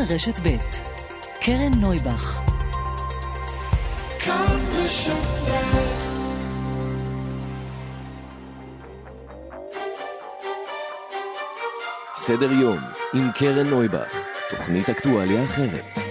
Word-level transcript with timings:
רשת 0.00 0.40
ב' 0.42 0.56
קרן 1.40 1.74
נויבך. 1.80 2.42
סדר 12.16 12.52
יום 12.52 12.78
עם 13.14 13.30
קרן 13.38 13.66
נויבך, 13.66 14.12
תוכנית 14.50 14.90
אקטואליה 14.90 15.44
אחרת. 15.44 16.07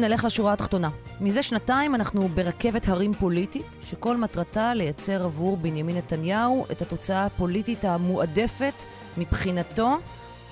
נלך 0.00 0.24
לשורה 0.24 0.52
התחתונה. 0.52 0.90
מזה 1.20 1.42
שנתיים 1.42 1.94
אנחנו 1.94 2.28
ברכבת 2.28 2.88
הרים 2.88 3.14
פוליטית, 3.14 3.66
שכל 3.82 4.16
מטרתה 4.16 4.74
לייצר 4.74 5.24
עבור 5.24 5.56
בנימין 5.56 5.96
נתניהו 5.96 6.66
את 6.72 6.82
התוצאה 6.82 7.26
הפוליטית 7.26 7.84
המועדפת 7.84 8.84
מבחינתו 9.18 9.96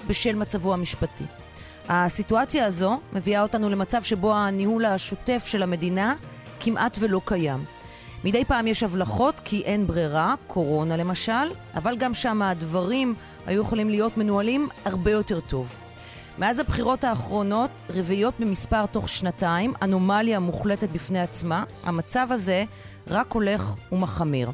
בשל 0.06 0.34
מצבו 0.34 0.74
המשפטי. 0.74 1.24
הסיטואציה 1.88 2.66
הזו 2.66 3.00
מביאה 3.12 3.42
אותנו 3.42 3.70
למצב 3.70 4.02
שבו 4.02 4.34
הניהול 4.34 4.84
השוטף 4.84 5.44
של 5.46 5.62
המדינה 5.62 6.14
כמעט 6.60 6.96
ולא 7.00 7.20
קיים. 7.24 7.64
מדי 8.24 8.44
פעם 8.44 8.66
יש 8.66 8.82
הבלחות 8.82 9.40
כי 9.44 9.62
אין 9.64 9.86
ברירה, 9.86 10.34
קורונה 10.46 10.96
למשל, 10.96 11.50
אבל 11.74 11.96
גם 11.96 12.14
שם 12.14 12.42
הדברים 12.42 13.14
היו 13.46 13.62
יכולים 13.62 13.90
להיות 13.90 14.16
מנוהלים 14.16 14.68
הרבה 14.84 15.10
יותר 15.10 15.40
טוב. 15.40 15.76
מאז 16.38 16.58
הבחירות 16.58 17.04
האחרונות, 17.04 17.70
רביעיות 17.90 18.34
במספר 18.38 18.86
תוך 18.86 19.08
שנתיים, 19.08 19.72
אנומליה 19.82 20.38
מוחלטת 20.38 20.88
בפני 20.88 21.20
עצמה, 21.20 21.64
המצב 21.84 22.28
הזה 22.30 22.64
רק 23.06 23.32
הולך 23.32 23.74
ומחמיר. 23.92 24.50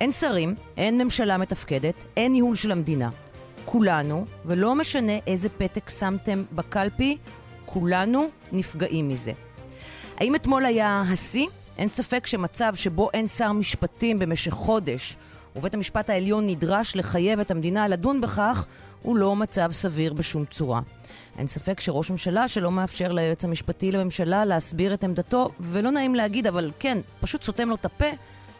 אין 0.00 0.10
שרים, 0.10 0.54
אין 0.76 1.02
ממשלה 1.02 1.38
מתפקדת, 1.38 1.94
אין 2.16 2.32
ניהול 2.32 2.54
של 2.54 2.72
המדינה. 2.72 3.10
כולנו, 3.64 4.24
ולא 4.44 4.74
משנה 4.74 5.12
איזה 5.26 5.48
פתק 5.48 5.88
שמתם 5.88 6.44
בקלפי, 6.52 7.18
כולנו 7.66 8.28
נפגעים 8.52 9.08
מזה. 9.08 9.32
האם 10.16 10.34
אתמול 10.34 10.64
היה 10.64 11.02
השיא? 11.12 11.46
אין 11.78 11.88
ספק 11.88 12.26
שמצב 12.26 12.72
שבו 12.74 13.10
אין 13.14 13.26
שר 13.26 13.52
משפטים 13.52 14.18
במשך 14.18 14.52
חודש, 14.52 15.16
ובית 15.56 15.74
המשפט 15.74 16.10
העליון 16.10 16.46
נדרש 16.46 16.96
לחייב 16.96 17.40
את 17.40 17.50
המדינה 17.50 17.88
לדון 17.88 18.20
בכך, 18.20 18.66
הוא 19.02 19.16
לא 19.16 19.36
מצב 19.36 19.72
סביר 19.72 20.12
בשום 20.12 20.44
צורה. 20.44 20.80
אין 21.40 21.46
ספק 21.46 21.80
שראש 21.80 22.10
ממשלה 22.10 22.48
שלא 22.48 22.70
מאפשר 22.70 23.12
ליועץ 23.12 23.44
המשפטי 23.44 23.92
לממשלה 23.92 24.44
להסביר 24.44 24.94
את 24.94 25.04
עמדתו, 25.04 25.50
ולא 25.60 25.90
נעים 25.90 26.14
להגיד, 26.14 26.46
אבל 26.46 26.70
כן, 26.78 26.98
פשוט 27.20 27.42
סותם 27.42 27.68
לו 27.68 27.74
את 27.74 27.84
הפה, 27.84 28.06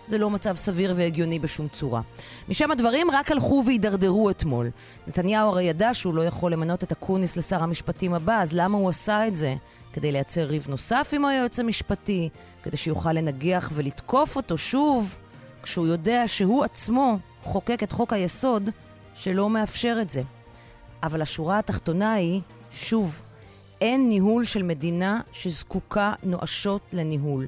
זה 0.06 0.18
לא 0.18 0.30
מצב 0.30 0.56
סביר 0.56 0.94
והגיוני 0.96 1.38
בשום 1.38 1.68
צורה. 1.68 2.00
משם 2.48 2.70
הדברים 2.70 3.10
רק 3.10 3.30
הלכו 3.30 3.62
והידרדרו 3.66 4.30
אתמול. 4.30 4.70
נתניהו 5.06 5.48
הרי 5.48 5.64
ידע 5.64 5.94
שהוא 5.94 6.14
לא 6.14 6.24
יכול 6.24 6.52
למנות 6.52 6.84
את 6.84 6.92
אקוניס 6.92 7.36
לשר 7.36 7.62
המשפטים 7.62 8.14
הבא, 8.14 8.42
אז 8.42 8.52
למה 8.52 8.78
הוא 8.78 8.88
עשה 8.88 9.26
את 9.26 9.36
זה? 9.36 9.54
כדי 9.92 10.12
לייצר 10.12 10.44
ריב 10.44 10.66
נוסף 10.68 11.10
עם 11.12 11.24
היועץ 11.24 11.60
המשפטי? 11.60 12.28
כדי 12.62 12.76
שיוכל 12.76 13.12
לנגח 13.12 13.70
ולתקוף 13.74 14.36
אותו 14.36 14.58
שוב? 14.58 15.18
כשהוא 15.62 15.86
יודע 15.86 16.28
שהוא 16.28 16.64
עצמו 16.64 17.18
חוקק 17.42 17.82
את 17.82 17.92
חוק 17.92 18.12
היסוד 18.12 18.70
שלא 19.14 19.50
מאפשר 19.50 19.98
את 20.02 20.10
זה. 20.10 20.22
אבל 21.02 21.22
השורה 21.22 21.58
התחתונה 21.58 22.12
היא, 22.12 22.40
שוב, 22.70 23.22
אין 23.80 24.08
ניהול 24.08 24.44
של 24.44 24.62
מדינה 24.62 25.20
שזקוקה 25.32 26.12
נואשות 26.22 26.82
לניהול. 26.92 27.46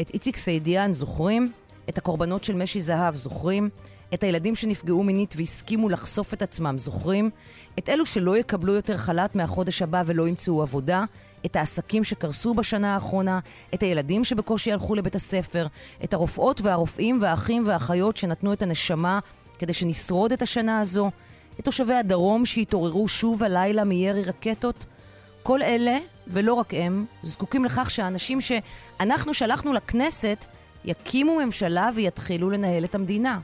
את 0.00 0.10
איציק 0.10 0.36
סעידיאן 0.36 0.92
זוכרים? 0.92 1.52
את 1.88 1.98
הקורבנות 1.98 2.44
של 2.44 2.54
משי 2.54 2.80
זהב 2.80 3.14
זוכרים? 3.14 3.68
את 4.14 4.22
הילדים 4.22 4.54
שנפגעו 4.54 5.04
מינית 5.04 5.34
והסכימו 5.38 5.88
לחשוף 5.88 6.34
את 6.34 6.42
עצמם 6.42 6.78
זוכרים? 6.78 7.30
את 7.78 7.88
אלו 7.88 8.06
שלא 8.06 8.36
יקבלו 8.36 8.74
יותר 8.74 8.96
חל"ת 8.96 9.36
מהחודש 9.36 9.82
הבא 9.82 10.02
ולא 10.06 10.28
ימצאו 10.28 10.62
עבודה? 10.62 11.04
את 11.46 11.56
העסקים 11.56 12.04
שקרסו 12.04 12.54
בשנה 12.54 12.94
האחרונה, 12.94 13.38
את 13.74 13.82
הילדים 13.82 14.24
שבקושי 14.24 14.72
הלכו 14.72 14.94
לבית 14.94 15.14
הספר, 15.14 15.66
את 16.04 16.14
הרופאות 16.14 16.60
והרופאים 16.60 17.18
והאחים 17.22 17.62
והאחיות 17.66 18.16
שנתנו 18.16 18.52
את 18.52 18.62
הנשמה 18.62 19.18
כדי 19.58 19.72
שנשרוד 19.72 20.32
את 20.32 20.42
השנה 20.42 20.80
הזו, 20.80 21.10
את 21.60 21.64
תושבי 21.64 21.94
הדרום 21.94 22.46
שהתעוררו 22.46 23.08
שוב 23.08 23.42
הלילה 23.42 23.84
מירי 23.84 24.22
רקטות. 24.22 24.86
כל 25.42 25.62
אלה, 25.62 25.98
ולא 26.26 26.54
רק 26.54 26.74
הם, 26.74 27.06
זקוקים 27.22 27.64
לכך 27.64 27.90
שהאנשים 27.90 28.38
שאנחנו 28.40 29.34
שלחנו 29.34 29.72
לכנסת 29.72 30.44
יקימו 30.84 31.36
ממשלה 31.36 31.90
ויתחילו 31.94 32.50
לנהל 32.50 32.84
את 32.84 32.94
המדינה. 32.94 33.40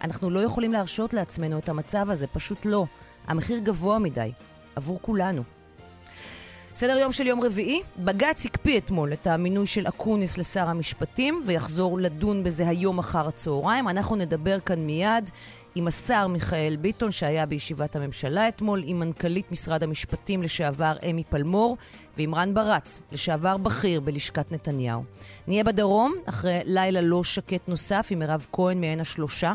אנחנו 0.00 0.30
לא 0.30 0.40
יכולים 0.40 0.72
להרשות 0.72 1.14
לעצמנו 1.14 1.58
את 1.58 1.68
המצב 1.68 2.10
הזה, 2.10 2.26
פשוט 2.26 2.66
לא. 2.66 2.86
המחיר 3.26 3.58
גבוה 3.58 3.98
מדי, 3.98 4.32
עבור 4.76 4.98
כולנו. 5.02 5.42
סדר 6.74 6.98
יום 6.98 7.12
של 7.12 7.26
יום 7.26 7.40
רביעי, 7.44 7.82
בג"ץ 7.98 8.46
הקפיא 8.46 8.78
אתמול 8.78 9.12
את 9.12 9.26
המינוי 9.26 9.66
של 9.66 9.88
אקוניס 9.88 10.38
לשר 10.38 10.68
המשפטים 10.68 11.42
ויחזור 11.46 11.98
לדון 11.98 12.44
בזה 12.44 12.68
היום 12.68 12.98
אחר 12.98 13.28
הצהריים. 13.28 13.88
אנחנו 13.88 14.16
נדבר 14.16 14.60
כאן 14.60 14.78
מיד 14.78 15.30
עם 15.78 15.88
השר 15.88 16.26
מיכאל 16.26 16.76
ביטון 16.80 17.10
שהיה 17.10 17.46
בישיבת 17.46 17.96
הממשלה 17.96 18.48
אתמול, 18.48 18.82
עם 18.86 18.98
מנכ"לית 18.98 19.52
משרד 19.52 19.82
המשפטים 19.82 20.42
לשעבר 20.42 20.96
אמי 21.10 21.24
פלמור 21.24 21.76
ועם 22.16 22.34
רן 22.34 22.54
ברץ, 22.54 23.00
לשעבר 23.12 23.56
בכיר 23.56 24.00
בלשכת 24.00 24.52
נתניהו. 24.52 25.04
נהיה 25.46 25.64
בדרום 25.64 26.14
אחרי 26.26 26.60
לילה 26.64 27.00
לא 27.00 27.24
שקט 27.24 27.68
נוסף 27.68 28.08
עם 28.10 28.18
מירב 28.18 28.46
כהן 28.52 28.80
מעין 28.80 29.00
השלושה. 29.00 29.52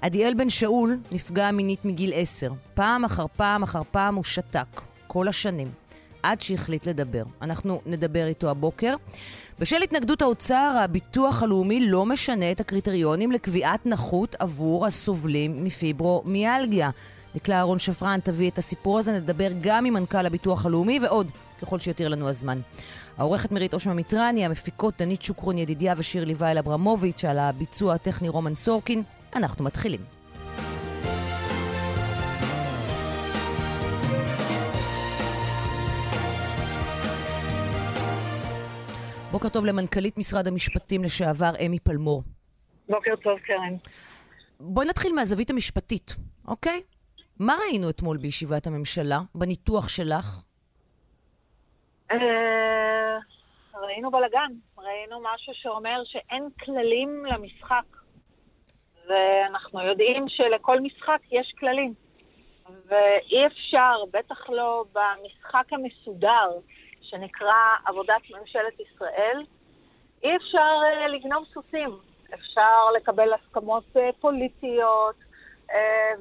עדיאל 0.00 0.34
בן 0.34 0.50
שאול 0.50 0.98
נפגע 1.12 1.50
מינית 1.50 1.84
מגיל 1.84 2.12
עשר. 2.14 2.52
פעם 2.74 3.04
אחר 3.04 3.26
פעם 3.36 3.62
אחר 3.62 3.82
פעם 3.90 4.14
הוא 4.14 4.24
שתק. 4.24 4.80
כל 5.06 5.28
השנים. 5.28 5.83
עד 6.24 6.40
שהחליט 6.40 6.86
לדבר. 6.86 7.22
אנחנו 7.42 7.80
נדבר 7.86 8.26
איתו 8.26 8.50
הבוקר. 8.50 8.94
בשל 9.58 9.82
התנגדות 9.82 10.22
האוצר, 10.22 10.80
הביטוח 10.84 11.42
הלאומי 11.42 11.86
לא 11.86 12.06
משנה 12.06 12.52
את 12.52 12.60
הקריטריונים 12.60 13.32
לקביעת 13.32 13.86
נכות 13.86 14.36
עבור 14.38 14.86
הסובלים 14.86 15.64
מפיברומיאלגיה. 15.64 16.90
דקלה 17.34 17.56
אהרון 17.56 17.78
שפרן 17.78 18.20
תביא 18.20 18.50
את 18.50 18.58
הסיפור 18.58 18.98
הזה, 18.98 19.12
נדבר 19.12 19.48
גם 19.60 19.84
עם 19.84 19.94
מנכ"ל 19.94 20.26
הביטוח 20.26 20.66
הלאומי 20.66 20.98
ועוד, 21.02 21.30
ככל 21.62 21.78
שיותיר 21.78 22.08
לנו 22.08 22.28
הזמן. 22.28 22.58
העורכת 23.18 23.52
מירית 23.52 23.74
אושמה 23.74 23.94
מיטרני, 23.94 24.44
המפיקות 24.44 24.94
דנית 24.98 25.22
שוקרון 25.22 25.58
ידידיה 25.58 25.94
ושירלי 25.96 26.34
וייל 26.36 26.58
אברמוביץ', 26.58 27.24
על 27.24 27.38
הביצוע 27.38 27.94
הטכני 27.94 28.28
רומן 28.28 28.54
סורקין. 28.54 29.02
אנחנו 29.36 29.64
מתחילים. 29.64 30.00
בוקר 39.34 39.48
טוב 39.48 39.66
למנכ"לית 39.66 40.18
משרד 40.18 40.46
המשפטים 40.46 41.04
לשעבר, 41.04 41.50
אמי 41.66 41.78
פלמור. 41.78 42.22
בוקר 42.88 43.16
טוב, 43.16 43.38
קרן. 43.38 43.74
בואי 44.60 44.86
נתחיל 44.86 45.12
מהזווית 45.14 45.50
המשפטית, 45.50 46.16
אוקיי? 46.48 46.82
מה 47.40 47.54
ראינו 47.62 47.90
אתמול 47.90 48.16
בישיבת 48.16 48.66
הממשלה, 48.66 49.18
בניתוח 49.34 49.88
שלך? 49.88 50.42
אה, 52.10 53.18
ראינו 53.74 54.10
בלאגן. 54.10 54.52
ראינו 54.78 55.20
משהו 55.20 55.52
שאומר 55.54 56.02
שאין 56.04 56.48
כללים 56.64 57.24
למשחק. 57.26 57.86
ואנחנו 59.08 59.80
יודעים 59.86 60.28
שלכל 60.28 60.80
משחק 60.80 61.20
יש 61.30 61.52
כללים. 61.60 61.94
ואי 62.86 63.46
אפשר, 63.46 63.94
בטח 64.12 64.50
לא 64.50 64.84
במשחק 64.92 65.72
המסודר, 65.72 66.50
שנקרא 67.14 67.76
עבודת 67.86 68.22
ממשלת 68.30 68.80
ישראל, 68.80 69.44
אי 70.22 70.36
אפשר 70.36 70.74
uh, 70.82 71.08
לגנוב 71.08 71.44
סוסים. 71.54 71.90
אפשר 72.34 72.84
לקבל 72.96 73.32
הסכמות 73.32 73.84
uh, 73.96 74.00
פוליטיות 74.20 75.16
uh, 75.70 75.74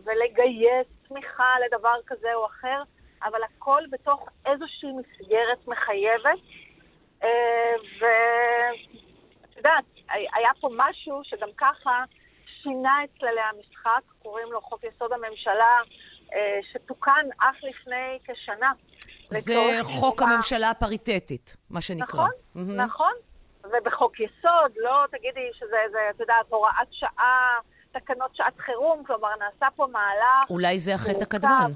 ולגייס 0.03 0.87
תמיכה 1.07 1.55
לדבר 1.65 1.95
כזה 2.07 2.33
או 2.33 2.45
אחר, 2.45 2.83
אבל 3.23 3.39
הכל 3.43 3.81
בתוך 3.89 4.29
איזושהי 4.45 4.89
מסגרת 4.91 5.67
מחייבת. 5.67 6.39
ואת 7.99 9.57
יודעת, 9.57 9.83
היה 10.09 10.49
פה 10.61 10.69
משהו 10.75 11.21
שגם 11.23 11.49
ככה 11.57 12.03
שינה 12.45 13.03
את 13.03 13.09
כללי 13.19 13.41
המשחק, 13.41 14.01
קוראים 14.23 14.51
לו 14.51 14.61
חוק 14.61 14.83
יסוד 14.83 15.11
הממשלה, 15.13 15.79
שתוקן 16.71 17.25
אך 17.39 17.55
לפני 17.63 18.19
כשנה. 18.23 18.71
זה 19.39 19.79
חוק 19.83 20.19
שמה... 20.19 20.33
הממשלה 20.33 20.69
הפריטטית, 20.69 21.55
מה 21.69 21.81
שנקרא. 21.81 22.05
נכון, 22.05 22.29
mm-hmm. 22.55 22.81
נכון. 22.81 23.13
ובחוק 23.63 24.19
יסוד, 24.19 24.71
לא 24.75 25.05
תגידי 25.11 25.49
שזה, 25.53 25.77
זה, 25.91 25.99
את 26.15 26.19
יודעת, 26.19 26.45
הוראת 26.49 26.87
שעה, 26.91 27.59
תקנות 27.91 28.35
שעת 28.35 28.57
חירום, 28.57 29.03
כלומר, 29.03 29.29
נעשה 29.39 29.67
פה 29.75 29.87
מהלך... 29.91 30.49
אולי 30.49 30.77
זה 30.77 30.93
החטא 30.93 31.23
הקדמון. 31.23 31.71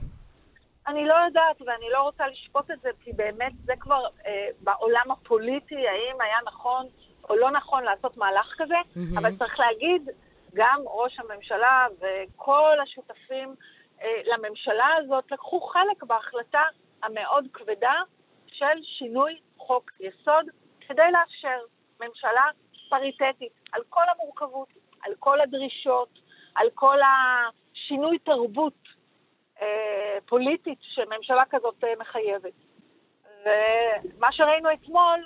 אני 0.88 1.06
לא 1.06 1.14
יודעת, 1.14 1.62
ואני 1.62 1.90
לא 1.92 2.02
רוצה 2.02 2.28
לשפוט 2.28 2.72
את 2.72 2.82
זה, 2.82 2.90
כי 3.04 3.14
באמת 3.14 3.52
זה 3.66 3.74
כבר 3.80 4.06
אה, 4.26 4.48
בעולם 4.62 5.12
הפוליטי, 5.12 5.76
האם 5.76 6.22
היה 6.22 6.38
נכון 6.48 6.86
או 7.30 7.36
לא 7.36 7.52
נכון 7.52 7.84
לעשות 7.84 8.18
מהלך 8.18 8.54
כזה, 8.58 8.76
מהמם. 8.96 9.18
אבל 9.18 9.38
צריך 9.38 9.60
להגיד, 9.60 10.10
גם 10.54 10.82
ראש 10.86 11.20
הממשלה 11.20 11.88
וכל 12.00 12.78
השותפים 12.84 13.56
אה, 14.02 14.22
לממשלה 14.26 14.88
הזאת 14.98 15.32
לקחו 15.32 15.62
חלק 15.62 16.04
בהחלטה 16.04 16.62
המאוד 17.04 17.48
כבדה 17.54 18.02
של 18.48 18.84
שינוי 18.84 19.40
חוק 19.58 19.92
יסוד 20.00 20.46
כדי 20.88 21.12
לאפשר 21.12 21.60
ממשלה 22.00 22.46
פריטטית 22.90 23.54
על 23.72 23.82
כל 23.90 24.04
המורכבות, 24.16 24.68
על 25.02 25.14
כל 25.20 25.42
הדרישות, 25.42 26.20
על 26.56 26.68
כל 26.74 26.98
השינוי 27.02 28.20
תרבות 28.20 28.88
אה, 29.62 30.18
פוליטית 30.26 30.80
שממשלה 30.82 31.44
כזאת 31.50 31.84
אה, 31.84 31.94
מחייבת. 32.00 32.54
ומה 33.46 34.32
שראינו 34.32 34.70
אתמול 34.74 35.26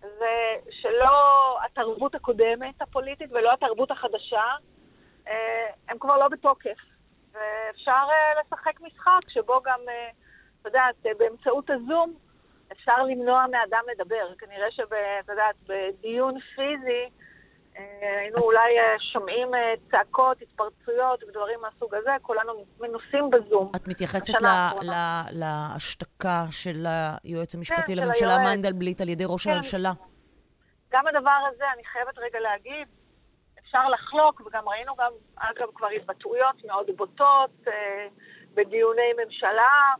זה 0.00 0.56
שלא 0.70 1.58
התרבות 1.64 2.14
הקודמת 2.14 2.82
הפוליטית 2.82 3.32
ולא 3.32 3.52
התרבות 3.52 3.90
החדשה, 3.90 4.44
אה, 5.28 5.66
הם 5.88 5.98
כבר 5.98 6.18
לא 6.18 6.28
בתוקף. 6.28 6.78
ואפשר 7.32 7.92
אה, 7.92 8.40
לשחק 8.40 8.80
משחק 8.80 9.28
שבו 9.28 9.60
גם, 9.64 9.80
אה, 9.88 10.10
יודעת, 10.68 11.18
באמצעות 11.18 11.70
הזום 11.70 12.14
אפשר 12.72 13.02
למנוע 13.02 13.44
מאדם 13.50 13.82
לדבר. 13.92 14.34
כנראה 14.38 14.70
שאת 14.70 15.28
יודעת, 15.28 15.56
בדיון 15.68 16.34
פיזי 16.54 17.04
אה, 17.78 18.18
היינו 18.20 18.38
אולי 18.42 18.78
אה, 18.78 18.96
שומעים 19.12 19.54
אה, 19.54 19.74
צעקות, 19.90 20.42
התפרצויות 20.42 21.22
ודברים 21.22 21.60
מהסוג 21.60 21.94
הזה, 21.94 22.10
כולנו 22.22 22.64
מנוסים 22.80 23.30
בזום. 23.30 23.70
את 23.76 23.88
מתייחסת 23.88 24.34
להשתקה 25.32 26.44
של 26.50 26.86
היועץ 27.24 27.54
המשפטי 27.54 27.94
של 27.94 28.02
לממשלה. 28.02 28.38
מנדלבליט 28.38 29.00
על 29.00 29.08
ידי 29.08 29.24
ראש 29.26 29.44
כן. 29.44 29.50
הממשלה. 29.50 29.92
גם 30.92 31.06
הדבר 31.06 31.38
הזה, 31.48 31.64
אני 31.74 31.84
חייבת 31.84 32.18
רגע 32.18 32.40
להגיד, 32.40 32.88
אפשר 33.60 33.88
לחלוק, 33.88 34.42
וגם 34.46 34.68
ראינו 34.68 34.94
גם, 34.96 35.12
אגב, 35.36 35.68
כבר 35.74 35.88
התבטאויות 35.96 36.64
מאוד 36.64 36.86
בוטות 36.96 37.50
אה, 37.68 38.06
בדיוני 38.54 39.12
ממשלה, 39.24 39.94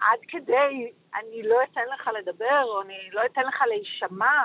עד 0.00 0.18
כדי, 0.28 0.90
אני 1.14 1.42
לא 1.42 1.56
אתן 1.72 1.80
לך 1.94 2.10
לדבר, 2.18 2.62
או 2.64 2.82
אני 2.82 2.94
לא 3.12 3.22
אתן 3.32 3.40
לך 3.48 3.62
להישמע. 3.68 4.42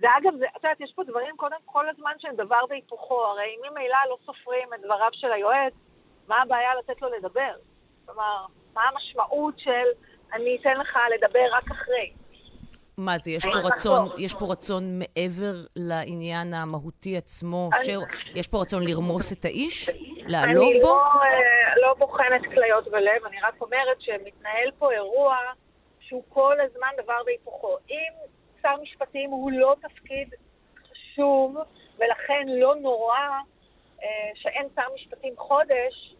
ואגב, 0.00 0.32
זה- 0.38 0.46
את 0.56 0.64
יודעת, 0.64 0.80
יש 0.80 0.92
פה 0.96 1.02
דברים 1.04 1.36
קודם 1.36 1.56
כל 1.64 1.88
הזמן 1.88 2.12
שהם 2.18 2.36
דבר 2.36 2.60
והיפוכו, 2.70 3.24
הרי 3.24 3.42
אם 3.44 3.70
ממילא 3.70 3.96
לא 4.08 4.16
סופרים 4.26 4.68
את 4.74 4.80
דבריו 4.80 5.10
של 5.12 5.32
היועץ, 5.32 5.72
מה 6.28 6.42
הבעיה 6.42 6.70
לתת 6.78 7.02
לו 7.02 7.08
לדבר? 7.18 7.52
כלומר, 8.06 8.44
מה 8.74 8.82
המשמעות 8.92 9.54
של 9.58 9.86
אני 10.32 10.56
אתן 10.60 10.76
לך 10.80 10.98
לדבר 11.14 11.44
רק 11.52 11.64
אחרי? 11.70 12.12
מה 12.98 13.18
זה, 13.18 13.30
יש 13.30 13.44
פה 13.44 13.58
רצון. 13.68 14.08
יש 14.18 14.34
פה 14.34 14.46
רצון 14.52 14.98
מעבר 14.98 15.52
לעניין 15.76 16.54
המהותי 16.54 17.16
עצמו, 17.16 17.70
ש- 17.84 17.88
יש 18.34 18.48
פה 18.48 18.58
רצון 18.60 18.82
לרמוס 18.88 19.32
את 19.32 19.44
האיש? 19.44 19.88
לעלוב 20.26 20.72
בו? 20.82 20.88
לא, 20.88 21.02
אה, 21.22 21.63
לא 21.76 21.94
בוחנת 21.94 22.42
כליות 22.54 22.88
ולב, 22.88 23.24
אני 23.26 23.40
רק 23.40 23.60
אומרת 23.60 24.00
שמתנהל 24.00 24.70
פה 24.78 24.92
אירוע 24.92 25.36
שהוא 26.00 26.22
כל 26.28 26.60
הזמן 26.60 26.88
דבר 26.96 27.18
והיפוכו. 27.26 27.76
אם 27.90 28.12
שר 28.62 28.76
משפטים 28.82 29.30
הוא 29.30 29.52
לא 29.52 29.76
תפקיד 29.82 30.34
חשוב, 30.90 31.56
ולכן 31.98 32.46
לא 32.48 32.76
נורא 32.76 33.28
אה, 34.02 34.30
שאין 34.34 34.68
שר 34.74 34.94
משפטים 34.94 35.34
חודש, 35.36 36.14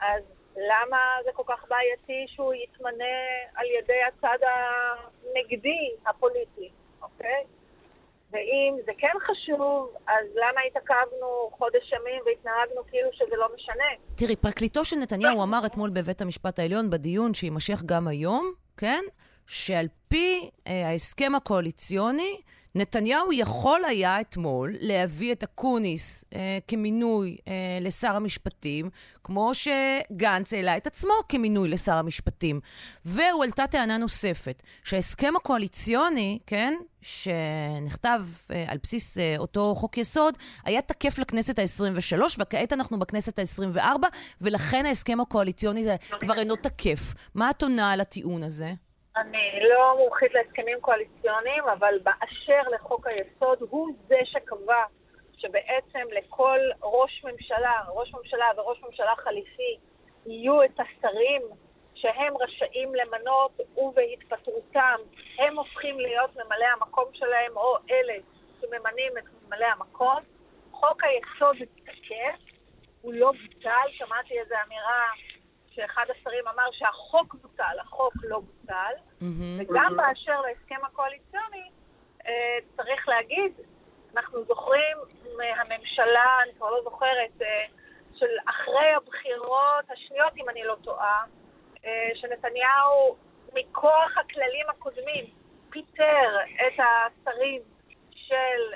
אז 0.00 0.22
למה 0.56 0.98
זה 1.24 1.30
כל 1.32 1.42
כך 1.46 1.64
בעייתי 1.68 2.26
שהוא 2.34 2.54
יתמנה 2.54 3.18
על 3.54 3.66
ידי 3.78 4.02
הצד 4.08 4.38
הנגדי 4.42 5.90
הפוליטי, 6.06 6.70
אוקיי? 7.02 7.44
ואם 8.32 8.76
זה 8.86 8.92
כן 8.98 9.16
חשוב, 9.20 9.88
אז 10.06 10.26
למה 10.34 10.60
התעכבנו 10.70 11.50
חודש 11.58 11.92
ימים 11.92 12.22
והתנהגנו 12.26 12.82
כאילו 12.90 13.08
שזה 13.12 13.36
לא 13.36 13.48
משנה? 13.54 14.16
תראי, 14.16 14.36
פרקליטו 14.36 14.84
של 14.84 14.96
נתניהו 14.96 15.42
אמר 15.42 15.66
אתמול 15.66 15.90
בבית 15.90 16.20
המשפט 16.20 16.58
העליון 16.58 16.90
בדיון 16.90 17.34
שיימשך 17.34 17.82
גם 17.86 18.08
היום, 18.08 18.52
כן? 18.76 19.00
שעל 19.46 19.86
פי 20.08 20.50
אה, 20.66 20.88
ההסכם 20.88 21.32
הקואליציוני, 21.36 22.40
נתניהו 22.74 23.32
יכול 23.32 23.84
היה 23.84 24.20
אתמול 24.20 24.76
להביא 24.80 25.32
את 25.32 25.42
אקוניס 25.42 26.24
אה, 26.34 26.58
כמינוי 26.68 27.36
אה, 27.48 27.78
לשר 27.80 28.16
המשפטים, 28.16 28.90
כמו 29.24 29.52
שגנץ 29.54 30.52
העלה 30.52 30.76
את 30.76 30.86
עצמו 30.86 31.12
כמינוי 31.28 31.68
לשר 31.68 31.94
המשפטים. 31.94 32.60
והועלתה 33.04 33.66
טענה 33.66 33.98
נוספת, 33.98 34.62
שההסכם 34.84 35.32
הקואליציוני, 35.36 36.38
כן, 36.46 36.74
שנכתב 37.02 38.24
אה, 38.50 38.64
על 38.68 38.78
בסיס 38.82 39.18
אה, 39.18 39.34
אותו 39.38 39.74
חוק 39.74 39.98
יסוד, 39.98 40.38
היה 40.64 40.82
תקף 40.82 41.18
לכנסת 41.18 41.58
ה-23, 41.58 42.22
וכעת 42.38 42.72
אנחנו 42.72 42.98
בכנסת 42.98 43.38
ה-24, 43.38 43.80
ולכן 44.40 44.86
ההסכם 44.86 45.20
הקואליציוני 45.20 45.84
זה 45.84 45.96
כבר 46.20 46.38
אינו 46.38 46.56
תקף. 46.56 47.14
מה 47.34 47.50
את 47.50 47.62
עונה 47.62 47.92
על 47.92 48.00
הטיעון 48.00 48.42
הזה? 48.42 48.72
אני 49.16 49.60
לא 49.68 49.96
מומחית 49.98 50.34
להסכמים 50.34 50.80
קואליציוניים, 50.80 51.64
אבל 51.64 51.98
באשר 52.02 52.68
לחוק 52.74 53.06
היסוד, 53.06 53.58
הוא 53.70 53.88
זה 54.08 54.18
שקבע 54.24 54.84
שבעצם 55.36 56.06
לכל 56.10 56.58
ראש 56.82 57.24
ממשלה, 57.24 57.80
ראש 57.88 58.14
ממשלה 58.14 58.46
וראש 58.56 58.82
ממשלה 58.82 59.14
חליפי, 59.16 59.78
יהיו 60.26 60.64
את 60.64 60.80
השרים 60.80 61.42
שהם 61.94 62.34
רשאים 62.36 62.94
למנות, 62.94 63.60
ובהתפטרותם 63.76 64.96
הם 65.38 65.58
הופכים 65.58 66.00
להיות 66.00 66.36
ממלאי 66.36 66.66
המקום 66.66 67.04
שלהם, 67.12 67.56
או 67.56 67.76
אלה 67.90 68.14
שממנים 68.60 69.18
את 69.18 69.24
ממלאי 69.46 69.68
המקום. 69.68 70.18
חוק 70.72 71.04
היסוד 71.04 71.56
תקף, 71.84 72.38
הוא 73.00 73.12
לא 73.14 73.32
בוטל, 73.32 73.88
שמעתי 73.90 74.40
איזו 74.40 74.54
אמירה 74.66 75.06
שאחד 75.70 76.04
השרים 76.10 76.48
אמר 76.48 76.68
שהחוק 76.72 77.34
בוטל, 77.34 77.76
החוק 77.80 78.14
לא 78.22 78.40
בוטל, 78.40 78.92
וגם 79.58 79.96
באשר 79.96 80.40
להסכם 80.40 80.84
הקואליציוני, 80.84 81.70
אה, 82.26 82.58
צריך 82.76 83.08
להגיד, 83.08 83.52
אנחנו 84.16 84.44
זוכרים 84.44 84.96
מהממשלה, 85.38 86.38
אני 86.42 86.52
כבר 86.54 86.70
לא 86.70 86.82
זוכרת, 86.84 87.42
אה, 87.42 87.64
של 88.14 88.36
אחרי 88.46 88.92
הבחירות 88.96 89.90
השניות, 89.90 90.32
אם 90.36 90.48
אני 90.48 90.64
לא 90.64 90.76
טועה, 90.82 91.24
אה, 91.84 92.10
שנתניהו, 92.14 93.16
מכוח 93.54 94.18
הכללים 94.18 94.66
הקודמים, 94.68 95.24
פיטר 95.70 96.36
את 96.54 96.80
השרים 96.80 97.62
של 98.14 98.74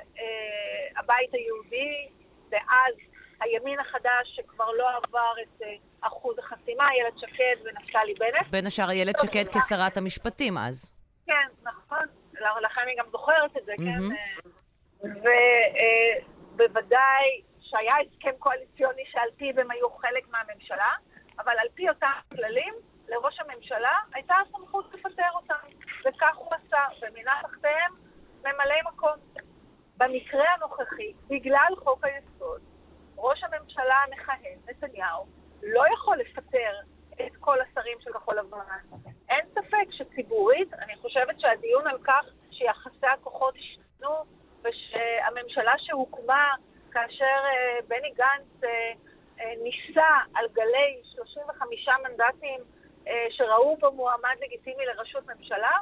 הבית 0.96 1.34
היהודי, 1.34 2.08
ואז 2.50 2.94
הימין 3.40 3.80
החדש 3.80 4.36
שכבר 4.36 4.70
לא 4.70 4.88
עבר 4.96 5.32
את 5.42 5.62
אה, 5.62 5.74
אחוז 6.00 6.38
החסימה, 6.38 6.88
איילת 6.90 7.18
שקד 7.18 7.56
ונפתלי 7.64 8.14
בנט. 8.14 8.46
בין 8.50 8.66
השאר 8.66 8.90
איילת 8.90 9.14
שקד 9.18 9.48
כשרת 9.48 9.96
המשפטים 9.96 10.58
אז. 10.58 10.94
כן, 11.26 11.48
נכון, 11.62 12.06
לכן 12.62 12.80
אני 12.80 12.94
גם 12.98 13.06
זוכרת 13.10 13.56
את 13.56 13.64
זה, 13.64 13.72
כן. 13.76 14.00
ובוודאי 16.56 17.42
שהיה 17.60 17.94
הסכם 18.00 18.30
קואליציוני 18.38 19.02
שעל 19.12 19.28
פיו 19.36 19.60
הם 19.60 19.70
היו 19.70 19.90
חלק 19.90 20.24
מהממשלה, 20.28 20.92
אבל 21.38 21.52
על 21.58 21.68
פי 21.74 21.88
אותם 21.88 22.12
כללים, 22.34 22.74
לראש 23.08 23.40
הממשלה 23.40 23.98
הייתה 24.12 24.34
הסמכות 24.46 24.94
לפטר 24.94 25.30
אותם, 25.34 25.54
וכך 26.00 26.36
הוא 26.36 26.48
עשה, 26.54 26.84
ומינה 27.02 27.32
תחתיהם 27.42 27.92
ממלאי 28.40 28.80
מקום. 28.92 29.16
במקרה 29.96 30.44
הנוכחי, 30.54 31.12
בגלל 31.28 31.72
חוק 31.84 32.04
היסוד, 32.04 32.60
ראש 33.16 33.44
הממשלה 33.44 33.94
המכהן, 34.06 34.58
נתניהו, 34.68 35.26
לא 35.62 35.82
יכול 35.94 36.18
לפטר 36.18 36.72
את 37.26 37.36
כל 37.40 37.58
השרים 37.60 37.98
של 38.00 38.12
כחול 38.12 38.38
לבן. 38.38 38.58
אין 39.28 39.46
ספק 39.52 39.86
שציבורית, 39.90 40.74
אני 40.74 40.96
חושבת 40.96 41.40
שהדיון 41.40 41.86
על 41.86 41.98
כך 42.04 42.24
שיחסי 42.50 43.06
הכוחות 43.06 43.54
השתנו 43.56 44.24
ושהממשלה 44.62 45.72
שהוקמה 45.78 46.54
כאשר 46.92 47.24
אה, 47.24 47.78
בני 47.88 48.10
גנץ 48.10 48.64
אה, 48.64 48.92
אה, 49.40 49.52
ניסה 49.62 50.10
על 50.34 50.46
גלי 50.52 51.02
35 51.04 51.88
מנדטים 52.04 52.60
שראו 53.30 53.76
בו 53.76 53.92
מועמד 53.92 54.34
לגיטימי 54.42 54.84
לראשות 54.86 55.24
ממשלה, 55.26 55.72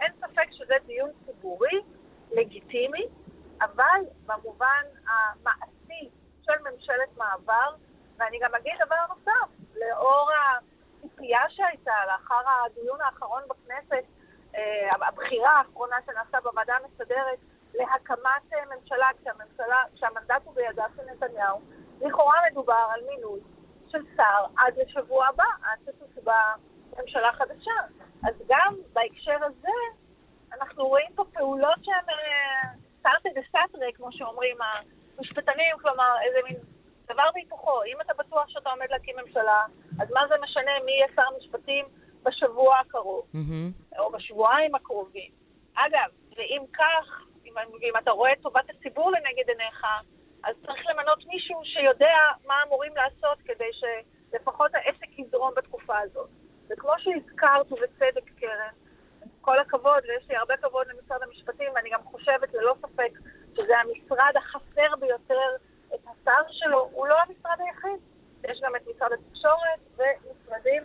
אין 0.00 0.12
ספק 0.20 0.48
שזה 0.52 0.74
דיון 0.86 1.10
ציבורי, 1.26 1.80
לגיטימי, 2.32 3.04
אבל 3.60 4.00
במובן 4.26 4.84
המעשי 5.06 5.75
של 6.46 6.70
ממשלת 6.70 7.16
מעבר, 7.16 7.74
ואני 8.16 8.38
גם 8.38 8.54
אגיד 8.54 8.72
דבר 8.86 8.96
נוסף, 9.08 9.76
לאור 9.76 10.30
הציפייה 11.04 11.40
שהייתה 11.48 11.92
לאחר 12.06 12.40
הדיון 12.66 13.00
האחרון 13.00 13.42
בכנסת, 13.48 14.04
אה, 14.54 15.08
הבחירה 15.08 15.50
האחרונה 15.50 15.96
שנעשתה 16.06 16.40
בוועדה 16.40 16.74
המסדרת 16.76 17.38
להקמת 17.74 18.52
אה, 18.52 18.76
ממשלה, 18.76 19.08
כשהממשלה, 19.20 19.82
כשהמנדט 19.94 20.42
הוא 20.44 20.54
בידיו 20.54 20.84
של 20.96 21.02
נתניהו, 21.02 21.60
לכאורה 22.00 22.36
מדובר 22.50 22.86
על 22.94 23.00
מינוי 23.08 23.40
של 23.88 24.02
שר 24.16 24.44
עד 24.56 24.74
לשבוע 24.76 25.26
הבא, 25.26 25.44
עד 25.62 25.78
שתושבע 25.86 26.54
ממשלה 26.98 27.32
חדשה. 27.32 27.72
אז 28.28 28.34
גם 28.48 28.74
בהקשר 28.92 29.44
הזה, 29.44 29.76
אנחנו 30.52 30.86
רואים 30.86 31.10
פה 31.14 31.24
פעולות 31.32 31.84
שהן 31.84 32.08
אה, 32.08 32.68
סארטה 33.02 33.28
דה 33.34 33.40
סאטרה, 33.52 33.86
כמו 33.94 34.12
שאומרים 34.12 34.56
המשפטנים, 35.18 35.76
כלומר, 35.82 36.14
איזה 36.24 36.38
מין 36.44 36.56
דבר 37.08 37.28
והיפוכו. 37.34 37.82
אם 37.82 38.00
אתה 38.00 38.12
בטוח 38.18 38.48
שאתה 38.48 38.70
עומד 38.70 38.86
להקים 38.90 39.16
ממשלה, 39.24 39.64
אז 40.00 40.10
מה 40.10 40.20
זה 40.28 40.34
משנה 40.42 40.70
מי 40.84 40.92
יהיה 40.92 41.06
שר 41.16 41.36
משפטים 41.38 41.84
בשבוע 42.22 42.78
הקרוב, 42.78 43.26
mm-hmm. 43.34 43.98
או 43.98 44.10
בשבועיים 44.10 44.74
הקרובים. 44.74 45.30
אגב, 45.74 46.10
ואם 46.36 46.62
כך, 46.72 47.22
אם, 47.44 47.54
אם 47.82 47.92
אתה 47.98 48.10
רואה 48.10 48.32
את 48.32 48.40
טובת 48.42 48.70
הציבור 48.70 49.10
לנגד 49.10 49.48
עיניך, 49.48 49.86
אז 50.44 50.54
צריך 50.66 50.86
למנות 50.90 51.26
מישהו 51.26 51.60
שיודע 51.64 52.16
מה 52.46 52.54
אמורים 52.66 52.92
לעשות 52.96 53.38
כדי 53.44 53.70
שלפחות 53.72 54.70
העסק 54.74 55.18
יזרום 55.18 55.50
בתקופה 55.56 55.98
הזאת. 55.98 56.28
וכמו 56.70 56.92
שהזכרת, 56.98 57.72
ובצדק, 57.72 58.30
קרן, 58.40 58.72
כל 59.40 59.58
הכבוד, 59.58 60.02
ויש 60.08 60.28
לי 60.28 60.36
הרבה 60.36 60.56
כבוד 60.56 60.86
למשרד 60.86 61.22
המשפטים, 61.22 61.68
ואני 61.74 61.90
גם 61.90 62.02
חושבת 62.04 62.54
ללא 62.54 62.74
ספק 62.82 63.10
שזה 63.56 63.78
המשרד 63.78 64.32
החסר 64.36 64.96
ביותר 65.00 65.48
את 65.94 66.00
השר 66.04 66.42
שלו, 66.50 66.88
הוא 66.92 67.06
לא 67.06 67.14
המשרד 67.20 67.58
היחיד. 67.58 68.00
יש 68.44 68.60
גם 68.62 68.76
את 68.76 68.80
משרד 68.94 69.12
התקשורת 69.12 69.80
ומשרדים 69.96 70.82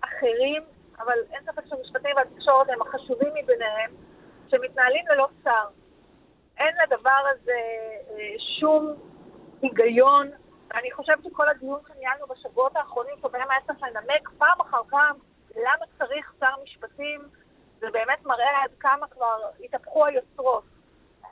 אחרים, 0.00 0.62
אבל 0.98 1.14
אין 1.32 1.42
ספק 1.44 1.62
שהמשפטים 1.66 2.16
והתקשורת 2.16 2.68
הם 2.68 2.82
החשובים 2.82 3.32
מביניהם, 3.34 3.90
שמתנהלים 4.48 5.04
ללא 5.08 5.28
שר. 5.44 5.66
אין 6.58 6.74
לדבר 6.82 7.20
הזה 7.30 7.60
אה, 8.10 8.34
שום 8.60 8.94
היגיון. 9.62 10.30
אני 10.74 10.92
חושבת 10.92 11.24
שכל 11.24 11.48
הדיון 11.48 11.80
שניהלנו 11.88 12.26
בשבועות 12.26 12.76
האחרונים, 12.76 13.14
שבהם 13.22 13.50
היה 13.50 13.60
צריך 13.66 13.82
לנמק 13.82 14.28
פעם 14.38 14.60
אחר 14.60 14.82
פעם 14.90 15.16
למה 15.56 15.84
צריך 15.98 16.32
שר 16.40 16.62
משפטים, 16.64 17.28
זה 17.80 17.86
באמת 17.92 18.26
מראה 18.26 18.62
עד 18.64 18.70
כמה 18.80 19.06
כבר 19.06 19.38
התהפכו 19.64 20.06
היוצרות. 20.06 20.64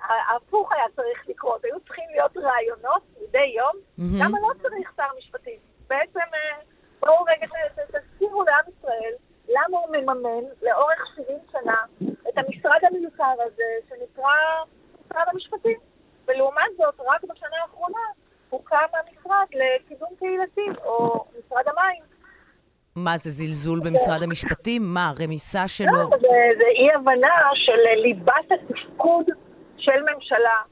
ההפוך 0.02 0.72
היה 0.72 0.84
צריך 0.96 1.28
לקרות, 1.28 1.64
היו 1.64 1.80
צריכים 1.80 2.04
להיות 2.10 2.36
רעיונות 2.36 3.02
מדי 3.22 3.52
יום, 3.56 3.72
mm-hmm. 3.76 4.24
למה 4.24 4.38
לא 4.40 4.48
צריך 4.62 4.92
שר 4.96 5.08
משפטים? 5.18 5.58
בעצם, 5.88 6.18
אה, 6.34 6.62
בואו 7.00 7.24
רגע 7.24 7.46
תזכירו 7.88 8.42
לעם 8.42 8.64
ישראל 8.78 9.12
למה 9.48 9.78
הוא 9.78 9.96
מממן 9.96 10.44
לאורך 10.62 11.06
70 11.16 11.38
שנה 11.52 11.76
את 12.28 12.38
המשרד 12.38 12.80
המיותר 12.82 13.42
הזה 13.46 13.88
שנקרא 13.88 14.32
משרד 15.06 15.24
המשפטים. 15.32 15.78
ולעומת 16.28 16.70
זאת, 16.76 17.00
רק 17.06 17.24
בשנה 17.24 17.56
האחרונה 17.62 17.98
הוקם 18.50 18.76
המשרד 18.76 19.46
לקידום 19.52 20.08
קהילתי, 20.18 20.80
או 20.84 21.24
משרד 21.38 21.64
המים. 21.66 22.02
מה, 22.96 23.16
זה 23.16 23.30
זלזול 23.30 23.80
במשרד 23.84 24.22
המשפטים? 24.22 24.82
מה, 24.84 25.12
רמיסה 25.20 25.68
שלו? 25.68 25.92
לא, 25.92 26.16
זה, 26.20 26.58
זה 26.58 26.66
אי-הבנה 26.66 27.38
של 27.54 28.00
ליבת 28.02 28.50
התפקוד 28.50 29.26
של 29.86 30.02
ממשלה. 30.14 30.62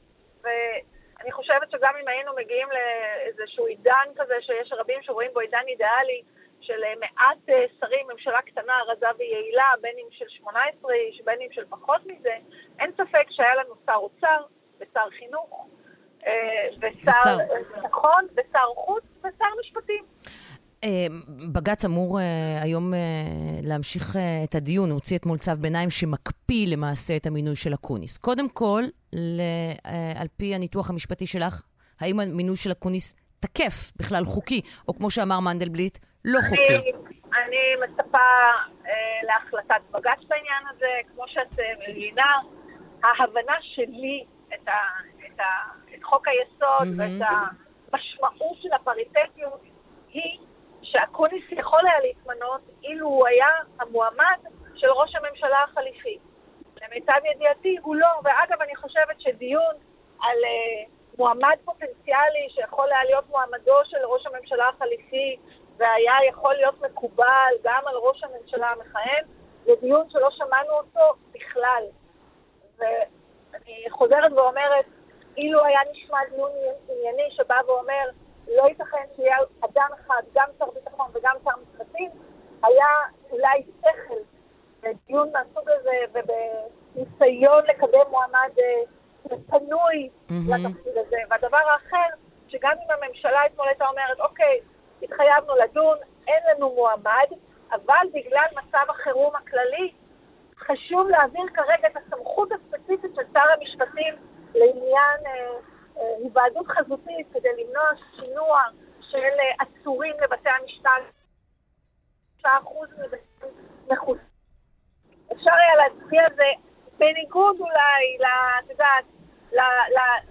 ואני 0.43 1.31
חושבת 1.31 1.71
שגם 1.71 1.93
אם 2.01 2.07
היינו 2.07 2.31
מגיעים 2.35 2.67
לאיזשהו 2.71 3.65
עידן 3.65 4.07
כזה, 4.15 4.33
שיש 4.41 4.73
רבים 4.73 4.99
שרואים 5.01 5.31
בו 5.33 5.39
עידן 5.39 5.63
אידיאלי, 5.67 6.21
של 6.61 6.81
מעט 6.99 7.37
אה, 7.49 7.65
שרים, 7.79 8.07
ממשלה 8.13 8.41
קטנה, 8.41 8.73
רזה 8.87 9.05
ויעילה, 9.17 9.71
בין 9.81 9.95
אם 9.97 10.07
של 10.11 10.25
18 10.29 10.93
איש, 10.93 11.21
בין 11.25 11.41
אם 11.41 11.47
של 11.51 11.65
פחות 11.69 12.01
מזה, 12.05 12.35
אין 12.79 12.91
ספק 12.91 13.25
שהיה 13.29 13.55
לנו 13.55 13.73
שר 13.85 13.95
אוצר 13.95 14.43
ושר 14.79 15.09
חינוך, 15.19 15.67
אה, 16.27 16.67
ושר 16.79 17.37
ביטחון, 17.75 18.27
ושר 18.35 18.67
חוץ, 18.75 19.03
ושר 19.19 19.51
משפטים. 19.59 20.05
אה, 20.85 21.07
בג"ץ 21.53 21.85
אמור 21.85 22.19
היום 22.61 22.93
להמשיך 23.63 24.15
את 24.43 24.55
הדיון, 24.55 24.89
הוא 24.89 24.95
הוציא 24.95 25.17
אתמול 25.17 25.37
צו 25.37 25.51
ביניים 25.59 25.89
שמקפיא 25.89 26.67
למעשה 26.67 27.15
את 27.15 27.25
המינוי 27.25 27.55
של 27.55 27.73
אקוניס. 27.73 28.17
קודם 28.17 28.49
כל, 28.49 28.83
על 30.15 30.27
פי 30.37 30.55
הניתוח 30.55 30.89
המשפטי 30.89 31.27
שלך, 31.27 31.63
האם 32.01 32.19
המינוי 32.19 32.55
של 32.55 32.71
אקוניס 32.71 33.15
תקף, 33.39 33.91
בכלל 33.99 34.25
חוקי, 34.25 34.61
או 34.87 34.93
כמו 34.93 35.11
שאמר 35.11 35.39
מנדלבליט, 35.39 35.97
לא 36.25 36.39
חוקי? 36.49 36.75
אני, 36.75 36.91
אני 37.43 37.63
מצפה 37.83 38.27
אה, 38.85 39.19
להחלטת 39.23 39.81
בג"ץ 39.91 40.27
בעניין 40.27 40.63
הזה, 40.69 40.87
כמו 41.13 41.23
שאת 41.27 41.59
אה, 41.59 41.65
מבינה, 41.89 42.39
ההבנה 43.03 43.53
שלי 43.61 44.25
את, 44.47 44.67
ה, 44.67 44.79
את, 45.25 45.39
ה, 45.39 45.43
את 45.95 46.03
חוק 46.03 46.27
היסוד 46.27 46.99
mm-hmm. 46.99 47.21
ואת 47.21 47.27
המשמעות 47.93 48.57
של 48.61 48.73
הפריטטיות 48.73 49.61
היא 50.13 50.39
שאקוניס 50.95 51.43
יכול 51.51 51.87
היה 51.87 51.99
להתמנות 51.99 52.61
אילו 52.83 53.07
הוא 53.07 53.27
היה 53.27 53.47
המועמד 53.79 54.39
של 54.75 54.87
ראש 54.87 55.15
הממשלה 55.15 55.63
החליפי. 55.63 56.17
למיטב 56.81 57.19
ידיעתי 57.35 57.77
הוא 57.81 57.95
לא, 57.95 58.07
ואגב 58.23 58.61
אני 58.61 58.75
חושבת 58.75 59.21
שדיון 59.21 59.75
על 60.21 60.37
uh, 60.43 60.89
מועמד 61.17 61.55
פוטנציאלי 61.65 62.47
שיכול 62.49 62.87
היה 62.91 63.03
להיות 63.03 63.29
מועמדו 63.29 63.75
של 63.85 64.05
ראש 64.05 64.25
הממשלה 64.25 64.69
החליפי 64.69 65.37
והיה 65.77 66.13
יכול 66.29 66.53
להיות 66.53 66.81
מקובל 66.81 67.53
גם 67.63 67.81
על 67.85 67.95
ראש 67.95 68.23
הממשלה 68.23 68.71
המכהן, 68.71 69.23
זה 69.65 69.71
דיון 69.81 70.09
שלא 70.09 70.29
שמענו 70.31 70.71
אותו 70.71 71.13
בכלל. 71.31 71.83
ואני 72.77 73.85
חוזרת 73.89 74.31
ואומרת, 74.31 74.85
אילו 75.37 75.65
היה 75.65 75.79
נשמע 75.91 76.17
דיון 76.29 76.51
ענייני 76.89 77.31
שבא 77.31 77.59
ואומר, 77.67 78.09
לא 78.47 78.63
ייתכן 78.67 79.05
שיהיה 79.15 79.37
אדם 79.61 79.89
אחד, 79.99 80.21
גם 80.35 80.47
שר 80.59 80.65
ביטחון 80.71 81.07
וגם 81.13 81.35
שר 81.43 81.51
משפטים, 81.61 82.11
היה 82.63 82.87
אולי 83.31 83.63
שכל 83.81 84.15
בדיון 84.83 85.31
מהסוג 85.31 85.69
הזה 85.69 85.97
ובניסיון 86.13 87.63
לקדם 87.65 88.09
מועמד 88.09 88.51
אה, 88.59 89.37
פנוי 89.47 90.09
mm-hmm. 90.09 90.33
לתפקיד 90.47 90.97
הזה. 90.97 91.17
והדבר 91.29 91.57
האחר, 91.73 92.15
שגם 92.47 92.71
אם 92.71 92.91
הממשלה 92.91 93.45
אתמול 93.45 93.67
הייתה 93.67 93.87
אומרת, 93.87 94.19
אוקיי, 94.19 94.59
התחייבנו 95.01 95.55
לדון, 95.55 95.97
אין 96.27 96.43
לנו 96.51 96.73
מועמד, 96.75 97.29
אבל 97.71 98.07
בגלל 98.13 98.45
מצב 98.51 98.85
החירום 98.89 99.35
הכללי, 99.35 99.91
חשוב 100.57 101.07
להעביר 101.07 101.43
כרגע 101.53 101.87
את 101.87 101.97
הסמכות 101.97 102.49
הספציפית 102.51 103.11
של 103.15 103.21
שר 103.33 103.45
המשפטים 103.59 104.13
לעניין 104.55 105.19
אה, 105.25 105.57
היוועדות 105.95 106.67
חזותית 106.67 107.27
כדי 107.33 107.49
למנוע 107.63 107.89
שינוע 108.15 108.61
של 109.01 109.17
אה, 109.17 109.65
עצורים 109.65 110.13
לבתי 110.23 110.49
המשפט. 110.49 110.91
9% 112.43 112.47
מחוץ. 113.91 114.17
אפשר 115.33 115.53
היה 115.53 115.75
להצביע 115.75 116.25
על 116.25 116.35
זה 116.35 116.51
בניגוד 116.97 117.59
אולי, 117.59 118.17
את 118.59 118.69
יודעת, 118.69 119.05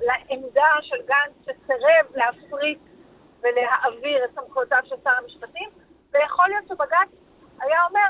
לעמדה 0.01 0.69
של 0.81 0.97
גנץ 1.07 1.33
שסירב 1.41 2.07
להפריט 2.15 2.79
ולהעביר 3.41 4.25
את 4.25 4.31
סמכויותיו 4.35 4.79
של 4.85 4.97
שר 5.05 5.11
המשפטים, 5.11 5.71
ויכול 6.13 6.45
להיות 6.49 6.69
שבג"ץ 6.69 7.09
היה 7.61 7.79
אומר, 7.89 8.09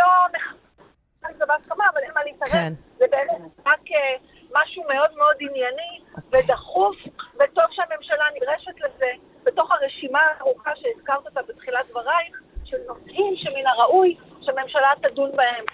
לא 0.00 0.06
נחכה 0.32 1.30
לזה 1.30 1.46
בהסכמה, 1.46 1.84
אבל 1.92 2.00
אין 2.02 2.12
מה 2.14 2.24
להתערב. 2.24 2.52
כן. 2.52 2.72
זה 2.96 3.04
באמת 3.10 3.50
רק 3.66 3.80
אה, 3.92 4.16
משהו 4.56 4.82
מאוד 4.94 5.10
מאוד 5.16 5.36
ענייני 5.40 6.00
אוקיי. 6.16 6.40
ודחוף, 6.42 6.96
וטוב 7.34 7.64
שהממשלה 7.70 8.24
נדרשת 8.36 8.80
לזה, 8.84 9.10
בתוך 9.44 9.70
הרשימה 9.72 10.20
הארוכה 10.20 10.70
שהזכרת 10.76 11.26
אותה 11.26 11.40
בתחילת 11.48 11.86
דברייך, 11.90 12.40
של 12.64 12.76
נושאים 12.86 13.34
שמן 13.36 13.66
הראוי 13.66 14.16
שממשלה 14.40 14.92
תדון 15.02 15.30
בהם. 15.36 15.64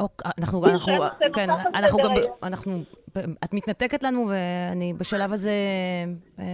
אוקיי, 0.00 0.30
אנחנו, 0.38 0.64
אנחנו, 0.66 0.92
כן, 1.32 1.50
אנחנו 1.74 1.98
גם, 1.98 2.14
אנחנו, 2.42 2.72
את 3.44 3.54
מתנתקת 3.54 4.02
לנו, 4.02 4.30
ואני 4.30 4.92
בשלב 4.98 5.32
הזה 5.32 5.50
אה, 6.38 6.44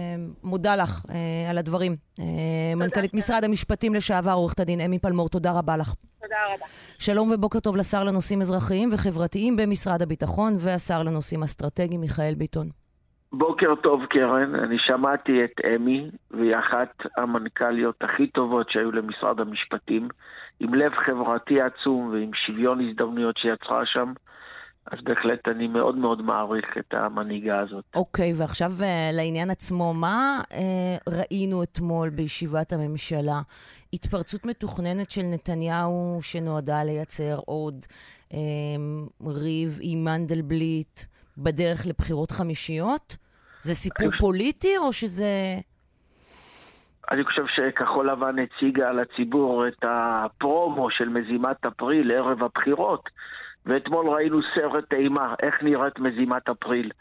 מודה 0.43 0.75
לך 0.75 1.05
אה, 1.09 1.49
על 1.49 1.57
הדברים. 1.57 1.95
אה, 2.19 2.75
מנכ"לית 2.75 3.13
משרד 3.13 3.43
המשפטים 3.43 3.93
לשעבר, 3.93 4.31
עורכת 4.31 4.59
הדין 4.59 4.79
אמי 4.81 4.99
פלמור, 4.99 5.29
תודה 5.29 5.51
רבה 5.51 5.77
לך. 5.77 5.93
תודה 6.21 6.35
רבה. 6.55 6.65
שלום 6.99 7.31
ובוקר 7.33 7.59
טוב 7.59 7.77
לשר 7.77 8.03
לנושאים 8.03 8.41
אזרחיים 8.41 8.89
וחברתיים 8.93 9.55
במשרד 9.57 10.01
הביטחון, 10.01 10.53
והשר 10.59 11.03
לנושאים 11.03 11.43
אסטרטגיים, 11.43 12.01
מיכאל 12.01 12.33
ביטון. 12.37 12.67
בוקר 13.33 13.75
טוב, 13.75 14.05
קרן. 14.05 14.55
אני 14.55 14.79
שמעתי 14.79 15.43
את 15.43 15.65
אמי, 15.75 16.09
והיא 16.31 16.55
אחת 16.55 16.93
המנכ"ליות 17.17 17.95
הכי 18.01 18.27
טובות 18.27 18.71
שהיו 18.71 18.91
למשרד 18.91 19.39
המשפטים. 19.39 20.07
עם 20.59 20.73
לב 20.73 20.91
חברתי 20.95 21.61
עצום 21.61 22.09
ועם 22.13 22.33
שוויון 22.33 22.81
הזדמנויות 22.81 23.37
שיצרה 23.37 23.85
שם. 23.85 24.13
אז 24.91 24.99
בהחלט 25.03 25.47
אני 25.47 25.67
מאוד 25.67 25.95
מאוד 25.95 26.21
מעריך 26.21 26.77
את 26.79 26.93
המנהיגה 26.93 27.59
הזאת. 27.59 27.83
אוקיי, 27.95 28.31
okay, 28.31 28.35
ועכשיו 28.39 28.71
uh, 28.79 28.83
לעניין 29.13 29.49
עצמו, 29.49 29.93
מה 29.93 30.41
uh, 30.49 30.55
ראינו 31.09 31.63
אתמול 31.63 32.09
בישיבת 32.09 32.73
הממשלה? 32.73 33.41
התפרצות 33.93 34.45
מתוכננת 34.45 35.11
של 35.11 35.21
נתניהו 35.33 36.19
שנועדה 36.21 36.83
לייצר 36.83 37.39
עוד 37.45 37.75
um, 38.29 38.35
ריב 39.27 39.79
עם 39.81 40.03
מנדלבליט 40.03 40.99
בדרך 41.37 41.87
לבחירות 41.87 42.31
חמישיות? 42.31 43.17
זה 43.59 43.75
סיפור 43.75 44.07
פוליטי 44.19 44.77
או 44.77 44.93
שזה 44.93 45.59
אני 47.11 47.23
חושב 47.23 47.47
שכחול 47.47 48.11
לבן 48.11 48.35
הציגה 48.39 48.91
לציבור 48.91 49.67
את 49.67 49.85
הפרומו 49.87 50.91
של 50.91 51.09
מזימת 51.09 51.65
אפריל 51.65 52.11
ערב 52.11 52.43
הבחירות, 52.43 53.09
ואתמול 53.65 54.09
ראינו 54.09 54.39
סרט 54.55 54.93
אימה, 54.93 55.35
איך 55.41 55.63
נראית 55.63 55.99
מזימת 55.99 56.49
אפריל. 56.49 56.91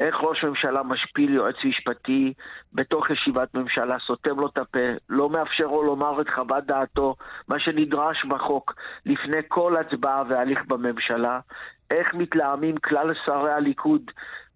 איך 0.00 0.16
ראש 0.20 0.44
ממשלה 0.44 0.82
משפיל 0.82 1.34
יועץ 1.34 1.56
משפטי 1.64 2.32
בתוך 2.72 3.10
ישיבת 3.10 3.54
ממשלה, 3.54 3.96
סותם 4.06 4.40
לו 4.40 4.46
את 4.46 4.58
הפה, 4.58 4.88
לא 5.08 5.30
מאפשר 5.30 5.66
לו 5.66 5.82
לומר 5.82 6.20
את 6.20 6.28
חוות 6.28 6.64
דעתו, 6.64 7.14
מה 7.48 7.58
שנדרש 7.58 8.24
בחוק, 8.24 8.74
לפני 9.06 9.38
כל 9.48 9.76
הצבעה 9.76 10.22
והליך 10.28 10.64
בממשלה, 10.66 11.40
איך 11.90 12.14
מתלהמים 12.14 12.76
כלל 12.76 13.14
שרי 13.24 13.52
הליכוד 13.52 14.10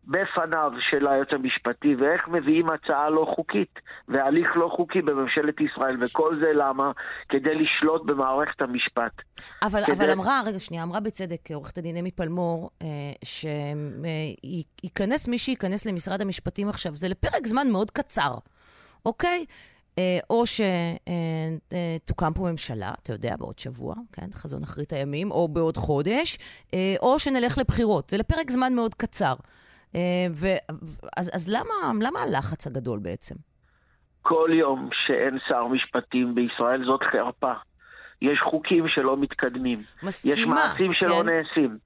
בפניו 0.04 0.72
של 0.80 1.06
היועץ 1.06 1.28
המשפטי, 1.32 1.94
ואיך 1.94 2.28
מביאים 2.28 2.66
הצעה 2.68 3.10
לא 3.10 3.32
חוקית 3.36 3.78
והליך 4.08 4.56
לא 4.56 4.70
חוקי 4.76 5.02
בממשלת 5.02 5.60
ישראל, 5.60 5.96
וכל 6.04 6.38
זה 6.40 6.52
למה? 6.54 6.92
כדי 7.28 7.54
לשלוט 7.54 8.02
במערכת 8.06 8.62
המשפט. 8.62 9.12
אבל, 9.62 9.84
כדי... 9.84 9.92
אבל 9.92 10.10
אמרה, 10.10 10.40
רגע 10.46 10.58
שנייה, 10.58 10.82
אמרה 10.82 11.00
בצדק 11.00 11.50
עורכת 11.50 11.78
הדין 11.78 11.96
אמי 11.96 12.10
פלמור, 12.10 12.70
אה, 12.82 12.86
שייכנס 14.82 15.28
מי 15.28 15.38
שייכנס 15.38 15.86
למשרד 15.86 16.20
המשפטים 16.20 16.68
עכשיו, 16.68 16.94
זה 16.94 17.08
לפרק 17.08 17.46
זמן 17.46 17.66
מאוד 17.70 17.90
קצר, 17.90 18.34
אוקיי? 19.06 19.44
אה, 19.98 20.18
או 20.30 20.44
שתוקם 20.46 22.26
אה, 22.26 22.30
פה 22.34 22.42
ממשלה, 22.50 22.92
אתה 23.02 23.12
יודע, 23.12 23.36
בעוד 23.36 23.58
שבוע, 23.58 23.94
כן, 24.12 24.26
חזון 24.32 24.62
אחרית 24.62 24.92
הימים, 24.92 25.30
או 25.30 25.48
בעוד 25.48 25.76
חודש, 25.76 26.38
אה, 26.74 26.94
או 27.00 27.18
שנלך 27.18 27.58
לבחירות. 27.58 28.10
זה 28.10 28.16
לפרק 28.16 28.50
זמן 28.50 28.74
מאוד 28.74 28.94
קצר. 28.94 29.34
ו... 30.30 30.46
אז, 31.16 31.30
אז 31.34 31.48
למה, 31.48 32.04
למה 32.06 32.20
הלחץ 32.20 32.66
הגדול 32.66 32.98
בעצם? 32.98 33.34
כל 34.22 34.50
יום 34.52 34.88
שאין 34.92 35.38
שר 35.48 35.66
משפטים 35.66 36.34
בישראל 36.34 36.84
זאת 36.84 37.02
חרפה. 37.02 37.52
יש 38.22 38.40
חוקים 38.40 38.88
שלא 38.88 39.16
מתקדמים. 39.16 39.78
מסכימה, 40.02 40.34
יש 40.34 40.46
מעשים 40.46 40.92
שלא 40.92 41.22
כן. 41.22 41.28
נעשים. 41.28 41.78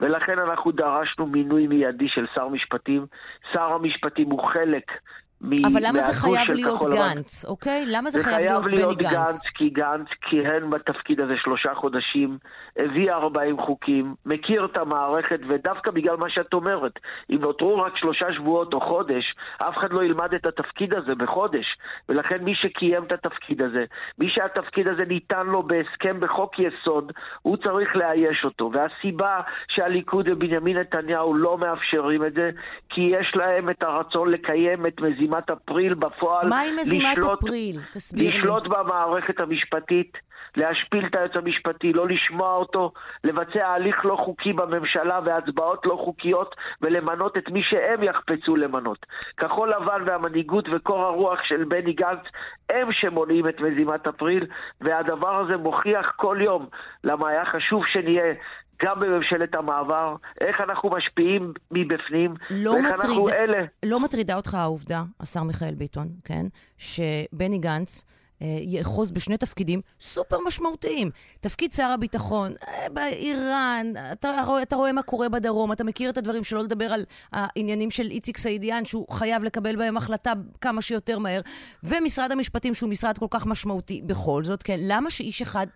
ולכן 0.00 0.38
אנחנו 0.38 0.72
דרשנו 0.72 1.26
מינוי 1.26 1.66
מיידי 1.66 2.08
של 2.08 2.26
שר 2.34 2.48
משפטים. 2.48 3.06
שר 3.52 3.72
המשפטים 3.72 4.30
הוא 4.30 4.48
חלק 4.52 4.92
אבל 5.42 5.80
למה 5.86 6.00
זה 6.00 6.12
חייב 6.12 6.50
להיות 6.50 6.84
גנץ, 6.90 7.44
אוקיי? 7.44 7.84
למה 7.86 8.10
זה 8.10 8.24
חייב 8.24 8.40
להיות 8.40 8.64
בני 8.64 8.76
גנץ? 8.76 9.02
זה 9.02 9.08
חייב 9.08 9.18
להיות 9.18 9.28
גנץ, 9.28 9.42
כי 9.54 9.68
גנץ 9.68 10.06
כיהן 10.20 10.70
בתפקיד 10.70 11.20
הזה 11.20 11.36
שלושה 11.36 11.74
חודשים, 11.74 12.38
הביא 12.76 13.12
40 13.12 13.60
חוקים, 13.60 14.14
מכיר 14.26 14.64
את 14.64 14.78
המערכת, 14.78 15.40
ודווקא 15.48 15.90
בגלל 15.90 16.16
מה 16.16 16.30
שאת 16.30 16.52
אומרת, 16.52 16.92
אם 17.30 17.38
נותרו 17.40 17.78
רק 17.78 17.96
שלושה 17.96 18.32
שבועות 18.32 18.74
או 18.74 18.80
חודש, 18.80 19.34
אף 19.58 19.78
אחד 19.78 19.92
לא 19.92 20.04
ילמד 20.04 20.34
את 20.34 20.46
התפקיד 20.46 20.94
הזה 20.94 21.14
בחודש. 21.14 21.76
ולכן 22.08 22.44
מי 22.44 22.54
שקיים 22.54 23.04
את 23.04 23.12
התפקיד 23.12 23.62
הזה, 23.62 23.84
מי 24.18 24.28
שהתפקיד 24.30 24.88
הזה 24.88 25.04
ניתן 25.04 25.46
לו 25.46 25.62
בהסכם 25.62 26.20
בחוק 26.20 26.58
יסוד, 26.58 27.12
הוא 27.42 27.56
צריך 27.56 27.96
לאייש 27.96 28.44
אותו. 28.44 28.70
והסיבה 28.74 29.40
שהליכוד 29.68 30.28
ובנימין 30.28 30.76
נתניהו 30.76 31.34
לא 31.34 31.58
מאפשרים 31.58 32.24
את 32.24 32.34
זה, 32.34 32.50
כי 32.88 33.00
יש 33.00 33.32
להם 33.36 33.70
את 33.70 33.82
הרצון 33.82 34.30
לקיים 34.30 34.86
את 34.86 35.00
מזימת... 35.00 35.29
מזימת 35.30 35.50
אפריל 35.50 35.94
בפועל. 35.94 36.48
מה 36.48 36.60
עם 36.60 36.76
מזימת 36.76 37.16
לשלוט, 37.16 37.42
אפריל? 37.42 37.76
תסביר 37.92 38.28
לשלוט 38.28 38.34
לי. 38.34 38.40
לשלוט 38.40 38.66
במערכת 38.66 39.40
המשפטית, 39.40 40.18
להשפיל 40.56 41.06
את 41.06 41.14
היועץ 41.14 41.36
המשפטי, 41.36 41.92
לא 41.92 42.08
לשמוע 42.08 42.54
אותו, 42.54 42.92
לבצע 43.24 43.68
הליך 43.68 44.04
לא 44.04 44.16
חוקי 44.16 44.52
בממשלה 44.52 45.20
והצבעות 45.24 45.86
לא 45.86 45.96
חוקיות 46.04 46.56
ולמנות 46.82 47.36
את 47.38 47.48
מי 47.50 47.62
שהם 47.62 48.02
יחפצו 48.02 48.56
למנות. 48.56 49.06
כחול 49.36 49.70
לבן 49.70 50.02
והמנהיגות 50.06 50.68
וקור 50.72 51.02
הרוח 51.02 51.44
של 51.44 51.64
בני 51.64 51.92
גנץ 51.92 52.24
הם 52.70 52.92
שמונעים 52.92 53.48
את 53.48 53.60
מזימת 53.60 54.06
אפריל 54.06 54.46
והדבר 54.80 55.36
הזה 55.36 55.56
מוכיח 55.56 56.12
כל 56.16 56.38
יום 56.40 56.66
למה 57.04 57.28
היה 57.28 57.44
חשוב 57.44 57.86
שנהיה 57.86 58.34
גם 58.82 59.00
בממשלת 59.00 59.54
המעבר, 59.54 60.16
איך 60.40 60.60
אנחנו 60.60 60.90
משפיעים 60.90 61.52
מבפנים, 61.70 62.34
לא 62.50 62.70
ואיך 62.70 62.84
מטריד, 62.84 63.00
אנחנו 63.00 63.28
אלה... 63.28 63.58
לא 63.82 64.00
מטרידה 64.00 64.36
אותך 64.36 64.54
העובדה, 64.54 65.02
השר 65.20 65.42
מיכאל 65.42 65.74
ביטון, 65.74 66.08
כן, 66.24 66.46
שבני 66.78 67.58
גנץ... 67.58 68.04
אה, 68.42 68.58
יאחוז 68.62 69.10
בשני 69.10 69.36
תפקידים 69.36 69.80
סופר 70.00 70.36
משמעותיים. 70.46 71.10
תפקיד 71.40 71.72
שר 71.72 71.86
הביטחון, 71.94 72.52
אה, 72.68 72.86
באיראן, 72.92 73.86
אתה, 74.12 74.30
אתה 74.62 74.76
רואה 74.76 74.92
מה 74.92 75.02
קורה 75.02 75.28
בדרום, 75.28 75.72
אתה 75.72 75.84
מכיר 75.84 76.10
את 76.10 76.18
הדברים, 76.18 76.44
שלא 76.44 76.62
לדבר 76.62 76.92
על 76.92 77.04
העניינים 77.32 77.90
של 77.90 78.06
איציק 78.10 78.36
סעידיאן, 78.36 78.84
שהוא 78.84 79.06
חייב 79.10 79.44
לקבל 79.44 79.76
בהם 79.76 79.96
החלטה 79.96 80.32
כמה 80.60 80.82
שיותר 80.82 81.18
מהר, 81.18 81.40
ומשרד 81.84 82.32
המשפטים, 82.32 82.74
שהוא 82.74 82.90
משרד 82.90 83.18
כל 83.18 83.26
כך 83.30 83.46
משמעותי. 83.46 84.02
בכל 84.06 84.44
זאת, 84.44 84.62
כן, 84.62 84.78
למה 84.80 85.10
שאיש 85.10 85.42
אחד 85.42 85.66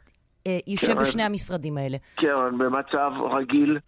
יישב 0.66 0.86
קרן, 0.86 0.98
בשני 0.98 1.22
המשרדים 1.22 1.78
האלה? 1.78 1.96
קרן, 2.14 2.58
במצב 2.58 3.10
רגיל, 3.38 3.78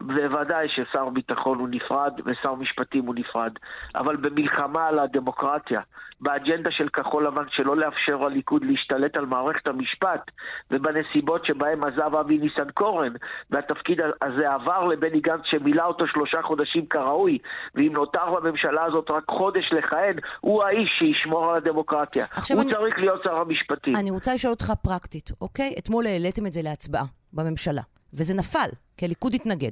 בוודאי 0.00 0.68
ששר 0.68 1.08
ביטחון 1.08 1.58
הוא 1.58 1.68
נפרד 1.70 2.12
ושר 2.24 2.54
משפטים 2.54 3.06
הוא 3.06 3.14
נפרד, 3.14 3.52
אבל 3.94 4.16
במלחמה 4.16 4.86
על 4.86 4.98
הדמוקרטיה, 4.98 5.80
באג'נדה 6.20 6.70
של 6.70 6.88
כחול 6.88 7.26
לבן 7.26 7.44
שלא 7.50 7.76
לאפשר 7.76 8.16
לליכוד 8.16 8.64
להשתלט 8.64 9.16
על 9.16 9.26
מערכת 9.26 9.66
המשפט, 9.66 10.30
ובנסיבות 10.70 11.46
שבהם 11.46 11.84
עזב 11.84 12.14
אבי 12.14 12.38
ניסנקורן, 12.38 13.12
והתפקיד 13.50 14.00
הזה 14.22 14.52
עבר 14.52 14.84
לבני 14.84 15.20
גנץ 15.20 15.40
שמילא 15.44 15.84
אותו 15.84 16.06
שלושה 16.06 16.42
חודשים 16.42 16.86
כראוי, 16.86 17.38
ואם 17.74 17.92
נותר 17.92 18.34
בממשלה 18.34 18.84
הזאת 18.84 19.10
רק 19.10 19.24
חודש 19.30 19.72
לכהן, 19.72 20.16
הוא 20.40 20.62
האיש 20.62 20.90
שישמור 20.98 21.50
על 21.50 21.56
הדמוקרטיה. 21.56 22.26
הוא 22.52 22.62
אני... 22.62 22.70
צריך 22.70 22.98
להיות 22.98 23.22
שר 23.22 23.36
המשפטים. 23.36 23.96
אני 23.96 24.10
רוצה 24.10 24.34
לשאול 24.34 24.52
אותך 24.52 24.72
פרקטית, 24.82 25.30
אוקיי? 25.40 25.74
אתמול 25.78 26.06
העליתם 26.06 26.46
את 26.46 26.52
זה 26.52 26.60
להצבעה 26.62 27.04
בממשלה, 27.32 27.82
וזה 28.14 28.34
נפל. 28.34 28.68
כי 28.96 29.04
הליכוד 29.04 29.34
התנגד. 29.34 29.70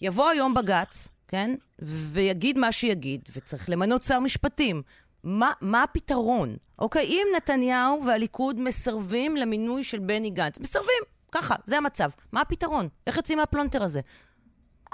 יבוא 0.00 0.28
היום 0.28 0.54
בג"ץ, 0.54 1.08
כן, 1.28 1.54
ויגיד 1.78 2.58
מה 2.58 2.72
שיגיד, 2.72 3.20
וצריך 3.36 3.70
למנות 3.70 4.02
שר 4.02 4.20
משפטים. 4.20 4.82
מה, 5.24 5.52
מה 5.60 5.82
הפתרון? 5.82 6.56
אוקיי, 6.78 7.04
אם 7.04 7.26
נתניהו 7.36 8.04
והליכוד 8.06 8.60
מסרבים 8.60 9.36
למינוי 9.36 9.84
של 9.84 9.98
בני 9.98 10.30
גנץ, 10.30 10.60
מסרבים, 10.60 11.02
ככה, 11.32 11.54
זה 11.64 11.76
המצב. 11.76 12.10
מה 12.32 12.40
הפתרון? 12.40 12.88
איך 13.06 13.16
יוצאים 13.16 13.38
מהפלונטר 13.38 13.82
הזה? 13.82 14.00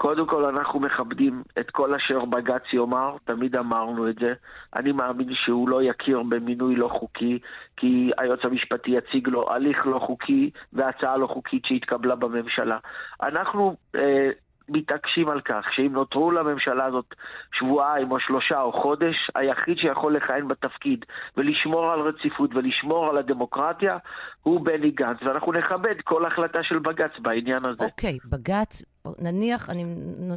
קודם 0.01 0.27
כל 0.27 0.45
אנחנו 0.45 0.79
מכבדים 0.79 1.43
את 1.59 1.71
כל 1.71 1.95
אשר 1.95 2.25
בג"ץ 2.25 2.73
יאמר, 2.73 3.15
תמיד 3.23 3.55
אמרנו 3.55 4.09
את 4.09 4.15
זה. 4.19 4.33
אני 4.75 4.91
מאמין 4.91 5.33
שהוא 5.33 5.69
לא 5.69 5.83
יכיר 5.83 6.23
במינוי 6.23 6.75
לא 6.75 6.87
חוקי, 6.87 7.39
כי 7.77 8.11
היועץ 8.17 8.39
המשפטי 8.43 8.91
יציג 8.91 9.27
לו 9.27 9.51
הליך 9.51 9.87
לא 9.87 9.99
חוקי 9.99 10.49
והצעה 10.73 11.17
לא 11.17 11.27
חוקית 11.27 11.65
שהתקבלה 11.65 12.15
בממשלה. 12.15 12.77
אנחנו 13.23 13.75
אה, 13.95 14.29
מתעקשים 14.69 15.29
על 15.29 15.41
כך 15.41 15.65
שאם 15.71 15.93
נותרו 15.93 16.31
לממשלה 16.31 16.85
הזאת 16.85 17.05
שבועיים 17.51 18.11
או 18.11 18.19
שלושה 18.19 18.61
או 18.61 18.81
חודש, 18.81 19.15
היחיד 19.35 19.77
שיכול 19.77 20.15
לכהן 20.15 20.47
בתפקיד 20.47 21.05
ולשמור 21.37 21.91
על 21.91 21.99
רציפות 21.99 22.49
ולשמור 22.55 23.09
על 23.09 23.17
הדמוקרטיה 23.17 23.97
הוא 24.41 24.65
בני 24.65 24.91
גנץ, 24.91 25.17
ואנחנו 25.21 25.51
נכבד 25.51 25.95
כל 26.03 26.25
החלטה 26.25 26.63
של 26.63 26.79
בג"ץ 26.79 27.11
בעניין 27.19 27.65
הזה. 27.65 27.83
אוקיי, 27.83 28.17
okay, 28.21 28.27
בג"ץ, 28.29 28.81
נניח, 29.19 29.69
אני 29.69 29.83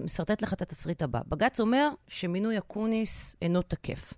משרטט 0.04 0.42
לך 0.42 0.52
את 0.52 0.62
התסריט 0.62 1.02
הבא. 1.02 1.20
בג"ץ 1.28 1.60
אומר 1.60 1.88
שמינוי 2.08 2.58
אקוניס 2.58 3.36
אינו 3.42 3.62
תקף. 3.62 4.14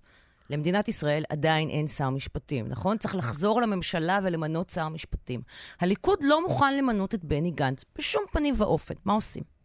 למדינת 0.50 0.88
ישראל 0.88 1.24
עדיין 1.28 1.68
אין 1.68 1.86
שר 1.86 2.10
משפטים, 2.10 2.68
נכון? 2.68 2.98
צריך 2.98 3.16
לחזור 3.16 3.62
לממשלה 3.62 4.18
ולמנות 4.22 4.70
שר 4.70 4.88
משפטים. 4.88 5.40
הליכוד 5.80 6.18
לא 6.22 6.42
מוכן 6.42 6.76
למנות 6.78 7.14
את 7.14 7.24
בני 7.24 7.50
גנץ 7.50 7.84
בשום 7.98 8.24
פנים 8.32 8.54
ואופן. 8.58 8.94
מה 9.04 9.12
עושים? 9.12 9.55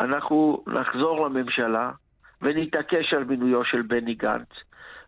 אנחנו 0.00 0.64
נחזור 0.66 1.26
לממשלה 1.26 1.90
ונתעקש 2.42 3.14
על 3.14 3.24
מינויו 3.24 3.64
של 3.64 3.82
בני 3.82 4.14
גנץ, 4.14 4.48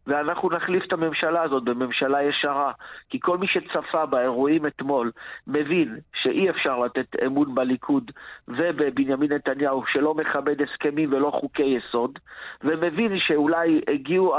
ואנחנו 0.07 0.49
נחליף 0.49 0.85
את 0.85 0.93
הממשלה 0.93 1.43
הזאת 1.43 1.65
בממשלה 1.65 2.23
ישרה. 2.23 2.73
כי 3.11 3.21
כל 3.21 3.39
מי 3.39 3.47
שצפה 3.47 4.07
באירועים 4.07 4.67
אתמול 4.67 5.11
מבין 5.47 5.99
שאי 6.15 6.51
אפשר 6.51 6.79
לתת 6.79 7.07
אמון 7.27 7.55
בליכוד 7.55 8.11
ובבנימין 8.49 9.33
נתניהו 9.33 9.87
שלא 9.87 10.15
מכבד 10.15 10.63
הסכמים 10.63 11.13
ולא 11.13 11.31
חוקי 11.31 11.63
יסוד, 11.63 12.19
ומבין 12.65 13.19
שאולי 13.19 13.81
הגיעו, 13.89 14.37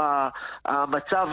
המצב 0.64 1.28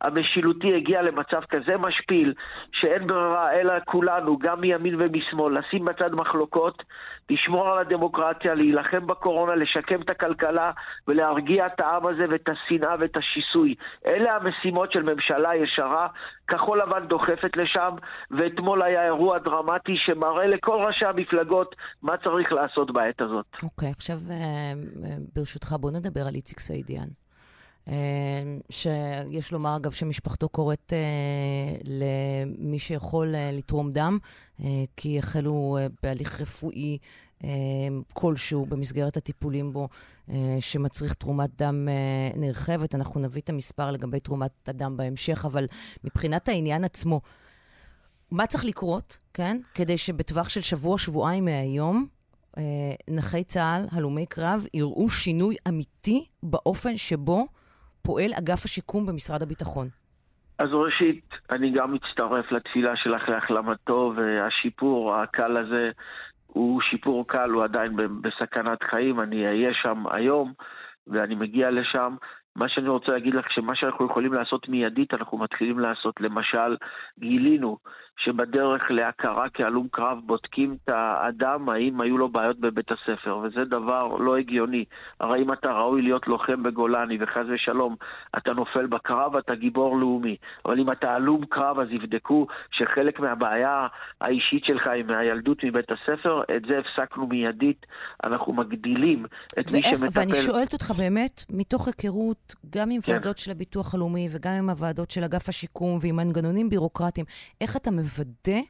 המשילותי 0.00 0.76
הגיע 0.76 1.02
למצב 1.02 1.40
כזה 1.44 1.76
משפיל, 1.76 2.34
שאין 2.72 3.06
ברירה 3.06 3.52
אלא 3.52 3.74
כולנו, 3.84 4.38
גם 4.38 4.60
מימין 4.60 4.94
ומשמאל, 4.98 5.58
לשים 5.58 5.84
בצד 5.84 6.14
מחלוקות, 6.14 6.82
לשמור 7.30 7.68
על 7.68 7.78
הדמוקרטיה, 7.78 8.54
להילחם 8.54 9.06
בקורונה, 9.06 9.54
לשקם 9.54 10.00
את 10.02 10.10
הכלכלה 10.10 10.70
ולהרגיע 11.08 11.66
את 11.66 11.80
העם 11.80 12.06
הזה 12.06 12.24
ואת 12.30 12.48
השנאה 12.48 12.94
ואת 13.00 13.16
הש... 13.16 13.36
שיסוי. 13.36 13.74
אלה 14.06 14.36
המשימות 14.36 14.92
של 14.92 15.02
ממשלה 15.02 15.54
ישרה, 15.54 16.08
כחול 16.48 16.82
לבן 16.82 17.06
דוחפת 17.08 17.56
לשם, 17.56 17.94
ואתמול 18.30 18.82
היה 18.82 19.04
אירוע 19.04 19.38
דרמטי 19.38 19.96
שמראה 19.96 20.46
לכל 20.46 20.84
ראשי 20.86 21.04
המפלגות 21.04 21.76
מה 22.02 22.16
צריך 22.24 22.52
לעשות 22.52 22.90
בעת 22.90 23.20
הזאת. 23.20 23.46
אוקיי, 23.62 23.88
okay, 23.88 23.92
עכשיו 23.92 24.16
אה, 24.30 24.72
ברשותך 25.34 25.72
בוא 25.80 25.90
נדבר 25.90 26.20
על 26.28 26.34
איציק 26.34 26.58
סעידיאן. 26.58 27.25
שיש 28.70 29.52
לומר, 29.52 29.76
אגב, 29.76 29.92
שמשפחתו 29.92 30.48
קוראת 30.48 30.92
למי 31.84 32.78
שיכול 32.78 33.34
לתרום 33.52 33.92
דם, 33.92 34.18
כי 34.96 35.18
החלו 35.18 35.78
בהליך 36.02 36.40
רפואי 36.40 36.98
כלשהו 38.12 38.66
במסגרת 38.66 39.16
הטיפולים 39.16 39.72
בו, 39.72 39.88
שמצריך 40.60 41.14
תרומת 41.14 41.50
דם 41.56 41.88
נרחבת. 42.36 42.94
אנחנו 42.94 43.20
נביא 43.20 43.42
את 43.42 43.48
המספר 43.48 43.90
לגבי 43.90 44.20
תרומת 44.20 44.68
הדם 44.68 44.96
בהמשך, 44.96 45.44
אבל 45.44 45.66
מבחינת 46.04 46.48
העניין 46.48 46.84
עצמו, 46.84 47.20
מה 48.30 48.46
צריך 48.46 48.64
לקרות, 48.64 49.16
כן? 49.34 49.60
כדי 49.74 49.98
שבטווח 49.98 50.48
של 50.48 50.60
שבוע-שבועיים 50.60 51.44
מהיום, 51.44 52.06
אה, 52.58 52.62
נכי 53.10 53.44
צה"ל, 53.44 53.86
הלומי 53.90 54.26
קרב, 54.26 54.66
יראו 54.74 55.08
שינוי 55.08 55.56
אמיתי 55.68 56.24
באופן 56.42 56.96
שבו 56.96 57.46
פועל 58.06 58.30
אגף 58.38 58.64
השיקום 58.64 59.06
במשרד 59.06 59.42
הביטחון. 59.42 59.88
אז 60.58 60.68
ראשית, 60.72 61.24
אני 61.50 61.70
גם 61.70 61.92
מצטרף 61.94 62.52
לתפילה 62.52 62.96
שלך 62.96 63.28
להחלמתו, 63.28 64.12
והשיפור 64.16 65.14
הקל 65.14 65.56
הזה 65.56 65.90
הוא 66.46 66.80
שיפור 66.80 67.28
קל, 67.28 67.50
הוא 67.50 67.64
עדיין 67.64 67.96
בסכנת 68.20 68.82
חיים. 68.82 69.20
אני 69.20 69.46
אהיה 69.46 69.74
שם 69.74 70.04
היום, 70.10 70.52
ואני 71.06 71.34
מגיע 71.34 71.70
לשם. 71.70 72.16
מה 72.56 72.68
שאני 72.68 72.88
רוצה 72.88 73.12
להגיד 73.12 73.34
לך, 73.34 73.50
שמה 73.50 73.74
שאנחנו 73.74 74.06
יכולים 74.06 74.32
לעשות 74.32 74.68
מיידית, 74.68 75.14
אנחנו 75.14 75.38
מתחילים 75.38 75.78
לעשות. 75.78 76.20
למשל, 76.20 76.76
גילינו 77.18 77.78
שבדרך 78.16 78.90
להכרה 78.90 79.48
כהלום 79.54 79.88
קרב 79.90 80.18
בודקים 80.26 80.76
את 80.84 80.88
האדם 80.88 81.68
האם 81.68 82.00
היו 82.00 82.18
לו 82.18 82.28
בעיות 82.28 82.60
בבית 82.60 82.90
הספר, 82.90 83.36
וזה 83.36 83.64
דבר 83.64 84.16
לא 84.16 84.36
הגיוני. 84.36 84.84
הרי 85.20 85.42
אם 85.42 85.52
אתה 85.52 85.72
ראוי 85.72 86.02
להיות 86.02 86.26
לוחם 86.26 86.62
בגולני 86.62 87.18
וחס 87.20 87.44
ושלום 87.48 87.96
אתה 88.36 88.52
נופל 88.52 88.86
בקרב, 88.86 89.36
אתה 89.36 89.54
גיבור 89.54 89.98
לאומי. 89.98 90.36
אבל 90.64 90.80
אם 90.80 90.92
אתה 90.92 91.14
הלום 91.14 91.44
קרב, 91.46 91.78
אז 91.78 91.88
יבדקו 91.90 92.46
שחלק 92.70 93.20
מהבעיה 93.20 93.86
האישית 94.20 94.64
שלך 94.64 94.86
היא 94.86 95.04
מהילדות 95.04 95.64
מבית 95.64 95.90
הספר, 95.90 96.42
את 96.56 96.62
זה 96.68 96.78
הפסקנו 96.78 97.26
מיידית. 97.26 97.86
אנחנו 98.24 98.52
מגדילים 98.52 99.26
את 99.60 99.72
מי 99.72 99.82
שמטפל... 99.82 100.20
ואני 100.20 100.34
שואלת 100.34 100.72
אותך 100.72 100.90
באמת, 100.90 101.44
מתוך 101.50 101.86
היכרות, 101.86 102.54
גם 102.70 102.90
עם 102.90 103.00
כן. 103.00 103.12
ועדות 103.12 103.38
של 103.38 103.50
הביטוח 103.50 103.94
הלאומי 103.94 104.28
וגם 104.30 104.52
עם 104.58 104.70
הוועדות 104.70 105.10
של 105.10 105.24
אגף 105.24 105.48
השיקום 105.48 105.98
ועם 106.02 106.16
מנגנונים 106.16 106.68
בירוקרטיים, 106.68 107.26
איך 107.60 107.76
אתה 107.76 107.90
מוודא 108.06 108.60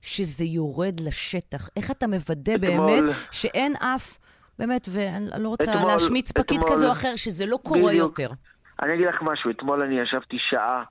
שזה 0.00 0.44
יורד 0.44 1.00
לשטח? 1.00 1.68
איך 1.76 1.90
אתה 1.90 2.06
מוודא 2.06 2.54
אתמול, 2.54 2.86
באמת 2.86 3.02
שאין 3.30 3.76
אף, 3.76 4.18
באמת, 4.58 4.88
ואני 4.90 5.26
לא 5.38 5.48
רוצה 5.48 5.74
אתמול, 5.74 5.92
להשמיץ 5.92 6.32
פקיד 6.32 6.60
אתמול, 6.60 6.76
כזה 6.76 6.86
או 6.86 6.92
אחר, 6.92 7.16
שזה 7.16 7.46
לא 7.46 7.58
קורה 7.62 7.92
בדיוק. 7.92 8.18
יותר? 8.18 8.34
אני 8.82 8.94
אגיד 8.94 9.06
לך 9.08 9.22
משהו, 9.22 9.50
אתמול 9.50 9.82
אני 9.82 10.00
ישבתי 10.00 10.36
שעה 10.38 10.82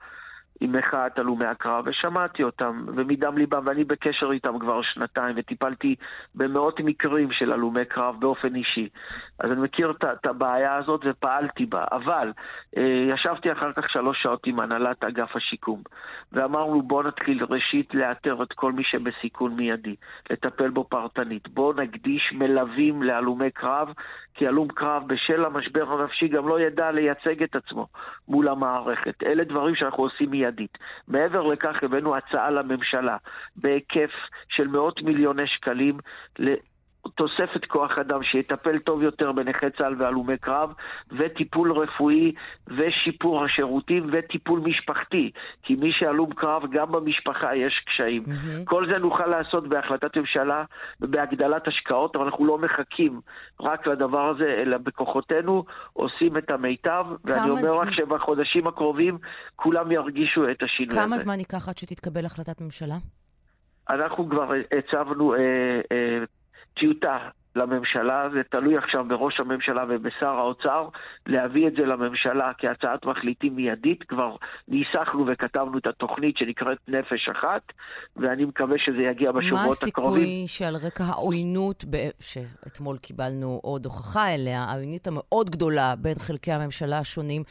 עם 0.62 0.72
מחאת 0.72 1.20
הלומי 1.20 1.46
הקרב, 1.46 1.84
ושמעתי 1.88 2.44
אותם, 2.44 2.86
ומדם 2.88 3.38
ליבם, 3.38 3.64
ואני 3.66 3.84
בקשר 3.84 4.32
איתם 4.32 4.60
כבר 4.60 4.82
שנתיים, 4.82 5.36
וטיפלתי 5.38 5.96
במאות 6.36 6.80
מקרים 6.80 7.32
של 7.32 7.52
הלומי 7.52 7.86
קרב 7.86 8.16
באופן 8.20 8.56
אישי. 8.56 8.90
אז 9.40 9.52
אני 9.52 9.62
מכיר 9.62 9.94
את 10.02 10.26
הבעיה 10.26 10.76
הזאת 10.76 11.02
ופעלתי 11.06 11.66
בה. 11.66 11.86
אבל 11.92 12.32
אה, 12.78 13.06
ישבתי 13.14 13.52
אחר 13.52 13.72
כך 13.72 13.90
שלוש 13.90 14.22
שעות 14.22 14.48
עם 14.48 14.60
הנהלת 14.60 15.04
אגף 15.04 15.36
השיקום, 15.36 15.82
ואמרנו 16.32 16.82
בואו 16.82 17.04
נתחיל 17.04 17.44
ראשית 17.44 17.94
לאתר 17.94 18.44
את 18.44 18.54
כל 18.54 18.72
מי 18.72 18.84
שבסיכון 18.84 19.56
מיידי, 19.56 19.96
לטפל 20.30 20.70
בו 20.70 20.84
פרטנית. 20.84 21.48
בואו 21.48 21.74
נקדיש 21.74 22.34
מלווים 22.34 23.04
להלומי 23.04 23.52
קרב, 23.52 23.94
כי 24.34 24.48
הלום 24.48 24.68
קרב 24.68 25.04
בשל 25.08 25.46
המשבר 25.46 25.94
הנפשי 25.94 26.28
גם 26.28 26.48
לא 26.48 26.60
ידע 26.60 26.92
לייצג 26.92 27.44
את 27.44 27.56
עצמו 27.56 27.88
מול 28.28 28.48
המערכת. 28.48 29.24
אלה 29.24 29.44
דברים 29.44 29.76
שאנחנו 29.76 30.04
עושים 30.04 30.34
מיידית. 30.52 30.78
מעבר 31.08 31.42
לכך 31.48 31.84
הבאנו 31.84 32.16
הצעה 32.16 32.50
לממשלה 32.50 33.18
בהיקף 33.56 34.12
של 34.50 34.68
מאות 34.68 35.02
מיליוני 35.02 35.48
שקלים 35.48 35.98
תוספת 37.16 37.66
כוח 37.66 37.98
אדם 37.98 38.24
שיטפל 38.24 38.80
טוב 38.80 39.02
יותר 39.02 39.32
בנכי 39.32 39.66
צה"ל 39.78 39.96
והלומי 40.02 40.38
קרב, 40.38 40.74
וטיפול 41.12 41.72
רפואי, 41.72 42.32
ושיפור 42.68 43.46
השירותים, 43.46 44.10
וטיפול 44.12 44.60
משפחתי. 44.60 45.32
כי 45.64 45.76
מי 45.76 45.92
שהלום 45.92 46.34
קרב, 46.34 46.64
גם 46.72 46.92
במשפחה 46.92 47.56
יש 47.56 47.84
קשיים. 47.86 48.24
Mm-hmm. 48.26 48.66
כל 48.66 48.88
זה 48.92 48.98
נוכל 48.98 49.26
לעשות 49.28 49.70
בהחלטת 49.70 50.18
ממשלה 50.18 50.64
ובהגדלת 51.02 51.68
השקעות, 51.68 52.16
אבל 52.16 52.26
אנחנו 52.26 52.46
לא 52.46 52.58
מחכים 52.58 53.22
רק 53.60 53.88
לדבר 53.88 54.30
הזה, 54.30 54.56
אלא 54.62 54.78
בכוחותינו 54.78 55.66
עושים 55.94 56.38
את 56.38 56.52
המיטב, 56.52 57.06
ואני 57.26 57.50
אומר 57.50 57.62
זמן... 57.62 57.88
לך 57.88 57.94
שבחודשים 57.94 58.68
הקרובים 58.68 59.18
כולם 59.56 59.92
ירגישו 59.92 60.50
את 60.50 60.64
השינוי 60.64 60.96
כמה 60.96 61.04
הזה. 61.04 61.10
כמה 61.10 61.18
זמן 61.18 61.40
ייקח 61.40 61.70
עד 61.70 61.78
שתתקבל 61.78 62.26
החלטת 62.26 62.62
ממשלה? 62.62 62.96
אנחנו 63.90 64.30
כבר 64.30 64.52
הצבנו... 64.78 65.34
אה, 65.34 65.40
אה, 65.92 66.24
טיוטה 66.74 67.18
לממשלה, 67.56 68.30
זה 68.34 68.42
תלוי 68.50 68.78
עכשיו 68.78 69.06
בראש 69.08 69.40
הממשלה 69.40 69.86
ובשר 69.90 70.28
האוצר, 70.28 70.88
להביא 71.28 71.68
את 71.68 71.74
זה 71.76 71.86
לממשלה 71.86 72.52
כהצעת 72.58 73.06
מחליטים 73.06 73.56
מיידית. 73.56 74.04
כבר 74.04 74.36
ניסחנו 74.68 75.26
וכתבנו 75.28 75.78
את 75.78 75.88
התוכנית 75.88 76.38
שנקראת 76.38 76.78
נפש 76.88 77.30
אחת, 77.30 77.62
ואני 78.16 78.46
מקווה 78.46 78.78
שזה 78.80 79.02
יגיע 79.02 79.32
בשבועות 79.32 79.78
הקרובים. 79.88 80.22
מה 80.22 80.28
הסיכוי 80.28 80.48
שעל 80.48 80.76
רקע 80.76 81.04
העוינות, 81.04 81.86
ב... 81.90 81.98
שאתמול 82.20 82.98
קיבלנו 82.98 83.60
עוד 83.64 83.86
הוכחה 83.86 84.34
אליה, 84.34 84.64
העוינות 84.64 85.08
המאוד 85.08 85.50
גדולה 85.50 85.94
בין 85.98 86.16
חלקי 86.16 86.52
הממשלה 86.52 87.00
השונים, 87.00 87.44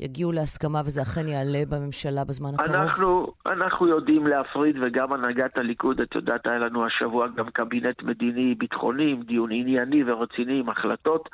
יגיעו 0.00 0.32
להסכמה 0.32 0.80
וזה 0.84 1.02
אכן 1.02 1.28
יעלה 1.28 1.62
בממשלה 1.70 2.24
בזמן 2.24 2.48
הקרוב? 2.54 2.70
אנחנו, 2.70 3.32
אנחנו 3.46 3.88
יודעים 3.88 4.26
להפריד, 4.26 4.76
וגם 4.82 5.12
הנהגת 5.12 5.58
הליכוד, 5.58 6.00
את 6.00 6.14
יודעת, 6.14 6.46
היה 6.46 6.58
לנו 6.58 6.86
השבוע 6.86 7.28
גם 7.28 7.50
קבינט 7.50 8.02
מדיני-ביטחוני 8.02 9.16
דיון 9.26 9.50
ענייני 9.52 10.04
ורציני 10.06 10.60
עם 10.60 10.68
החלטות. 10.68 11.28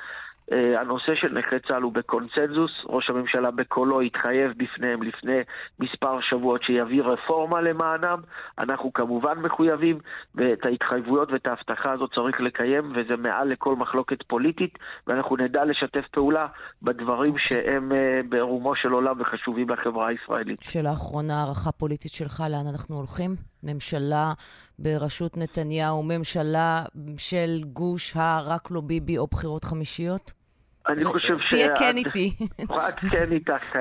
אה, 0.52 0.80
הנושא 0.80 1.14
של 1.14 1.38
נכי 1.38 1.56
צה"ל 1.68 1.82
הוא 1.82 1.92
בקונצנזוס, 1.92 2.70
ראש 2.86 3.10
הממשלה 3.10 3.50
בקולו 3.50 4.00
התחייב 4.00 4.52
בפניהם 4.56 5.02
לפני 5.02 5.38
מספר 5.80 6.20
שבועות 6.20 6.62
שיביא 6.62 7.02
רפורמה 7.02 7.60
למענם, 7.60 8.20
אנחנו 8.58 8.92
כמובן 8.92 9.38
מחויבים, 9.38 9.98
ואת 10.34 10.66
ההתחייבויות 10.66 11.32
ואת 11.32 11.46
ההבטחה 11.46 11.92
הזאת 11.92 12.10
צריך 12.14 12.40
לקיים, 12.40 12.92
וזה 12.94 13.16
מעל 13.16 13.48
לכל 13.48 13.76
מחלוקת 13.76 14.22
פוליטית, 14.22 14.78
ואנחנו 15.06 15.36
נדע 15.36 15.64
לשתף 15.64 16.04
פעולה 16.10 16.46
בדברים 16.82 17.38
שהם 17.38 17.92
אה, 17.92 18.20
ברומו 18.28 18.76
של 18.76 18.92
עולם 18.92 19.20
וחשובים 19.20 19.68
לחברה 19.70 20.08
הישראלית. 20.08 20.62
שאלה 20.62 20.92
אחרונה, 20.92 21.40
הערכה 21.40 21.72
פוליטית 21.72 22.12
שלך, 22.12 22.42
לאן 22.50 22.66
אנחנו 22.72 22.96
הולכים? 22.96 23.36
ממשלה 23.62 24.32
בראשות 24.78 25.36
נתניהו, 25.36 26.02
ממשלה 26.02 26.84
של 27.16 27.60
גוש 27.72 28.16
ה"רק 28.16 28.70
לא 28.70 28.80
ביבי" 28.80 29.18
או 29.18 29.26
בחירות 29.26 29.64
חמישיות? 29.64 30.39
אני 30.88 31.04
חושב 31.04 31.38
ש... 31.40 31.48
תהיה 31.50 31.76
כן 31.76 31.96
איתי. 31.96 32.36
רק 32.70 33.00
כן 33.10 33.32
איתך. 33.32 33.76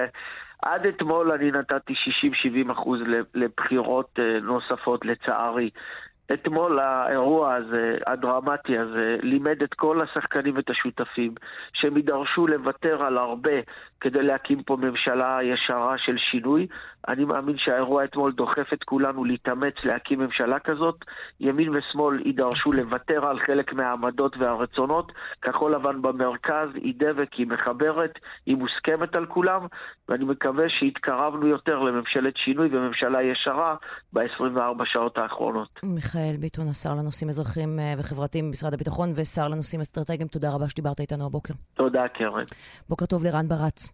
עד 0.62 0.86
אתמול 0.86 1.32
אני 1.32 1.52
נתתי 1.52 1.94
60-70 2.68 2.72
אחוז 2.72 3.00
לבחירות 3.34 4.20
אה, 4.20 4.40
נוספות, 4.42 5.06
לצערי. 5.06 5.70
אתמול 6.34 6.80
האירוע 6.80 7.56
הזה, 7.56 7.98
הדרמטי 8.08 8.78
הזה, 8.78 9.18
לימד 9.22 9.64
את 9.64 9.74
כל 9.74 10.02
השחקנים 10.02 10.56
ואת 10.56 10.70
השותפים 10.70 11.36
שהם 11.74 11.98
יידרשו 11.98 12.48
לוותר 12.48 13.04
על 13.04 13.18
הרבה 13.18 13.52
כדי 14.02 14.24
להקים 14.24 14.64
פה 14.64 14.76
ממשלה 14.76 15.40
ישרה 15.44 15.98
של 15.98 16.18
שינוי. 16.18 16.68
אני 17.08 17.26
מאמין 17.26 17.58
שהאירוע 17.58 18.04
אתמול 18.04 18.32
דוחף 18.32 18.74
את 18.74 18.84
כולנו 18.84 19.26
להתאמץ 19.26 19.74
להקים 19.84 20.20
ממשלה 20.20 20.60
כזאת. 20.60 20.96
ימין 21.40 21.70
ושמאל 21.76 22.20
יידרשו 22.26 22.72
לוותר 22.72 23.26
על 23.26 23.40
חלק 23.40 23.74
מהעמדות 23.74 24.38
והרצונות. 24.38 25.12
כחול 25.42 25.76
לבן 25.76 26.02
במרכז 26.02 26.70
היא 26.76 26.94
דבק, 26.98 27.34
היא 27.34 27.48
מחברת, 27.48 28.20
היא 28.46 28.56
מוסכמת 28.56 29.16
על 29.16 29.26
כולם, 29.26 29.62
ואני 30.10 30.26
מקווה 30.26 30.70
שהתקרבנו 30.70 31.48
יותר 31.48 31.80
לממשלת 31.80 32.38
שינוי 32.38 32.70
וממשלה 32.72 33.24
ישרה 33.24 33.76
ב-24 34.14 34.86
שעות 34.86 35.18
האחרונות. 35.18 35.80
מיכאל 35.84 36.36
ביטון, 36.40 36.68
השר 36.68 36.96
לנושאים 36.96 37.30
אזרחיים 37.30 37.80
אה, 37.80 37.94
וחברתיים 37.98 38.48
במשרד 38.48 38.74
הביטחון 38.74 39.14
ושר 39.16 39.48
לנושאים 39.48 39.82
אסטרטגיים, 39.82 40.28
תודה 40.28 40.48
רבה 40.56 40.70
שדיברת 40.70 41.00
איתנו 41.00 41.26
הבוקר. 41.26 41.54
תודה, 41.74 42.08
קרן. 42.08 42.44
בוקר 42.90 43.06
טוב 43.06 43.24
לרן 43.24 43.48
ברץ. 43.48 43.89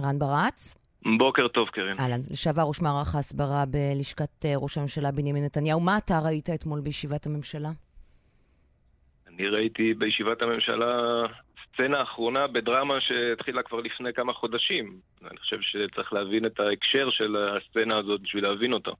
רן 0.00 0.18
ברץ? 0.18 0.74
בוקר 1.18 1.48
טוב, 1.48 1.68
קרן. 1.68 1.98
אהלן, 2.00 2.20
לשעבר 2.30 2.62
ראש 2.62 2.80
מערך 2.80 3.14
ההסברה 3.14 3.64
בלשכת 3.66 4.44
אה, 4.44 4.52
ראש 4.56 4.78
הממשלה 4.78 5.12
בנימין 5.12 5.44
נתניהו. 5.44 5.80
מה 5.80 5.98
אתה 5.98 6.18
ראית 6.18 6.50
אתמול 6.50 6.80
בישיבת 6.80 7.26
הממשלה? 7.26 7.68
אני 9.28 9.48
ראיתי 9.48 9.94
בישיבת 9.94 10.42
הממשלה 10.42 11.22
סצנה 11.64 12.02
אחרונה 12.02 12.46
בדרמה 12.46 13.00
שהתחילה 13.00 13.62
כבר 13.62 13.80
לפני 13.80 14.12
כמה 14.12 14.32
חודשים. 14.32 15.00
אני 15.30 15.38
חושב 15.38 15.56
שצריך 15.60 16.12
להבין 16.12 16.46
את 16.46 16.60
ההקשר 16.60 17.10
של 17.10 17.36
הסצנה 17.36 17.98
הזאת 17.98 18.20
בשביל 18.20 18.44
להבין 18.44 18.72
אותה. 18.72 18.90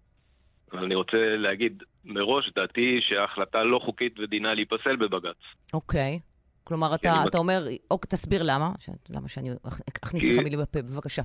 אבל 0.73 0.85
אני 0.85 0.95
רוצה 0.95 1.37
להגיד 1.37 1.83
מראש, 2.05 2.51
דעתי 2.57 2.99
שההחלטה 3.01 3.65
לא 3.65 3.79
חוקית 3.79 4.19
ודינה 4.19 4.55
להיפסל 4.55 4.97
בבג"ץ. 4.97 5.37
אוקיי. 5.75 6.19
כלומר, 6.66 6.94
אתה, 6.94 7.24
אתה 7.29 7.38
אומר, 7.38 7.62
אוקיי, 7.90 8.09
תסביר 8.09 8.42
למה, 8.42 8.70
ש... 8.79 8.88
למה 9.11 9.29
שאני 9.29 9.50
אכ- 9.68 9.81
אכניס 10.05 10.22
כי- 10.22 10.37
לך 10.37 10.42
מילים 10.44 10.59
בפה, 10.61 10.83
בבקשה. 10.83 11.22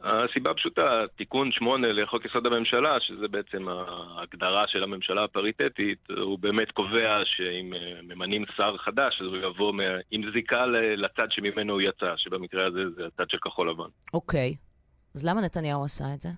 הסיבה 0.00 0.54
פשוטה, 0.54 0.82
תיקון 1.16 1.52
8 1.52 1.92
לחוק 1.92 2.24
יסוד 2.24 2.46
הממשלה, 2.46 2.96
שזה 3.00 3.28
בעצם 3.28 3.68
ההגדרה 3.68 4.64
של 4.68 4.82
הממשלה 4.82 5.24
הפריטטית, 5.24 5.98
הוא 6.18 6.38
באמת 6.38 6.70
קובע 6.70 7.22
שאם 7.24 7.72
אה, 7.74 8.00
ממנים 8.02 8.44
שר 8.56 8.76
חדש, 8.78 9.20
אז 9.20 9.26
הוא 9.26 9.36
יבוא 9.36 9.72
עם 10.10 10.22
זיקה 10.32 10.66
לצד 10.96 11.26
שממנו 11.30 11.72
הוא 11.72 11.80
יצא, 11.80 12.12
שבמקרה 12.16 12.66
הזה 12.66 12.80
זה 12.96 13.02
הצד 13.06 13.30
של 13.30 13.38
כחול 13.38 13.70
לבן. 13.70 13.88
אוקיי. 14.14 14.54
אז 15.14 15.24
למה 15.26 15.40
נתניהו 15.40 15.84
עשה 15.84 16.04
את 16.14 16.20
זה? 16.20 16.28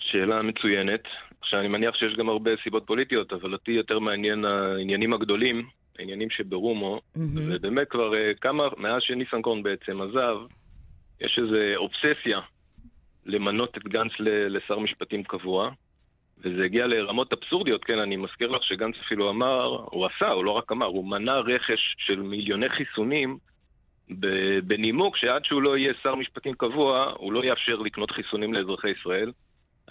שאלה 0.00 0.42
מצוינת. 0.42 1.00
עכשיו, 1.40 1.60
אני 1.60 1.68
מניח 1.68 1.94
שיש 1.94 2.16
גם 2.18 2.28
הרבה 2.28 2.50
סיבות 2.64 2.82
פוליטיות, 2.86 3.32
אבל 3.32 3.52
אותי 3.52 3.70
יותר 3.70 3.98
מעניין 3.98 4.44
העניינים 4.44 5.12
הגדולים, 5.12 5.68
העניינים 5.98 6.30
שברומו, 6.30 7.00
מהמם. 7.16 7.52
ובאמת 7.54 7.88
כבר 7.88 8.14
אה, 8.14 8.34
כמה, 8.40 8.62
מאז 8.76 9.02
שניסנקורן 9.02 9.62
בעצם 9.62 10.00
עזב, 10.00 10.36
יש 11.20 11.38
איזו 11.38 11.56
אובססיה 11.76 12.40
למנות 13.26 13.76
את 13.76 13.84
גנץ 13.84 14.12
לשר 14.20 14.78
משפטים 14.78 15.22
קבוע, 15.22 15.70
וזה 16.38 16.64
הגיע 16.64 16.86
לרמות 16.86 17.32
אבסורדיות, 17.32 17.84
כן, 17.84 17.98
אני 17.98 18.16
מזכיר 18.16 18.50
לך 18.50 18.62
שגנץ 18.62 18.94
אפילו 19.06 19.30
אמר, 19.30 19.64
הוא 19.90 20.06
עשה, 20.06 20.28
הוא 20.28 20.44
לא 20.44 20.50
רק 20.50 20.72
אמר, 20.72 20.86
הוא 20.86 21.04
מנע 21.04 21.38
רכש 21.38 21.94
של 21.98 22.22
מיליוני 22.22 22.68
חיסונים 22.68 23.38
בנימוק 24.64 25.16
שעד 25.16 25.44
שהוא 25.44 25.62
לא 25.62 25.78
יהיה 25.78 25.92
שר 26.02 26.14
משפטים 26.14 26.54
קבוע, 26.54 27.12
הוא 27.16 27.32
לא 27.32 27.44
יאפשר 27.44 27.76
לקנות 27.76 28.10
חיסונים 28.10 28.54
לאזרחי 28.54 28.90
ישראל. 28.90 29.32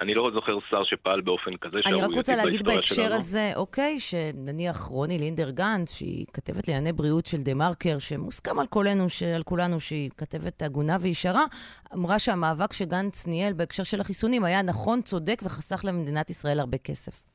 אני 0.02 0.14
לא 0.14 0.32
זוכר 0.34 0.58
שר 0.70 0.84
שפעל 0.84 1.22
באופן 1.22 1.52
כזה 1.62 1.80
אני 1.86 1.94
רק 1.94 2.00
שערורייתי 2.00 2.18
רוצה 2.18 2.36
להגיד 2.36 2.64
בהיסטוריה 2.64 2.78
בהקשר 2.78 2.96
שלנו. 2.96 3.16
הזה, 3.16 3.52
אוקיי, 3.56 4.00
שנניח 4.00 4.82
רוני 4.82 5.18
לינדר 5.18 5.50
גנץ, 5.50 5.94
שהיא 5.94 6.26
כתבת 6.34 6.68
לענייני 6.68 6.94
בריאות 6.94 7.26
של 7.26 7.44
דה 7.44 7.54
מרקר, 7.54 8.00
שמוסכם 8.00 8.60
על 8.60 8.68
כולנו, 8.68 9.08
על 9.36 9.44
כולנו 9.44 9.80
שהיא 9.80 10.10
כתבת 10.18 10.62
הגונה 10.62 10.98
וישרה, 11.02 11.46
אמרה 11.94 12.20
שהמאבק 12.20 12.74
שגנץ 12.74 13.28
ניהל 13.28 13.54
בהקשר 13.54 13.84
של 13.84 14.02
החיסונים 14.02 14.44
היה 14.44 14.62
נכון, 14.62 15.02
צודק 15.02 15.42
וחסך 15.44 15.82
למדינת 15.84 16.30
ישראל 16.30 16.60
הרבה 16.60 16.78
כסף. 16.78 17.31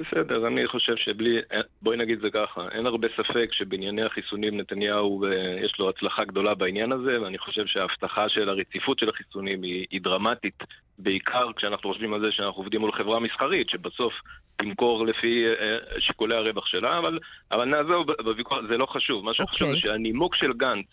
בסדר, 0.00 0.46
אני 0.46 0.66
חושב 0.66 0.96
שבלי, 0.96 1.38
בואי 1.82 1.96
נגיד 1.96 2.20
זה 2.20 2.30
ככה, 2.30 2.68
אין 2.72 2.86
הרבה 2.86 3.08
ספק 3.16 3.52
שבענייני 3.52 4.02
החיסונים 4.02 4.60
נתניהו 4.60 5.24
אה, 5.24 5.30
יש 5.64 5.78
לו 5.78 5.88
הצלחה 5.88 6.24
גדולה 6.24 6.54
בעניין 6.54 6.92
הזה, 6.92 7.22
ואני 7.22 7.38
חושב 7.38 7.66
שההבטחה 7.66 8.28
של 8.28 8.48
הרציפות 8.48 8.98
של 8.98 9.08
החיסונים 9.08 9.62
היא, 9.62 9.86
היא 9.90 10.00
דרמטית, 10.00 10.62
בעיקר 10.98 11.52
כשאנחנו 11.56 11.92
חושבים 11.92 12.14
על 12.14 12.24
זה 12.24 12.32
שאנחנו 12.32 12.62
עובדים 12.62 12.80
מול 12.80 12.92
חברה 12.92 13.20
מסחרית, 13.20 13.70
שבסוף 13.70 14.12
תמכור 14.56 15.06
לפי 15.06 15.46
אה, 15.46 15.76
שיקולי 15.98 16.36
הרווח 16.36 16.66
שלה, 16.66 16.98
אבל, 16.98 17.18
אבל 17.52 17.64
נעזוב 17.64 18.06
בוויכוח, 18.24 18.58
זה 18.70 18.78
לא 18.78 18.86
חשוב, 18.86 19.24
מה 19.24 19.34
שחשוב 19.34 19.68
אוקיי. 19.68 19.72
זה 19.72 19.80
שהנימוק 19.80 20.34
של 20.34 20.52
גנץ 20.52 20.86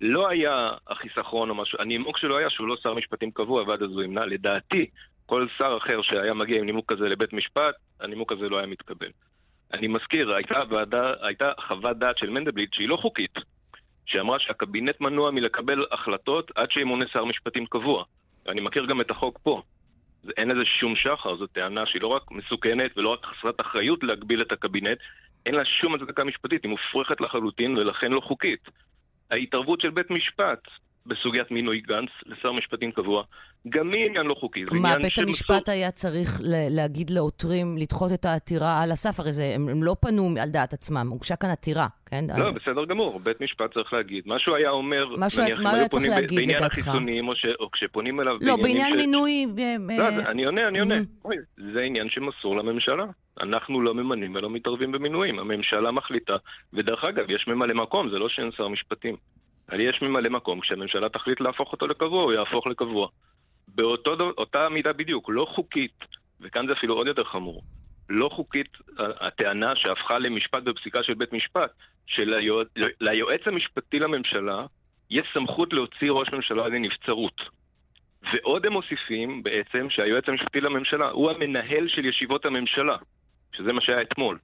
לא 0.00 0.28
היה 0.28 0.70
החיסכון 0.88 1.50
או 1.50 1.54
משהו, 1.54 1.78
הנימוק 1.80 2.18
שלו 2.18 2.38
היה 2.38 2.50
שהוא 2.50 2.68
לא 2.68 2.76
שר 2.82 2.94
משפטים 2.94 3.30
קבוע, 3.30 3.62
ועד 3.62 3.82
אז 3.82 3.90
הוא 3.90 4.02
ימנע. 4.02 4.26
לדעתי, 4.26 4.86
כל 5.26 5.46
שר 5.58 5.78
אחר 5.82 6.02
שהיה 6.02 6.34
מגיע 6.34 6.58
עם 6.58 6.66
נימוק 6.66 6.92
כזה 6.92 7.08
לבית 7.08 7.32
משפט, 7.32 7.74
הנימוק 8.00 8.32
הזה 8.32 8.48
לא 8.48 8.58
היה 8.58 8.66
מתקבל. 8.66 9.08
אני 9.72 9.88
מזכיר, 9.88 10.34
הייתה, 10.34 10.62
ועדה, 10.68 11.12
הייתה 11.22 11.52
חוות 11.68 11.98
דעת 11.98 12.18
של 12.18 12.30
מנדלבליט 12.30 12.74
שהיא 12.74 12.88
לא 12.88 12.96
חוקית, 12.96 13.34
שאמרה 14.06 14.38
שהקבינט 14.38 15.00
מנוע 15.00 15.30
מלקבל 15.30 15.86
החלטות 15.90 16.50
עד 16.54 16.70
שימונה 16.70 17.04
שר 17.12 17.24
משפטים 17.24 17.66
קבוע. 17.66 18.04
ואני 18.46 18.60
מכיר 18.60 18.86
גם 18.86 19.00
את 19.00 19.10
החוק 19.10 19.38
פה. 19.42 19.62
אין 20.36 20.48
לזה 20.48 20.64
שום 20.64 20.96
שחר, 20.96 21.36
זו 21.36 21.46
טענה 21.46 21.86
שהיא 21.86 22.02
לא 22.02 22.06
רק 22.08 22.30
מסוכנת 22.30 22.98
ולא 22.98 23.08
רק 23.08 23.26
חסרת 23.26 23.60
אחריות 23.60 24.04
להגביל 24.04 24.42
את 24.42 24.52
הקבינט, 24.52 24.98
אין 25.46 25.54
לה 25.54 25.64
שום 25.64 25.94
הצדקה 25.94 26.24
משפטית, 26.24 26.62
היא 26.62 26.70
מופרכת 26.70 27.20
לחלוטין 27.20 27.76
ולכן 27.76 28.12
לא 28.12 28.20
חוקית. 28.20 28.68
ההתערבות 29.30 29.80
של 29.80 29.90
בית 29.90 30.10
משפט 30.10 30.58
בסוגיית 31.06 31.50
מינוי 31.50 31.80
גנץ 31.80 32.08
לשר 32.26 32.52
משפטים 32.52 32.92
קבוע, 32.92 33.22
גם 33.68 33.92
היא 33.92 34.06
עניין 34.06 34.26
לא 34.26 34.34
חוקי. 34.34 34.64
מה, 34.72 34.96
בית 34.98 35.18
המשפט 35.18 35.68
היה 35.68 35.90
צריך 35.90 36.40
ל- 36.40 36.76
להגיד 36.76 37.10
לעותרים 37.10 37.76
לדחות 37.76 38.12
את 38.14 38.24
העתירה 38.24 38.82
על 38.82 38.90
הסף? 38.92 39.20
הרי 39.20 39.32
זה, 39.32 39.52
הם, 39.54 39.68
הם 39.68 39.82
לא 39.82 39.96
פנו 40.00 40.34
על 40.42 40.48
דעת 40.48 40.72
עצמם, 40.72 41.06
הוגשה 41.10 41.36
כאן 41.36 41.50
עתירה, 41.50 41.86
כן? 42.06 42.24
לא, 42.38 42.50
בסדר 42.50 42.84
גמור, 42.84 43.20
בית 43.20 43.40
משפט 43.40 43.74
צריך 43.74 43.92
להגיד. 43.92 44.24
מה 44.26 44.38
שהוא 44.38 44.56
היה 44.56 44.70
אומר, 44.70 45.16
מה 45.16 45.30
שהוא- 45.30 45.44
נניח, 45.44 45.58
מה 45.58 45.70
היה 45.70 45.88
צריך 45.88 46.08
להגיד, 46.08 46.38
בעניין 46.38 46.56
לדעתך? 46.56 46.78
החיסונים, 46.78 47.28
או, 47.28 47.36
ש... 47.36 47.46
או 47.60 47.70
כשפונים 47.70 48.20
אליו 48.20 48.36
לא, 48.40 48.56
בעניין 48.56 48.94
ש... 48.94 49.00
מינוי... 49.00 49.46
אה, 49.58 49.76
לא, 49.98 50.02
אה, 50.02 50.30
אני 50.30 50.44
עונה, 50.44 50.68
אני 50.68 50.78
עונה. 50.80 50.98
Mhm. 50.98 51.24
אוי, 51.24 51.36
זה 51.74 51.80
עניין 51.80 52.08
שמסור 52.10 52.56
לממשלה. 52.56 53.04
אנחנו 53.40 53.80
לא 53.80 53.94
ממנים 53.94 54.34
ולא 54.34 54.50
מתערבים 54.50 54.92
במינויים. 54.92 55.38
הממשלה 55.38 55.90
מחליטה, 55.90 56.36
ודרך 56.72 57.04
אגב, 57.04 57.30
יש 57.30 57.44
ממלא 57.48 57.74
מקום, 57.74 58.10
זה 58.10 58.18
לא 58.18 58.28
שאין 58.28 58.50
שר 58.56 58.68
משפטים. 58.68 59.16
אבל 59.68 59.80
יש 59.80 60.02
ממלא 60.02 60.30
מקום, 60.30 60.60
כשהממשלה 60.60 61.08
תחליט 61.08 61.40
להפוך 61.40 61.72
אותו 61.72 61.86
לקבוע, 61.86 62.22
הוא 62.22 62.32
יהפוך 62.32 62.66
לקבוע. 62.66 63.08
באותה 63.68 64.68
מידה 64.68 64.92
בדיוק, 64.92 65.30
לא 65.32 65.46
חוקית, 65.54 66.04
וכאן 66.40 66.66
זה 66.66 66.72
אפילו 66.72 66.94
עוד 66.94 67.06
יותר 67.06 67.24
חמור, 67.24 67.62
לא 68.08 68.28
חוקית 68.28 68.68
הטענה 68.98 69.76
שהפכה 69.76 70.18
למשפט 70.18 70.62
בפסיקה 70.62 71.02
של 71.02 71.14
בית 71.14 71.32
משפט, 71.32 71.70
שליועץ 72.06 73.40
המשפטי 73.46 73.98
לממשלה 73.98 74.66
יש 75.10 75.26
סמכות 75.34 75.72
להוציא 75.72 76.10
ראש 76.10 76.28
ממשלה 76.32 76.68
לנבצרות. 76.68 77.40
ועוד 78.32 78.66
הם 78.66 78.72
מוסיפים 78.72 79.42
בעצם 79.42 79.90
שהיועץ 79.90 80.28
המשפטי 80.28 80.60
לממשלה 80.60 81.10
הוא 81.10 81.30
המנהל 81.30 81.88
של 81.88 82.04
ישיבות 82.04 82.46
הממשלה, 82.46 82.96
שזה 83.52 83.72
מה 83.72 83.80
שהיה 83.80 84.02
אתמול. 84.02 84.38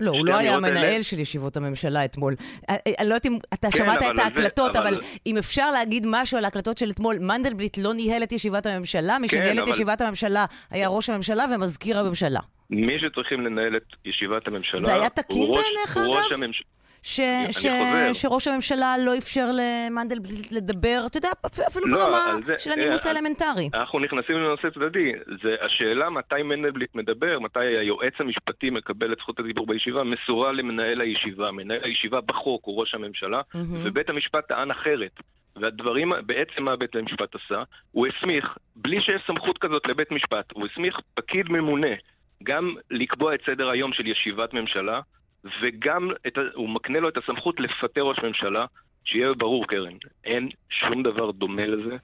לא, 0.00 0.10
הוא 0.10 0.26
לא 0.26 0.36
היה 0.36 0.38
האמירות 0.52 0.58
המנהל 0.74 0.84
האלה- 0.92 1.02
של 1.02 1.20
ישיבות 1.20 1.56
הממשלה 1.56 2.04
אתמול. 2.04 2.34
אה, 2.70 2.74
אה, 2.86 2.92
אני 2.98 3.08
לא 3.08 3.14
יודעת 3.14 3.26
אם 3.26 3.38
אתה 3.54 3.70
כן, 3.70 3.78
שמעת 3.78 3.98
את 3.98 4.06
על 4.10 4.16
זה- 4.16 4.22
ההקלטות, 4.22 4.76
אבל- 4.76 4.86
אבל 4.88 4.98
אם 5.26 5.38
אפשר 5.38 5.70
להגיד 5.70 6.04
משהו 6.06 6.38
על 6.38 6.44
ההקלטות 6.44 6.78
של 6.78 6.90
אתמול, 6.90 7.18
מנדלבליט 7.18 7.78
לא 7.78 7.94
ניהל 7.94 8.22
את 8.22 8.32
ישיבת 8.32 8.66
הממשלה, 8.66 9.18
מי 9.18 9.28
כן, 9.28 9.36
שניהל 9.36 9.58
את 9.58 9.62
אבל- 9.62 9.70
ישיבת 9.70 10.00
הממשלה 10.00 10.44
היה 10.70 10.88
ראש 10.88 11.10
הממשלה 11.10 11.44
ומזכיר 11.54 11.98
הממשלה. 11.98 12.40
מי 12.70 12.92
שצריכים 13.00 13.40
לנהל 13.40 13.76
את 13.76 13.82
ישיבת 14.04 14.48
הממשלה... 14.48 14.80
זה 14.80 14.94
היה 14.94 15.08
תקין 15.08 15.46
בעיניך, 15.54 15.96
הוא 15.96 16.04
ראש 16.16 16.32
אגב? 16.32 16.42
הממש... 16.42 16.62
ש, 17.02 17.20
ש. 17.50 17.66
שראש 18.12 18.48
הממשלה 18.48 18.94
לא 19.04 19.18
אפשר 19.18 19.46
למנדלבליט 19.52 20.52
לדבר, 20.52 21.02
אתה 21.06 21.18
יודע, 21.18 21.28
אפ- 21.46 21.60
אפילו 21.68 21.86
לא, 21.86 22.04
ברמה 22.04 22.36
זה- 22.42 22.58
של 22.58 22.70
הנימוס 22.72 23.06
אה, 23.06 23.12
האלמנטרי. 23.12 23.70
אנחנו 23.74 23.98
נכנסים 23.98 24.36
לנושא 24.36 24.70
צדדי. 24.70 25.12
זה 25.42 25.54
השאלה 25.60 26.10
מתי 26.10 26.42
מנדלבליט 26.42 26.94
מדבר, 26.94 27.38
מתי 27.40 27.60
היועץ 27.60 28.12
המשפטי 28.18 28.70
מקבל 28.70 29.12
את 29.12 29.18
זכות 29.18 29.40
הדיבור 29.40 29.66
בישיבה, 29.66 30.04
מסורה 30.04 30.52
למנהל 30.52 31.00
הישיבה. 31.00 31.50
מנהל 31.50 31.80
הישיבה 31.82 32.20
בחוק 32.20 32.64
הוא 32.64 32.80
ראש 32.80 32.94
הממשלה, 32.94 33.40
מהמם. 33.54 33.80
ובית 33.84 34.08
המשפט 34.10 34.48
טען 34.48 34.70
אחרת. 34.70 35.20
והדברים, 35.56 36.12
בעצם 36.26 36.62
מה 36.62 36.76
בית 36.76 36.94
המשפט 36.96 37.34
עשה? 37.34 37.62
הוא 37.90 38.06
הסמיך, 38.06 38.44
בלי 38.76 39.00
שיש 39.00 39.22
סמכות 39.26 39.58
כזאת 39.58 39.86
לבית 39.88 40.10
משפט, 40.10 40.44
הוא 40.54 40.66
הסמיך 40.72 40.96
פקיד 41.14 41.48
ממונה 41.48 41.88
גם 42.42 42.74
לקבוע 42.90 43.34
את 43.34 43.40
סדר 43.46 43.70
היום 43.70 43.92
של 43.92 44.06
ישיבת 44.06 44.54
ממשלה, 44.54 45.00
וגם 45.62 46.08
את, 46.26 46.38
ה- 46.38 46.54
הוא 46.54 46.68
מקנה 46.68 47.00
לו 47.00 47.08
את 47.08 47.16
הסמכות 47.16 47.60
לפטר 47.60 48.00
ראש 48.00 48.18
ממשלה, 48.22 48.64
שיהיה 49.04 49.32
ברור, 49.38 49.66
קרן, 49.66 49.92
אין 50.24 50.48
שום 50.70 51.02
דבר 51.02 51.30
דומה 51.30 51.66
לזה 51.66 51.96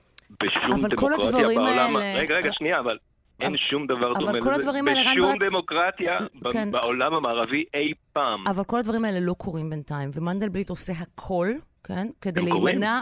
בשום 0.43 0.63
אבל 0.73 0.89
כל 0.97 1.07
דמוקרטיה 1.11 1.29
הדברים 1.29 1.59
בעולם. 1.59 1.97
האלה- 1.97 2.19
רגע, 2.21 2.35
רגע, 2.37 2.53
שנייה, 2.53 2.81
אבל... 2.81 2.99
אין 3.41 3.57
שום 3.57 3.87
דבר 3.87 4.13
דומה 4.13 4.33
לזה 4.33 4.73
בשום 4.83 5.21
ברץ- 5.23 5.49
דמוקרטיה 5.51 6.19
כן. 6.53 6.71
בעולם 6.71 7.15
המערבי 7.15 7.65
אי 7.75 7.93
פעם. 8.13 8.49
אבל 8.49 8.65
כל 8.65 8.79
הדברים 8.79 9.05
האלה 9.05 9.21
לא 9.21 9.33
קורים 9.39 9.71
בינתיים, 9.71 10.11
ומנדלבליט 10.15 10.71
עושה 10.71 10.93
הכל, 11.01 11.49
כן? 11.85 12.09
כדי? 12.21 12.41
להימנע... 12.43 13.01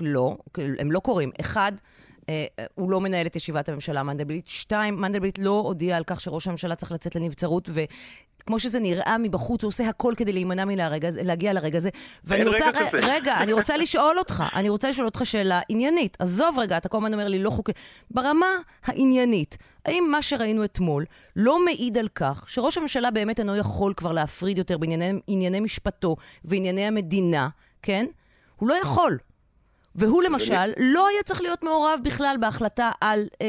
לא, 0.00 0.36
הם 0.78 0.92
לא 0.92 1.00
קורים. 1.00 1.30
אחד, 1.40 1.72
הוא 2.74 2.90
לא 2.90 3.00
מנהל 3.00 3.26
את 3.26 3.36
ישיבת 3.36 3.68
הממשלה, 3.68 4.02
מנדלבליט. 4.02 4.46
שתיים, 4.46 5.00
מנדלבליט 5.00 5.38
לא 5.38 5.60
הודיע 5.60 5.96
על 5.96 6.04
כך 6.04 6.20
שראש 6.20 6.48
הממשלה 6.48 6.74
צריך 6.74 6.92
לצאת 6.92 7.16
לנבצרות, 7.16 7.68
וכמו 7.72 8.58
שזה 8.58 8.80
נראה 8.80 9.16
מבחוץ, 9.18 9.62
הוא 9.62 9.68
עושה 9.68 9.88
הכל 9.88 10.14
כדי 10.16 10.32
להימנע 10.32 10.64
מלהגיע 10.64 11.52
לרגע 11.52 11.78
הזה. 11.78 11.88
ואני 12.24 12.44
רוצה... 12.44 12.68
רגע 12.68 12.80
כזה. 12.80 12.98
רגע, 13.02 13.36
אני 13.36 13.52
רוצה 13.52 13.76
לשאול 13.76 14.18
אותך, 14.18 14.44
אני 14.54 14.68
רוצה 14.68 14.90
לשאול 14.90 15.06
אותך 15.06 15.20
שאלה 15.24 15.60
עניינית. 15.68 16.16
עזוב 16.20 16.58
רגע, 16.58 16.76
אתה 16.76 16.88
כל 16.88 16.96
הזמן 16.96 17.12
אומר 17.12 17.28
לי 17.28 17.38
לא 17.38 17.50
חוקי. 17.50 17.72
ברמה 18.10 18.46
העניינית, 18.84 19.56
האם 19.84 20.08
מה 20.10 20.22
שראינו 20.22 20.64
אתמול 20.64 21.04
לא 21.36 21.64
מעיד 21.64 21.98
על 21.98 22.08
כך 22.08 22.44
שראש 22.48 22.78
הממשלה 22.78 23.10
באמת 23.10 23.38
אינו 23.40 23.56
יכול 23.56 23.94
כבר 23.96 24.12
להפריד 24.12 24.58
יותר 24.58 24.78
בענייני 24.78 25.12
ענייני 25.26 25.60
משפטו 25.60 26.16
וענייני 26.44 26.86
המדינה, 26.86 27.48
כן? 27.82 28.06
הוא 28.56 28.68
לא 28.68 28.74
יכול. 28.82 29.18
והוא 29.94 30.22
למשל 30.22 30.54
לא 30.78 31.08
היה 31.08 31.22
צריך 31.24 31.40
להיות 31.42 31.62
מעורב 31.62 32.00
בכלל 32.04 32.36
בהחלטה 32.40 32.90
על 33.00 33.20
אה, 33.42 33.46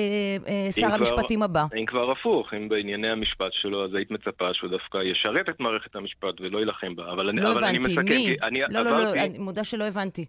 אה, 0.48 0.64
אם 0.66 0.72
שר 0.72 0.88
כבר- 0.88 0.96
המשפטים 0.96 1.44
הבא. 1.44 1.66
אם 1.80 1.86
כבר 1.86 2.12
הפוך, 2.12 2.54
אם 2.54 2.70
בענייני 2.70 3.10
המשפט 3.10 3.52
שלו, 3.52 3.86
אז 3.86 3.94
היית 3.94 4.12
מצפה 4.12 4.46
שהוא 4.54 4.70
דווקא 4.70 4.98
ישרת 5.12 5.50
את 5.50 5.60
מערכת 5.60 5.96
המשפט 5.96 6.42
ולא 6.42 6.60
יילחם 6.60 6.96
בה. 6.96 7.12
אבל, 7.14 7.30
אני- 7.30 7.42
לא 7.42 7.52
אבל 7.52 7.64
אני 7.64 7.78
הבנתי, 7.78 7.92
מסכם, 7.92 8.06
מי? 8.06 8.26
כי 8.26 8.36
אני 8.44 8.60
לא, 8.60 8.68
לא, 8.70 8.92
לא, 8.92 9.02
עברתי... 9.02 9.20
אני 9.20 9.38
מודה 9.38 9.64
שלא 9.64 9.84
הבנתי. 9.84 10.26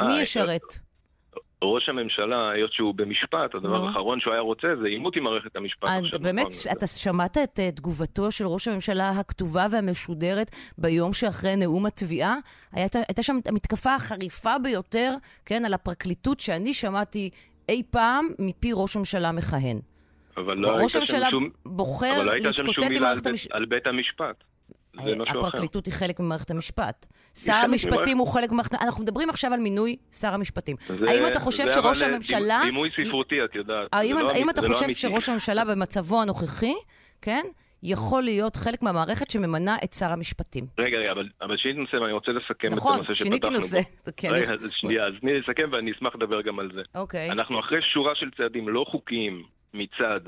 אה, 0.00 0.06
מי 0.06 0.12
אה, 0.16 0.22
ישרת? 0.22 0.62
ראש 1.62 1.88
הממשלה, 1.88 2.50
היות 2.50 2.72
שהוא 2.72 2.94
במשפט, 2.94 3.54
הדבר. 3.54 3.86
האחרון 3.86 4.20
שהוא 4.20 4.32
היה 4.32 4.40
רוצה 4.42 4.68
זה 4.82 4.88
עימות 4.88 5.16
עם 5.16 5.24
מערכת 5.24 5.56
המשפט. 5.56 5.88
עכשיו, 6.04 6.18
באמת, 6.20 6.46
נכון? 6.46 6.72
אתה 6.78 6.86
שמעת 6.86 7.38
את 7.38 7.58
אה, 7.60 7.70
תגובתו 7.70 8.30
של 8.32 8.46
ראש 8.46 8.68
הממשלה 8.68 9.10
הכתובה 9.10 9.66
והמשודרת 9.72 10.50
ביום 10.78 11.12
שאחרי 11.12 11.56
נאום 11.56 11.86
התביעה? 11.86 12.36
הייתה, 12.72 12.98
הייתה 13.08 13.22
שם 13.22 13.38
המתקפה 13.46 13.94
החריפה 13.94 14.58
ביותר, 14.62 15.14
כן, 15.46 15.64
על 15.64 15.74
הפרקליטות 15.74 16.40
שאני 16.40 16.74
שמעתי 16.74 17.30
אי 17.68 17.82
פעם 17.90 18.28
מפי 18.38 18.70
ראש 18.74 18.96
ממשלה 18.96 19.32
מכהן. 19.32 19.80
אבל 20.36 20.56
לא 20.58 20.68
ראש 20.68 20.78
הייתה 20.78 20.88
שם 20.88 20.98
הממשלה 20.98 21.30
שום... 21.30 21.48
בוחר 21.66 22.16
אבל 22.16 22.24
לא 22.24 22.30
הייתה 22.30 22.48
שם 22.56 22.62
להתקוטט 22.62 22.74
שום 22.74 22.84
עם 22.84 22.92
מילה 22.92 23.10
על 23.10 23.14
מערכת 23.14 23.24
בית- 23.68 23.86
המשפט. 23.86 24.44
זה 24.96 25.16
משהו 25.18 25.38
אחר. 25.40 25.46
הפרקליטות 25.46 25.86
היא 25.86 25.94
חלק 25.94 26.20
ממערכת 26.20 26.50
המשפט. 26.50 27.06
שר 27.34 27.52
המשפטים 27.52 28.18
הוא 28.18 28.26
חלק 28.28 28.52
ממערכת... 28.52 28.74
אנחנו 28.74 29.02
מדברים 29.02 29.30
עכשיו 29.30 29.54
על 29.54 29.60
מינוי 29.60 29.96
שר 30.12 30.34
המשפטים. 30.34 30.76
זה- 30.86 31.10
האם 31.10 31.26
אתה 31.26 31.40
חושב 31.40 31.66
זה 31.66 31.72
שראש 31.74 32.02
אה, 32.02 32.08
הממשלה... 32.08 32.60
דימוי 32.64 32.90
ספרותי, 32.90 33.44
את 33.44 33.54
יודעת. 33.54 33.88
האם, 33.92 34.16
זה 34.16 34.22
לא 34.22 34.50
אתה 34.50 34.60
זה 34.60 34.68
לא 34.68 34.74
חושב. 34.74 34.88
שראש 34.90 35.28
הממשלה 35.28 35.64
במצבו 35.64 36.22
הנוכחי, 36.22 36.74
כן, 37.22 37.42
יכול 37.82 38.22
להיות 38.22 38.56
חלק 38.56 38.82
מהמערכת 38.82 39.30
שממנה 39.30 39.76
את 39.84 39.92
שר 39.92 40.12
המשפטים? 40.12 40.66
רגע, 40.78 40.98
רגע, 40.98 41.12
אבל- 41.12 41.28
אבל 41.42 41.56
שיניתי 41.56 41.80
נושא 41.80 41.96
ואני 41.96 42.12
רוצה 42.12 42.32
לסכם 42.32 42.68
את 42.72 42.76
נכון, 42.76 42.94
הנושא 42.94 43.12
שפתחנו 43.14 43.24
שיניתי 43.26 43.46
בו. 43.46 43.52
נושא. 43.52 43.80
כן, 44.16 44.30
רגע, 44.32 44.52
אז 44.52 44.70
שנייה, 44.70 45.06
אז 45.06 45.12
תני 45.20 45.40
לסכם 45.40 45.68
ואני 45.72 45.92
אשמח 45.92 46.14
לדבר 46.14 46.42
גם 46.42 46.58
על 46.58 46.70
זה. 46.74 46.82
אוקיי. 46.94 47.30
אנחנו 47.30 47.60
אחרי 47.60 47.82
שורה 47.82 48.14
של 48.14 48.30
צעדים 48.36 48.68
לא 48.68 48.84
חוקיים 48.88 49.42
מצד 49.74 50.20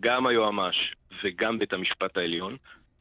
גם 0.00 0.26
היועמ"ש 0.26 0.76
וגם 1.24 1.58
בית 1.58 1.72
המשפט 1.72 2.16
העליון, 2.16 2.56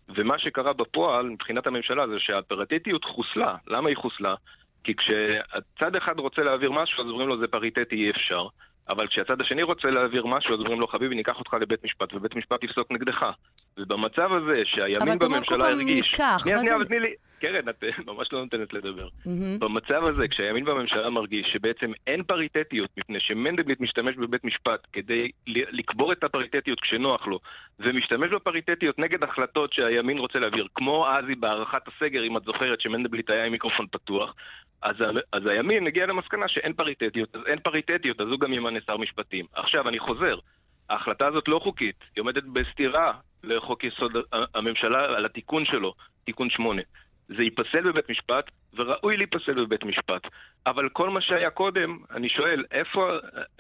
ומה 0.10 0.40
שקרה 0.40 0.74
בפועל 0.74 1.30
מבחינת 1.30 1.68
הממשלה 1.68 2.08
זה 2.08 2.20
שהפריטטיות 2.20 3.06
חוסלה. 3.06 3.56
למה 3.68 3.90
היא 3.90 3.98
חוסלה? 3.98 4.36
כי 4.84 4.94
כשצד 4.96 5.96
אחד 5.96 6.20
רוצה 6.20 6.42
להעביר 6.42 6.72
משהו 6.72 7.04
אז 7.04 7.10
אומרים 7.10 7.28
לו 7.28 7.40
זה 7.40 7.48
פריטטי 7.48 7.96
אי 7.96 8.10
אפשר, 8.10 8.48
אבל 8.90 9.08
כשהצד 9.08 9.42
השני 9.42 9.64
רוצה 9.64 9.90
להעביר 9.90 10.26
משהו 10.26 10.54
אז 10.54 10.60
אומרים 10.60 10.80
לו 10.80 10.88
חביבי 10.88 11.16
ניקח 11.16 11.40
אותך 11.40 11.54
לבית 11.54 11.84
משפט 11.84 12.14
ובית 12.14 12.36
משפט 12.36 12.64
יפסוק 12.64 12.92
נגדך. 12.92 13.26
ובמצב 13.78 14.34
הזה 14.34 14.52
אבל 14.54 14.64
שהימין 14.66 15.18
אתה 15.18 15.26
אומר 15.26 15.38
כל 15.46 15.56
בממשלה 15.56 15.58
פעם 15.66 15.74
הרגיש... 15.74 16.00
ניקח, 16.02 16.38
שנייה, 16.44 16.58
מה 16.58 16.64
שנייה, 16.64 16.64
זה- 16.64 16.76
אבל 16.76 16.86
תני 16.86 17.00
לי... 17.00 17.14
קרן, 17.40 17.70
את 17.70 17.84
ממש 18.08 18.28
לא 18.34 18.40
נותנת 18.44 18.74
לדבר. 18.74 19.08
במצב 19.60 20.06
הזה, 20.06 20.28
כשהימין 20.28 20.66
בממשלה 20.66 21.10
מרגיש 21.10 21.48
שבעצם 21.54 21.92
אין 22.08 22.24
פריטטיות, 22.24 22.90
מפני 22.98 23.20
שמנדלבליט 23.20 23.80
משתמש 23.80 24.16
בבית 24.16 24.44
משפט 24.44 24.88
כדי 24.94 25.30
לקבור 25.48 26.12
את 26.12 26.24
הפריטטיות 26.24 26.80
כשנוח 26.80 27.28
לו, 27.28 27.40
ומשתמש 27.80 28.32
בפריטטיות 28.32 29.00
נגד 29.00 29.24
החלטות 29.24 29.74
שהימין 29.74 30.18
רוצה 30.18 30.40
להעביר, 30.40 30.68
כמו 30.76 31.08
אז 31.08 31.26
היא 31.28 31.38
בהארכת 31.38 31.82
הסגר, 31.88 32.24
אם 32.24 32.38
את 32.38 32.44
זוכרת 32.46 32.82
שמנדלבליט 32.82 33.30
היה 33.30 33.46
עם 33.46 33.52
מיקרופון 33.52 33.88
פתוח, 33.92 34.34
אז, 34.84 34.96
אז 35.32 35.46
הימין 35.46 35.88
הגיע 35.88 36.06
למסקנה 36.06 36.48
שאין 36.48 36.74
פריטטיות, 36.74 37.36
אז 37.36 37.42
אין 37.46 37.60
פריטטיות, 37.60 38.22
אז 38.22 38.28
הוא 38.28 38.40
גם 38.40 38.54
ימנה 38.54 38.80
שר 38.88 38.98
משפטים. 38.98 39.46
עכשיו, 39.54 39.88
אני 39.88 40.00
חוזר, 40.00 40.36
ההחלטה 40.90 41.28
הזאת 41.28 41.48
לא 41.48 41.60
חוקית, 41.64 41.96
היא 42.16 42.22
עומדת 42.22 42.44
בסתירה 42.44 43.14
לחוק 43.44 43.84
יסוד 43.84 44.12
הממשלה 44.56 45.06
על 45.06 45.26
התיקון 45.26 45.66
שלו, 45.66 45.94
תיקון 46.26 46.50
8. 46.50 46.82
זה 47.28 47.44
ייפסל 47.44 47.92
בבית 47.92 48.10
משפט, 48.10 48.52
וראוי 48.74 49.18
להיפסל 49.18 49.66
בבית 49.66 49.84
משפט. 49.84 50.22
אבל 50.66 50.90
כל 50.90 51.10
מה 51.10 51.22
שהיה 51.22 51.50
קודם, 51.50 51.98
אני 52.12 52.30
שואל, 52.30 52.64
איפה, 52.72 53.10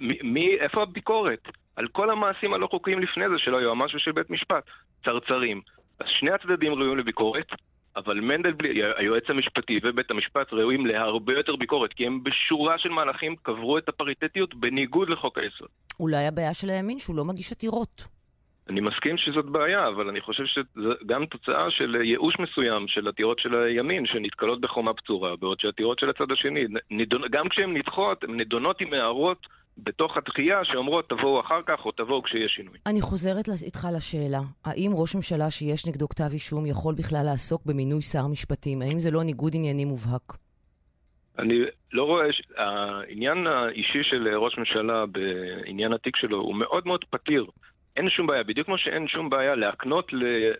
מי, 0.01 0.17
מי, 0.23 0.55
איפה 0.59 0.81
הביקורת? 0.81 1.47
על 1.75 1.87
כל 1.87 2.09
המעשים 2.09 2.53
הלא 2.53 2.67
חוקיים 2.67 2.99
לפני 2.99 3.29
זה 3.29 3.37
של 3.37 3.55
היועמ"ש 3.55 3.95
ושל 3.95 4.11
בית 4.11 4.29
משפט. 4.29 4.63
צרצרים. 5.05 5.61
אז 5.99 6.07
שני 6.09 6.31
הצדדים 6.31 6.73
ראויים 6.73 6.97
לביקורת, 6.97 7.47
אבל 7.95 8.19
מנדלבליט, 8.19 8.83
היועץ 8.95 9.23
המשפטי 9.29 9.79
ובית 9.83 10.11
המשפט 10.11 10.53
ראויים 10.53 10.85
להרבה 10.85 11.33
יותר 11.33 11.55
ביקורת, 11.55 11.93
כי 11.93 12.05
הם 12.05 12.23
בשורה 12.23 12.77
של 12.77 12.89
מהלכים 12.89 13.35
קברו 13.35 13.77
את 13.77 13.89
הפריטטיות 13.89 14.55
בניגוד 14.55 15.09
לחוק 15.09 15.37
היסוד. 15.37 15.67
אולי 15.99 16.27
הבעיה 16.27 16.53
של 16.53 16.69
הימין 16.69 16.99
שהוא 16.99 17.15
לא 17.15 17.25
מגיש 17.25 17.51
עתירות. 17.51 18.07
אני 18.69 18.81
מסכים 18.81 19.17
שזאת 19.17 19.45
בעיה, 19.45 19.87
אבל 19.87 20.09
אני 20.09 20.21
חושב 20.21 20.45
שזו 20.45 20.89
גם 21.05 21.25
תוצאה 21.25 21.71
של 21.71 21.95
ייאוש 22.03 22.39
מסוים 22.39 22.87
של 22.87 23.07
עתירות 23.07 23.39
של 23.39 23.55
הימין 23.55 24.05
שנתקלות 24.05 24.61
בחומה 24.61 24.93
בצורה, 24.93 25.35
בעוד 25.35 25.59
שעתירות 25.59 25.99
של 25.99 26.09
הצד 26.09 26.31
השני, 26.31 26.65
נידון, 26.91 27.21
גם 27.31 27.49
כשהן 27.49 27.77
נדחות, 27.77 28.23
הן 28.23 28.37
נידונות 28.37 28.81
עם 28.81 28.93
הערות 28.93 29.47
בתוך 29.77 30.17
התחייה 30.17 30.65
שאומרות 30.65 31.09
תבואו 31.09 31.39
אחר 31.41 31.61
כך 31.65 31.85
או 31.85 31.91
תבואו 31.91 32.23
כשיהיה 32.23 32.49
שינוי. 32.49 32.77
אני 32.85 33.01
חוזרת 33.01 33.45
איתך 33.65 33.87
לשאלה, 33.95 34.39
האם 34.65 34.91
ראש 34.93 35.15
ממשלה 35.15 35.51
שיש 35.51 35.87
נגדו 35.87 36.09
כתב 36.09 36.29
אישום 36.33 36.65
יכול 36.65 36.95
בכלל 36.95 37.23
לעסוק 37.25 37.65
במינוי 37.65 38.01
שר 38.01 38.27
משפטים? 38.27 38.81
האם 38.81 38.99
זה 38.99 39.11
לא 39.11 39.23
ניגוד 39.23 39.51
עניינים 39.55 39.87
מובהק? 39.87 40.33
אני 41.39 41.59
לא 41.93 42.03
רואה. 42.03 42.25
העניין 42.57 43.47
האישי 43.47 44.03
של 44.03 44.27
ראש 44.35 44.57
ממשלה 44.57 45.05
בעניין 45.05 45.93
התיק 45.93 46.15
שלו 46.15 46.37
הוא 46.37 46.55
מאוד 46.55 46.87
מאוד 46.87 47.05
פתיר. 47.09 47.45
אין 47.97 48.09
שום 48.09 48.27
בעיה, 48.27 48.43
בדיוק 48.43 48.65
כמו 48.65 48.77
שאין 48.77 49.07
שום 49.07 49.29
בעיה 49.29 49.55
להקנות 49.55 50.11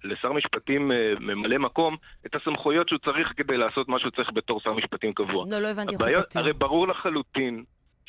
לשר 0.04 0.34
משפטים 0.34 0.92
אה, 0.92 1.14
ממלא 1.20 1.58
מקום 1.58 1.96
את 2.26 2.36
הסמכויות 2.36 2.90
שהוא 2.90 3.00
צריך 3.00 3.34
כדי 3.38 3.58
לעשות 3.58 3.90
מה 3.90 4.00
שהוא 4.00 4.12
צריך 4.12 4.30
בתור 4.34 4.62
שר 4.62 4.74
משפטים 4.74 5.14
קבוע. 5.14 5.46
לא, 5.50 5.60
לא 5.60 5.68
הבנתי 5.68 5.94
איך 5.94 6.02
הוא 6.02 6.24
פתיר. 6.24 6.42
הרי 6.42 6.54
ברור 6.54 6.88
לחלוטין 6.88 7.64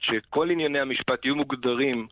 שכל 0.06 0.50
ענייני 0.50 0.80
המשפט 0.80 1.24
יהיו 1.24 1.36
מוגדרים 1.36 2.06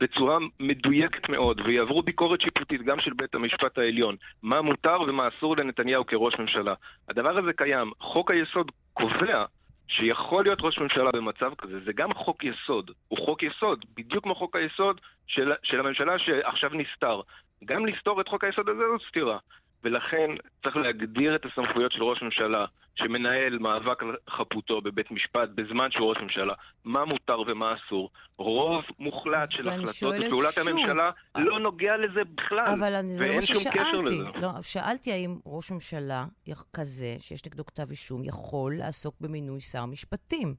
בצורה 0.00 0.38
מדויקת 0.60 1.28
מאוד 1.28 1.60
ויעברו 1.60 2.02
ביקורת 2.02 2.40
שיפוטית 2.40 2.82
גם 2.82 3.00
של 3.00 3.12
בית 3.12 3.34
המשפט 3.34 3.78
העליון 3.78 4.16
מה 4.42 4.60
מותר 4.62 5.00
ומה 5.00 5.28
אסור 5.28 5.56
לנתניהו 5.56 6.06
כראש 6.06 6.38
ממשלה. 6.38 6.74
הדבר 7.08 7.38
הזה 7.38 7.52
קיים. 7.52 7.92
חוק 8.00 8.30
היסוד 8.30 8.70
קובע 8.92 9.44
שיכול 9.88 10.44
להיות 10.44 10.58
ראש 10.62 10.78
ממשלה 10.78 11.10
במצב 11.14 11.54
כזה, 11.58 11.80
זה 11.84 11.92
גם 11.92 12.12
חוק 12.14 12.44
יסוד. 12.44 12.90
הוא 13.08 13.18
חוק 13.26 13.42
יסוד, 13.42 13.84
בדיוק 13.96 14.24
כמו 14.24 14.34
חוק 14.34 14.56
היסוד 14.56 15.00
של, 15.26 15.52
של 15.62 15.80
הממשלה 15.80 16.18
שעכשיו 16.18 16.70
נסתר. 16.74 17.20
גם 17.64 17.86
לסתור 17.86 18.20
את 18.20 18.28
חוק 18.28 18.44
היסוד 18.44 18.68
הזה 18.68 18.82
זאת 18.92 19.00
סתירה. 19.08 19.38
ולכן 19.84 20.30
צריך 20.62 20.76
להגדיר 20.76 21.34
את 21.34 21.44
הסמכויות 21.44 21.92
של 21.92 22.02
ראש 22.02 22.22
ממשלה 22.22 22.64
שמנהל 22.94 23.58
מאבק 23.58 24.02
על 24.02 24.16
חפותו 24.30 24.80
בבית 24.80 25.10
משפט 25.10 25.48
בזמן 25.54 25.90
שהוא 25.90 26.08
ראש 26.08 26.18
ממשלה, 26.22 26.54
מה 26.84 27.04
מותר 27.04 27.40
ומה 27.40 27.74
אסור. 27.74 28.10
רוב 28.36 28.84
מוחלט 28.98 29.50
של 29.50 29.68
החלטות 29.68 30.14
ופעולת 30.26 30.52
שוב, 30.52 30.68
הממשלה 30.68 31.10
אה, 31.36 31.40
לא 31.40 31.60
נוגע 31.60 31.96
לזה 31.96 32.20
בכלל. 32.34 32.66
אבל 32.66 32.94
אני, 32.94 33.12
לא 33.12 33.20
ואין 33.20 33.34
מה 33.34 33.42
שום 33.42 33.56
קשר 33.56 33.84
ששאלתי. 33.84 34.02
לזה. 34.02 34.40
לא, 34.40 34.48
שאלתי 34.62 35.12
האם 35.12 35.38
ראש 35.46 35.70
ממשלה 35.70 36.24
כזה, 36.72 37.16
שיש 37.18 37.46
נגדו 37.46 37.66
כתב 37.66 37.90
אישום, 37.90 38.24
יכול 38.24 38.74
לעסוק 38.78 39.14
במינוי 39.20 39.60
שר 39.60 39.86
משפטים. 39.86 40.54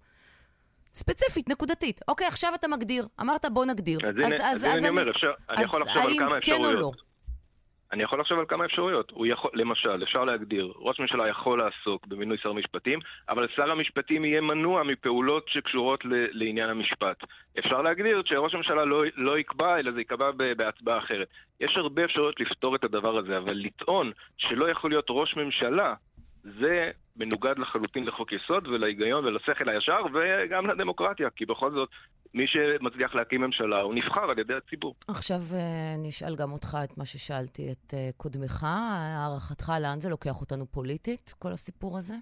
ספציפית, 0.94 1.50
נקודתית. 1.50 2.02
אוקיי, 2.08 2.28
עכשיו 2.28 2.52
אתה 2.56 2.68
מגדיר. 2.68 3.08
אמרת 3.22 3.46
בוא 3.54 3.66
נגדיר. 3.66 4.00
אז 4.08 4.16
הנה, 4.16 4.52
אז 4.52 4.64
הנה 4.64 4.78
אני 4.78 4.90
אומר, 4.90 5.10
אפשר, 5.12 5.32
אני 5.50 5.64
יכול 5.64 5.82
לחשוב 5.82 6.04
על 6.04 6.10
האם 6.10 6.18
כמה 6.18 6.28
כן 6.42 6.52
או 6.52 6.58
אפשרויות. 6.58 6.96
לא? 6.96 7.11
אני 7.94 8.04
יכול 8.04 8.20
לחשוב 8.20 8.40
על 8.40 8.46
כמה 8.46 8.66
אפשרויות. 8.66 9.12
הוא 9.12 9.28
יכול, 9.28 9.52
למשל, 9.54 10.04
אפשר 10.04 10.24
להגדיר, 10.24 10.74
ראש 10.76 11.00
ממשלה 11.00 11.28
יכול 11.28 11.60
לעסוק 11.60 12.08
במינוי 12.08 12.38
שר 12.38 12.54
משפטים, 12.54 13.00
אבל 13.30 13.48
שר 13.56 13.72
המשפטים 13.72 14.26
יהיה 14.26 14.42
מנוע 14.42 14.84
מפעולות 14.84 15.46
שקשורות 15.48 16.06
ל, 16.06 16.10
לעניין 16.32 16.70
המשפט. 16.70 17.24
אפשר 17.60 17.82
להגדיר 17.82 18.22
שראש 18.26 18.54
הממשלה 18.54 18.86
לא, 18.86 19.04
לא 19.16 19.40
יקבע, 19.40 19.80
אלא 19.80 19.92
זה 19.92 20.00
ייקבע 20.00 20.32
בהצבעה 20.58 20.98
אחרת. 20.98 21.28
יש 21.60 21.78
הרבה 21.78 22.06
אפשרויות 22.06 22.40
לפתור 22.40 22.76
את 22.76 22.84
הדבר 22.84 23.18
הזה, 23.18 23.38
אבל 23.38 23.54
לטעון 23.54 24.12
שלא 24.38 24.70
יכול 24.70 24.90
להיות 24.90 25.06
ראש 25.10 25.36
ממשלה, 25.36 25.94
זה 26.44 26.92
מנוגד 27.16 27.60
לחלוטין 27.60 28.04
לחוק 28.08 28.32
יסוד 28.32 28.68
ולהיגיון 28.68 29.26
ולשכל 29.26 29.70
הישר 29.70 30.02
וגם 30.14 30.68
לדמוקרטיה, 30.68 31.30
כי 31.30 31.46
בכל 31.46 31.72
זאת, 31.72 31.90
מי 32.34 32.48
שמצליח 32.48 33.16
להקים 33.16 33.42
ממשלה 33.42 33.82
הוא 33.82 33.94
נבחר 33.96 34.30
על 34.32 34.40
ידי 34.40 34.54
הציבור. 34.54 34.96
עכשיו 35.08 35.40
אה, 35.54 35.96
נשאל 35.98 36.36
גם 36.36 36.52
אותך 36.52 36.78
את 36.84 36.98
מה 36.98 37.06
ששאלתי 37.06 37.72
את 37.72 37.94
אה, 37.94 38.10
קודמך. 38.18 38.66
הערכתך, 38.68 39.72
לאן 39.82 40.00
זה 40.00 40.10
לוקח 40.10 40.42
אותנו 40.42 40.66
פוליטית, 40.72 41.34
כל 41.40 41.52
הסיפור 41.52 41.98
הזה? 41.98 42.16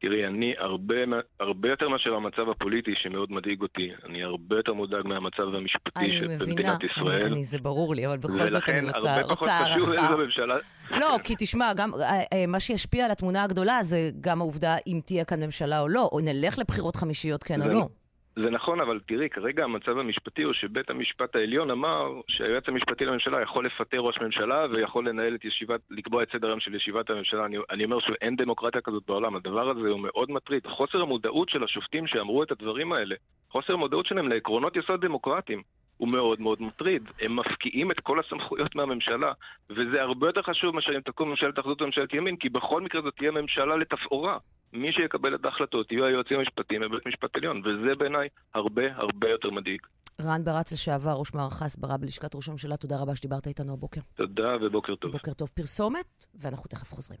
תראי, 0.00 0.26
אני 0.26 0.52
הרבה, 0.58 0.94
הרבה 1.40 1.68
יותר 1.68 1.88
מאשר 1.88 2.14
המצב 2.14 2.48
הפוליטי 2.50 2.90
שמאוד 3.02 3.32
מדאיג 3.32 3.62
אותי, 3.62 3.90
אני 4.04 4.22
הרבה 4.22 4.56
יותר 4.56 4.72
מודאג 4.72 5.06
מהמצב 5.06 5.54
המשפטי 5.54 6.12
של- 6.14 6.28
מבינה, 6.28 6.76
אני, 6.76 6.86
ישראל. 6.92 7.26
אני, 7.32 7.44
זה 7.44 7.58
ברור 7.58 7.94
לי, 7.94 8.06
אבל 8.06 8.16
בכל 8.18 8.50
זאת 8.50 8.68
אני 8.68 8.78
ולכן 8.80 8.84
רוצה, 8.96 9.14
הרבה 9.16 9.34
פחות 9.34 9.48
חשוב 9.48 9.90
הערכה. 9.90 10.06
איזו 10.08 10.18
ממשלה... 10.18 10.56
לא, 10.90 11.16
כי 11.24 11.34
תשמע, 11.38 11.72
גם 11.76 11.90
אה, 11.94 12.20
אה, 12.32 12.46
מה 12.48 12.60
שישפיע 12.60 13.04
על 13.04 13.10
התמונה 13.10 13.42
הגדולה 13.42 13.78
זה 13.82 14.10
גם 14.20 14.40
העובדה 14.40 14.76
אם 14.86 15.00
תהיה 15.04 15.24
כאן 15.24 15.42
ממשלה 15.42 15.80
או 15.80 15.88
לא, 15.88 16.08
או 16.12 16.20
נלך 16.20 16.58
לבחירות 16.58 16.96
חמישיות 16.96 17.42
כן 17.44 17.62
או 17.62 17.68
לא. 17.68 17.88
זה 18.38 18.50
נכון, 18.50 18.80
אבל 18.80 19.00
תראי, 19.06 19.28
כרגע 19.28 19.64
המצב 19.64 19.98
המשפטי 19.98 20.42
הוא 20.42 20.52
שבית 20.52 20.90
המשפט 20.90 21.36
העליון 21.36 21.70
אמר 21.70 22.20
שהיועץ 22.28 22.68
המשפטי 22.68 23.04
לממשלה 23.04 23.42
יכול 23.42 23.66
לפטר 23.66 23.98
ראש 23.98 24.20
ממשלה 24.20 24.66
ויכול 24.70 25.08
לנהל 25.08 25.34
את 25.34 25.44
ישיבת, 25.44 25.80
לקבוע 25.90 26.22
את 26.22 26.28
סדר 26.32 26.48
היום 26.48 26.60
של 26.60 26.74
ישיבת 26.74 27.10
הממשלה. 27.10 27.44
אני, 27.44 27.56
אני 27.70 27.84
אומר 27.84 28.00
שאין 28.00 28.36
דמוקרטיה 28.36 28.80
כזאת 28.80 29.02
בעולם, 29.06 29.36
הדבר 29.36 29.70
הזה 29.70 29.88
הוא 29.88 30.00
מאוד 30.00 30.30
מטריד. 30.30 30.66
חוסר 30.66 31.02
המודעות 31.02 31.48
של 31.48 31.64
השופטים 31.64 32.06
שאמרו 32.06 32.42
את 32.42 32.50
הדברים 32.50 32.92
האלה, 32.92 33.14
חוסר 33.50 33.72
המודעות 33.72 34.06
שלהם 34.06 34.28
לעקרונות 34.28 34.76
יסוד 34.76 35.00
דמוקרטיים. 35.00 35.62
הוא 35.98 36.08
מאוד 36.12 36.40
מאוד 36.40 36.62
מטריד. 36.62 37.02
הם 37.20 37.36
מפקיעים 37.36 37.90
את 37.90 38.00
כל 38.00 38.20
הסמכויות 38.20 38.74
מהממשלה, 38.74 39.32
וזה 39.70 40.02
הרבה 40.02 40.26
יותר 40.26 40.42
חשוב 40.42 40.74
מאשר 40.74 40.92
אם 40.96 41.00
תקום 41.00 41.30
ממשלת 41.30 41.58
אחדות 41.58 41.82
וממשלת 41.82 42.14
ימין, 42.14 42.36
כי 42.36 42.48
בכל 42.48 42.80
מקרה 42.82 43.02
זאת 43.02 43.14
תהיה 43.16 43.30
ממשלה 43.30 43.76
לתפאורה. 43.76 44.38
מי 44.72 44.92
שיקבל 44.92 45.34
את 45.34 45.44
ההחלטות 45.44 45.92
יהיו 45.92 46.04
היועצים 46.04 46.38
המשפטיים 46.38 46.80
בבית 46.80 47.06
משפט 47.06 47.36
עליון, 47.36 47.62
וזה 47.64 47.94
בעיניי 47.94 48.28
הרבה 48.54 48.82
הרבה 48.94 49.28
יותר 49.28 49.50
מדאיג. 49.50 49.80
רן 50.20 50.44
ברץ 50.44 50.72
לשעבר, 50.72 51.12
ראש 51.12 51.34
מערך 51.34 51.62
ההסברה 51.62 51.96
בלשכת 51.96 52.34
ראש 52.34 52.48
הממשלה, 52.48 52.76
תודה 52.76 52.94
רבה 53.02 53.16
שדיברת 53.16 53.46
איתנו 53.46 53.72
הבוקר. 53.72 54.00
תודה 54.14 54.56
ובוקר 54.60 54.94
טוב. 54.94 55.12
בוקר 55.12 55.32
טוב. 55.32 55.48
פרסומת, 55.54 56.26
ואנחנו 56.34 56.68
תכף 56.68 56.92
חוזרים. 56.92 57.20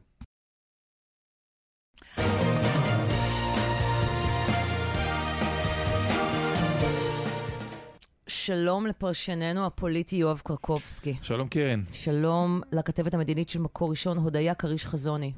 שלום 8.48 8.86
לפרשננו 8.86 9.66
הפוליטי 9.66 10.16
יואב 10.16 10.40
קרקובסקי. 10.44 11.16
שלום 11.22 11.48
קרן. 11.48 11.82
שלום 11.92 12.60
לכתבת 12.72 13.14
המדינית 13.14 13.48
של 13.48 13.60
מקור 13.60 13.90
ראשון, 13.90 14.16
הודיה 14.18 14.54
כריש 14.54 14.86
חזוני. 14.86 15.32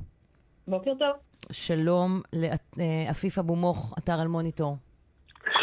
בוקר 0.68 0.90
טוב. 0.98 1.16
שלום 1.50 2.20
לעפיף 2.76 3.38
אבו 3.38 3.56
מוך, 3.56 3.94
אתר 3.98 4.22
אלמוניטור. 4.22 4.76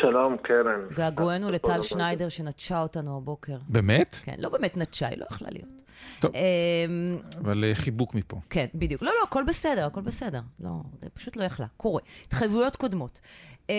שלום, 0.01 0.37
קרן. 0.43 0.95
געגוענו 0.95 1.51
לטל 1.51 1.81
שניידר 1.81 2.29
שנטשה 2.29 2.81
אותנו 2.81 3.17
הבוקר. 3.17 3.57
באמת? 3.69 4.15
כן, 4.23 4.35
לא 4.37 4.49
באמת 4.49 4.77
נטשה, 4.77 5.07
היא 5.07 5.17
לא 5.17 5.25
יכלה 5.31 5.47
להיות. 5.51 5.86
טוב, 6.19 6.31
אמ, 6.35 7.17
אבל 7.37 7.63
אה, 7.63 7.75
חיבוק 7.75 8.15
מפה. 8.15 8.39
כן, 8.49 8.65
בדיוק. 8.75 9.01
לא, 9.01 9.11
לא, 9.11 9.23
הכל 9.23 9.43
בסדר, 9.47 9.85
הכל 9.85 10.01
בסדר. 10.01 10.41
לא, 10.59 10.71
פשוט 11.13 11.35
לא 11.35 11.43
יכלה. 11.43 11.67
קורה. 11.77 12.01
התחייבויות 12.25 12.75
קודמות. 12.75 13.19
Um, 13.67 13.69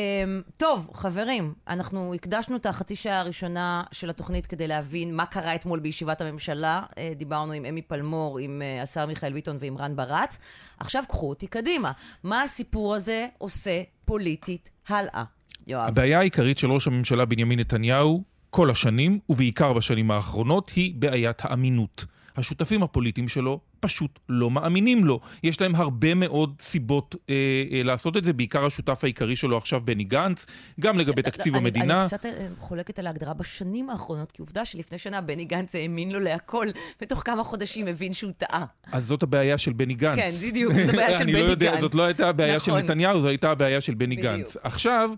טוב, 0.56 0.90
חברים, 0.94 1.54
אנחנו 1.68 2.14
הקדשנו 2.14 2.56
את 2.56 2.66
החצי 2.66 2.96
שעה 2.96 3.20
הראשונה 3.20 3.82
של 3.92 4.10
התוכנית 4.10 4.46
כדי 4.46 4.68
להבין 4.68 5.16
מה 5.16 5.26
קרה 5.26 5.54
אתמול 5.54 5.80
בישיבת 5.80 6.20
הממשלה. 6.20 6.82
Uh, 6.90 6.94
דיברנו 7.16 7.52
עם 7.52 7.64
אמי 7.64 7.82
פלמור, 7.82 8.38
עם 8.38 8.62
uh, 8.62 8.82
השר 8.82 9.06
מיכאל 9.06 9.32
ביטון 9.32 9.56
ועם 9.60 9.78
רן 9.78 9.96
ברץ. 9.96 10.38
עכשיו 10.78 11.04
קחו 11.08 11.28
אותי 11.28 11.46
קדימה. 11.46 11.92
מה 12.22 12.42
הסיפור 12.42 12.94
הזה 12.94 13.26
עושה 13.38 13.82
פוליטית 14.04 14.70
הלאה? 14.88 15.24
יואב. 15.66 15.88
הבעיה 15.88 16.18
העיקרית 16.18 16.58
של 16.58 16.72
ראש 16.72 16.86
הממשלה 16.86 17.24
בנימין 17.24 17.58
נתניהו 17.60 18.22
כל 18.50 18.70
השנים, 18.70 19.18
ובעיקר 19.28 19.72
בשנים 19.72 20.10
האחרונות, 20.10 20.70
היא 20.76 20.94
בעיית 20.96 21.40
האמינות. 21.44 22.04
השותפים 22.38 22.82
הפוליטיים 22.82 23.28
שלו 23.28 23.60
פשוט 23.80 24.18
לא 24.28 24.50
מאמינים 24.50 25.04
לו. 25.04 25.20
יש 25.42 25.60
להם 25.60 25.74
הרבה 25.74 26.14
מאוד 26.14 26.54
סיבות 26.60 27.14
אה, 27.30 27.34
אה, 27.72 27.82
לעשות 27.82 28.16
את 28.16 28.24
זה, 28.24 28.32
בעיקר 28.32 28.66
השותף 28.66 29.00
העיקרי 29.02 29.36
שלו 29.36 29.56
עכשיו, 29.56 29.80
בני 29.84 30.04
גנץ, 30.04 30.46
גם 30.80 30.98
לגבי 30.98 31.22
תקציב 31.22 31.54
אני, 31.54 31.64
המדינה. 31.64 32.00
אני 32.00 32.06
קצת 32.06 32.26
אה, 32.26 32.46
חולקת 32.58 32.98
על 32.98 33.06
ההגדרה 33.06 33.34
בשנים 33.34 33.90
האחרונות, 33.90 34.32
כי 34.32 34.42
עובדה 34.42 34.64
שלפני 34.64 34.98
שנה 34.98 35.20
בני 35.20 35.44
גנץ 35.44 35.74
האמין 35.74 36.10
לו 36.10 36.20
להכל, 36.20 36.66
ותוך 37.02 37.22
כמה 37.24 37.44
חודשים 37.44 37.86
הבין 37.86 38.12
שהוא 38.12 38.32
טעה. 38.36 38.64
אז 38.92 39.06
זאת 39.06 39.22
הבעיה 39.22 39.58
של 39.58 39.72
בני 39.72 39.94
גנץ. 39.94 40.16
כן, 40.16 40.30
בדיוק, 40.48 40.72
זאת 40.72 40.88
הבעיה 40.88 41.12
של 41.12 41.22
אני 41.24 41.32
בני 41.32 41.42
לא 41.42 41.46
יודע, 41.46 41.72
גנץ. 41.72 41.80
זאת 41.80 41.94
לא 41.94 42.02
הייתה 42.02 42.28
הבעיה 42.28 42.56
נכון. 42.56 42.74
של 42.74 42.84
נתניהו, 42.84 43.20
זו 43.20 43.28
הייתה 43.28 43.50
הבעיה 43.50 43.80
של 43.80 43.94
בני 43.94 44.16
בדיוק. 44.16 44.32
גנץ. 44.32 44.56
עכשיו, 44.62 45.10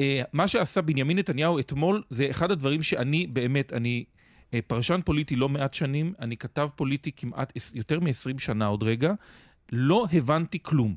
אה, 0.00 0.22
מה 0.32 0.48
שעשה 0.48 0.80
בנימין 0.80 1.18
נתניהו 1.18 1.58
אתמול, 1.58 2.02
זה 2.10 2.26
אחד 2.30 2.50
הדברים 2.50 2.82
שאני, 2.82 3.26
באמת, 3.26 3.72
אני 3.72 4.04
אה, 4.06 4.17
פרשן 4.66 5.00
פוליטי 5.04 5.36
לא 5.36 5.48
מעט 5.48 5.74
שנים, 5.74 6.14
אני 6.20 6.36
כתב 6.36 6.68
פוליטי 6.76 7.12
כמעט 7.16 7.52
יותר 7.74 8.00
מ-20 8.00 8.38
שנה 8.38 8.66
עוד 8.66 8.82
רגע, 8.82 9.12
לא 9.72 10.06
הבנתי 10.12 10.58
כלום. 10.62 10.94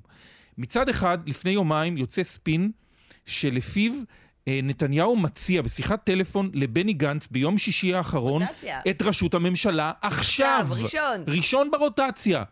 מצד 0.57 0.89
אחד, 0.89 1.17
לפני 1.29 1.51
יומיים 1.51 1.97
יוצא 1.97 2.23
ספין 2.23 2.71
שלפיו 3.25 3.93
אה, 4.47 4.59
נתניהו 4.63 5.15
מציע 5.15 5.61
בשיחת 5.61 6.03
טלפון 6.03 6.51
לבני 6.53 6.93
גנץ 6.93 7.27
ביום 7.27 7.57
שישי 7.57 7.93
האחרון 7.93 8.41
רוטציה. 8.43 8.79
את 8.89 9.01
ראשות 9.01 9.33
הממשלה 9.33 9.91
עכשיו. 10.01 10.65
עכשיו, 10.69 10.83
ראשון. 10.83 11.23
ראשון 11.27 11.71
ברוטציה. 11.71 12.43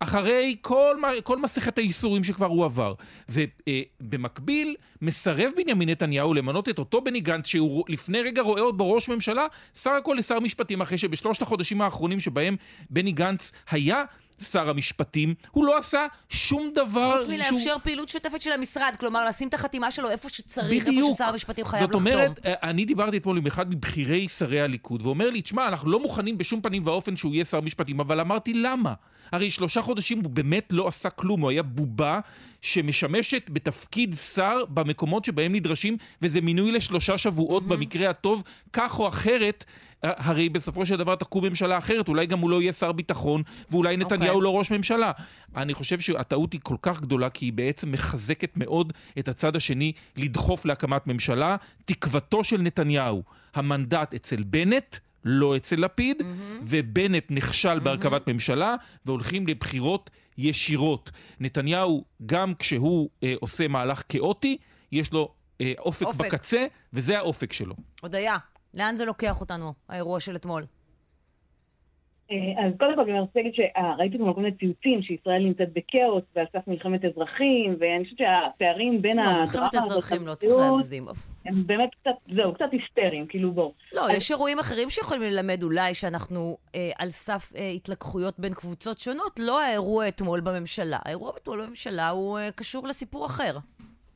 אחרי 0.00 0.56
כל, 0.60 0.96
כל 1.22 1.38
מסכת 1.38 1.78
הייסורים 1.78 2.24
שכבר 2.24 2.46
הוא 2.46 2.64
עבר. 2.64 2.94
ובמקביל, 3.28 4.76
מסרב 5.02 5.50
בנימין 5.56 5.88
נתניהו 5.88 6.34
למנות 6.34 6.68
את 6.68 6.78
אותו 6.78 7.00
בני 7.00 7.20
גנץ, 7.20 7.46
שהוא 7.46 7.84
לפני 7.88 8.20
רגע 8.20 8.42
רואה 8.42 8.62
עוד 8.62 8.78
בו 8.78 8.92
ראש 8.92 9.08
ממשלה, 9.08 9.46
סך 9.74 9.90
הכל 9.98 10.16
לשר 10.18 10.40
משפטים, 10.40 10.80
אחרי 10.80 10.98
שבשלושת 10.98 11.42
החודשים 11.42 11.82
האחרונים 11.82 12.20
שבהם 12.20 12.56
בני 12.90 13.12
גנץ 13.12 13.52
היה 13.70 14.04
שר 14.42 14.70
המשפטים, 14.70 15.34
הוא 15.50 15.64
לא 15.64 15.78
עשה 15.78 16.06
שום 16.28 16.70
דבר 16.74 17.18
חוץ 17.18 17.28
מלאפשר 17.28 17.76
פעילות 17.82 18.08
שוטפת 18.08 18.40
של 18.40 18.52
המשרד, 18.52 18.94
כלומר, 19.00 19.28
לשים 19.28 19.48
את 19.48 19.54
החתימה 19.54 19.90
שלו 19.90 20.10
איפה 20.10 20.28
שצריך, 20.28 20.72
איפה 20.72 20.90
בדיוק. 20.90 21.16
ששר 21.16 21.24
המשפטים 21.24 21.64
חייב 21.64 21.80
זאת 21.80 21.90
לחתום. 21.90 22.06
אומרת, 22.06 22.46
אה, 22.46 22.54
אני 22.62 22.84
דיברתי 22.84 23.16
אתמול 23.16 23.38
עם 23.38 23.46
אחד 23.46 23.70
מבכירי 23.70 24.28
שרי 24.28 24.60
הליכוד, 24.60 25.06
ואומר 25.06 25.30
לי, 25.30 25.42
תשמע, 25.42 25.68
אנחנו 25.68 25.90
לא 25.90 26.00
מוכנים 26.00 26.38
בשום 26.38 26.60
פנים 26.60 26.86
ואופן 26.86 27.16
שהוא 27.16 27.34
יהיה 27.34 27.44
שר 27.44 27.60
משפטים, 27.60 28.00
אבל 28.00 28.20
אמרתי, 28.20 28.54
למה? 28.54 28.94
הרי 29.32 29.50
שלושה 29.50 29.82
חודשים 29.82 30.20
הוא 30.20 30.30
באמת 30.30 30.68
לא 30.70 30.88
עשה 30.88 31.10
כלום, 31.10 31.40
הוא 31.40 31.50
היה 31.50 31.62
בובה 31.62 32.20
שמשמשת 32.60 33.42
בתפקיד 33.50 34.14
שר 34.14 34.64
במקומות 34.68 35.24
שבהם 35.24 35.52
נדרשים, 35.52 35.96
וזה 36.22 36.40
מינוי 36.40 36.72
לשלושה 36.72 37.18
שבועות 37.18 37.66
במקרה 37.66 38.10
הטוב, 38.10 38.42
כך 38.72 38.98
או 38.98 39.08
אחרת. 39.08 39.64
אה, 40.04 40.12
הרי 40.16 40.48
בסופו 40.48 40.86
של 40.86 40.96
דבר 40.96 41.14
תקום 41.14 41.44
ממשלה 41.44 41.78
אחרת, 41.78 42.08
אולי 42.08 42.26
גם 42.26 42.38
הוא 42.38 42.50
לא 42.50 42.62
יהיה 42.62 42.72
שר 42.72 42.92
ביטחון, 42.92 43.42
ואולי 43.70 43.96
נתניהו 43.96 44.34
אוקיי. 44.34 44.42
לא 44.44 44.58
ראש 44.58 44.70
ממשלה. 44.70 45.12
אני 45.56 45.74
חושב 45.74 46.00
שהטעות 46.00 46.52
היא 46.52 46.60
כל 46.64 46.76
כך 46.82 47.00
גדולה, 47.00 47.30
כי 47.30 47.44
היא 47.44 47.52
בעצם 47.52 47.92
מחזקת 47.92 48.56
מאוד 48.56 48.92
את 49.18 49.28
הצד 49.28 49.56
השני 49.56 49.92
לדחוף 50.16 50.64
להקמת 50.64 51.06
ממשלה. 51.06 51.56
תקוותו 51.84 52.44
של 52.44 52.60
נתניהו, 52.62 53.22
המנדט 53.54 54.14
אצל 54.14 54.42
בנט, 54.42 54.96
לא 55.24 55.56
אצל 55.56 55.76
לפיד, 55.76 56.22
ובנט 56.62 57.24
נכשל 57.30 57.78
בהרכבת 57.78 58.28
ממשלה, 58.28 58.74
והולכים 59.06 59.46
לבחירות 59.46 60.10
ישירות. 60.38 61.10
נתניהו, 61.40 62.04
גם 62.26 62.54
כשהוא 62.58 63.10
אה, 63.22 63.34
עושה 63.40 63.68
מהלך 63.68 64.02
כאוטי, 64.08 64.56
יש 64.92 65.12
לו 65.12 65.34
אה, 65.60 65.72
אופק, 65.78 66.06
אופק. 66.06 66.24
בקצה, 66.24 66.66
וזה 66.92 67.18
האופק 67.18 67.52
שלו. 67.52 67.74
הודיה, 68.02 68.36
לאן 68.74 68.96
זה 68.96 69.04
לוקח 69.04 69.40
אותנו, 69.40 69.74
האירוע 69.88 70.20
של 70.20 70.36
אתמול? 70.36 70.66
אה, 72.30 72.64
אז 72.64 72.72
קודם 72.78 72.94
כל 72.94 73.00
אני 73.00 73.20
רוצה 73.20 73.40
להגיד 73.40 73.54
שראיתי 73.54 74.18
כל 74.18 74.40
מיני 74.40 74.56
ציוצים 74.56 75.02
שישראל 75.02 75.42
נמצאת 75.42 75.68
בכאוס 75.72 76.22
ועל 76.36 76.46
סף 76.52 76.68
מלחמת 76.68 77.04
אזרחים, 77.04 77.76
ואני 77.80 78.04
חושבת 78.04 78.18
שהפערים 78.18 79.02
בין 79.02 79.16
לא, 79.16 79.22
הדרמה 79.22 79.40
מלחמת 79.40 79.74
הזאת 79.74 79.90
אזרחים 79.90 80.26
לא 80.26 80.34
צריך 80.34 80.54
להגזים. 80.72 81.08
הם 81.46 81.66
באמת 81.66 81.90
קצת, 82.00 82.34
זהו, 82.34 82.54
קצת 82.54 82.64
היסטריים, 82.72 83.26
כאילו 83.26 83.52
בואו. 83.52 83.72
לא, 83.92 84.06
יש 84.16 84.30
אירועים 84.30 84.58
אחרים 84.58 84.90
שיכולים 84.90 85.22
ללמד 85.22 85.62
אולי 85.62 85.94
שאנחנו 85.94 86.56
אה, 86.74 86.90
על 86.98 87.10
סף 87.10 87.52
אה, 87.56 87.70
התלקחויות 87.70 88.38
בין 88.38 88.54
קבוצות 88.54 88.98
שונות, 88.98 89.38
לא 89.38 89.62
האירוע 89.62 90.08
אתמול 90.08 90.40
בממשלה. 90.40 90.98
האירוע 91.04 91.32
אתמול 91.42 91.66
בממשלה 91.66 92.08
הוא 92.08 92.38
קשור 92.54 92.88
לסיפור 92.88 93.26
אחר. 93.26 93.58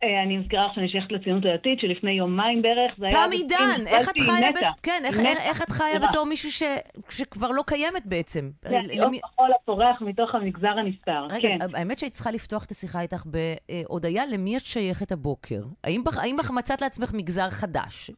אה, 0.03 0.23
אני 0.23 0.37
מזכירה 0.37 0.67
לך 0.67 0.75
שאני 0.75 0.89
שייכת 0.89 1.13
לציונות 1.13 1.45
הדתית, 1.45 1.81
שלפני 1.81 2.11
יומיים 2.13 2.63
בערך 2.63 2.93
זה 2.99 3.07
היה... 3.07 3.15
תם 3.15 3.31
עידן, 3.33 3.87
איך 3.87 4.09
את 4.09 4.19
חיה. 4.21 4.51
ב- 4.53 4.81
כן, 4.83 5.03
איך- 5.05 5.19
איך- 5.21 5.39
איך 5.49 5.63
את 5.63 5.71
חיה. 5.71 5.99
בתור 6.09 6.27
מישהו 6.27 6.53
ש- 6.53 6.63
שכבר 7.11 7.51
לא 7.51 7.63
קיימת 7.67 8.07
בעצם? 8.07 8.51
כן, 8.69 8.83
למי- 8.85 9.01
אור 9.23 9.31
כחול 9.33 9.51
הפורח 9.63 10.03
מתוך 10.03 10.35
המגזר 10.35 10.69
הנסתר, 10.79 11.27
רגע, 11.31 11.49
כן. 11.49 11.59
האמת 11.75 11.99
שהיית 11.99 12.13
צריכה 12.13 12.31
לפתוח 12.31 12.65
את 12.65 12.71
השיחה 12.71 13.01
איתך 13.01 13.23
בהודיה, 13.27 14.23
למי 14.27 14.57
את 14.57 14.65
שייכת 14.65 15.13
הבוקר? 15.13 15.61
האם 15.85 16.03
האם 16.17 16.37
בח- 16.37 16.51
מצאת 16.51 16.83
לעצמך 16.83 17.13
מגזר 17.15 17.51
חדש? 17.51 18.11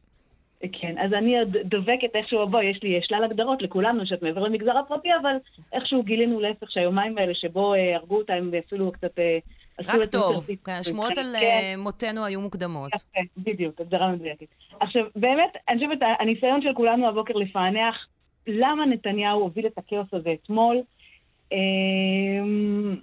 כן, 0.81 0.95
אז 1.05 1.13
אני 1.13 1.39
עוד 1.39 1.57
דבקת 1.65 2.15
איכשהו, 2.15 2.47
בואי, 2.47 2.65
יש 2.65 2.79
לי 2.83 2.99
שלל 3.03 3.23
הגדרות 3.23 3.61
לכולנו 3.61 4.05
שאת 4.05 4.21
מעבר 4.23 4.41
למגזר 4.41 4.77
הפרטי, 4.77 5.09
אבל 5.21 5.35
איכשהו 5.73 6.03
גילינו 6.03 6.39
להפך 6.39 6.71
שהיומיים 6.71 7.17
האלה 7.17 7.33
שבו 7.35 7.73
אה, 7.73 7.95
הרגו 7.95 8.17
אותה 8.17 8.33
הם 8.33 8.51
אפילו 8.67 8.91
קצת... 8.91 9.19
אה, 9.79 9.85
רק 9.87 10.05
טוב. 10.05 10.33
כרטיס. 10.33 10.63
כן, 10.63 10.71
השמועות 10.71 11.17
על 11.17 11.25
כן, 11.39 11.45
אה, 11.45 11.73
מותנו 11.77 12.25
היו 12.25 12.41
מוקדמות. 12.41 12.91
יפה, 12.95 13.19
בדיוק, 13.37 13.81
הגדרה 13.81 14.11
מדויקת. 14.11 14.45
עכשיו, 14.79 15.05
באמת, 15.15 15.57
אני 15.69 15.87
חושבת, 15.87 15.99
הניסיון 16.19 16.61
של 16.61 16.73
כולנו 16.73 17.07
הבוקר 17.07 17.33
לפענח 17.33 18.07
למה 18.47 18.85
נתניהו 18.85 19.41
הוביל 19.41 19.67
את 19.67 19.77
הכאוס 19.77 20.07
הזה 20.13 20.33
אתמול, 20.33 20.81
אמ, 21.51 22.95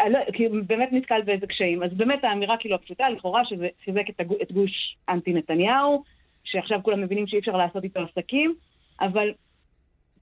אני 0.00 0.12
לא- 0.12 0.32
כי 0.32 0.48
באמת 0.48 0.88
נתקל 0.92 1.22
באיזה 1.22 1.46
קשיים. 1.46 1.82
אז 1.82 1.90
באמת 1.92 2.24
האמירה 2.24 2.56
כאילו 2.56 2.74
הפשוטה, 2.74 3.08
לכאורה, 3.08 3.44
שזה 3.44 3.68
חיזק 3.84 4.04
את 4.42 4.52
גוש 4.52 4.96
אנטי 5.08 5.32
נתניהו, 5.32 6.02
שעכשיו 6.44 6.80
כולם 6.82 7.00
מבינים 7.02 7.26
שאי 7.26 7.38
אפשר 7.38 7.56
לעשות 7.56 7.84
איתו 7.84 8.00
עסקים, 8.00 8.54
אבל 9.00 9.32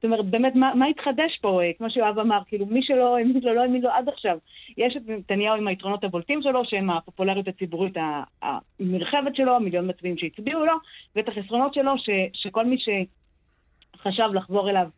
זאת 0.05 0.13
אומרת, 0.13 0.31
באמת, 0.31 0.55
מה, 0.55 0.75
מה 0.75 0.87
התחדש 0.87 1.39
פה? 1.41 1.63
אה, 1.63 1.71
כמו 1.79 1.91
שיואב 1.91 2.19
אמר, 2.19 2.39
כאילו, 2.47 2.67
מי 2.67 2.81
שלא 2.83 3.17
האמין 3.17 3.41
לו, 3.43 3.55
לא 3.55 3.61
האמין 3.61 3.83
לו 3.83 3.91
עד 3.91 4.09
עכשיו. 4.09 4.39
יש 4.77 4.97
את 4.97 5.03
נתניהו 5.07 5.57
עם 5.57 5.69
היתרונות 5.69 6.05
הבולטים 6.05 6.43
שלו, 6.43 6.63
שהם 6.65 6.91
הפופולריות 6.91 7.49
הציבורית 7.49 7.95
הנרחבת 8.43 9.37
שלו, 9.37 9.61
מיליון 9.61 9.91
מצביעים 9.91 10.19
שהצביעו 10.19 10.65
לו, 10.65 10.73
ואת 11.17 11.29
החסרונות 11.29 11.75
שלו, 11.75 11.93
ש, 11.99 12.11
שכל 12.33 12.67
מי 12.67 12.77
שחשב 12.79 14.29
לחזור 14.35 14.71
אליו 14.71 14.89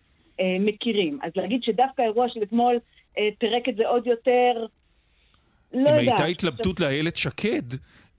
אה, 0.40 0.56
מכירים. 0.60 1.18
אז 1.22 1.32
להגיד 1.36 1.62
שדווקא 1.62 2.02
האירוע 2.02 2.26
של 2.28 2.42
אתמול 2.42 2.76
אה, 3.18 3.28
פירק 3.38 3.68
את 3.68 3.76
זה 3.76 3.88
עוד 3.88 4.06
יותר, 4.06 4.66
לא 5.72 5.90
אם 5.90 5.94
יודעת. 5.94 5.98
הייתה 5.98 6.24
התלבטות 6.24 6.80
לאיילת 6.80 7.16
שקד, 7.16 7.62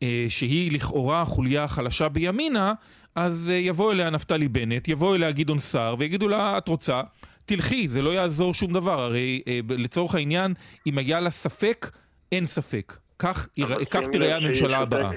אה, 0.03 0.25
שהיא 0.29 0.71
לכאורה 0.71 1.21
החוליה 1.21 1.63
החלשה 1.63 2.09
בימינה, 2.09 2.73
אז 3.17 3.49
אה, 3.53 3.55
יבוא 3.55 3.91
אליה 3.91 4.09
נפתלי 4.09 4.47
בנט, 4.47 4.87
יבוא 4.87 5.15
אליה 5.15 5.31
גדעון 5.31 5.59
סער, 5.59 5.95
ויגידו 5.99 6.27
לה, 6.27 6.57
את 6.57 6.67
רוצה? 6.67 7.01
תלכי, 7.45 7.87
זה 7.87 8.01
לא 8.01 8.09
יעזור 8.09 8.53
שום 8.53 8.73
דבר. 8.73 9.01
הרי 9.01 9.41
אה, 9.47 9.59
לצורך 9.69 10.15
העניין, 10.15 10.53
אם 10.87 10.97
היה 10.97 11.19
לה 11.19 11.29
ספק, 11.29 11.85
אין 12.31 12.45
ספק. 12.45 12.93
כך, 13.19 13.47
כך 13.91 14.07
תיראה 14.11 14.37
הממשלה 14.37 14.77
הבאה. 14.77 15.09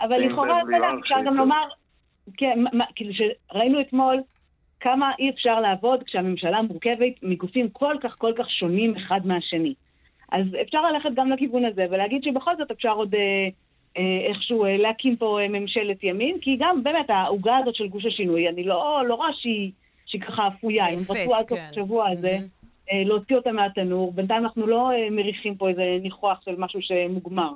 אבל 0.00 0.16
לכאורה, 0.18 0.60
אפשר 1.00 1.14
שהיא 1.14 1.26
גם. 1.26 1.34
לומר, 1.34 1.64
כן, 2.36 2.58
כאילו 2.94 3.12
שראינו 3.14 3.80
אתמול 3.80 4.16
כמה 4.80 5.10
אי 5.18 5.30
אפשר 5.30 5.60
לעבוד 5.60 6.02
כשהממשלה 6.06 6.62
מורכבת 6.62 7.12
מגופים 7.22 7.68
כל 7.72 7.94
כך 8.02 8.14
כל 8.18 8.32
כך 8.38 8.50
שונים 8.50 8.96
אחד 8.96 9.20
מהשני. 9.24 9.74
אז 10.32 10.46
אפשר 10.62 10.82
ללכת 10.82 11.10
גם 11.14 11.30
לכיוון 11.30 11.64
הזה 11.64 11.86
ולהגיד 11.90 12.22
שבכל 12.24 12.56
זאת 12.58 12.70
אפשר 12.70 12.92
עוד 12.92 13.14
אה, 13.14 13.48
איכשהו 14.28 14.64
אה, 14.64 14.76
להקים 14.76 15.16
פה 15.16 15.40
אה, 15.40 15.48
ממשלת 15.48 16.04
ימין, 16.04 16.38
כי 16.40 16.56
גם 16.60 16.82
באמת 16.82 17.10
העוגה 17.10 17.56
הזאת 17.56 17.74
של 17.74 17.88
גוש 17.88 18.06
השינוי, 18.06 18.48
אני 18.48 18.64
לא, 18.64 19.02
לא 19.06 19.14
רואה 19.14 19.28
שהיא, 19.32 19.70
שהיא 20.06 20.20
ככה 20.20 20.48
אפויה. 20.48 20.88
אם 20.88 20.98
רצו 21.10 21.34
עד 21.34 21.48
סוף 21.48 21.58
כן. 21.58 21.68
השבוע 21.70 22.10
הזה. 22.10 22.38
אה, 22.92 23.02
להוציא 23.04 23.36
אותה 23.36 23.52
מהתנור, 23.52 24.12
בינתיים 24.12 24.44
אנחנו 24.44 24.66
לא 24.66 24.90
אה, 24.92 25.10
מריחים 25.10 25.56
פה 25.56 25.68
איזה 25.68 25.82
ניחוח 26.02 26.40
של 26.44 26.54
משהו 26.58 26.82
שמוגמר. 26.82 27.50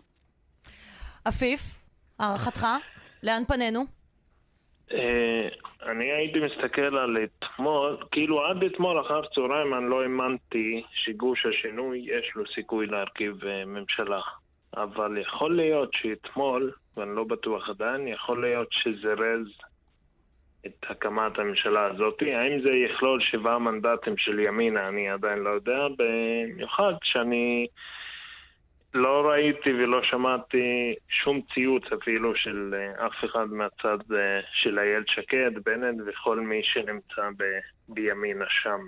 עפיף, 1.24 1.60
הערכתך? 2.18 2.66
לאן 3.22 3.42
פנינו? 3.48 3.80
אה, 4.92 5.48
אני 5.90 6.12
הייתי 6.12 6.40
מסתכל 6.40 6.96
על 6.96 7.16
אתמול, 7.24 7.96
כאילו 8.10 8.46
עד 8.46 8.64
אתמול 8.64 9.00
אחר 9.00 9.20
צהריים 9.34 9.74
אני 9.74 9.90
לא 9.90 10.02
האמנתי 10.02 10.82
שגוש 10.92 11.46
השינוי 11.46 11.98
יש 11.98 12.32
לו 12.34 12.44
סיכוי 12.54 12.86
להרכיב 12.86 13.44
אה, 13.44 13.64
ממשלה. 13.64 14.20
אבל 14.76 15.18
יכול 15.18 15.56
להיות 15.56 15.94
שאתמול, 15.94 16.72
ואני 16.96 17.16
לא 17.16 17.24
בטוח 17.24 17.68
עדיין, 17.68 18.08
יכול 18.08 18.40
להיות 18.40 18.68
שזרז 18.70 19.46
את 20.66 20.84
הקמת 20.88 21.38
הממשלה 21.38 21.84
הזאת. 21.84 22.22
האם 22.22 22.60
זה 22.62 22.72
יכלול 22.72 23.20
שבעה 23.20 23.58
מנדטים 23.58 24.16
של 24.16 24.38
ימינה, 24.38 24.88
אני 24.88 25.10
עדיין 25.10 25.38
לא 25.38 25.50
יודע, 25.50 25.86
במיוחד 25.98 26.92
כשאני 27.00 27.66
לא 28.94 29.30
ראיתי 29.30 29.72
ולא 29.72 30.02
שמעתי 30.02 30.94
שום 31.08 31.40
ציוץ 31.54 31.84
אפילו 31.92 32.36
של 32.36 32.74
אה, 32.74 33.06
אף 33.06 33.24
אחד 33.24 33.46
מהצד 33.50 33.98
אה, 34.12 34.40
של 34.52 34.78
איילת 34.78 35.08
שקד, 35.08 35.50
בנט 35.64 36.00
וכל 36.06 36.40
מי 36.40 36.60
שנמצא 36.64 37.28
ב- 37.36 37.60
בימינה 37.88 38.44
שם. 38.48 38.80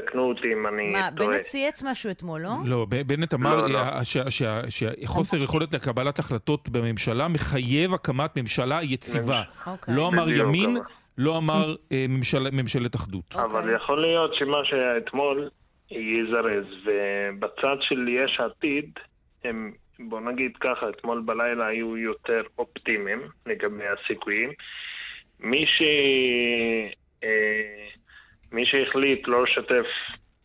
תקנו 0.00 0.22
אותי 0.22 0.52
אם 0.52 0.66
אני 0.66 0.92
מה, 0.92 1.08
טועה. 1.16 1.30
בנט 1.30 1.40
צייץ 1.40 1.82
משהו 1.82 2.10
אתמול, 2.10 2.40
לא? 2.42 2.50
לא, 2.64 2.86
בנט 3.06 3.34
אמר 3.34 3.56
לא, 3.56 3.68
לא. 3.70 3.78
אה, 3.78 4.00
שחוסר 4.70 5.42
יכולת 5.42 5.74
לקבלת 5.74 6.18
החלטות 6.18 6.68
בממשלה 6.68 7.28
מחייב 7.28 7.94
הקמת 7.94 8.36
ממשלה 8.38 8.82
יציבה. 8.82 9.42
אוקיי. 9.66 9.94
לא 9.96 10.08
אמר 10.08 10.30
ימין, 10.30 10.76
לא 11.18 11.38
אמר 11.38 11.74
אה, 11.92 12.06
ממשל- 12.08 12.50
ממשלת 12.52 12.94
אחדות. 12.94 13.24
אבל 13.34 13.58
אוקיי. 13.60 13.74
יכול 13.74 14.00
להיות 14.00 14.34
שמה 14.34 14.56
שהיה 14.64 14.96
אתמול 14.96 15.48
יזרז, 15.90 16.64
ובצד 16.84 17.76
של 17.80 18.08
יש 18.08 18.40
עתיד, 18.40 18.90
הם, 19.44 19.72
בוא 19.98 20.20
נגיד 20.20 20.52
ככה, 20.60 20.88
אתמול 20.88 21.22
בלילה 21.24 21.66
היו 21.66 21.96
יותר 21.96 22.42
אופטימיים 22.58 23.20
לגבי 23.46 23.84
הסיכויים. 23.86 24.50
מי 25.40 25.66
ש... 25.66 25.82
מי 28.52 28.66
שהחליט 28.66 29.28
לא 29.28 29.42
לשתף 29.42 29.86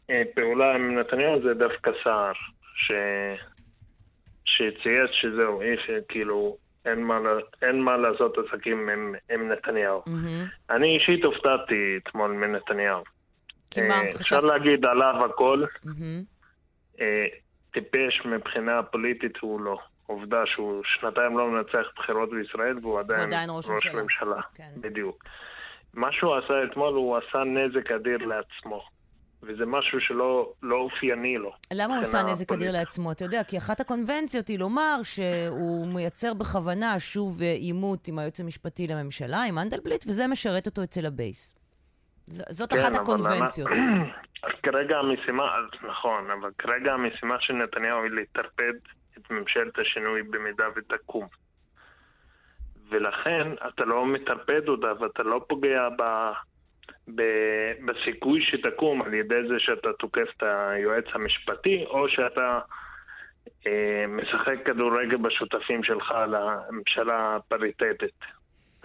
אה, 0.09 0.21
פעולה 0.35 0.75
עם 0.75 0.99
נתניהו 0.99 1.41
זה 1.43 1.53
דווקא 1.53 1.91
סער, 2.03 2.31
ש... 2.75 2.91
שצייץ 4.45 5.11
שזהו, 5.11 5.61
אי 5.61 5.75
כאילו, 6.09 6.57
אין 6.85 7.03
מה, 7.03 7.19
אין 7.61 7.81
מה 7.81 7.97
לעשות 7.97 8.37
עסקים 8.37 8.89
עם, 8.89 9.15
עם 9.31 9.51
נתניהו. 9.51 10.01
מהמם. 10.07 10.45
אני 10.69 10.97
אישית 10.97 11.23
הופתעתי 11.23 11.99
אתמול 12.03 12.31
מנתניהו. 12.31 13.03
כי 13.71 13.81
מה, 13.81 13.93
אה, 13.93 14.11
אפשר. 14.11 14.39
להגיד 14.39 14.85
עליו 14.85 15.25
הכל. 15.25 15.63
אה, 17.01 17.25
טיפש 17.73 18.25
מבחינה 18.25 18.83
פוליטית 18.83 19.37
הוא 19.37 19.61
לא. 19.61 19.77
עובדה 20.11 20.45
שהוא 20.45 20.83
שנתיים 20.83 21.37
לא 21.37 21.47
מנצח 21.47 21.87
בחירות 21.95 22.29
בישראל 22.29 22.77
והוא 22.81 22.99
עדיין, 22.99 23.21
עדיין 23.21 23.49
ראש 23.49 23.69
ממשלה. 23.69 24.03
ממשלה. 24.03 24.41
כן. 24.55 24.69
בדיוק. 24.81 25.23
מה 25.93 26.07
שהוא 26.11 26.35
עשה 26.35 26.53
אתמול, 26.71 26.93
הוא 26.93 27.17
עשה 27.17 27.37
נזק 27.43 27.91
אדיר 27.91 28.17
לעצמו. 28.17 28.81
וזה 29.43 29.65
משהו 29.65 29.99
שלא 30.01 30.53
לא 30.63 30.75
אופייני 30.75 31.37
לו. 31.37 31.51
למה 31.73 31.93
הוא 31.93 32.01
עשה 32.01 32.23
נזק 32.23 32.51
אדיר. 32.51 32.71
לעצמו? 32.71 33.11
אתה 33.11 33.23
יודע, 33.25 33.43
כי 33.43 33.57
אחת 33.57 33.79
הקונבנציות 33.79 34.47
היא 34.47 34.59
לומר 34.59 34.95
שהוא 35.03 35.87
מייצר 35.93 36.33
בכוונה 36.33 36.99
שוב 36.99 37.41
אה, 37.41 37.51
עימות 37.51 38.07
עם 38.07 38.19
היועץ 38.19 38.39
המשפטי 38.39 38.87
לממשלה, 38.87 39.43
עם 39.43 39.55
מנדלבליט, 39.55 40.03
וזה 40.07 40.27
משרת 40.27 40.65
אותו 40.65 40.83
אצל 40.83 41.05
הבייס. 41.05 41.55
ז- 42.27 42.43
זאת 42.57 42.73
כן, 42.73 42.79
אחת 42.79 42.95
הקונבנציות. 42.95 43.69
למה- 43.71 44.03
אז 44.43 44.51
כרגע 44.63 44.97
המשימה, 44.97 45.43
אז 45.43 45.89
נכון, 45.89 46.31
אבל 46.31 46.49
כרגע 46.57 46.93
המשימה 46.93 47.35
של 47.39 47.53
נתניהו 47.53 48.03
היא 48.03 48.11
לטרפד 48.11 48.73
את 49.17 49.31
ממשלת 49.31 49.79
השינוי 49.79 50.23
במידה 50.23 50.65
ותקום. 50.75 51.27
ולכן 52.91 53.47
אתה 53.67 53.85
לא 53.85 54.05
מטרפד 54.05 54.67
אותה 54.67 54.91
ואתה 54.99 55.23
לא 55.23 55.41
פוגע 55.47 55.89
ב, 55.89 56.03
ב, 57.15 57.21
בסיכוי 57.85 58.41
שתקום 58.41 59.01
על 59.01 59.13
ידי 59.13 59.47
זה 59.47 59.59
שאתה 59.59 59.93
תוקף 59.99 60.27
את 60.37 60.43
היועץ 60.43 61.05
המשפטי 61.13 61.85
או 61.87 62.09
שאתה 62.09 62.59
אה, 63.67 64.05
משחק 64.07 64.65
כדורגל 64.65 65.17
בשותפים 65.17 65.83
שלך 65.83 66.13
לממשלה 66.27 67.35
הפריטטית. 67.35 68.19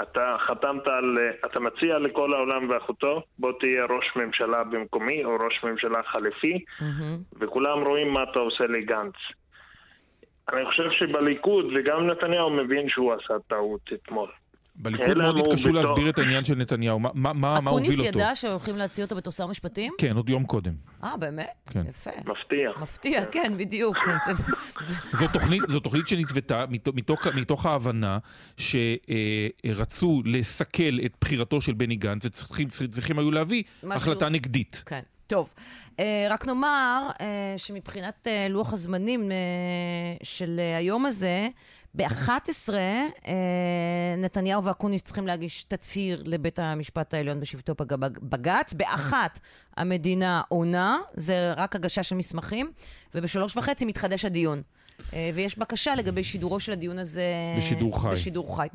אתה 0.02 0.36
חתמת 0.46 0.86
על, 0.86 1.18
אתה 1.44 1.60
מציע 1.60 1.98
לכל 1.98 2.34
העולם 2.34 2.70
ואחותו, 2.70 3.22
בוא 3.38 3.52
תהיה 3.60 3.84
ראש 3.84 4.16
ממשלה 4.16 4.64
במקומי 4.64 5.24
או 5.24 5.36
ראש 5.40 5.64
ממשלה 5.64 6.02
חליפי, 6.02 6.64
מהמם. 6.80 7.18
וכולם 7.40 7.84
רואים 7.84 8.12
מה 8.12 8.22
אתה 8.22 8.38
עושה 8.38 8.66
לגנץ. 8.66 9.14
אני 10.52 10.64
חושב 10.66 10.90
שבליכוד, 10.98 11.64
וגם 11.64 12.06
נתניהו 12.06 12.50
מבין 12.50 12.88
שהוא 12.88 13.12
עשה 13.12 13.34
טעות 13.48 13.80
אתמול. 13.94 14.28
בליכוד 14.78 15.18
מאוד 15.18 15.38
התקשו 15.38 15.72
להסביר 15.72 16.08
את 16.08 16.18
העניין 16.18 16.44
של 16.44 16.54
נתניהו. 16.54 16.98
מה- 16.98 17.08
מה 17.14 17.32
מה- 17.32 17.60
מה 17.60 17.70
הוביל 17.70 17.86
אקוניס 17.86 18.06
אותו? 18.06 18.18
ידע 18.18 18.34
שהולכים 18.34 18.76
להוציא 18.76 19.04
אותו 19.04 19.16
בתור 19.16 19.32
שר 19.32 19.46
משפטים? 19.46 19.92
כן, 19.98 20.16
עוד 20.16 20.30
יום 20.30 20.44
קודם. 20.44 20.72
אה, 21.04 21.16
באמת? 21.16 21.46
כן. 21.70 21.82
יפה. 21.88 22.10
מפתיע. 22.26 22.70
מפתיע, 22.82 23.24
כן, 23.26 23.52
בדיוק. 23.56 23.96
זו 25.18 25.26
תוכנית, 25.32 25.62
זו 25.68 25.80
תוכנית 25.80 26.08
שנתוותה 26.08 26.64
מתוך, 26.70 26.94
מתוך, 26.94 27.26
מתוך 27.26 27.66
ההבנה 27.66 28.18
שרצו 28.56 30.22
לסכל 30.24 30.98
את 31.04 31.12
בחירתו 31.20 31.60
של 31.60 31.72
בני 31.72 31.96
גנץ 31.96 32.24
וצריכים 32.24 32.68
צריכים 32.68 33.18
היו 33.18 33.30
להביא 33.30 33.62
משהו- 33.82 33.96
החלטה 33.96 34.28
נגדית. 34.28 34.82
כן. 34.86 35.00
טוב, 35.26 35.54
אה, 36.00 36.26
רק 36.30 36.46
נאמר 36.46 37.08
אה, 37.20 37.26
שמבחינת 37.56 38.26
אה, 38.26 38.46
לוח 38.48 38.72
הזמנים 38.72 39.30
של 40.22 40.60
היום 40.76 41.06
הזה, 41.06 41.48
ב-11 41.94 42.74
אה, 42.74 43.34
נתניהו 44.18 44.64
ואקוניס 44.64 45.02
צריכים 45.02 45.26
להגיש 45.26 45.64
תצהיר 45.64 46.22
לבית 46.26 46.58
המשפט 46.58 47.14
העליון 47.14 47.40
בשבתו 47.40 47.74
בג- 47.74 48.18
בג"ץ. 48.22 48.72
באחת 48.72 49.40
המדינה 49.76 50.42
עונה, 50.48 50.98
זה 51.14 51.52
רק 51.56 51.76
הגשה 51.76 52.02
של 52.02 52.16
מסמכים, 52.16 52.70
ובשלוש 53.14 53.56
וחצי 53.56 53.84
מתחדש 53.84 54.24
הדיון. 54.24 54.62
אה, 55.12 55.30
ויש 55.34 55.58
בקשה 55.58 55.94
לגבי 55.94 56.24
שידורו 56.24 56.60
של 56.60 56.72
הדיון 56.72 56.98
הזה... 56.98 57.22
בשידור 57.58 58.02
חי. 58.02 58.08
בשידור 58.12 58.56
חי. 58.56 58.66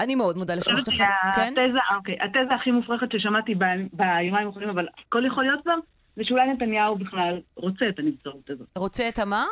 אני 0.00 0.14
מאוד 0.14 0.36
מודה 0.36 0.54
לשלושתכם. 0.54 1.04
כן? 1.34 1.54
התזה, 1.56 1.78
אוקיי, 1.96 2.16
התזה 2.20 2.54
הכי 2.54 2.70
מופרכת 2.70 3.06
ששמעתי 3.12 3.54
ביומיים 3.92 4.46
האחרונים, 4.46 4.68
אבל 4.70 4.86
הכל 5.06 5.26
יכול 5.26 5.44
להיות 5.44 5.62
כבר, 5.62 5.74
זה 6.16 6.24
שאולי 6.24 6.52
נתניהו 6.52 6.96
בכלל 6.96 7.40
רוצה 7.56 7.88
את 7.88 7.98
הנבצרות 7.98 8.50
הזאת. 8.50 8.68
רוצה 8.76 9.08
את 9.08 9.18
המה? 9.18 9.44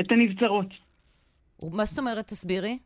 את 0.00 0.12
הנבצרות. 0.12 0.66
מה 1.62 1.84
זאת 1.84 1.98
אומרת? 1.98 2.26
תסבירי. 2.26 2.78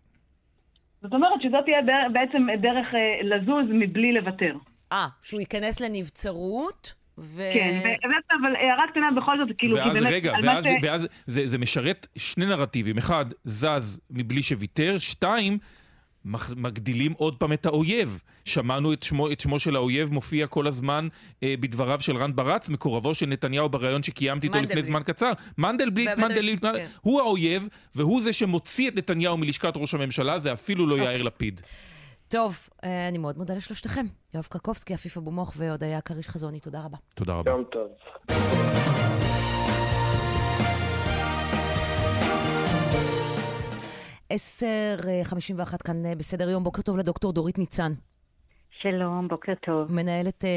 זאת 1.03 1.13
אומרת 1.13 1.43
שזאת 1.43 1.65
תהיה 1.65 1.83
בעצם 2.13 2.47
דרך 2.63 2.87
אה, 2.95 3.23
לזוז 3.23 3.67
מבלי 3.71 4.13
לוותר. 4.13 4.57
אה, 4.93 5.07
שהוא 5.23 5.41
ייכנס 5.41 5.81
לנבצרות, 5.81 6.95
ו... 7.19 7.43
כן, 7.55 7.97
אבל 8.41 8.57
הערה 8.57 8.85
קטנה 8.91 9.07
בכל 9.17 9.39
זאת, 9.39 9.49
כאילו, 9.59 9.77
כי 9.77 9.83
ואז 9.83 9.93
באמת, 9.95 10.13
רגע, 10.13 10.33
על 10.35 10.45
מה 10.45 10.53
ואז, 10.55 10.65
ש... 10.65 10.69
ואז 10.83 11.09
זה, 11.27 11.47
זה 11.47 11.59
משרת 11.59 12.07
שני 12.17 12.47
נרטיבים. 12.47 12.99
אחד, 12.99 13.27
זז 13.45 14.01
מבלי 14.11 14.43
שוויתר. 14.43 14.97
שתיים, 14.99 15.59
מח- 16.25 16.53
מגדילים 16.57 17.13
עוד 17.13 17.37
פעם 17.37 17.53
את 17.53 17.67
האויב. 17.67 18.21
שמענו 18.45 18.93
את 18.93 19.03
שמו, 19.03 19.33
את 19.33 19.41
שמו 19.41 19.59
של 19.59 19.77
האויב 19.77 20.13
מופיע 20.13 20.47
כל 20.47 20.67
הזמן 20.67 21.09
אה, 21.43 21.55
בדבריו 21.61 22.01
של 22.01 22.17
רן 22.17 22.37
ברץ, 22.37 22.69
מקורבו 22.69 23.15
של 23.15 23.27
נתניהו 23.27 23.69
בריאיון 23.69 24.03
שקיימתי 24.03 24.47
איתו 24.47 24.59
לפני. 24.59 24.83
זמן 24.83 25.03
קצר. 25.03 25.33
מנדלבליט, 25.59 26.09
מנדלבליט, 26.09 26.61
כן. 26.63 26.87
הוא 27.01 27.21
האויב, 27.21 27.69
והוא 27.95 28.21
זה 28.21 28.33
שמוציא 28.33 28.89
את 28.89 28.97
נתניהו 28.97 29.37
מלשכת 29.37 29.73
ראש 29.77 29.95
הממשלה, 29.95 30.39
זה 30.39 30.53
אפילו 30.53 30.87
לא 30.87 30.97
יאיר 30.97 31.23
לפיד. 31.23 31.61
טוב, 32.29 32.69
אה, 32.85 33.09
אני 33.09 33.19
מאוד 33.19 33.39
מודה 33.39 33.55
לשלושתכם. 33.55 34.07
יואב 34.35 34.45
קרקובסקי, 34.45 34.95
עפיף 34.95 35.17
אבו 35.17 35.31
מוח 35.31 35.55
והודיה 35.57 36.01
כריש 36.01 36.29
חזוני, 36.29 36.61
תודה 36.61 36.85
רבה. 36.85 36.97
תודה 37.15 37.35
רבה. 37.35 37.51
יום 37.51 37.65
טוב. 37.65 37.89
10.51 44.33 45.77
כאן 45.85 46.07
אה, 46.07 46.15
בסדר 46.15 46.51
יום, 46.51 46.65
בוקר 46.65 46.83
טוב 46.83 46.97
לדוקטור 46.97 47.33
דורית 47.33 47.59
ניצן. 47.59 47.93
שלום, 48.83 49.29
בוקר 49.29 49.53
טוב. 49.67 49.93
מנהלת 49.93 50.45
אה, 50.45 50.49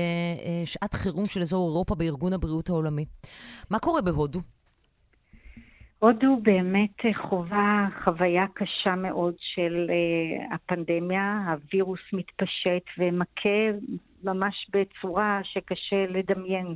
אה, 0.45 0.65
שעת 0.65 0.93
חירום 0.93 1.25
של 1.25 1.41
אזור 1.41 1.69
אירופה 1.69 1.95
בארגון 1.95 2.33
הבריאות 2.33 2.69
העולמי. 2.69 3.05
מה 3.69 3.79
קורה 3.79 4.01
בהודו? 4.01 4.39
הודו 5.99 6.39
באמת 6.43 7.05
אה, 7.05 7.13
חווה 7.13 7.87
חוויה 8.03 8.45
קשה 8.53 8.95
מאוד 8.95 9.33
של 9.39 9.87
uh, 9.89 10.53
הפנדמיה, 10.53 11.43
הווירוס 11.47 11.99
מתפשט 12.13 12.83
ומכה 12.97 13.77
ממש 14.23 14.69
בצורה 14.73 15.41
שקשה 15.43 16.05
לדמיין. 16.09 16.75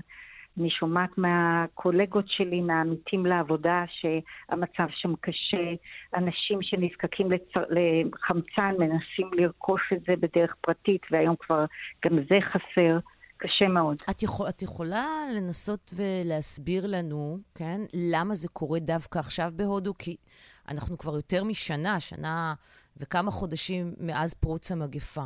אני 0.59 0.69
שומעת 0.69 1.17
מהקולגות 1.17 2.25
שלי, 2.27 2.61
מהעמיתים 2.61 3.25
לעבודה, 3.25 3.83
שהמצב 3.87 4.87
שם 4.89 5.15
קשה. 5.21 5.73
אנשים 6.15 6.61
שנזקקים 6.61 7.31
לצ... 7.31 7.51
לחמצן 7.69 8.75
מנסים 8.79 9.29
לרכוש 9.33 9.81
את 9.93 10.01
זה 10.07 10.13
בדרך 10.15 10.55
פרטית, 10.61 11.01
והיום 11.11 11.35
כבר 11.39 11.65
גם 12.05 12.19
זה 12.29 12.39
חסר. 12.41 12.97
קשה 13.43 13.67
מאוד. 13.67 13.97
את, 14.09 14.23
יכול, 14.23 14.49
את 14.49 14.61
יכולה 14.61 15.07
לנסות 15.35 15.93
ולהסביר 15.95 16.87
לנו, 16.87 17.37
כן, 17.55 17.81
למה 17.93 18.35
זה 18.35 18.47
קורה 18.47 18.79
דווקא 18.79 19.19
עכשיו 19.19 19.51
בהודו? 19.55 19.93
כי 19.99 20.15
אנחנו 20.69 20.97
כבר 20.97 21.15
יותר 21.15 21.43
משנה, 21.43 21.99
שנה 21.99 22.53
וכמה 22.97 23.31
חודשים 23.31 23.93
מאז 23.99 24.33
פרוץ 24.33 24.71
המגפה. 24.71 25.25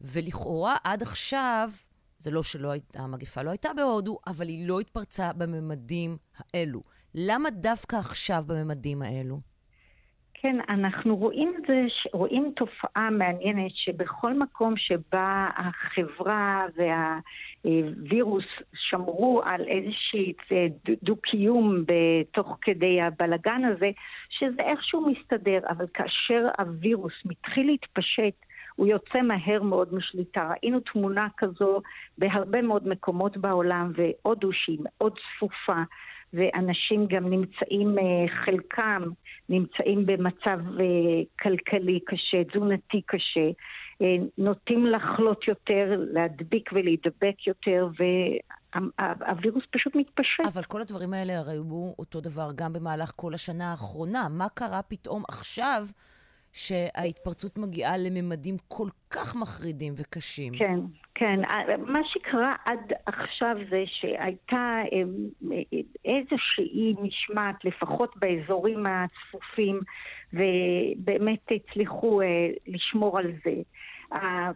ולכאורה 0.00 0.76
עד 0.84 1.02
עכשיו 1.02 1.70
זה 2.18 2.30
לא 2.30 2.42
שלא 2.42 2.70
הייתה, 2.70 3.00
המגפה 3.00 3.42
לא 3.42 3.50
הייתה 3.50 3.70
בהודו, 3.76 4.18
אבל 4.26 4.48
היא 4.48 4.68
לא 4.68 4.80
התפרצה 4.80 5.32
בממדים 5.32 6.16
האלו. 6.38 6.80
למה 7.14 7.50
דווקא 7.50 7.96
עכשיו 7.96 8.44
בממדים 8.46 9.02
האלו? 9.02 9.40
כן, 10.42 10.56
אנחנו 10.68 11.16
רואים 11.16 11.54
את 11.58 11.66
זה, 11.66 11.86
רואים 12.12 12.52
תופעה 12.56 13.10
מעניינת 13.10 13.70
שבכל 13.74 14.34
מקום 14.34 14.74
שבה 14.76 15.48
החברה 15.56 16.66
והווירוס 17.64 18.44
שמרו 18.74 19.42
על 19.44 19.64
איזושהי 19.66 20.32
דו-קיום 21.02 21.84
בתוך 21.86 22.58
כדי 22.62 23.02
הבלגן 23.02 23.64
הזה, 23.64 23.90
שזה 24.28 24.62
איכשהו 24.62 25.10
מסתדר, 25.10 25.58
אבל 25.68 25.86
כאשר 25.94 26.48
הווירוס 26.58 27.14
מתחיל 27.24 27.66
להתפשט 27.66 28.34
הוא 28.76 28.86
יוצא 28.86 29.22
מהר 29.22 29.62
מאוד 29.62 29.94
משליטה. 29.94 30.50
ראינו 30.50 30.80
תמונה 30.80 31.28
כזו 31.36 31.80
בהרבה 32.18 32.62
מאוד 32.62 32.88
מקומות 32.88 33.36
בעולם, 33.36 33.92
והודו 33.94 34.52
שהיא 34.52 34.78
מאוד 34.82 35.18
צפופה, 35.18 35.82
ואנשים 36.32 37.06
גם 37.06 37.30
נמצאים, 37.30 37.98
אה, 37.98 38.44
חלקם 38.44 39.02
נמצאים 39.48 40.06
במצב 40.06 40.58
אה, 40.80 40.84
כלכלי 41.42 42.00
קשה, 42.06 42.44
תזונתי 42.44 43.02
קשה, 43.06 43.50
אה, 44.02 44.16
נוטים 44.38 44.86
לחלות 44.86 45.48
יותר, 45.48 46.04
להדביק 46.12 46.70
ולהידבק 46.72 47.46
יותר, 47.46 47.88
והווירוס 47.98 49.64
פשוט 49.70 49.96
מתפשט. 49.96 50.44
אבל 50.54 50.62
כל 50.62 50.80
הדברים 50.80 51.12
האלה 51.14 51.38
הרי 51.38 51.52
היו 51.52 51.92
אותו 51.98 52.20
דבר 52.20 52.50
גם 52.54 52.72
במהלך 52.72 53.12
כל 53.16 53.34
השנה 53.34 53.70
האחרונה. 53.70 54.26
מה 54.30 54.48
קרה 54.48 54.82
פתאום 54.82 55.22
עכשיו? 55.28 55.86
שההתפרצות 56.58 57.58
מגיעה 57.58 57.92
לממדים 57.98 58.54
כל 58.68 58.88
כך 59.10 59.36
מחרידים 59.42 59.92
וקשים. 59.96 60.52
כן, 60.58 60.78
כן. 61.14 61.40
מה 61.86 62.00
שקרה 62.04 62.54
עד 62.64 62.92
עכשיו 63.06 63.56
זה 63.70 63.84
שהייתה 63.86 64.80
אמ, 64.92 65.08
איזושהי 66.04 66.94
משמעת, 67.02 67.64
לפחות 67.64 68.16
באזורים 68.16 68.86
הצפופים, 68.86 69.80
ובאמת 70.32 71.46
הצליחו 71.50 72.20
אה, 72.22 72.26
לשמור 72.66 73.18
על 73.18 73.32
זה. 73.44 73.54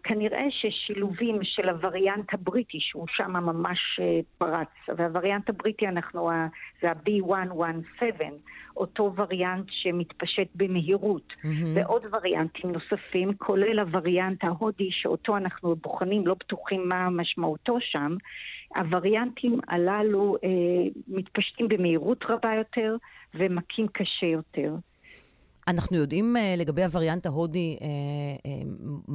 כנראה 0.03 0.45
ששילובים 0.51 1.39
של 1.43 1.69
הווריאנט 1.69 2.35
הבריטי, 2.35 2.79
שהוא 2.81 3.07
שם 3.09 3.33
ממש 3.33 4.01
uh, 4.01 4.23
פרץ, 4.39 4.69
והווריאנט 4.97 5.49
הבריטי 5.49 5.89
אנחנו, 5.89 6.31
זה 6.83 6.91
ה-B117, 6.91 8.05
אותו 8.77 9.13
וריאנט 9.17 9.67
שמתפשט 9.69 10.49
במהירות, 10.55 11.33
mm-hmm. 11.33 11.49
ועוד 11.75 12.03
וריאנטים 12.13 12.73
נוספים, 12.73 13.35
כולל 13.39 13.79
הווריאנט 13.79 14.45
ההודי, 14.45 14.89
שאותו 14.91 15.37
אנחנו 15.37 15.77
בוחנים, 15.77 16.27
לא 16.27 16.35
בטוחים 16.35 16.89
מה 16.89 17.11
משמעותו 17.11 17.77
שם, 17.81 18.17
הווריאנטים 18.77 19.59
הללו 19.69 20.37
uh, 20.37 20.99
מתפשטים 21.09 21.69
במהירות 21.69 22.25
רבה 22.29 22.55
יותר 22.55 22.97
ומכים 23.35 23.87
קשה 23.89 24.27
יותר. 24.27 24.75
אנחנו 25.69 25.97
יודעים 25.97 26.37
uh, 26.37 26.61
לגבי 26.61 26.83
הווריאנט 26.83 27.27
ההודי, 27.27 27.77
uh, 27.81 27.83
uh, 28.47 29.13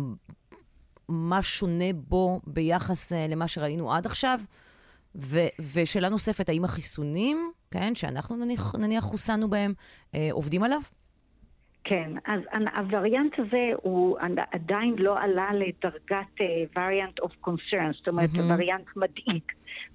מה 1.09 1.41
שונה 1.41 1.93
בו 1.93 2.39
ביחס 2.47 3.13
uh, 3.13 3.15
למה 3.29 3.47
שראינו 3.47 3.93
עד 3.93 4.05
עכשיו? 4.05 4.39
ו- 5.15 5.63
ושאלה 5.73 6.09
נוספת, 6.09 6.49
האם 6.49 6.63
החיסונים, 6.63 7.51
כן, 7.71 7.95
שאנחנו 7.95 8.35
נניח, 8.35 8.75
נניח 8.75 9.03
חוסנו 9.03 9.49
בהם, 9.49 9.73
uh, 10.11 10.17
עובדים 10.31 10.63
עליו? 10.63 10.79
כן, 11.83 12.11
אז 12.25 12.39
הווריאנט 12.75 13.39
הזה 13.39 13.69
הוא 13.81 14.17
עדיין 14.51 14.95
לא 14.97 15.19
עלה 15.19 15.49
לדרגת 15.53 16.41
variant 16.75 17.25
of 17.25 17.47
concern, 17.47 17.93
זאת 17.97 18.07
אומרת, 18.07 18.29
mm-hmm. 18.29 18.53
וריאנט 18.53 18.85
מדאיג. 18.95 19.43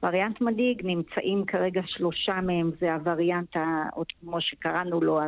וריאנט 0.03 0.41
מדאיג 0.41 0.87
נמצאים 0.87 1.45
כרגע 1.47 1.81
שלושה 1.87 2.41
מהם, 2.41 2.71
זה 2.81 2.95
הווריאנט, 2.95 3.57
עוד 3.93 4.07
כמו 4.21 4.41
שקראנו 4.41 5.01
לו, 5.01 5.21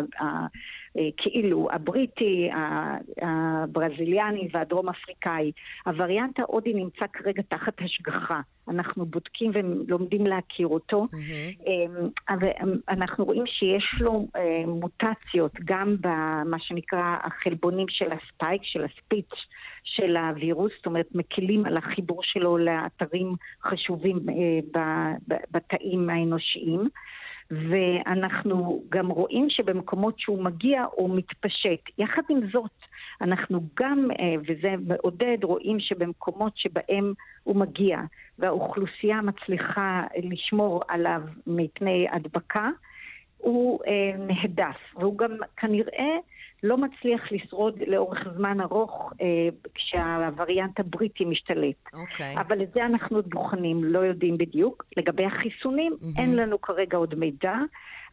כאילו 1.17 1.69
הבריטי, 1.73 2.51
הברזיליאני 3.23 4.49
והדרום 4.53 4.89
אפריקאי. 4.89 5.53
הווריאנט 5.87 6.41
ההודי 6.41 6.75
נמצא 6.75 7.07
כרגע 7.13 7.43
תחת 7.49 7.73
השגחה. 7.81 8.41
אנחנו 8.69 9.07
בודקים 9.07 9.51
ולומדים 9.55 10.27
להכיר 10.27 10.67
אותו. 10.67 11.07
Mm-hmm. 11.13 12.33
אנחנו 12.89 13.25
רואים 13.25 13.47
שיש 13.47 13.85
לו 14.01 14.27
אה, 14.37 14.67
מוטציות 14.67 15.53
גם 15.65 15.97
במה 16.01 16.59
שנקרא 16.59 17.17
החלבונים 17.23 17.87
של 17.89 18.09
הספייק, 18.13 18.63
של 18.65 18.85
הספיץ'. 18.85 19.35
של 19.85 20.17
הווירוס, 20.17 20.73
זאת 20.77 20.87
אומרת 20.87 21.09
מקלים 21.15 21.67
על 21.67 21.77
החיבור 21.77 22.21
שלו 22.23 22.59
לאתרים 22.59 23.35
חשובים 23.63 24.19
בתאים 25.51 26.11
האנושיים. 26.11 26.89
ואנחנו 27.69 28.83
גם 28.89 29.09
רואים 29.09 29.51
שבמקומות 29.51 30.19
שהוא 30.19 30.45
מגיע 30.45 30.85
הוא 30.93 31.17
מתפשט. 31.17 31.81
יחד 31.99 32.23
עם 32.29 32.41
זאת, 32.53 32.71
אנחנו 33.21 33.61
גם, 33.81 34.09
אה, 34.19 34.35
וזה 34.41 34.75
מעודד, 34.87 35.39
רואים 35.43 35.81
שבמקומות 35.81 36.53
שבהם 36.57 37.13
הוא 37.43 37.57
מגיע 37.57 38.01
והאוכלוסייה 38.39 39.23
מצליחה 39.23 40.03
לשמור 40.23 40.83
עליו 40.89 41.23
מפני 41.47 42.07
הדבקה, 42.13 42.69
הוא 43.39 43.81
אה, 43.87 44.17
נהדף, 44.19 44.77
והוא 44.97 45.19
גם 45.19 45.31
כנראה 45.57 46.17
לא 46.65 46.77
מצליח 46.77 47.33
לשרוד 47.33 47.75
לאורך 47.87 48.19
זמן 48.37 48.61
ארוך 48.61 49.13
אה, 49.21 49.27
כשהווריאנט 49.75 50.81
הבריטי 50.81 51.25
משתלט. 51.25 51.77
אוקיי. 51.93 52.35
אבל 52.41 52.63
את 52.63 52.73
זה 52.75 52.85
אנחנו 52.85 53.17
עוד 53.17 53.31
בוחנים, 53.31 53.85
לא 53.85 53.99
יודעים 53.99 54.39
בדיוק. 54.39 54.85
לגבי 54.97 55.25
החיסונים, 55.25 55.93
mm-hmm. 55.93 56.21
אין 56.21 56.37
לנו 56.37 56.61
כרגע 56.61 56.97
עוד 56.97 57.15
מידע. 57.15 57.55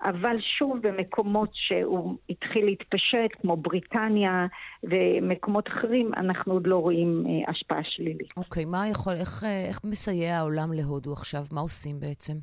אבל 0.03 0.35
שוב, 0.57 0.77
במקומות 0.81 1.49
שהוא 1.53 2.17
התחיל 2.29 2.65
להתפשט, 2.65 3.41
כמו 3.41 3.57
בריטניה 3.57 4.45
ומקומות 4.83 5.67
אחרים, 5.67 6.11
אנחנו 6.17 6.53
עוד 6.53 6.67
לא 6.67 6.77
רואים 6.77 7.25
אה, 7.27 7.51
השפעה 7.51 7.83
שלילית. 7.83 8.33
אוקיי, 8.37 8.65
מה 8.65 8.87
יכול, 8.87 9.13
איך, 9.13 9.43
אה, 9.43 9.65
איך 9.67 9.79
מסייע 9.83 10.37
העולם 10.37 10.73
להודו 10.73 11.13
עכשיו? 11.13 11.41
מה 11.51 11.61
עושים 11.61 11.99
בעצם? 11.99 12.33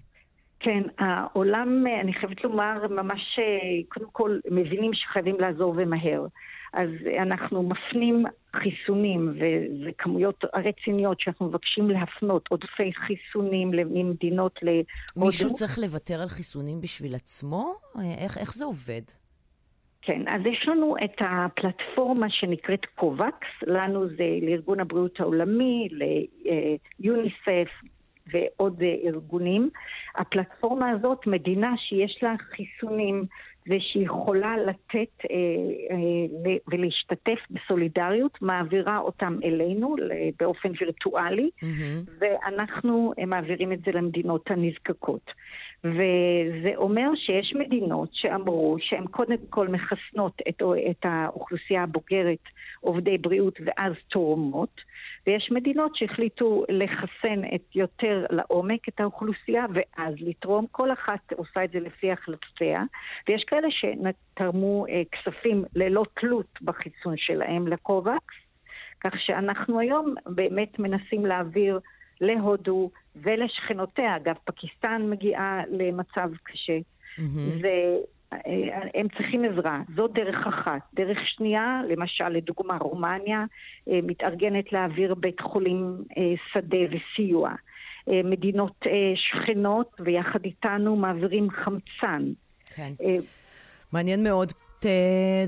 כן, 0.60 0.82
העולם, 0.98 1.84
אני 2.00 2.14
חייבת 2.14 2.44
לומר, 2.44 2.88
ממש 2.90 3.38
קודם 3.88 4.06
כל 4.12 4.38
מבינים 4.50 4.94
שחייבים 4.94 5.36
לעזור 5.40 5.74
ומהר. 5.76 6.26
אז 6.72 6.90
אנחנו 7.22 7.62
מפנים 7.62 8.24
חיסונים 8.56 9.34
וכמויות 9.86 10.44
רציניות 10.54 11.20
שאנחנו 11.20 11.46
מבקשים 11.46 11.90
להפנות 11.90 12.48
עודפי 12.48 12.92
חיסונים 12.92 13.74
למדינות 13.74 14.58
להודו. 14.62 15.26
מישהו 15.26 15.52
צריך 15.52 15.78
לוותר 15.78 16.22
על 16.22 16.28
חיסונים 16.28 16.80
בשביל 16.80 17.14
עצמו? 17.14 17.74
איך, 18.18 18.38
איך 18.38 18.54
זה 18.54 18.64
עובד? 18.64 19.02
כן, 20.02 20.22
אז 20.28 20.40
יש 20.46 20.68
לנו 20.68 20.96
את 21.04 21.16
הפלטפורמה 21.20 22.26
שנקראת 22.30 22.86
קובקס, 22.94 23.48
לנו 23.66 24.08
זה 24.08 24.38
לארגון 24.42 24.80
הבריאות 24.80 25.20
העולמי, 25.20 25.88
ליוניסף, 26.98 27.68
ועוד 28.32 28.82
אה, 28.82 28.94
ארגונים. 29.04 29.70
הפלטפורמה 30.16 30.90
הזאת, 30.90 31.26
מדינה 31.26 31.74
שיש 31.76 32.18
לה 32.22 32.34
חיסונים 32.38 33.24
ושהיא 33.66 34.04
יכולה 34.04 34.56
לתת 34.56 35.24
אה, 35.30 35.36
אה, 35.90 36.56
ולהשתתף 36.68 37.38
בסולידריות, 37.50 38.42
מעבירה 38.42 38.98
אותם 38.98 39.38
אלינו 39.44 39.96
באופן 40.40 40.72
וירטואלי, 40.80 41.50
mm-hmm. 41.62 42.10
ואנחנו 42.18 43.12
מעבירים 43.26 43.72
את 43.72 43.78
זה 43.86 43.92
למדינות 43.92 44.50
הנזקקות. 44.50 45.30
וזה 45.84 46.72
אומר 46.76 47.10
שיש 47.14 47.54
מדינות 47.54 48.08
שאמרו 48.12 48.76
שהן 48.80 49.06
קודם 49.06 49.36
כל 49.50 49.68
מחסנות 49.68 50.40
את, 50.48 50.62
את 50.90 51.02
האוכלוסייה 51.02 51.82
הבוגרת, 51.82 52.42
עובדי 52.80 53.18
בריאות, 53.18 53.58
ואז 53.64 53.92
תורמות, 54.08 54.80
ויש 55.28 55.50
מדינות 55.50 55.96
שהחליטו 55.96 56.64
לחסן 56.68 57.40
את 57.54 57.76
יותר 57.76 58.26
לעומק 58.30 58.88
את 58.88 59.00
האוכלוסייה 59.00 59.64
ואז 59.74 60.14
לתרום. 60.20 60.66
כל 60.70 60.92
אחת 60.92 61.32
עושה 61.32 61.64
את 61.64 61.70
זה 61.70 61.80
לפי 61.80 62.12
החלטותיה, 62.12 62.82
ויש 63.28 63.44
כאלה 63.46 63.68
שתרמו 63.70 64.86
אה, 64.86 65.02
כספים 65.12 65.64
ללא 65.74 66.04
תלות 66.20 66.58
בחיסון 66.62 67.14
שלהם 67.16 67.68
לקובקס, 67.68 68.34
כך 69.04 69.12
שאנחנו 69.18 69.80
היום 69.80 70.14
באמת 70.26 70.78
מנסים 70.78 71.26
להעביר 71.26 71.80
להודו 72.20 72.90
ולשכנותיה. 73.16 74.16
אגב, 74.16 74.34
פקיסטן 74.44 75.10
מגיעה 75.10 75.62
למצב 75.70 76.30
קשה. 76.42 76.78
Mm-hmm. 76.78 77.64
והם 78.32 79.08
צריכים 79.16 79.44
עזרה. 79.44 79.80
זו 79.96 80.08
דרך 80.08 80.46
אחת. 80.46 80.80
דרך 80.94 81.18
שנייה, 81.24 81.80
למשל, 81.88 82.28
לדוגמה, 82.28 82.76
רומניה 82.80 83.44
אה, 83.88 83.98
מתארגנת 84.02 84.72
להעביר 84.72 85.14
בית 85.14 85.40
חולים 85.40 85.96
אה, 86.18 86.22
שדה 86.52 86.78
וסיוע. 86.90 87.50
אה, 88.08 88.20
מדינות 88.24 88.86
שכנות, 89.14 89.96
ויחד 90.00 90.44
איתנו 90.44 90.96
מעבירים 90.96 91.48
חמצן. 91.50 92.22
כן. 92.74 92.92
מעניין 93.92 94.22
מאוד. 94.22 94.52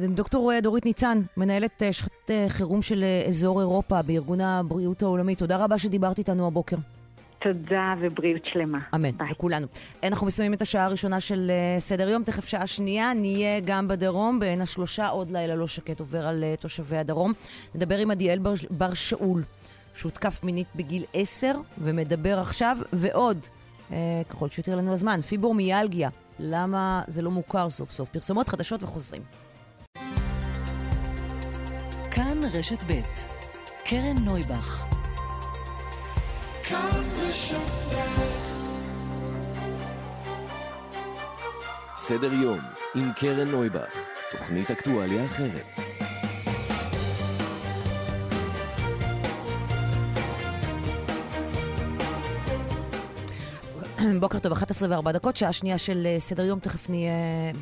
דוקטור 0.09 0.53
דורית 0.63 0.87
ניצן, 0.87 1.19
מנהלת 1.37 1.83
שכת 1.91 2.31
חירום 2.49 2.83
של 2.83 3.05
אזור 3.27 3.61
אירופה 3.61 4.03
בארגון 4.03 4.41
הבריאות 4.41 5.03
העולמי, 5.03 5.35
תודה 5.35 5.65
רבה 5.65 5.79
שדיברת 5.79 6.19
איתנו 6.19 6.47
הבוקר. 6.47 6.77
תודה 7.41 7.95
ובריאות 8.01 8.43
שלמה. 8.53 8.79
אמן, 8.95 9.11
ביי. 9.17 9.31
לכולנו. 9.31 9.67
אנחנו 10.03 10.27
מסיימים 10.27 10.55
את 10.55 10.63
השעה 10.63 10.85
הראשונה 10.85 11.21
של 11.21 11.51
uh, 11.51 11.81
סדר 11.81 12.09
יום, 12.09 12.25
תכף 12.25 12.45
שעה 12.45 12.67
שנייה, 12.67 13.15
נהיה 13.15 13.61
גם 13.61 13.89
בדרום, 13.89 14.41
בין 14.41 14.61
השלושה 14.61 15.09
עוד 15.09 15.31
לילה 15.31 15.55
לא 15.57 15.67
שקט 15.67 16.01
עובר 16.01 16.27
על 16.27 16.45
uh, 16.45 16.61
תושבי 16.61 16.97
הדרום. 16.97 17.33
נדבר 17.75 17.99
עם 17.99 18.11
עדיאל 18.11 18.39
בר, 18.39 18.55
בר 18.71 18.95
שאול, 18.95 19.43
שהותקף 19.95 20.45
מינית 20.45 20.67
בגיל 20.77 21.05
עשר, 21.15 21.55
ומדבר 21.79 22.39
עכשיו, 22.39 22.77
ועוד, 22.93 23.47
uh, 23.91 23.95
ככל 24.29 24.49
שיותר 24.49 24.77
לנו 24.77 24.93
הזמן, 24.93 25.21
פיבורמיאלגיה, 25.21 26.09
למה 26.39 27.03
זה 27.07 27.23
לא 27.23 27.31
מוכר 27.31 27.71
סוף 27.71 27.91
סוף. 27.91 28.09
פרסומות 28.09 28.49
חדשות 28.49 28.83
וחוזרים. 28.83 29.23
כאן 32.11 32.39
רשת 32.53 32.85
ב' 32.87 33.01
קרן 33.85 34.17
נויבך 34.25 35.00
סדר 41.97 42.33
יום 42.33 42.59
עם 42.95 43.13
קרן 43.17 43.49
נויבך, 43.49 43.95
תוכנית 44.33 44.71
אקטואליה 44.71 45.25
אחרת. 45.25 45.67
בוקר 54.21 54.39
טוב, 54.39 54.53
11 54.53 55.01
ו-4 55.01 55.13
דקות, 55.13 55.37
שעה 55.37 55.53
שנייה 55.53 55.79
של 55.79 56.07
אה, 56.07 56.21
סדר 56.21 56.45
יום, 56.45 56.59
תכף 56.59 56.91
נהיה 56.91 57.13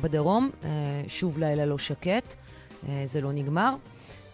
בדרום. 0.01 0.49
אה, 0.63 0.69
שוב 1.07 1.39
לילה 1.39 1.65
לא 1.65 1.77
שקט, 1.77 2.35
אה, 2.89 3.01
זה 3.05 3.21
לא 3.21 3.31
נגמר. 3.31 3.75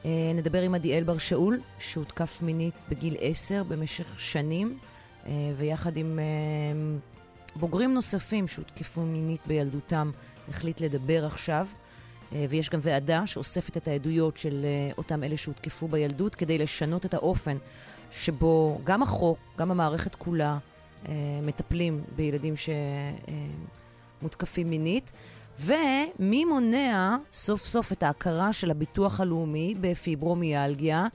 אה, 0.05 0.31
נדבר 0.35 0.61
עם 0.61 0.75
עדיאל 0.75 1.03
בר 1.03 1.17
שאול, 1.17 1.59
שהותקף 1.79 2.41
מינית 2.41 2.73
בגיל 2.89 3.15
עשר 3.19 3.63
במשך 3.63 4.19
שנים, 4.19 4.77
אה, 5.25 5.31
ויחד 5.57 5.97
עם 5.97 6.19
אה, 6.19 6.23
בוגרים 7.55 7.93
נוספים 7.93 8.47
שהותקפו 8.47 9.01
מינית 9.01 9.41
בילדותם, 9.47 10.11
החליט 10.49 10.81
לדבר 10.81 11.25
עכשיו. 11.25 11.67
ויש 12.49 12.69
גם 12.69 12.79
ועדה 12.83 13.27
שאוספת 13.27 13.77
את 13.77 13.87
העדויות 13.87 14.37
של 14.37 14.65
אותם 14.97 15.23
אלה 15.23 15.37
שהותקפו 15.37 15.87
בילדות 15.87 16.35
כדי 16.35 16.57
לשנות 16.57 17.05
את 17.05 17.13
האופן 17.13 17.57
שבו 18.11 18.81
גם 18.83 19.03
החוק, 19.03 19.37
גם 19.57 19.71
המערכת 19.71 20.15
כולה, 20.15 20.57
מטפלים 21.41 22.03
בילדים 22.15 22.53
שמותקפים 24.21 24.69
מינית. 24.69 25.11
ומי 25.59 26.45
מונע 26.45 27.17
סוף 27.31 27.65
סוף 27.65 27.91
את 27.91 28.03
ההכרה 28.03 28.53
של 28.53 28.71
הביטוח 28.71 29.19
הלאומי 29.19 29.75
בפיברומיאלגיה 29.81 31.07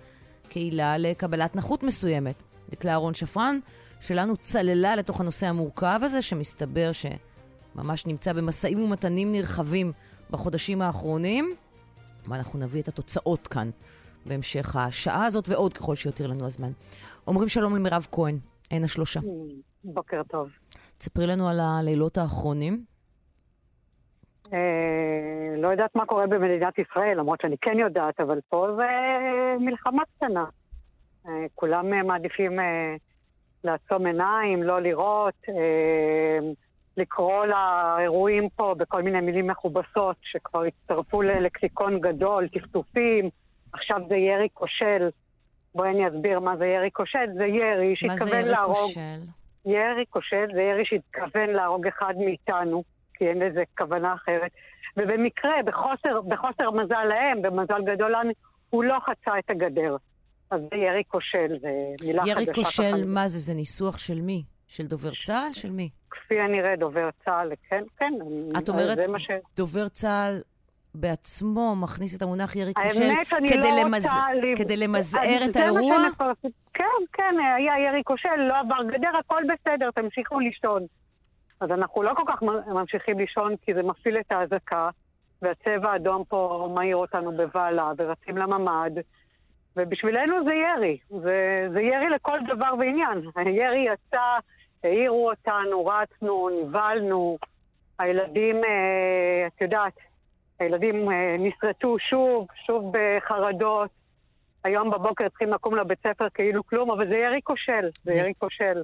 כעילה 0.50 0.98
לקבלת 0.98 1.56
נכות 1.56 1.82
מסוימת? 1.82 2.42
דקלה 2.70 2.92
אהרון 2.92 3.14
שפרן 3.14 3.58
שלנו 4.00 4.36
צללה 4.36 4.96
לתוך 4.96 5.20
הנושא 5.20 5.46
המורכב 5.46 6.00
הזה, 6.02 6.22
שמסתבר 6.22 6.90
שממש 6.92 8.06
נמצא 8.06 8.32
במשאים 8.32 8.82
ומתנים 8.82 9.32
נרחבים 9.32 9.92
בחודשים 10.30 10.82
האחרונים, 10.82 11.54
ואנחנו 12.28 12.58
נביא 12.58 12.82
את 12.82 12.88
התוצאות 12.88 13.48
כאן 13.48 13.70
בהמשך 14.26 14.76
השעה 14.76 15.24
הזאת 15.24 15.48
ועוד 15.48 15.72
ככל 15.72 15.96
שיותיר 15.96 16.26
לנו 16.26 16.46
הזמן. 16.46 16.72
אומרים 17.26 17.48
שלום 17.48 17.76
למירב 17.76 18.06
כהן, 18.12 18.38
עין 18.70 18.84
השלושה. 18.84 19.20
בוקר 19.84 20.22
טוב. 20.28 20.48
תספרי 20.98 21.26
לנו 21.26 21.48
על 21.48 21.60
הלילות 21.60 22.18
האחרונים. 22.18 22.84
אה, 24.52 25.56
לא 25.56 25.68
יודעת 25.68 25.96
מה 25.96 26.06
קורה 26.06 26.26
במדינת 26.26 26.78
ישראל, 26.78 27.18
למרות 27.18 27.40
שאני 27.40 27.56
כן 27.60 27.78
יודעת, 27.78 28.20
אבל 28.20 28.38
פה 28.48 28.66
זה 28.76 28.88
מלחמה 29.60 30.02
קטנה. 30.16 30.44
אה, 31.28 31.46
כולם 31.54 31.92
אה, 31.92 32.02
מעדיפים 32.02 32.58
לעצום 33.64 34.06
עיניים, 34.06 34.62
לא 34.62 34.80
לראות, 34.80 35.34
לקרוא 36.96 37.46
לאירועים 37.46 38.48
פה 38.56 38.74
בכל 38.78 39.02
מיני 39.02 39.20
מילים 39.20 39.46
מכובסות 39.46 40.16
שכבר 40.22 40.62
הצטרפו 40.62 41.22
ללקסיקון 41.22 42.00
גדול, 42.00 42.48
טפטופים, 42.48 43.30
עכשיו 43.72 43.98
זה 44.08 44.16
ירי 44.16 44.48
כושל. 44.54 45.08
בואי 45.74 45.90
אני 45.90 46.08
אסביר 46.08 46.40
מה 46.40 46.56
זה 46.56 46.66
ירי 46.66 46.90
כושל. 46.92 47.26
זה 47.34 47.44
ירי 47.44 47.96
שהתכוון 47.96 48.44
להרוג... 48.44 48.76
מה 48.76 48.86
זה 48.94 49.00
ירי 49.00 49.16
כושל? 49.16 49.70
ירי 49.70 50.04
כושל 50.10 50.46
זה 50.54 50.62
ירי 50.62 50.84
שהתכוון 50.84 51.50
להרוג 51.50 51.86
אחד 51.86 52.14
מאיתנו. 52.18 52.82
כי 53.20 53.28
אין 53.28 53.38
לזה 53.38 53.62
כוונה 53.78 54.14
אחרת. 54.14 54.50
ובמקרה, 54.96 55.62
בחוסר, 55.66 56.20
בחוסר 56.20 56.70
מזל 56.70 57.04
להם, 57.04 57.42
במזל 57.42 57.82
גדול 57.84 58.12
לנו, 58.12 58.30
הוא 58.70 58.84
לא 58.84 58.98
חצה 59.00 59.38
את 59.38 59.50
הגדר. 59.50 59.96
אז 60.50 60.60
זה 60.70 60.76
ירי 60.76 61.02
כושל, 61.08 61.58
זה 61.60 61.68
מילה 62.06 62.22
חדשה. 62.22 62.32
ירי 62.32 62.46
כושל, 62.54 63.04
מה 63.06 63.28
זה? 63.28 63.38
זה 63.38 63.54
ניסוח 63.54 63.98
של 63.98 64.20
מי? 64.20 64.42
של 64.68 64.86
דובר 64.86 65.10
צה"ל? 65.26 65.52
של 65.52 65.70
מי? 65.70 65.88
כפי 66.10 66.40
הנראה, 66.40 66.76
דובר 66.76 67.08
צה"ל, 67.24 67.52
כן, 67.68 67.84
כן. 67.98 68.12
את 68.58 68.68
אומרת, 68.68 68.98
ש... 69.18 69.30
דובר 69.56 69.88
צה"ל 69.88 70.40
בעצמו 70.94 71.76
מכניס 71.76 72.16
את 72.16 72.22
המונח 72.22 72.56
ירי 72.56 72.74
כושל 72.74 73.12
כדי, 73.48 73.70
לא 73.70 73.80
למז... 73.80 74.06
כדי 74.56 74.76
למזער 74.76 75.40
את 75.50 75.56
האירוע? 75.56 75.96
כן, 76.74 76.84
כן, 77.12 77.34
היה 77.56 77.88
ירי 77.88 78.02
כושל, 78.04 78.36
לא 78.48 78.58
עבר 78.60 78.82
גדר, 78.92 79.10
הכל 79.18 79.42
בסדר, 79.44 79.90
תמשיכו 79.90 80.40
לישון. 80.40 80.86
אז 81.60 81.70
אנחנו 81.70 82.02
לא 82.02 82.14
כל 82.14 82.22
כך 82.26 82.42
ממשיכים 82.66 83.18
לישון 83.18 83.56
כי 83.56 83.74
זה 83.74 83.82
מפעיל 83.82 84.18
את 84.20 84.32
האזעקה, 84.32 84.90
והצבע 85.42 85.92
האדום 85.92 86.24
פה 86.28 86.68
מעיר 86.74 86.96
אותנו 86.96 87.32
בבהלה, 87.36 87.92
ורצים 87.98 88.36
לממ"ד, 88.36 88.90
ובשבילנו 89.76 90.44
זה 90.44 90.54
ירי. 90.54 90.98
זה, 91.08 91.68
זה 91.72 91.80
ירי 91.80 92.08
לכל 92.10 92.38
דבר 92.48 92.74
ועניין. 92.78 93.22
הירי 93.36 93.86
יצא, 93.92 94.38
העירו 94.84 95.30
אותנו, 95.30 95.86
רצנו, 95.86 96.48
נבהלנו, 96.48 97.38
הילדים, 97.98 98.56
אה, 98.56 99.46
את 99.46 99.60
יודעת, 99.60 99.92
הילדים 100.58 101.10
אה, 101.10 101.36
נסרטו 101.38 101.96
שוב, 101.98 102.46
שוב 102.66 102.92
בחרדות. 102.92 103.90
היום 104.64 104.90
בבוקר 104.90 105.28
צריכים 105.28 105.52
לקום 105.52 105.76
לבית 105.76 105.98
ספר 106.06 106.28
כאילו 106.34 106.66
כלום, 106.66 106.90
אבל 106.90 107.08
זה 107.08 107.16
ירי 107.16 107.40
כושל, 107.44 107.88
זה 108.02 108.12
ירי 108.12 108.32
כושל. 108.38 108.82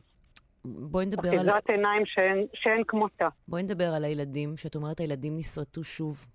בואי 0.66 1.06
נדבר 1.06 1.28
על... 1.28 1.36
אחיזת 1.36 1.70
עיניים 1.70 2.06
שאין, 2.06 2.46
שאין 2.54 2.82
כמותה. 2.88 3.28
בואי 3.48 3.62
נדבר 3.62 3.88
על 3.96 4.04
הילדים, 4.04 4.56
שאת 4.56 4.74
אומרת 4.74 4.98
הילדים 4.98 5.36
נסרטו 5.36 5.84
שוב. 5.84 6.26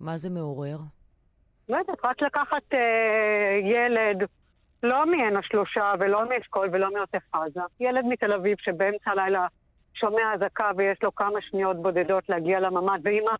מה 0.00 0.16
זה 0.16 0.30
מעורר? 0.30 0.78
לא 1.68 1.76
יודעת, 1.76 1.98
רק 2.04 2.22
לקחת 2.22 2.74
אה, 2.74 3.58
ילד, 3.64 4.28
לא 4.82 5.06
מעין 5.06 5.36
השלושה 5.36 5.92
ולא 6.00 6.28
מאשכול 6.28 6.68
ולא 6.72 6.88
מעוטף 6.94 7.22
עזה, 7.32 7.60
ילד 7.80 8.04
מתל 8.04 8.32
אביב 8.32 8.56
שבאמצע 8.60 9.10
הלילה 9.10 9.46
שומע 9.94 10.34
אזעקה 10.34 10.70
ויש 10.76 10.98
לו 11.02 11.14
כמה 11.14 11.40
שניות 11.40 11.82
בודדות 11.82 12.28
להגיע 12.28 12.60
לממ"ד, 12.60 13.00
ואימא 13.02 13.32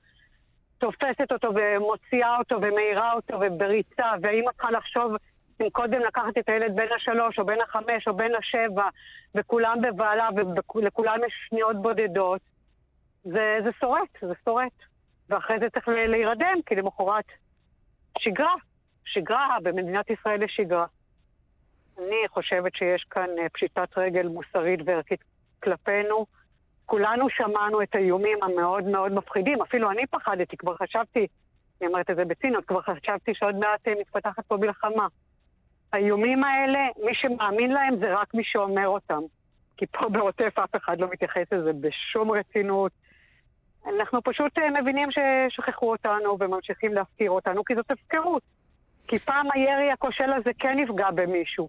תופסת 0.78 1.32
אותו 1.32 1.48
ומוציאה 1.54 2.38
אותו 2.38 2.56
ומאירה 2.62 3.12
אותו 3.12 3.40
ובריצה, 3.40 4.06
ואימא 4.22 4.50
צריכה 4.52 4.70
לחשוב 4.70 5.12
קודם 5.72 6.00
לקחת 6.00 6.38
את 6.38 6.48
הילד 6.48 6.76
בין 6.76 6.88
השלוש 6.96 7.38
או 7.38 7.46
בין 7.46 7.60
החמש 7.60 8.08
או 8.08 8.14
בין 8.16 8.32
השבע 8.34 8.88
וכולם 9.34 9.78
בבעלה 9.82 10.28
ולכולם 10.74 11.18
יש 11.26 11.32
שניות 11.48 11.82
בודדות, 11.82 12.40
זה, 13.24 13.58
זה 13.64 13.70
שורט, 13.80 14.08
זה 14.22 14.32
שורט. 14.44 14.72
ואחרי 15.30 15.58
זה 15.58 15.70
צריך 15.70 15.88
להירדם, 15.88 16.58
כי 16.66 16.74
למחרת 16.74 17.24
שגרה. 18.18 18.54
שגרה, 19.04 19.56
במדינת 19.62 20.10
ישראל 20.10 20.42
יש 20.42 20.52
שגרה. 20.56 20.86
אני 21.98 22.28
חושבת 22.28 22.74
שיש 22.74 23.04
כאן 23.10 23.28
אה, 23.38 23.48
פשיטת 23.48 23.98
רגל 23.98 24.28
מוסרית 24.28 24.80
וערכית 24.84 25.24
כלפינו. 25.62 26.26
כולנו 26.86 27.30
שמענו 27.30 27.82
את 27.82 27.94
האיומים 27.94 28.38
המאוד 28.42 28.84
מאוד 28.84 29.12
מפחידים, 29.12 29.62
אפילו 29.62 29.90
אני 29.90 30.06
פחדתי, 30.06 30.56
כבר 30.56 30.76
חשבתי, 30.76 31.26
אני 31.80 31.88
אומרת 31.88 32.10
את 32.10 32.16
זה 32.16 32.24
בציניות, 32.24 32.64
כבר 32.64 32.82
חשבתי 32.82 33.34
שעוד 33.34 33.54
מעט 33.54 33.88
אה, 33.88 33.92
מתפתחת 34.00 34.46
פה 34.46 34.56
מלחמה. 34.56 35.06
האיומים 35.92 36.44
האלה, 36.44 36.78
מי 37.04 37.14
שמאמין 37.14 37.72
להם 37.72 37.96
זה 37.96 38.14
רק 38.14 38.34
מי 38.34 38.42
שאומר 38.44 38.88
אותם. 38.88 39.20
כי 39.76 39.86
פה 39.86 40.08
בעוטף 40.08 40.58
אף 40.58 40.76
אחד 40.76 41.00
לא 41.00 41.08
מתייחס 41.12 41.52
לזה 41.52 41.70
בשום 41.80 42.30
רצינות. 42.30 42.92
אנחנו 43.86 44.22
פשוט 44.22 44.58
אה, 44.58 44.80
מבינים 44.80 45.08
ששכחו 45.10 45.90
אותנו 45.90 46.36
וממשיכים 46.40 46.94
להפקיר 46.94 47.30
אותנו, 47.30 47.64
כי 47.64 47.74
זאת 47.74 47.90
הפקרות. 47.90 48.42
כי 49.08 49.18
פעם 49.18 49.46
הירי 49.54 49.90
הכושל 49.90 50.32
הזה 50.32 50.50
כן 50.58 50.78
נפגע 50.78 51.10
במישהו. 51.10 51.68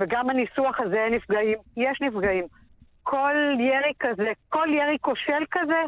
וגם 0.00 0.30
הניסוח 0.30 0.80
הזה 0.80 1.04
אין 1.04 1.14
נפגעים, 1.14 1.58
יש 1.76 1.98
נפגעים. 2.00 2.46
כל 3.02 3.34
ירי 3.58 3.92
כזה, 4.00 4.32
כל 4.48 4.68
ירי 4.72 4.96
כושל 5.00 5.44
כזה, 5.50 5.82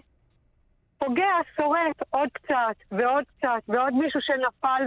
פוגע, 0.98 1.34
שורט 1.56 2.02
עוד 2.10 2.28
קצת 2.32 2.76
ועוד 2.92 3.24
קצת, 3.24 3.62
ועוד 3.68 3.94
מישהו 3.94 4.20
שנפל 4.20 4.82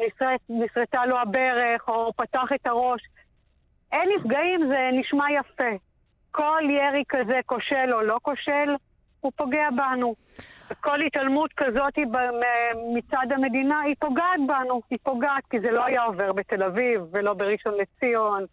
ונשרטה 0.00 1.06
לו 1.06 1.18
הברך, 1.18 1.88
או 1.88 2.12
פתח 2.16 2.48
את 2.54 2.66
הראש. 2.66 3.00
אין 3.92 4.08
נפגעים, 4.16 4.68
זה 4.68 4.90
נשמע 4.92 5.24
יפה. 5.30 5.70
כל 6.30 6.62
ירי 6.64 7.04
כזה, 7.08 7.40
כושל 7.46 7.92
או 7.92 8.02
לא 8.02 8.18
כושל, 8.22 8.74
הוא 9.20 9.32
פוגע 9.36 9.68
בנו. 9.76 10.14
כל 10.80 11.02
התעלמות 11.02 11.50
כזאת 11.56 11.98
מצד 12.96 13.32
המדינה, 13.34 13.80
היא 13.80 13.94
פוגעת 13.98 14.40
בנו. 14.46 14.80
היא 14.90 14.98
פוגעת, 15.02 15.42
כי 15.50 15.60
זה 15.60 15.70
לא 15.70 15.84
היה 15.84 16.02
עובר 16.02 16.32
בתל 16.32 16.62
אביב, 16.62 17.00
ולא 17.12 17.34
בראשון 17.34 17.74
לציון, 17.74 18.44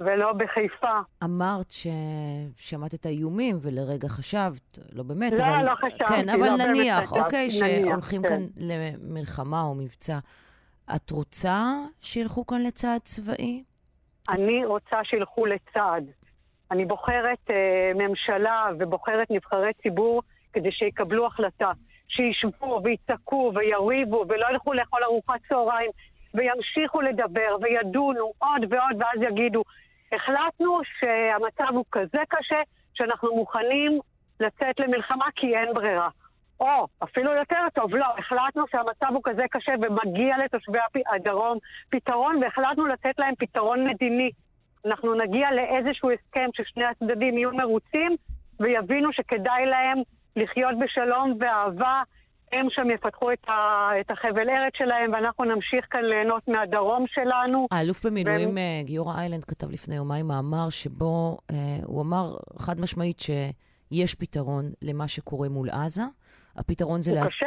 ולא 0.00 0.32
בחיפה. 0.32 0.98
אמרת 1.24 1.66
ששמעת 1.70 2.94
את 2.94 3.06
האיומים 3.06 3.56
ולרגע 3.62 4.08
חשבת, 4.08 4.78
לא 4.92 5.02
באמת, 5.02 5.32
לא, 5.32 5.44
אבל... 5.44 5.64
לא 5.64 5.74
חשבתי, 5.74 6.04
כן, 6.04 6.28
אבל 6.28 6.46
לא 6.46 6.56
באמת 6.56 6.68
נניח, 6.68 6.98
חשבתי, 6.98 7.20
אוקיי, 7.20 7.48
נניח, 7.62 7.86
שהולכים 7.88 8.22
כן. 8.22 8.28
כאן 8.28 8.42
למלחמה 8.56 9.62
או 9.62 9.74
מבצע. 9.74 10.18
את 10.96 11.10
רוצה 11.10 11.74
שילכו 12.00 12.46
כאן 12.46 12.62
לצעד 12.62 13.00
צבאי? 13.00 13.64
אני 14.30 14.64
רוצה 14.64 14.96
שילכו 15.04 15.46
לצעד. 15.46 16.04
אני 16.70 16.84
בוחרת 16.84 17.50
אה, 17.50 17.92
ממשלה 17.94 18.70
ובוחרת 18.78 19.30
נבחרי 19.30 19.72
ציבור 19.82 20.22
כדי 20.52 20.72
שיקבלו 20.72 21.26
החלטה. 21.26 21.72
שישבו 22.08 22.80
ויצעקו 22.84 23.52
ויריבו 23.54 24.24
ולא 24.28 24.46
ילכו 24.50 24.72
לאכול 24.72 25.04
ארוחת 25.04 25.40
צהריים 25.48 25.90
וימשיכו 26.34 27.00
לדבר 27.00 27.56
וידונו 27.60 28.32
עוד 28.38 28.62
ועוד 28.68 28.96
ואז 29.02 29.22
יגידו 29.22 29.62
החלטנו 30.12 30.80
שהמצב 31.00 31.72
הוא 31.74 31.84
כזה 31.92 32.18
קשה 32.28 32.60
שאנחנו 32.94 33.36
מוכנים 33.36 34.00
לצאת 34.40 34.80
למלחמה 34.80 35.26
כי 35.36 35.56
אין 35.56 35.74
ברירה. 35.74 36.08
או, 36.60 36.86
אפילו 37.04 37.32
יותר 37.34 37.56
טוב, 37.74 37.94
לא, 37.94 38.06
החלטנו 38.18 38.64
שהמצב 38.70 39.06
הוא 39.14 39.20
כזה 39.24 39.42
קשה 39.50 39.72
ומגיע 39.82 40.34
לתושבי 40.44 40.78
הדרום 41.14 41.58
פתרון 41.90 42.36
והחלטנו 42.42 42.86
לתת 42.86 43.14
להם 43.18 43.34
פתרון 43.38 43.86
מדיני. 43.88 44.30
אנחנו 44.86 45.14
נגיע 45.14 45.48
לאיזשהו 45.52 46.10
הסכם 46.10 46.48
ששני 46.54 46.84
הצדדים 46.84 47.38
יהיו 47.38 47.50
מרוצים 47.52 48.16
ויבינו 48.60 49.12
שכדאי 49.12 49.66
להם 49.66 49.98
לחיות 50.36 50.74
בשלום 50.78 51.38
ואהבה. 51.40 52.02
הם 52.52 52.66
שם 52.70 52.90
יפתחו 52.90 53.32
את, 53.32 53.48
ה, 53.48 53.52
את 54.00 54.10
החבל 54.10 54.48
ארץ 54.50 54.72
שלהם 54.76 55.12
ואנחנו 55.12 55.44
נמשיך 55.44 55.86
כאן 55.90 56.04
ליהנות 56.04 56.48
מהדרום 56.48 57.04
שלנו. 57.08 57.66
האלוף 57.70 58.06
במילואים 58.06 58.48
והם- 58.48 58.58
אה, 58.58 58.80
גיורא 58.84 59.14
איילנד 59.18 59.44
כתב 59.44 59.70
לפני 59.70 59.94
יומיים 59.96 60.26
מאמר 60.28 60.70
שבו 60.70 61.38
אה, 61.50 61.56
הוא 61.84 62.02
אמר 62.02 62.36
חד 62.58 62.80
משמעית 62.80 63.20
שיש 63.20 64.14
פתרון 64.14 64.64
למה 64.82 65.08
שקורה 65.08 65.48
מול 65.48 65.70
עזה. 65.70 66.02
הפתרון 66.58 67.02
זה... 67.02 67.10
הוא 67.10 67.18
לה- 67.20 67.26
קשה, 67.26 67.46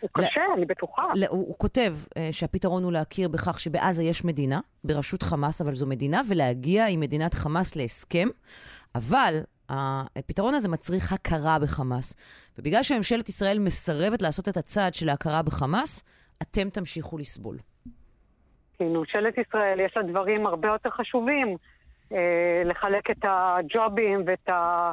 הוא 0.00 0.10
לה- 0.18 0.28
קשה, 0.28 0.40
אני 0.56 0.64
בטוחה. 0.66 1.02
לא, 1.14 1.26
הוא, 1.28 1.46
הוא 1.48 1.54
כותב 1.58 1.94
uh, 2.04 2.18
שהפתרון 2.30 2.84
הוא 2.84 2.92
להכיר 2.92 3.28
בכך 3.28 3.60
שבעזה 3.60 4.02
יש 4.04 4.24
מדינה, 4.24 4.60
בראשות 4.84 5.22
חמאס, 5.22 5.60
אבל 5.60 5.74
זו 5.74 5.86
מדינה, 5.86 6.20
ולהגיע 6.28 6.86
עם 6.88 7.00
מדינת 7.00 7.34
חמאס 7.34 7.76
להסכם, 7.76 8.28
אבל 8.94 9.34
הפתרון 9.68 10.54
הזה 10.54 10.68
מצריך 10.68 11.12
הכרה 11.12 11.58
בחמאס. 11.58 12.16
ובגלל 12.58 12.82
שממשלת 12.82 13.28
ישראל 13.28 13.58
מסרבת 13.58 14.22
לעשות 14.22 14.48
את 14.48 14.56
הצעד 14.56 14.94
של 14.94 15.08
ההכרה 15.08 15.42
בחמאס, 15.42 16.04
אתם 16.42 16.70
תמשיכו 16.70 17.18
לסבול. 17.18 17.56
כי 18.78 18.84
ממשלת 18.84 19.34
ישראל 19.38 19.80
יש 19.80 19.92
לה 19.96 20.02
דברים 20.02 20.46
הרבה 20.46 20.68
יותר 20.68 20.90
חשובים. 20.90 21.56
אה, 22.12 22.18
לחלק 22.64 23.10
את 23.10 23.24
הג'ובים 23.24 24.22
ואת 24.26 24.48
ה- 24.48 24.92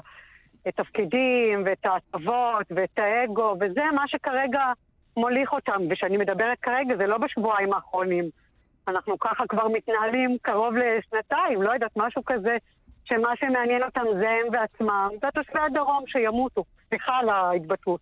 התפקידים 0.69 1.63
ואת 1.65 1.85
ההטבות 1.85 2.67
ואת 2.69 2.99
האגו, 2.99 3.55
וזה 3.59 3.81
מה 3.95 4.07
שכרגע 4.07 4.63
מוליך 5.17 5.53
אותם. 5.53 5.81
וכשאני 5.89 6.17
מדברת 6.17 6.59
כרגע, 6.61 6.95
זה 6.97 7.07
לא 7.07 7.17
בשבועיים 7.17 7.73
האחרונים. 7.73 8.29
אנחנו 8.87 9.19
ככה 9.19 9.43
כבר 9.49 9.67
מתנהלים 9.67 10.37
קרוב 10.41 10.73
לשנתיים, 10.75 11.61
לא 11.61 11.71
יודעת, 11.71 11.91
משהו 11.95 12.21
כזה, 12.25 12.57
שמה 13.05 13.35
שמעניין 13.35 13.83
אותם 13.83 14.03
זה 14.19 14.29
הם 14.29 14.47
ועצמם, 14.53 15.09
זה 15.21 15.27
תושבי 15.33 15.59
הדרום 15.59 16.03
שימותו. 16.07 16.63
סליחה 16.89 17.17
על 17.17 17.29
ההתבטאות. 17.29 18.01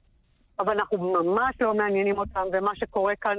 אבל 0.59 0.73
אנחנו 0.73 0.97
ממש 1.23 1.55
לא 1.61 1.73
מעניינים 1.73 2.17
אותם, 2.17 2.43
ומה 2.53 2.71
שקורה 2.75 3.15
כאן 3.15 3.35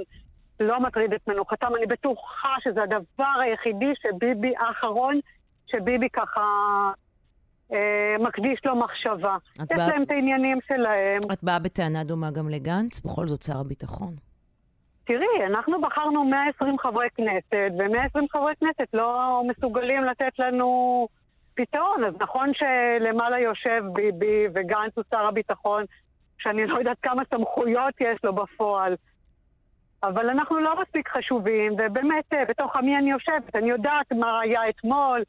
לא 0.61 0.81
מטריד 0.81 1.15
את 1.15 1.29
מנוחתם. 1.29 1.77
אני 1.77 1.87
בטוחה 1.87 2.55
שזה 2.61 2.83
הדבר 2.83 3.41
היחידי 3.43 3.93
שביבי 4.03 4.53
האחרון, 4.59 5.21
שביבי 5.67 6.09
ככה 6.09 6.43
מקדיש 8.19 8.61
לו 8.65 8.77
מחשבה. 8.77 9.37
יש 9.61 9.67
באה- 9.77 9.89
להם 9.89 10.03
את 10.03 10.11
העניינים 10.11 10.59
שלהם. 10.69 11.19
את 11.33 11.43
באה 11.45 11.59
בטענה 11.59 12.05
דומה 12.05 12.31
גם 12.31 12.49
לגנץ? 12.49 13.01
בכל 13.01 13.27
זאת 13.29 13.43
שר 13.43 13.61
הביטחון. 13.61 14.15
תראי, 15.05 15.47
אנחנו 15.47 15.81
בחרנו 15.81 16.25
120 16.25 16.79
חברי 16.79 17.07
כנסת, 17.15 17.53
ו-120 17.79 18.27
חברי 18.33 18.53
כנסת 18.61 18.89
לא 18.95 19.43
מסוגלים 19.49 20.05
לתת 20.05 20.39
לנו 20.39 21.09
פתרון. 21.55 22.05
אז 22.05 22.15
נכון 22.21 22.51
שלמעלה 22.55 23.39
יושב 23.41 23.83
ביבי 23.93 24.45
וגנץ 24.55 24.93
הוא 24.95 25.05
שר 25.11 25.27
הביטחון, 25.27 25.85
שאני 26.39 26.67
לא 26.67 26.79
יודעת 26.79 26.97
כמה 27.03 27.23
סמכויות 27.31 27.95
יש 28.01 28.19
לו 28.25 28.35
בפועל. 28.35 28.97
אבל 30.03 30.31
אנחנו 30.31 30.59
לא 30.61 30.81
מספיק 30.83 31.09
חשובים, 31.09 31.73
ובאמת, 31.73 32.25
אה, 32.33 32.45
בתוך 32.49 32.77
עמי 32.77 32.97
אני 32.99 33.11
יושבת. 33.11 33.57
אני 33.57 33.71
יודעת 33.71 34.13
מה 34.13 34.41
היה 34.41 34.69
אתמול, 34.69 35.23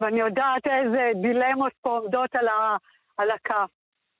ואני 0.00 0.20
יודעת 0.20 0.66
איזה 0.66 1.10
דילמות 1.22 1.72
פה 1.80 1.90
עומדות 1.90 2.36
על, 2.36 2.48
ה, 2.48 2.76
על 3.16 3.30
הכף. 3.30 3.70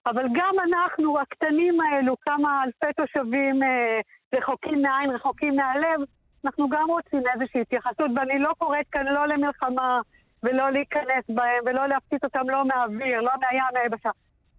אבל 0.07 0.25
גם 0.35 0.55
אנחנו, 0.69 1.21
הקטנים 1.21 1.81
האלו, 1.81 2.17
כמה 2.21 2.65
אלפי 2.65 2.93
תושבים 2.97 3.63
אה, 3.63 4.01
רחוקים 4.35 4.83
מהעין, 4.83 5.11
רחוקים 5.11 5.57
מהלב, 5.57 6.01
אנחנו 6.45 6.69
גם 6.69 6.91
רוצים 6.91 7.23
איזושהי 7.35 7.61
התייחסות, 7.61 8.11
ואני 8.17 8.39
לא 8.39 8.53
קוראת 8.59 8.87
כאן 8.93 9.07
לא 9.07 9.27
למלחמה, 9.27 10.01
ולא 10.43 10.71
להיכנס 10.71 11.25
בהם, 11.29 11.63
ולא 11.67 11.87
להפציץ 11.87 12.25
אותם 12.25 12.51
לא 12.51 12.65
מהאוויר, 12.65 13.21
לא 13.21 13.31
מהים, 13.41 13.63
מהיבשה. 13.75 14.11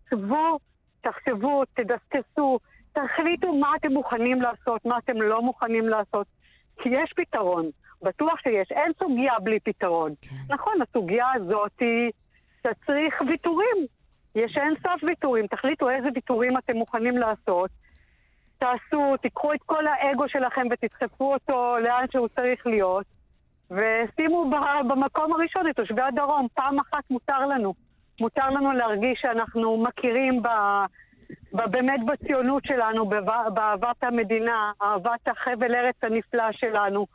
שבו, 0.10 0.60
תחשבו, 1.02 1.64
תדסקסו, 1.74 2.60
תחליטו 2.94 3.54
מה 3.54 3.76
אתם 3.76 3.92
מוכנים 3.92 4.42
לעשות, 4.42 4.86
מה 4.86 4.98
אתם 4.98 5.22
לא 5.22 5.42
מוכנים 5.42 5.90
לעשות. 5.90 6.28
כי 6.82 6.90
יש 6.90 7.14
פתרון, 7.16 7.70
בטוח 8.02 8.40
שיש, 8.40 8.72
אין 8.72 8.92
סוגיה 9.00 9.40
בלי 9.44 9.60
פתרון. 9.60 10.14
נכון, 10.50 10.74
הסוגיה 10.82 11.28
הזאת 11.36 11.72
היא 11.80 12.12
תצריך 12.62 13.22
ויתורים. 13.28 13.78
יש 14.36 14.58
אין 14.58 14.74
סוף 14.76 15.04
ויתורים, 15.04 15.48
תחליטו 15.48 15.90
איזה 15.90 16.08
ויתורים 16.16 16.58
אתם 16.58 16.78
מוכנים 16.78 17.18
לעשות. 17.18 17.70
תעשו, 18.58 19.18
תיקחו 19.22 19.54
את 19.54 19.60
כל 19.66 19.88
האגו 19.88 20.30
שלכם 20.30 20.68
ותדחפו 20.72 21.34
אותו 21.34 21.76
לאן 21.84 22.06
שהוא 22.12 22.28
צריך 22.28 22.68
להיות, 22.68 23.06
ושימו 23.72 24.52
במקום 24.88 25.34
הראשון 25.34 25.70
את 25.70 25.76
תושבי 25.76 26.02
הדרום. 26.02 26.48
פעם 26.54 26.80
אחת 26.80 27.04
מותר 27.10 27.46
לנו. 27.46 27.74
מותר 28.22 28.50
לנו 28.50 28.72
להרגיש 28.72 29.20
שאנחנו 29.22 29.84
מכירים 29.84 30.42
ב... 30.44 30.48
באמת 31.54 32.00
בציונות 32.06 32.66
שלנו, 32.66 33.06
באהבת 33.54 34.04
המדינה, 34.04 34.72
אהבת 34.82 35.28
החבל 35.28 35.76
ארץ 35.76 35.96
הנפלא 36.02 36.52
שלנו. 36.52 37.08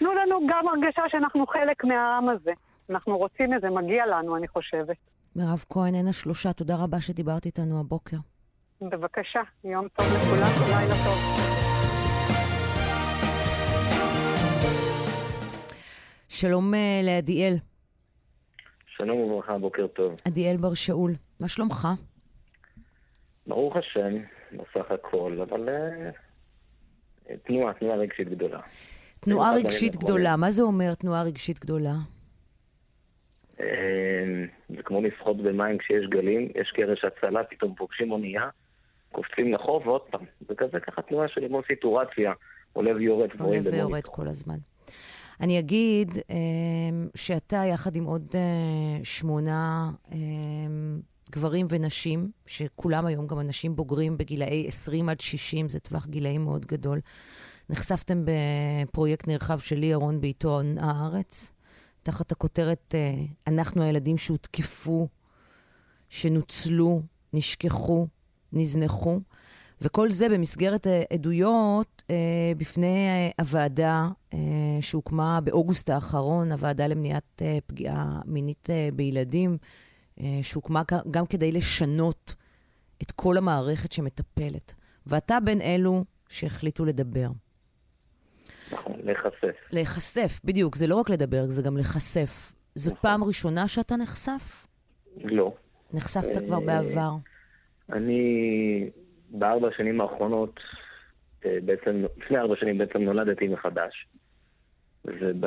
תנו 0.00 0.14
לנו 0.14 0.40
גם 0.48 0.68
הרגשה 0.68 1.02
שאנחנו 1.08 1.46
חלק 1.46 1.84
מהעם 1.84 2.28
הזה. 2.28 2.50
אנחנו 2.90 3.18
רוצים 3.18 3.54
את 3.54 3.60
זה, 3.60 3.70
מגיע 3.70 4.06
לנו, 4.06 4.36
אני 4.36 4.48
חושבת. 4.48 4.96
מירב 5.36 5.64
כהן, 5.70 5.94
עין 5.94 6.08
השלושה, 6.08 6.52
תודה 6.52 6.74
רבה 6.84 7.00
שדיברת 7.00 7.46
איתנו 7.46 7.80
הבוקר. 7.80 8.16
בבקשה, 8.80 9.40
יום 9.64 9.88
טוב 9.88 10.06
לכולם, 10.06 10.50
לילה 10.70 10.94
טוב. 11.04 11.18
שלום 16.28 16.74
אה, 16.74 17.00
לעדיאל, 17.02 17.54
שלום 18.86 19.18
וברכה, 19.18 19.58
בוקר 19.58 19.86
טוב. 19.86 20.14
עדיאל 20.26 20.56
בר 20.56 20.74
שאול. 20.74 21.12
מה 21.40 21.48
שלומך? 21.48 21.88
ברוך 23.46 23.76
השם, 23.76 24.16
בסך 24.52 24.90
הכל, 24.90 25.38
אבל 25.48 25.68
אה, 25.68 26.10
תנועה, 27.36 27.74
תנועה 27.74 27.96
רגשית 27.96 28.28
גדולה. 28.28 28.60
תנועה 29.20 29.54
רגשית 29.54 29.96
גדולה. 29.96 30.36
מה 30.36 30.50
זה 30.50 30.62
אומר 30.62 30.94
תנועה 30.94 31.22
רגשית 31.22 31.58
גדולה? 31.58 31.94
אה, 33.60 34.44
זה 34.68 34.82
כמו 34.84 35.02
לשחות 35.02 35.36
במים 35.36 35.78
כשיש 35.78 36.06
גלים, 36.08 36.48
יש 36.54 36.72
קרש 36.76 37.04
הצלה, 37.04 37.44
פתאום 37.44 37.74
פוגשים 37.74 38.12
אונייה, 38.12 38.48
קופצים 39.12 39.52
לחוף 39.52 39.86
ועוד 39.86 40.02
פעם. 40.10 40.24
זה 40.48 40.54
כזה 40.54 40.80
ככה 40.80 41.02
תנועה 41.02 41.28
של 41.28 41.48
כמו 41.48 41.60
סיטורציה, 41.66 42.32
עולה 42.72 42.96
ויורד. 42.96 43.28
עולה 43.40 43.58
ויורד 43.64 44.04
כל 44.04 44.28
הזמן. 44.28 44.56
אני 45.40 45.58
אגיד 45.58 46.18
אה, 46.30 46.36
שאתה, 47.14 47.62
יחד 47.72 47.96
עם 47.96 48.04
עוד 48.04 48.26
אה, 48.34 49.04
שמונה 49.04 49.90
אה, 50.12 50.18
גברים 51.30 51.66
ונשים, 51.70 52.30
שכולם 52.46 53.06
היום 53.06 53.26
גם 53.26 53.40
אנשים 53.40 53.76
בוגרים 53.76 54.18
בגילאי 54.18 54.64
20 54.68 55.08
עד 55.08 55.20
60, 55.20 55.68
זה 55.68 55.80
טווח 55.80 56.06
גילאים 56.06 56.44
מאוד 56.44 56.66
גדול, 56.66 57.00
נחשפתם 57.70 58.24
בפרויקט 58.24 59.28
נרחב 59.28 59.58
שלי, 59.58 59.86
ירון, 59.86 60.20
בעיתון 60.20 60.78
הארץ, 60.78 61.52
תחת 62.02 62.32
הכותרת 62.32 62.94
אה, 62.94 63.24
אנחנו 63.46 63.82
הילדים 63.82 64.16
שהותקפו, 64.16 65.08
שנוצלו, 66.08 67.02
נשכחו, 67.32 68.06
נזנחו. 68.52 69.20
וכל 69.80 70.10
זה 70.10 70.28
במסגרת 70.28 70.86
אה, 70.86 71.02
עדויות 71.12 72.02
אה, 72.10 72.52
בפני 72.56 73.30
הוועדה 73.40 74.08
שהוקמה 74.80 75.40
באוגוסט 75.40 75.90
האחרון, 75.90 76.52
הוועדה 76.52 76.86
למניעת 76.86 77.42
פגיעה 77.66 78.20
מינית 78.24 78.68
בילדים, 78.94 79.58
שהוקמה 80.42 80.82
גם 81.10 81.26
כדי 81.26 81.52
לשנות 81.52 82.34
את 83.02 83.12
כל 83.12 83.36
המערכת 83.36 83.92
שמטפלת. 83.92 84.74
ואתה 85.06 85.40
בין 85.40 85.60
אלו 85.60 86.04
שהחליטו 86.28 86.84
לדבר. 86.84 87.30
נכון, 88.72 88.96
להיחשף. 89.04 89.56
להיחשף, 89.72 90.40
בדיוק. 90.44 90.76
זה 90.76 90.86
לא 90.86 90.94
רק 90.94 91.10
לדבר, 91.10 91.42
זה 91.42 91.62
גם 91.62 91.76
להיחשף. 91.76 92.52
זו 92.74 92.90
נכון. 92.90 93.02
פעם 93.02 93.24
ראשונה 93.24 93.68
שאתה 93.68 93.94
נחשף? 93.96 94.66
לא. 95.24 95.52
נחשפת 95.94 96.44
כבר 96.46 96.56
אה, 96.56 96.66
בעבר. 96.66 97.10
אני 97.92 98.90
בארבע 99.30 99.68
השנים 99.68 100.00
האחרונות, 100.00 100.60
אה, 101.44 101.58
בעצם, 101.64 102.04
לפני 102.16 102.38
ארבע 102.38 102.56
שנים 102.56 102.78
בעצם 102.78 102.98
נולדתי 102.98 103.48
מחדש. 103.48 104.06
וב... 105.04 105.44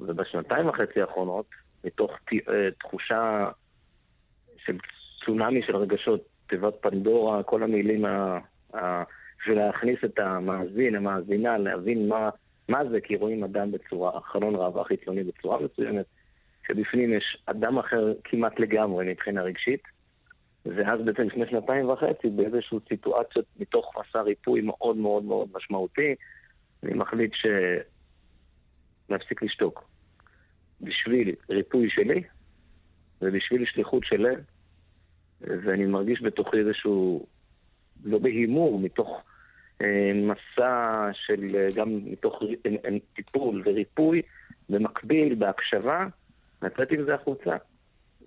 ובשנתיים 0.00 0.68
וחצי 0.68 1.00
האחרונות, 1.00 1.46
מתוך 1.84 2.10
אה, 2.32 2.68
תחושה 2.80 3.50
של 4.56 4.78
צונאמי 5.24 5.62
של 5.66 5.76
רגשות, 5.76 6.28
תיבת 6.46 6.74
פנדורה, 6.80 7.42
כל 7.42 7.62
המילים 7.62 8.04
ה... 8.04 8.38
ה... 8.74 9.02
בשביל 9.40 9.58
להכניס 9.58 9.98
את 10.04 10.18
המאזין, 10.18 10.94
המאזינה, 10.94 11.58
להבין 11.58 12.08
מה, 12.08 12.30
מה 12.68 12.84
זה, 12.90 13.00
כי 13.00 13.16
רואים 13.16 13.44
אדם 13.44 13.72
בצורה, 13.72 14.20
חלון 14.20 14.54
ראווה 14.56 14.84
חיצוני 14.84 15.24
בצורה 15.24 15.58
מסוימת, 15.60 16.06
שבפנים 16.66 17.12
יש 17.12 17.42
אדם 17.46 17.78
אחר 17.78 18.12
כמעט 18.24 18.60
לגמרי 18.60 19.10
מבחינה 19.10 19.42
רגשית, 19.42 19.82
ואז 20.66 21.00
בעצם 21.04 21.22
לפני 21.22 21.46
שנתיים 21.46 21.88
וחצי, 21.88 22.28
באיזושהי 22.28 22.78
סיטואציות 22.88 23.44
מתוך 23.60 23.94
מסע 23.98 24.20
ריפוי 24.20 24.60
מאוד 24.60 24.96
מאוד 24.96 25.24
מאוד 25.24 25.48
משמעותי, 25.54 26.14
אני 26.82 26.94
מחליט 26.94 27.34
ש... 27.34 27.46
להפסיק 29.10 29.42
לשתוק. 29.42 29.88
בשביל 30.80 31.34
ריפוי 31.50 31.90
שלי, 31.90 32.22
ובשביל 33.22 33.64
שליחות 33.64 34.04
של 34.04 34.16
לב, 34.16 34.38
ואני 35.40 35.86
מרגיש 35.86 36.22
בתוכי 36.22 36.56
איזשהו, 36.56 37.26
לא 38.04 38.18
בהימור, 38.18 38.78
מתוך 38.78 39.22
מסע 40.14 41.08
של, 41.12 41.56
אה, 41.56 41.66
גם 41.76 42.00
מתוך 42.04 42.42
אה, 42.66 42.90
טיפול 43.14 43.62
וריפוי, 43.64 44.22
במקביל, 44.68 45.34
בהקשבה, 45.34 46.06
לצאת 46.62 46.92
עם 46.92 47.04
זה 47.04 47.14
החוצה, 47.14 47.56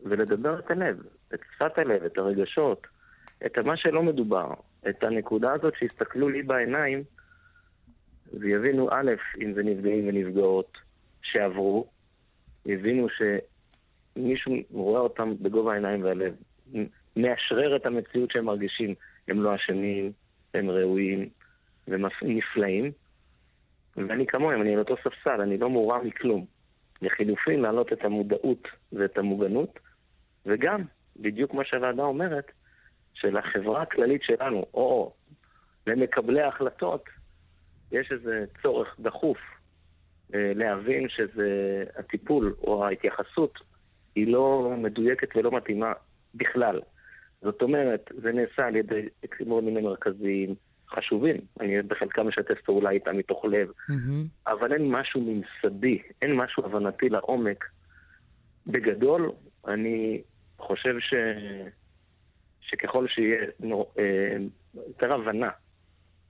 ולדבר 0.03 0.59
את 0.59 0.71
הלב, 0.71 1.03
את 1.33 1.39
שפת 1.55 1.77
הלב, 1.77 2.03
את 2.03 2.17
הרגשות, 2.17 2.87
את 3.45 3.57
מה 3.57 3.77
שלא 3.77 4.03
מדובר, 4.03 4.53
את 4.89 5.03
הנקודה 5.03 5.53
הזאת 5.53 5.73
שיסתכלו 5.79 6.29
לי 6.29 6.43
בעיניים 6.43 7.03
ויבינו, 8.33 8.89
א', 8.91 9.11
אם 9.41 9.53
זה 9.53 9.63
נפגעים 9.63 10.07
ונפגעות 10.07 10.77
שעברו, 11.21 11.87
יבינו 12.65 13.07
שמישהו 13.09 14.55
רואה 14.71 15.01
אותם 15.01 15.33
בגובה 15.41 15.71
העיניים 15.71 16.03
והלב, 16.03 16.35
מאשרר 17.15 17.75
את 17.75 17.85
המציאות 17.85 18.31
שהם 18.31 18.45
מרגישים, 18.45 18.95
הם 19.27 19.41
לא 19.41 19.55
אשמים, 19.55 20.11
הם 20.53 20.69
ראויים 20.69 21.29
ונפלאים, 21.87 22.91
ואני 23.97 24.27
כמוהם, 24.27 24.61
אני 24.61 24.73
על 24.73 24.79
אותו 24.79 24.95
ספסל, 25.03 25.41
אני 25.41 25.57
לא 25.57 25.69
מורם 25.69 26.07
מכלום. 26.07 26.45
לחילופין, 27.01 27.61
להעלות 27.61 27.93
את 27.93 28.05
המודעות 28.05 28.67
ואת 28.93 29.17
המוגנות, 29.17 29.79
וגם, 30.45 30.81
בדיוק 31.19 31.53
מה 31.53 31.65
שהוועדה 31.65 32.03
אומרת, 32.03 32.51
שלחברה 33.13 33.81
הכללית 33.81 34.23
שלנו, 34.23 34.65
או 34.73 35.13
למקבלי 35.87 36.41
ההחלטות, 36.41 37.03
יש 37.91 38.11
איזה 38.11 38.45
צורך 38.61 38.95
דחוף 38.99 39.37
אה, 40.33 40.51
להבין 40.55 41.09
שזה 41.09 41.83
הטיפול 41.95 42.55
או 42.63 42.85
ההתייחסות 42.85 43.59
היא 44.15 44.27
לא 44.27 44.73
מדויקת 44.77 45.35
ולא 45.35 45.51
מתאימה 45.51 45.93
בכלל. 46.35 46.81
זאת 47.41 47.61
אומרת, 47.61 48.11
זה 48.21 48.31
נעשה 48.31 48.67
על 48.67 48.75
ידי 48.75 49.07
מיני 49.61 49.81
מרכזיים 49.81 50.55
חשובים, 50.95 51.35
אני 51.59 51.81
בחלקם 51.81 52.27
משתף 52.27 52.61
פעולה 52.65 52.89
איתם 52.89 53.17
מתוך 53.17 53.45
לב, 53.45 53.69
mm-hmm. 53.69 54.51
אבל 54.51 54.73
אין 54.73 54.91
משהו 54.91 55.21
ממסדי, 55.21 56.01
אין 56.21 56.35
משהו 56.35 56.65
הבנתי 56.65 57.09
לעומק. 57.09 57.65
בגדול, 58.67 59.31
אני 59.67 60.21
חושב 60.57 60.99
ש... 60.99 61.13
שככל 62.61 63.07
שיהיה 63.07 63.45
נור... 63.59 63.93
אה, 63.99 64.37
יותר 64.87 65.13
הבנה 65.15 65.49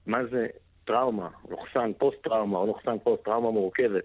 מה 0.06 0.18
זה 0.26 0.46
טראומה, 0.84 1.28
לוחסן 1.50 1.92
פוסט-טראומה 1.98 2.58
או 2.58 2.66
לוחסן 2.66 2.98
פוסט-טראומה 3.04 3.50
מורכבת, 3.50 4.04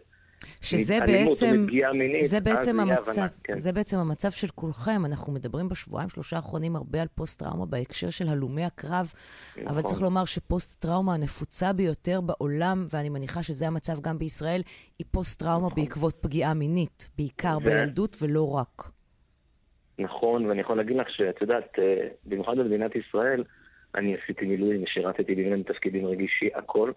שזה 0.61 0.99
בעצם, 1.07 1.65
מינית, 1.93 2.23
זה 2.23 2.39
בעצם 2.39 2.79
המצב, 2.79 3.11
הבנה, 3.11 3.27
כן. 3.43 3.59
זה 3.59 3.71
בעצם 3.73 3.97
המצב 3.97 4.31
של 4.31 4.47
כולכם. 4.47 5.05
אנחנו 5.05 5.33
מדברים 5.33 5.69
בשבועיים, 5.69 6.09
שלושה 6.09 6.35
האחרונים 6.35 6.75
הרבה 6.75 7.01
על 7.01 7.07
פוסט-טראומה 7.15 7.65
בהקשר 7.65 8.09
של 8.09 8.27
הלומי 8.27 8.63
הקרב, 8.63 9.13
נכון. 9.57 9.67
אבל 9.67 9.81
צריך 9.81 10.01
לומר 10.01 10.25
שפוסט-טראומה 10.25 11.13
הנפוצה 11.13 11.73
ביותר 11.73 12.21
בעולם, 12.21 12.85
ואני 12.93 13.09
מניחה 13.09 13.43
שזה 13.43 13.67
המצב 13.67 14.01
גם 14.01 14.17
בישראל, 14.17 14.61
היא 14.99 15.07
פוסט-טראומה 15.11 15.67
נכון. 15.67 15.83
בעקבות 15.83 16.15
פגיעה 16.21 16.53
מינית, 16.53 17.09
בעיקר 17.17 17.57
ו... 17.61 17.65
בילדות 17.65 18.17
ולא 18.21 18.51
רק. 18.51 18.91
נכון, 19.99 20.45
ואני 20.45 20.61
יכול 20.61 20.77
להגיד 20.77 20.97
לך 20.97 21.09
שאת 21.09 21.41
יודעת, 21.41 21.79
אה, 21.79 22.07
במיוחד 22.25 22.57
במדינת 22.57 22.91
ישראל, 22.95 23.43
אני 23.95 24.15
עשיתי 24.15 24.45
מילואים 24.45 24.83
ושירתתי 24.83 25.35
במיני 25.35 25.63
תפקידים 25.63 26.05
רגישי, 26.05 26.49
הכל, 26.55 26.91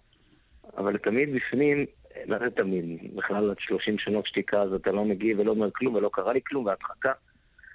אבל 0.77 0.97
תמיד 0.97 1.29
בפנים 1.33 1.85
לא 2.25 2.39
זה 2.39 2.49
תמיד, 2.49 3.15
בכלל 3.15 3.51
עד 3.51 3.59
30 3.59 3.99
שנות 3.99 4.27
שתיקה 4.27 4.61
אז 4.61 4.73
אתה 4.73 4.91
לא 4.91 5.05
מגיב 5.05 5.39
ולא 5.39 5.51
אומר 5.51 5.71
כלום 5.71 5.95
ולא 5.95 6.09
קרה 6.13 6.33
לי 6.33 6.39
כלום 6.47 6.65
והדחקה. 6.65 7.11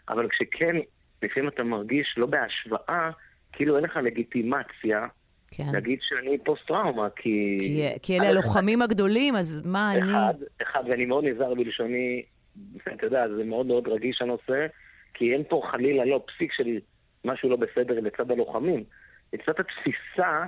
אבל 0.09 0.28
כשכן, 0.28 0.76
לפעמים 1.22 1.49
אתה 1.49 1.62
מרגיש 1.62 2.14
לא 2.16 2.26
בהשוואה, 2.26 3.11
כאילו 3.53 3.76
אין 3.76 3.84
לך 3.84 3.97
לגיטימציה 3.97 5.07
כן. 5.51 5.64
להגיד 5.72 5.99
שאני 6.03 6.39
פוסט-טראומה, 6.39 7.09
כי... 7.16 7.57
כי, 7.61 7.89
כי 8.03 8.18
אלה 8.18 8.28
הלוחמים 8.28 8.82
אחד, 8.82 8.91
הגדולים, 8.91 9.37
אז 9.37 9.66
מה 9.66 9.93
אחד, 9.93 10.03
אני... 10.03 10.11
אחד, 10.12 10.34
אחד, 10.62 10.84
ואני 10.89 11.05
מאוד 11.07 11.24
נזהר 11.24 11.55
בלשוני, 11.55 12.22
אתה 12.95 13.07
יודע, 13.07 13.28
זה 13.37 13.45
מאוד 13.45 13.66
מאוד 13.66 13.89
רגיש 13.89 14.22
הנושא, 14.22 14.66
כי 15.14 15.32
אין 15.32 15.43
פה 15.49 15.62
חלילה 15.72 16.05
לא 16.05 16.24
פסיק 16.26 16.53
של 16.53 16.78
משהו 17.24 17.51
לא 17.51 17.57
בסדר 17.57 18.01
לצד 18.01 18.30
הלוחמים. 18.30 18.84
לצד 19.32 19.53
התפיסה 19.59 20.45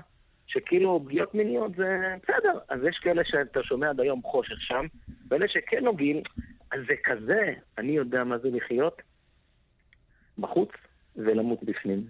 שכאילו 0.49 1.01
פגיעות 1.05 1.35
מיניות 1.35 1.77
זה 1.77 2.15
בסדר. 2.23 2.59
אז 2.69 2.81
יש 2.89 2.99
כאלה 2.99 3.23
שאתה 3.25 3.63
שומע 3.63 3.91
עד 3.91 4.01
היום 4.01 4.23
חושך 4.23 4.61
שם, 4.61 4.87
ואלה 5.29 5.49
שכן 5.49 5.85
נוגעים, 5.85 6.23
אז 6.73 6.81
זה 6.89 6.95
כזה, 7.05 7.53
אני 7.79 7.93
יודע 7.93 8.25
מה 8.25 8.39
זה 8.39 8.49
לחיות 8.53 9.03
בחוץ 10.39 10.71
ולמות 11.17 11.65
בפנים. 11.65 12.07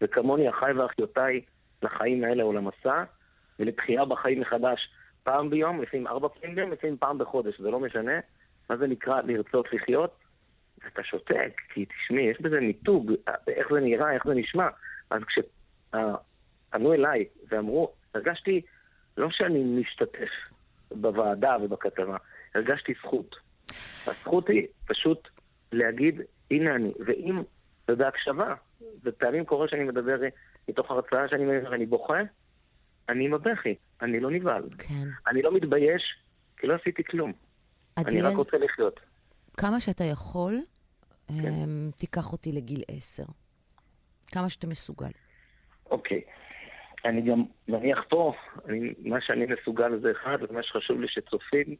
וכמוני 0.00 0.50
אחיי 0.50 0.72
ואחיותיי 0.72 1.40
לחיים 1.82 2.24
האלה 2.24 2.42
או 2.42 2.52
למסע, 2.52 3.04
ולתחייה 3.58 4.04
בחיים 4.04 4.40
מחדש 4.40 4.88
פעם 5.22 5.50
ביום, 5.50 5.82
לפעמים 5.82 6.06
ארבע 6.06 6.28
פעמים 6.28 6.56
ביום, 6.56 6.72
לפעמים 6.72 6.96
פעם 6.96 7.18
בחודש, 7.18 7.60
זה 7.60 7.70
לא 7.70 7.80
משנה. 7.80 8.20
מה 8.70 8.76
זה 8.76 8.86
נקרא 8.86 9.20
לרצות 9.20 9.72
לחיות? 9.72 10.18
ואתה 10.84 11.02
שותק, 11.02 11.60
כי 11.68 11.84
תשמעי, 11.84 12.24
יש 12.24 12.40
בזה 12.40 12.60
מיתוג, 12.60 13.12
איך 13.48 13.68
זה 13.72 13.80
נראה, 13.80 14.12
איך 14.12 14.26
זה 14.26 14.34
נשמע. 14.34 14.68
אז 15.10 15.22
כש... 15.24 15.38
פנו 16.72 16.92
אליי 16.92 17.24
ואמרו, 17.48 17.92
הרגשתי 18.14 18.60
לא 19.16 19.28
שאני 19.30 19.64
משתתף 19.64 20.30
בוועדה 20.90 21.56
ובכתבה, 21.62 22.16
הרגשתי 22.54 22.92
זכות. 23.04 23.36
הזכות 24.06 24.48
היא 24.48 24.66
פשוט 24.86 25.28
להגיד, 25.72 26.20
הנה 26.50 26.74
אני, 26.74 26.92
ואם, 27.06 27.36
ובהקשבה, 27.90 28.54
ופעמים 29.04 29.44
קורה 29.44 29.68
שאני 29.68 29.84
מדבר 29.84 30.16
מתוך 30.68 30.90
הרצאה 30.90 31.28
שאני 31.28 31.44
מדבר, 31.44 31.74
אני 31.74 31.86
בוכה, 31.86 32.20
אני 33.08 33.24
עם 33.24 33.34
הבכי, 33.34 33.74
אני 34.02 34.20
לא 34.20 34.30
נבהל. 34.30 34.62
כן. 34.78 35.08
אני 35.26 35.42
לא 35.42 35.54
מתבייש, 35.54 36.02
כי 36.56 36.66
לא 36.66 36.74
עשיתי 36.74 37.04
כלום. 37.04 37.32
עדיין, 37.96 38.16
אני 38.16 38.26
רק 38.26 38.36
רוצה 38.36 38.56
לחיות. 38.58 39.00
כמה 39.56 39.80
שאתה 39.80 40.04
יכול, 40.04 40.60
אמ, 41.30 41.90
תיקח 41.96 42.32
אותי 42.32 42.52
לגיל 42.52 42.82
עשר. 42.88 43.24
כמה 44.32 44.48
שאתה 44.48 44.66
מסוגל. 44.66 45.10
אוקיי. 45.90 46.20
אני 47.04 47.20
גם 47.22 47.44
מניח 47.68 47.98
פה, 48.08 48.32
אני, 48.68 48.92
מה 49.04 49.20
שאני 49.20 49.46
מסוגל 49.46 49.98
זה 50.02 50.10
אחד, 50.10 50.38
ומה 50.48 50.62
שחשוב 50.62 51.00
לי 51.00 51.08
שצופים, 51.08 51.76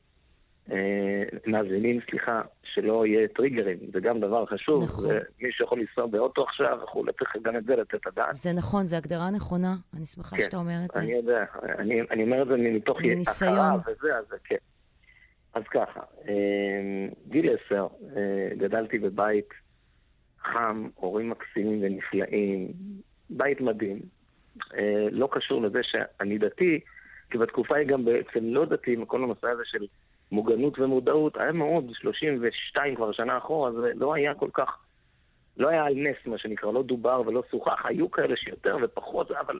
אה, 0.70 1.22
מאזינים, 1.46 2.00
סליחה, 2.10 2.42
שלא 2.62 3.06
יהיה 3.06 3.28
טריגרים, 3.28 3.78
זה 3.92 4.00
גם 4.00 4.20
דבר 4.20 4.46
חשוב. 4.46 4.84
נכון. 4.84 5.10
מי 5.40 5.52
שיכול 5.52 5.80
לנסוע 5.80 6.06
באוטו 6.06 6.42
עכשיו 6.42 6.78
וכולי, 6.82 7.12
צריך 7.12 7.36
גם 7.42 7.56
את 7.56 7.64
זה 7.64 7.76
לתת 7.76 7.94
את 7.94 8.06
הדעת. 8.06 8.32
זה 8.32 8.52
נכון, 8.52 8.86
זו 8.86 8.96
הגדרה 8.96 9.30
נכונה, 9.30 9.74
אני 9.96 10.06
שמחה 10.06 10.36
כן, 10.36 10.42
שאתה 10.42 10.56
אומר 10.56 10.78
את 10.84 10.94
זה. 10.94 11.00
אני 11.00 11.12
יודע, 11.12 11.44
אני, 11.78 12.00
אני 12.10 12.24
אומר 12.24 12.42
את 12.42 12.48
זה 12.48 12.54
מתוך. 12.56 12.98
הכרה 12.98 13.74
וזה, 13.86 14.18
אז 14.18 14.24
כן. 14.44 14.56
אז 15.54 15.62
ככה, 15.70 16.00
אה, 16.28 17.08
גיל 17.28 17.48
עשר, 17.48 17.86
אה, 18.16 18.48
גדלתי 18.56 18.98
בבית 18.98 19.48
חם, 20.40 20.88
הורים 20.94 21.30
מקסימים 21.30 21.78
ונפלאים, 21.82 22.72
בית 23.30 23.60
מדהים. 23.60 24.00
אה, 24.74 25.06
לא 25.10 25.28
קשור 25.32 25.62
לזה 25.62 25.80
שאני 25.82 26.38
דתי, 26.38 26.80
כי 27.30 27.38
בתקופה 27.38 27.76
היא 27.76 27.86
גם 27.86 28.04
בעצם 28.04 28.40
לא 28.42 28.64
דתי, 28.64 28.92
עם 28.92 29.04
כל 29.04 29.22
הנושא 29.22 29.48
הזה 29.48 29.62
של 29.64 29.86
מוגנות 30.32 30.78
ומודעות, 30.78 31.36
היה 31.36 31.52
מאוד, 31.52 31.90
32 31.92 32.94
כבר 32.94 33.12
שנה 33.12 33.38
אחורה, 33.38 33.72
זה 33.72 33.92
לא 33.94 34.14
היה 34.14 34.34
כל 34.34 34.48
כך, 34.54 34.78
לא 35.56 35.68
היה 35.68 35.84
על 35.84 35.94
נס 35.94 36.16
מה 36.26 36.38
שנקרא, 36.38 36.72
לא 36.72 36.82
דובר 36.82 37.22
ולא 37.26 37.42
שוחח, 37.50 37.86
היו 37.86 38.10
כאלה 38.10 38.36
שיותר 38.36 38.76
ופחות, 38.82 39.30
אבל 39.30 39.58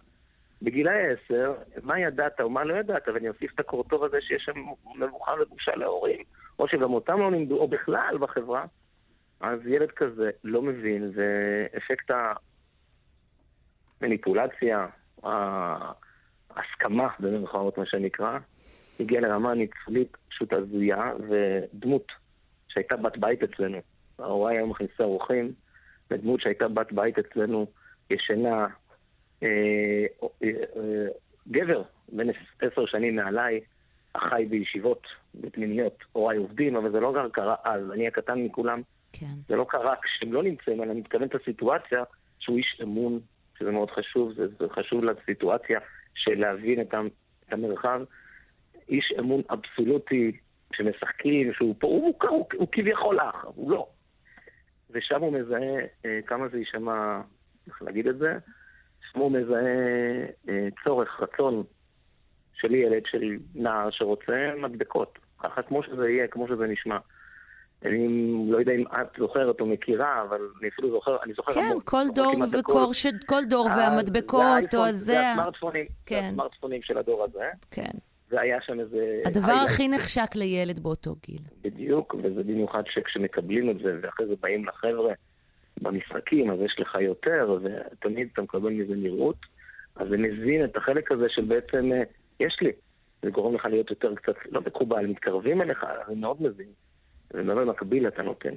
בגילאי 0.63 1.03
עשר, 1.13 1.55
מה 1.83 2.01
ידעת 2.01 2.41
או 2.41 2.51
מה 2.51 2.63
לא 2.65 2.75
ידעת, 2.75 3.09
ואני 3.15 3.29
אוסיף 3.29 3.55
את 3.55 3.61
הקורטוב 3.61 4.05
הזה 4.05 4.17
שיש 4.21 4.43
שם 4.45 4.53
מבוכה 4.95 5.33
ובושה 5.43 5.77
להורים, 5.77 6.23
או 6.59 6.69
שגם 6.69 6.93
אותם 6.93 7.21
לא 7.21 7.31
לימדו, 7.31 7.59
או 7.59 7.69
בכלל 7.69 8.19
בחברה, 8.21 8.65
אז 9.41 9.67
ילד 9.67 9.91
כזה 9.91 10.31
לא 10.45 10.63
מבין, 10.63 11.13
ואפקט 11.15 12.11
המניפולציה, 14.03 14.87
ההסכמה, 16.51 17.09
במירכאות 17.21 17.79
מה 17.79 17.87
שנקרא, 17.87 18.39
הגיע 19.01 19.21
לרמה 19.21 19.55
ניצולית 19.55 20.17
פשוט 20.29 20.53
הזויה, 20.53 21.13
ודמות 21.29 22.13
שהייתה 22.69 22.97
בת 22.97 23.17
בית 23.17 23.43
אצלנו, 23.43 23.79
ההוריי 24.19 24.57
היו 24.57 24.67
מכניסי 24.67 25.03
אורחים, 25.03 25.53
ודמות 26.11 26.41
שהייתה 26.41 26.69
בת 26.69 26.93
בית 26.93 27.19
אצלנו, 27.19 27.67
ישנה, 28.11 28.67
אה, 29.43 29.49
אה, 30.43 30.49
אה, 30.77 31.07
גבר 31.49 31.83
בן 32.09 32.27
עשר 32.61 32.87
שנים 32.87 33.17
מעליי, 33.17 33.61
החי 34.15 34.47
בישיבות, 34.51 35.07
בפנימיות, 35.35 36.05
הוריי 36.13 36.39
עובדים, 36.39 36.77
אבל 36.77 36.93
זה 36.93 37.01
לא 37.01 37.13
גם 37.13 37.31
קרה 37.31 37.55
אז, 37.65 37.91
אני 37.93 38.07
הקטן 38.07 38.39
מכולם. 38.39 38.83
כן. 39.13 39.27
זה 39.49 39.57
לא 39.57 39.67
קרה 39.69 39.95
כשהם 40.03 40.33
לא 40.33 40.43
נמצאים, 40.43 40.83
אלא 40.83 40.93
אני 40.93 41.01
מתכוון 41.01 41.29
את 41.29 41.35
הסיטואציה 41.35 42.03
שהוא 42.39 42.57
איש 42.59 42.81
אמון, 42.83 43.21
שזה 43.63 43.71
מאוד 43.71 43.91
חשוב, 43.91 44.33
זה, 44.33 44.47
זה 44.59 44.67
חשוב 44.69 45.05
לסיטואציה 45.05 45.81
של 46.15 46.41
להבין 46.41 46.81
את, 46.81 46.95
את 47.49 47.53
המרחב. 47.53 48.01
איש 48.89 49.13
אמון 49.19 49.43
אבסולוטי, 49.51 50.33
שמשחקים, 50.73 51.53
שהוא 51.53 51.75
פה, 51.79 51.87
הוא 51.87 52.07
מוכר, 52.07 52.29
הוא, 52.29 52.47
הוא 52.55 52.69
כביכול 52.73 53.21
אח, 53.21 53.45
הוא 53.45 53.71
לא. 53.71 53.89
ושם 54.91 55.21
הוא 55.21 55.33
מזהה 55.33 55.79
אה, 56.07 56.21
כמה 56.27 56.49
זה 56.49 56.59
יישמע, 56.59 57.21
איך 57.67 57.83
להגיד 57.83 58.07
את 58.07 58.19
זה, 58.19 58.39
שם 59.13 59.19
הוא 59.19 59.33
מזהה 59.33 59.77
אה, 60.49 60.69
צורך, 60.85 61.21
רצון 61.21 61.63
של 62.55 62.75
ילד, 62.75 63.03
של 63.07 63.37
נער 63.55 63.91
שרוצה 63.91 64.53
מדבקות. 64.59 65.19
ככה 65.39 65.63
כמו 65.63 65.83
שזה 65.83 66.11
יהיה, 66.11 66.27
כמו 66.27 66.49
שזה 66.49 66.67
נשמע. 66.67 66.99
אני 67.85 68.09
לא 68.51 68.59
יודע 68.59 68.73
אם 68.73 68.85
את 69.01 69.07
זוכרת 69.19 69.61
או 69.61 69.67
מכירה, 69.67 70.23
אבל 70.23 70.41
אני 70.61 70.69
אפילו 70.69 70.91
זוכר, 70.91 71.17
אני 71.25 71.33
זוכר 71.33 71.53
כן, 71.53 71.61
המון. 71.61 71.83
כל 71.85 72.05
דור. 72.15 72.33
וקור, 72.61 72.93
ש- 72.95 73.07
כל 73.27 73.43
דור 73.49 73.67
והמדבקות, 73.67 74.71
זה 74.71 74.79
או 74.79 74.85
הזה. 74.85 75.13
זה 75.13 75.31
הסמארטפונים, 75.31 75.85
זה 75.85 75.95
כן. 76.07 76.29
הסמארטפונים 76.33 76.83
של 76.83 76.99
הדור 76.99 77.25
הזה. 77.25 77.45
כן. 77.71 77.91
והיה 78.31 78.59
שם 78.67 78.81
איזה... 78.81 79.23
הדבר 79.27 79.53
הכי 79.53 79.89
נחשק 79.89 80.35
לילד 80.35 80.79
באותו 80.79 81.15
גיל. 81.27 81.41
בדיוק, 81.63 82.15
וזה 82.23 82.43
במיוחד 82.43 82.83
שכשמקבלים 82.87 83.71
את 83.71 83.77
זה, 83.79 83.99
ואחרי 84.03 84.27
זה 84.27 84.35
באים 84.41 84.65
לחבר'ה 84.65 85.13
במשחקים, 85.81 86.51
אז 86.51 86.59
יש 86.61 86.77
לך 86.79 86.95
יותר, 87.01 87.59
ותמיד 87.63 88.29
אתה 88.33 88.43
מקבל 88.43 88.71
מזה 88.71 88.95
נראות, 88.97 89.37
אז 89.97 90.09
זה 90.11 90.17
מזין 90.17 90.65
את 90.65 90.77
החלק 90.77 91.13
הזה 91.13 91.27
של 91.29 91.45
בעצם, 91.45 91.93
אה, 91.93 92.03
יש 92.41 92.59
לי. 92.61 92.71
זה 93.23 93.31
גורם 93.31 93.55
לך 93.55 93.65
להיות 93.65 93.91
יותר 93.91 94.15
קצת, 94.15 94.35
לא 94.51 94.61
מקובל, 94.61 95.07
מתקרבים 95.07 95.63
אליך, 95.63 95.85
זה 96.09 96.15
מאוד 96.15 96.43
מזין. 96.43 96.67
ובמקביל 97.35 98.09
אתה 98.09 98.23
נותן. 98.23 98.55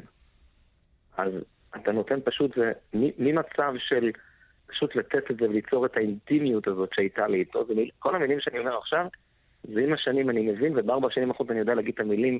אז 1.17 1.33
אתה 1.75 1.91
נותן 1.91 2.19
פשוט, 2.23 2.55
זה 2.55 2.71
ממצב 2.93 3.73
של 3.77 4.11
פשוט 4.67 4.95
לתת 4.95 5.31
את 5.31 5.37
זה 5.37 5.45
וליצור 5.45 5.85
את 5.85 5.97
האינטימיות 5.97 6.67
הזאת 6.67 6.89
שהייתה 6.93 7.27
לי 7.27 7.39
איתו. 7.39 7.65
כל 7.99 8.15
המילים 8.15 8.39
שאני 8.39 8.59
אומר 8.59 8.77
עכשיו, 8.77 9.05
זה 9.73 9.79
עם 9.79 9.93
השנים 9.93 10.29
אני 10.29 10.51
מבין, 10.51 10.77
ובארבע 10.77 11.07
שנים 11.11 11.29
האחרונות 11.29 11.51
אני 11.51 11.59
יודע 11.59 11.75
להגיד 11.75 11.93
את 11.93 11.99
המילים 11.99 12.39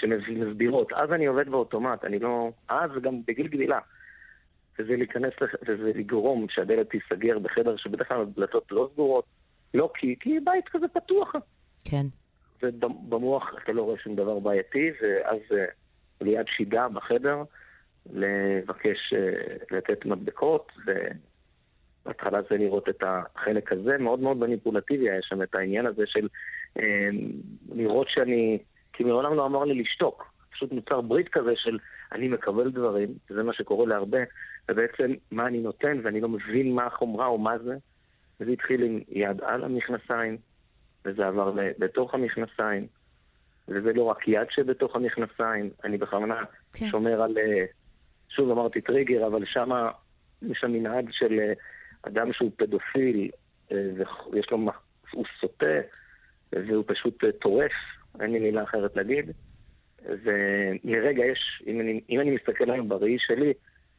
שמסבירות. 0.00 0.92
אז 0.92 1.12
אני 1.12 1.26
עובד 1.26 1.48
באוטומט, 1.48 2.04
אני 2.04 2.18
לא... 2.18 2.50
אז 2.68 2.90
וגם 2.94 3.20
בגיל 3.26 3.48
גדילה. 3.48 3.78
וזה 4.78 4.96
להיכנס, 4.96 5.32
וזה 5.66 5.92
לגרום 5.94 6.46
שהדלת 6.50 6.90
תיסגר 6.90 7.38
בחדר 7.38 7.76
שבדרך 7.76 8.08
כלל 8.08 8.20
הדלתות 8.20 8.72
לא 8.72 8.88
סגורות. 8.92 9.24
לא 9.74 9.90
כי, 9.94 10.16
כי 10.20 10.40
בית 10.40 10.68
כזה 10.68 10.88
פתוח. 10.88 11.32
כן. 11.84 12.06
ובמוח 12.62 13.54
אתה 13.62 13.72
לא 13.72 13.82
רואה 13.82 13.98
שום 13.98 14.16
דבר 14.16 14.38
בעייתי, 14.38 14.90
ואז 15.02 15.38
אה, 15.52 15.64
ליד 16.20 16.46
שידה 16.48 16.88
בחדר, 16.88 17.42
לבקש 18.12 19.14
אה, 19.16 19.56
לתת 19.70 20.06
מדבקות, 20.06 20.72
ובהתחלה 20.86 22.38
זה 22.50 22.56
לראות 22.56 22.88
את 22.88 23.02
החלק 23.06 23.72
הזה, 23.72 23.98
מאוד 23.98 24.20
מאוד 24.20 24.36
מניפולטיבי 24.36 25.10
היה 25.10 25.22
שם 25.22 25.42
את 25.42 25.54
העניין 25.54 25.86
הזה 25.86 26.02
של 26.06 26.28
אה, 26.78 27.08
לראות 27.74 28.08
שאני, 28.08 28.58
כי 28.92 29.04
מעולם 29.04 29.34
לא 29.34 29.46
אמר 29.46 29.64
לי 29.64 29.74
לשתוק, 29.74 30.32
פשוט 30.52 30.72
נוצר 30.72 31.00
ברית 31.00 31.28
כזה 31.28 31.52
של 31.56 31.78
אני 32.12 32.28
מקבל 32.28 32.70
דברים, 32.70 33.08
וזה 33.30 33.42
מה 33.42 33.52
שקורה 33.52 33.86
להרבה, 33.86 34.20
ובעצם 34.70 35.14
מה 35.30 35.46
אני 35.46 35.58
נותן, 35.58 36.00
ואני 36.02 36.20
לא 36.20 36.28
מבין 36.28 36.74
מה 36.74 36.86
החומרה 36.86 37.26
או 37.26 37.38
מה 37.38 37.58
זה, 37.58 37.76
וזה 38.40 38.50
התחיל 38.50 38.82
עם 38.82 39.00
יד 39.08 39.40
על 39.42 39.64
המכנסיים, 39.64 40.36
וזה 41.04 41.26
עבר 41.26 41.52
לתוך 41.78 42.14
המכנסיים, 42.14 42.86
וזה 43.68 43.92
לא 43.92 44.02
רק 44.02 44.28
יד 44.28 44.46
שבתוך 44.50 44.96
המכנסיים, 44.96 45.70
אני 45.84 45.98
בכוונה 45.98 46.44
כן. 46.74 46.86
שומר 46.86 47.22
על, 47.22 47.38
אה, 47.38 47.64
שוב 48.28 48.50
אמרתי 48.50 48.80
טריגר, 48.80 49.26
אבל 49.26 49.44
שמה 49.44 49.90
יש 50.42 50.58
שם 50.60 50.72
מנהג 50.72 51.08
של 51.10 51.38
אה, 51.40 51.52
אדם 52.02 52.32
שהוא 52.32 52.50
פדופיל, 52.56 53.30
אה, 53.72 53.90
ויש 54.32 54.50
לו, 54.50 54.58
הוא 55.12 55.24
סוטה, 55.40 55.80
והוא 56.52 56.84
פשוט 56.86 57.24
טורף, 57.40 57.72
אין 58.20 58.32
לי 58.32 58.38
מילה 58.38 58.62
אחרת 58.62 58.96
להגיד. 58.96 59.30
ולרגע 60.04 61.24
יש, 61.24 61.62
אם 61.66 61.80
אני, 61.80 62.00
אם 62.10 62.20
אני 62.20 62.30
מסתכל 62.30 62.70
היום 62.70 62.88
בראי 62.88 63.18
שלי, 63.18 63.52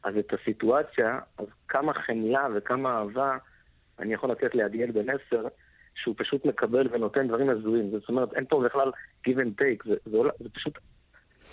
אז 0.03 0.17
את 0.17 0.33
הסיטואציה, 0.33 1.19
אז 1.37 1.45
כמה 1.67 1.93
חמלה 1.93 2.47
וכמה 2.55 2.97
אהבה 2.97 3.37
אני 3.99 4.13
יכול 4.13 4.31
לתת 4.31 4.55
ליד 4.55 4.75
ילד 4.75 4.93
בן 4.93 5.09
עשר, 5.09 5.47
שהוא 5.95 6.15
פשוט 6.17 6.45
מקבל 6.45 6.87
ונותן 6.91 7.27
דברים 7.27 7.49
הזויים. 7.49 7.91
זאת 7.91 8.09
אומרת, 8.09 8.33
אין 8.33 8.45
פה 8.49 8.63
בכלל 8.65 8.91
give 9.27 9.37
and 9.37 9.61
take, 9.61 9.89
זה, 9.89 9.95
זה, 10.05 10.17
זה 10.39 10.49
פשוט... 10.49 10.79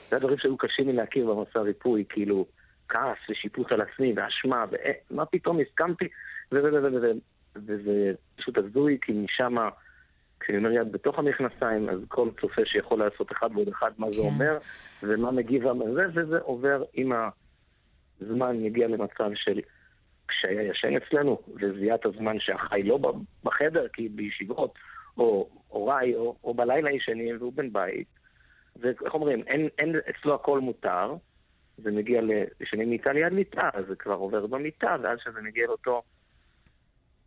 זה 0.09 0.17
הדברים 0.17 0.39
שהיו 0.39 0.57
קשים 0.57 0.87
לי 0.87 0.93
להכיר 0.93 1.35
במסע 1.35 1.61
ריפוי, 1.61 2.05
כאילו, 2.09 2.47
כעס 2.89 3.19
ושיפוט 3.31 3.73
על 3.73 3.81
עצמי 3.81 4.13
ואשמה, 4.17 4.65
ומה 5.11 5.27
פתאום 5.27 5.59
הסכמתי, 5.61 6.09
וזה 6.53 6.69
וזה 6.69 6.79
וזה, 6.79 6.97
וזה, 6.97 7.13
וזה 7.57 8.13
פשוט 8.37 8.59
הזוי, 8.59 8.99
כי 9.03 9.13
משם, 9.13 9.55
כשאני 10.41 10.59
אומר 10.59 10.73
יד 10.73 10.93
בתוך 10.93 11.19
המכנסיים, 11.19 11.89
אז 11.89 11.99
כל 12.09 12.29
צופה 12.41 12.63
שיכול 12.65 12.99
לעשות 12.99 13.33
אחד 13.33 13.51
ועוד 13.55 13.69
אחד 13.69 13.91
מה 13.99 14.11
זה 14.11 14.23
כן. 14.23 14.29
אומר, 14.29 14.59
ומה 15.03 15.31
מגיב 15.31 15.63
זה, 15.95 16.07
וזה 16.15 16.39
עובר 16.39 16.83
עם 16.95 17.13
הזמן, 18.21 18.57
מגיע 18.57 18.89
למצב 18.89 19.31
של 19.35 19.61
כשהיה 20.31 20.63
ישן 20.63 20.97
אצלנו, 20.97 21.39
וזיהה 21.61 21.95
את 21.95 22.07
הזמן 22.07 22.41
שהחי 22.41 22.83
לא 22.83 22.99
בחדר, 23.45 23.89
כי 23.89 24.09
בישיבות, 24.09 24.75
או 25.19 25.49
הוריי, 25.69 26.15
או, 26.15 26.37
או 26.45 26.55
בלילה 26.55 26.91
ישנים, 26.91 27.37
והוא 27.39 27.53
בן 27.53 27.73
בית. 27.73 28.07
ואיך 28.77 29.15
אומרים, 29.15 29.43
אין, 29.47 29.69
אין 29.79 29.97
אצלו 30.11 30.35
הכל 30.35 30.61
מותר, 30.61 31.15
זה 31.79 31.91
מגיע 31.91 32.21
לישנים 32.61 32.91
מיטה 32.91 33.13
ליד 33.13 33.33
מיטה, 33.33 33.69
אז 33.75 33.85
זה 33.89 33.97
כבר 33.97 34.15
עובר 34.15 34.47
במיטה, 34.47 34.97
ואז 35.03 35.19
שזה 35.25 35.41
מגיע 35.41 35.67
לאותו 35.67 36.03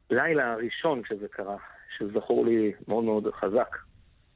לילה 0.10 0.54
הראשון 0.54 1.02
שזה 1.06 1.28
קרה, 1.28 1.58
שזכור 1.98 2.46
לי 2.46 2.74
מאוד 2.88 3.04
מאוד 3.04 3.34
חזק, 3.34 3.78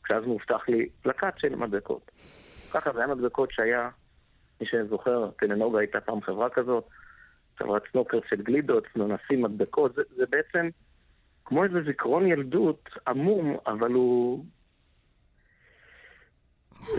כשאז 0.04 0.24
מובטח 0.24 0.70
לי 0.70 0.90
פלקט 1.02 1.40
של 1.40 1.56
מדבקות. 1.56 2.12
ככה 2.74 2.92
זה 2.94 3.00
היה 3.00 3.16
מדבקות 3.16 3.52
שהיה, 3.52 3.90
מי 4.62 4.68
שזוכר, 4.68 5.30
טננוגה 5.40 5.80
הייתה 5.80 6.02
פעם 6.02 6.22
חברה 6.22 6.50
כזאת, 6.50 6.88
חברת 7.60 7.84
סנוקר 7.92 8.20
של 8.30 8.42
גלידות, 8.42 8.84
ננסים, 8.96 9.42
מדבקות, 9.42 9.96
זה, 9.96 10.02
זה 10.16 10.24
בעצם 10.30 10.70
כמו 11.46 11.64
איזה 11.64 11.82
זיכרון 11.84 12.28
ילדות 12.28 12.90
עמום, 13.08 13.58
אבל 13.68 13.92
הוא... 13.92 14.46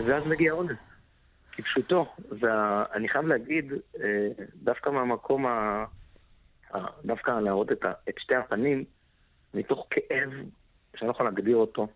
ואז 0.05 0.27
מגיע 0.27 0.51
אונס. 0.51 0.77
כפשוטו. 1.51 2.05
ואני 2.39 3.09
חייב 3.09 3.25
להגיד, 3.25 3.73
אה, 4.03 4.27
דווקא 4.55 4.89
מהמקום 4.89 5.45
ה... 5.45 5.85
דווקא 7.05 7.31
להראות 7.31 7.71
את, 7.71 7.85
ה... 7.85 7.91
את 8.09 8.15
שתי 8.19 8.35
הפנים, 8.35 8.83
מתוך 9.53 9.87
כאב 9.89 10.29
שאני 10.95 11.07
לא 11.07 11.11
יכול 11.11 11.25
להגדיר 11.25 11.57
אותו. 11.57 11.87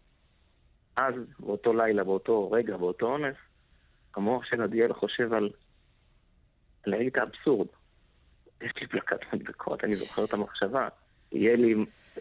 אז, 0.96 1.14
באותו 1.40 1.74
לילה, 1.74 2.04
באותו 2.04 2.52
רגע, 2.52 2.78
באותו 2.78 3.06
אונס, 3.06 3.36
המוח 4.16 4.46
של 4.46 4.62
עדיאל 4.62 4.94
חושב 4.94 5.34
על... 5.34 5.50
את 7.08 7.18
האבסורד. 7.18 7.68
יש 8.66 8.72
לי 8.82 8.88
פלקת 8.88 9.20
מדבקות, 9.34 9.84
אני 9.84 9.96
זוכר 9.96 10.26
את 10.26 10.34
המחשבה. 10.34 10.88
יהיה 11.32 11.56
לי 11.56 11.76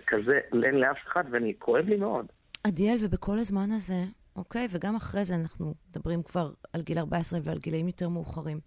כזה, 0.07 0.41
אין 0.65 0.75
לאף 0.75 0.99
אחד, 1.07 1.25
ואני, 1.31 1.55
כואב 1.59 1.85
לי 1.85 1.97
מאוד. 1.97 2.27
עדיאל, 2.65 2.97
ובכל 3.01 3.39
הזמן 3.39 3.71
הזה, 3.71 4.05
אוקיי, 4.37 4.67
וגם 4.71 4.97
אחרי 4.97 5.25
זה 5.25 5.35
אנחנו 5.35 5.75
מדברים 5.91 6.23
כבר 6.23 6.51
על 6.73 6.83
גיל 6.83 6.99
14 6.99 7.41
ועל 7.43 7.59
גילאים 7.59 7.87
יותר 7.87 8.09
מאוחרים. 8.09 8.59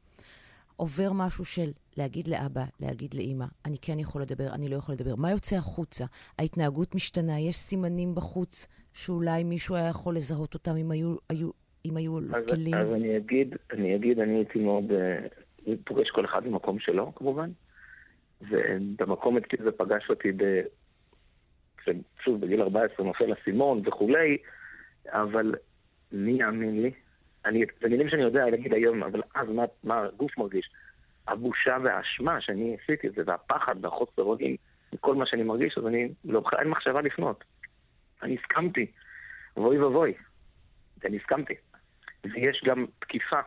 עובר 0.76 1.12
משהו 1.14 1.46
של 1.46 1.70
להגיד 1.98 2.28
לאבא, 2.28 2.64
להגיד 2.80 3.14
לאימא, 3.14 3.46
אני 3.66 3.76
כן 3.82 4.00
יכול 4.00 4.22
לדבר, 4.22 4.48
אני 4.54 4.70
לא 4.70 4.76
יכול 4.76 4.96
לדבר. 4.96 5.16
מה 5.16 5.32
יוצא 5.32 5.56
החוצה? 5.56 6.06
ההתנהגות 6.40 6.96
משתנה, 6.96 7.40
יש 7.40 7.56
סימנים 7.56 8.16
בחוץ 8.16 8.68
שאולי 8.94 9.44
מישהו 9.44 9.76
היה 9.76 9.90
יכול 9.90 10.16
לזהות 10.16 10.54
אותם 10.54 10.76
אם 10.78 10.92
היו, 10.92 11.16
היו, 11.30 11.50
אם 11.86 11.98
היו 11.98 12.20
לו 12.22 12.34
כלים. 12.50 12.76
אז 12.76 12.94
אני 12.94 13.18
אגיד, 13.18 13.56
אני 13.74 13.96
אגיד, 13.96 14.20
אני 14.20 14.36
הייתי 14.36 14.60
מאוד, 14.60 14.84
uh, 14.92 15.70
פוגש 15.84 16.10
כל 16.10 16.26
אחד 16.26 16.44
במקום 16.44 16.80
שלו, 16.80 17.16
כמובן. 17.16 17.50
ובמקום 18.42 19.38
זה 19.64 19.72
פגש 19.72 20.10
אותי 20.10 20.32
ב... 20.32 20.62
שוב, 22.24 22.42
בגיל 22.42 22.62
14 22.62 23.06
נופל 23.06 23.34
אסימון 23.34 23.82
וכולי, 23.86 24.38
אבל 25.08 25.56
מי 26.12 26.32
יאמין 26.32 26.82
לי? 26.82 26.92
אני, 27.46 27.64
זה 27.82 27.90
מילים 27.90 28.10
שאני 28.10 28.22
יודע 28.22 28.46
להגיד 28.50 28.74
היום, 28.74 29.04
אבל 29.04 29.22
אז 29.36 29.50
מה, 29.50 29.64
מה 29.84 30.04
הגוף 30.04 30.38
מרגיש? 30.38 30.70
הבושה 31.28 31.78
והאשמה 31.84 32.42
שאני 32.42 32.78
עשיתי 32.84 33.08
את 33.08 33.14
זה, 33.14 33.22
והפחד 33.26 33.86
והחוסר 33.86 34.24
אונים, 34.24 34.56
כל 35.00 35.16
מה 35.16 35.26
שאני 35.26 35.44
מרגיש, 35.44 35.78
אז 35.78 35.88
אני, 35.88 36.10
לא, 36.26 36.44
אין 36.60 36.68
מחשבה 36.68 37.02
לפנות. 37.02 37.44
אני 38.24 38.38
הסכמתי, 38.38 38.86
ואוי 39.58 39.80
ואבוי, 39.80 40.14
אני 41.06 41.18
הסכמתי. 41.18 41.54
ויש 42.24 42.62
גם 42.66 42.86
תקיפה. 43.00 43.40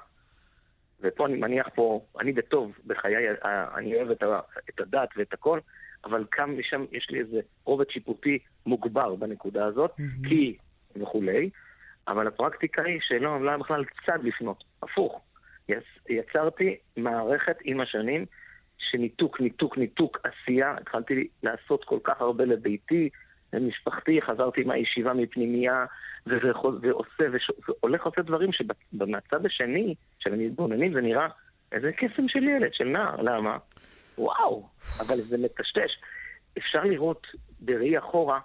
ופה 1.01 1.27
אני 1.27 1.37
מניח 1.37 1.69
פה, 1.75 2.05
אני 2.21 2.33
בטוב 2.33 2.73
בחיי, 2.87 3.17
אני 3.77 3.95
אוהב 3.95 4.11
את, 4.11 4.23
ה, 4.23 4.41
את 4.69 4.81
הדת 4.81 5.09
ואת 5.17 5.33
הכל, 5.33 5.61
אבל 6.05 6.25
כאן 6.33 6.55
ושם 6.59 6.85
יש 6.93 7.11
לי 7.11 7.21
איזה 7.21 7.41
רובד 7.65 7.91
שיפוטי 7.91 8.39
מוגבר 8.67 9.15
בנקודה 9.15 9.67
הזאת, 9.67 9.91
mm-hmm. 9.91 10.29
כי 10.29 10.57
וכולי, 10.97 11.51
אבל 12.09 12.27
הפרקטיקה 12.27 12.83
היא 12.83 13.01
שלא, 13.03 13.45
לא 13.45 13.49
היה 13.49 13.59
בכלל 13.59 13.85
צד 14.07 14.19
לפנות, 14.23 14.65
הפוך. 14.83 15.21
יצרתי 16.09 16.77
מערכת 16.97 17.57
עם 17.65 17.81
השנים 17.81 18.27
שניתוק, 18.79 19.41
ניתוק, 19.41 19.79
ניתוק 19.79 20.19
עשייה, 20.25 20.75
התחלתי 20.81 21.29
לעשות 21.43 21.85
כל 21.85 21.99
כך 22.05 22.21
הרבה 22.21 22.45
לביתי, 22.45 23.09
למשפחתי, 23.53 24.23
חזרתי 24.23 24.65
מהישיבה 24.65 25.13
מפנימייה, 25.15 25.85
ועושה, 26.27 27.25
והולך 27.69 28.07
עושה 28.07 28.23
דברים 28.23 28.53
שבמצב 28.53 29.47
השני, 29.47 29.95
של 30.19 30.33
המתבוננים, 30.33 30.95
זה 30.95 31.01
נראה 31.01 31.27
איזה 31.73 31.93
קסם 31.93 32.29
של 32.29 32.43
ילד, 32.43 32.75
של 32.75 32.85
נער, 32.85 33.23
למה? 33.23 33.59
וואו, 34.19 34.69
אבל 35.01 35.17
זה 35.21 35.37
מטשטש. 35.39 36.01
אפשר 36.59 36.85
לראות 36.85 37.27
בראי 37.61 37.99
אחורה 37.99 38.41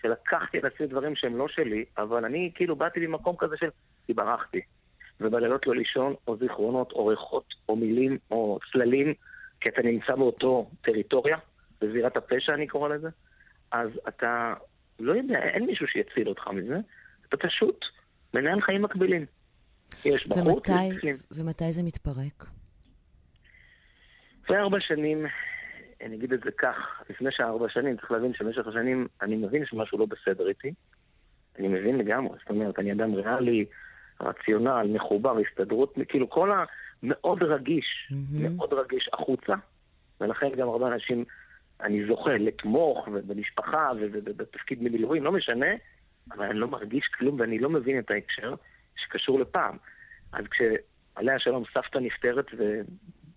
שלקחתי 0.00 0.58
על 0.58 0.66
עצמי 0.66 0.86
דברים 0.86 1.16
שהם 1.16 1.36
לא 1.36 1.48
שלי, 1.48 1.84
אבל 1.98 2.24
אני 2.24 2.50
כאילו 2.54 2.76
באתי 2.76 3.06
ממקום 3.06 3.36
כזה 3.38 3.56
של 3.56 3.68
התברכתי. 4.08 4.60
ובלילות 5.20 5.66
לא 5.66 5.74
לישון, 5.74 6.14
או 6.28 6.36
זיכרונות, 6.36 6.92
או 6.92 7.06
ריחות, 7.06 7.54
או 7.68 7.76
מילים, 7.76 8.18
או 8.30 8.58
צללים, 8.72 9.14
כי 9.60 9.68
אתה 9.68 9.82
נמצא 9.82 10.14
באותו 10.14 10.70
טריטוריה, 10.82 11.36
בזירת 11.80 12.16
הפשע 12.16 12.54
אני 12.54 12.66
קורא 12.66 12.88
לזה, 12.88 13.08
אז 13.74 13.88
אתה 14.08 14.54
לא 14.98 15.12
יודע, 15.12 15.38
אין 15.38 15.66
מישהו 15.66 15.86
שיציל 15.86 16.28
אותך 16.28 16.48
מזה, 16.48 16.76
אתה 17.28 17.36
פשוט 17.36 17.84
מנהל 18.34 18.60
חיים 18.60 18.82
מקבילים. 18.82 19.26
יש 20.04 20.26
בחוץ, 20.26 20.68
ומתי, 20.68 21.12
ומתי 21.30 21.72
זה 21.72 21.82
מתפרק? 21.82 22.44
אחרי 24.44 24.56
ארבע 24.56 24.80
שנים 24.80 25.26
אני 26.04 26.16
אגיד 26.16 26.32
את 26.32 26.40
זה 26.44 26.50
כך, 26.58 27.02
לפני 27.10 27.30
שארבע 27.32 27.68
שנים, 27.68 27.96
צריך 27.96 28.10
להבין 28.10 28.34
שבמשך 28.34 28.66
השנים 28.66 29.06
אני 29.22 29.36
מבין 29.36 29.66
שמשהו 29.66 29.98
לא 29.98 30.06
בסדר 30.06 30.48
איתי. 30.48 30.72
אני 31.58 31.68
מבין 31.68 31.98
לגמרי, 31.98 32.38
זאת 32.40 32.50
אומרת, 32.50 32.78
אני 32.78 32.92
אדם 32.92 33.14
ריאלי, 33.14 33.64
רציונל, 34.20 34.86
מחובר, 34.94 35.38
הסתדרות, 35.38 35.94
כאילו 36.08 36.30
כל 36.30 36.50
המאוד 37.02 37.42
רגיש, 37.42 38.08
mm-hmm. 38.10 38.48
מאוד 38.48 38.72
רגיש 38.72 39.10
החוצה, 39.12 39.54
ולכן 40.20 40.48
גם 40.56 40.68
הרבה 40.68 40.86
אנשים, 40.86 41.24
אני 41.84 42.06
זוכה 42.06 42.30
לתמוך 42.30 43.08
במשפחה 43.08 43.90
ובתפקיד 44.00 44.84
במילואים, 44.84 45.24
לא 45.24 45.32
משנה, 45.32 45.66
אבל 46.32 46.44
אני 46.44 46.58
לא 46.58 46.68
מרגיש 46.68 47.06
כלום 47.18 47.40
ואני 47.40 47.58
לא 47.58 47.70
מבין 47.70 47.98
את 47.98 48.10
ההקשר 48.10 48.54
שקשור 48.96 49.40
לפעם. 49.40 49.76
אז 50.32 50.44
כשעליה 50.50 51.38
שלום 51.38 51.62
סבתא 51.74 51.98
נפטרת 51.98 52.46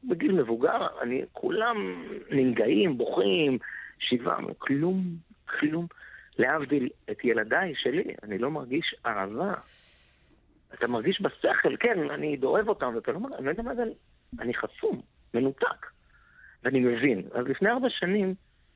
בגיל 0.04 0.32
מבוגר, 0.32 0.88
אני, 1.02 1.26
כולם 1.32 2.04
ננגעים, 2.30 2.98
בוכים, 2.98 3.58
שבעה, 4.00 4.40
כלום, 4.58 5.04
כלום. 5.60 5.88
להבדיל 6.40 6.90
את 7.12 7.26
ילדיי 7.26 7.74
שלי, 7.76 8.04
אני 8.24 8.38
לא 8.38 8.52
מרגיש 8.52 8.96
אהבה. 9.06 9.54
אתה 10.74 10.88
מרגיש 10.88 11.22
בשכל, 11.22 11.78
כן, 11.78 12.10
אני 12.10 12.40
אוהב 12.44 12.70
אותם, 12.70 12.92
ואתה 12.96 13.12
לא 13.12 13.20
מרגיש, 13.20 13.38
אני 13.38 13.46
לא 13.46 13.52
יודע 13.52 13.64
מה 13.64 13.76
זה, 13.76 13.84
אני 14.40 14.54
חסום, 14.54 15.02
מנותק. 15.34 15.97
ואני 16.68 16.80
מבין. 16.80 17.22
אז 17.34 17.46
לפני 17.48 17.70
ארבע 17.70 17.90
שנים, 17.90 18.34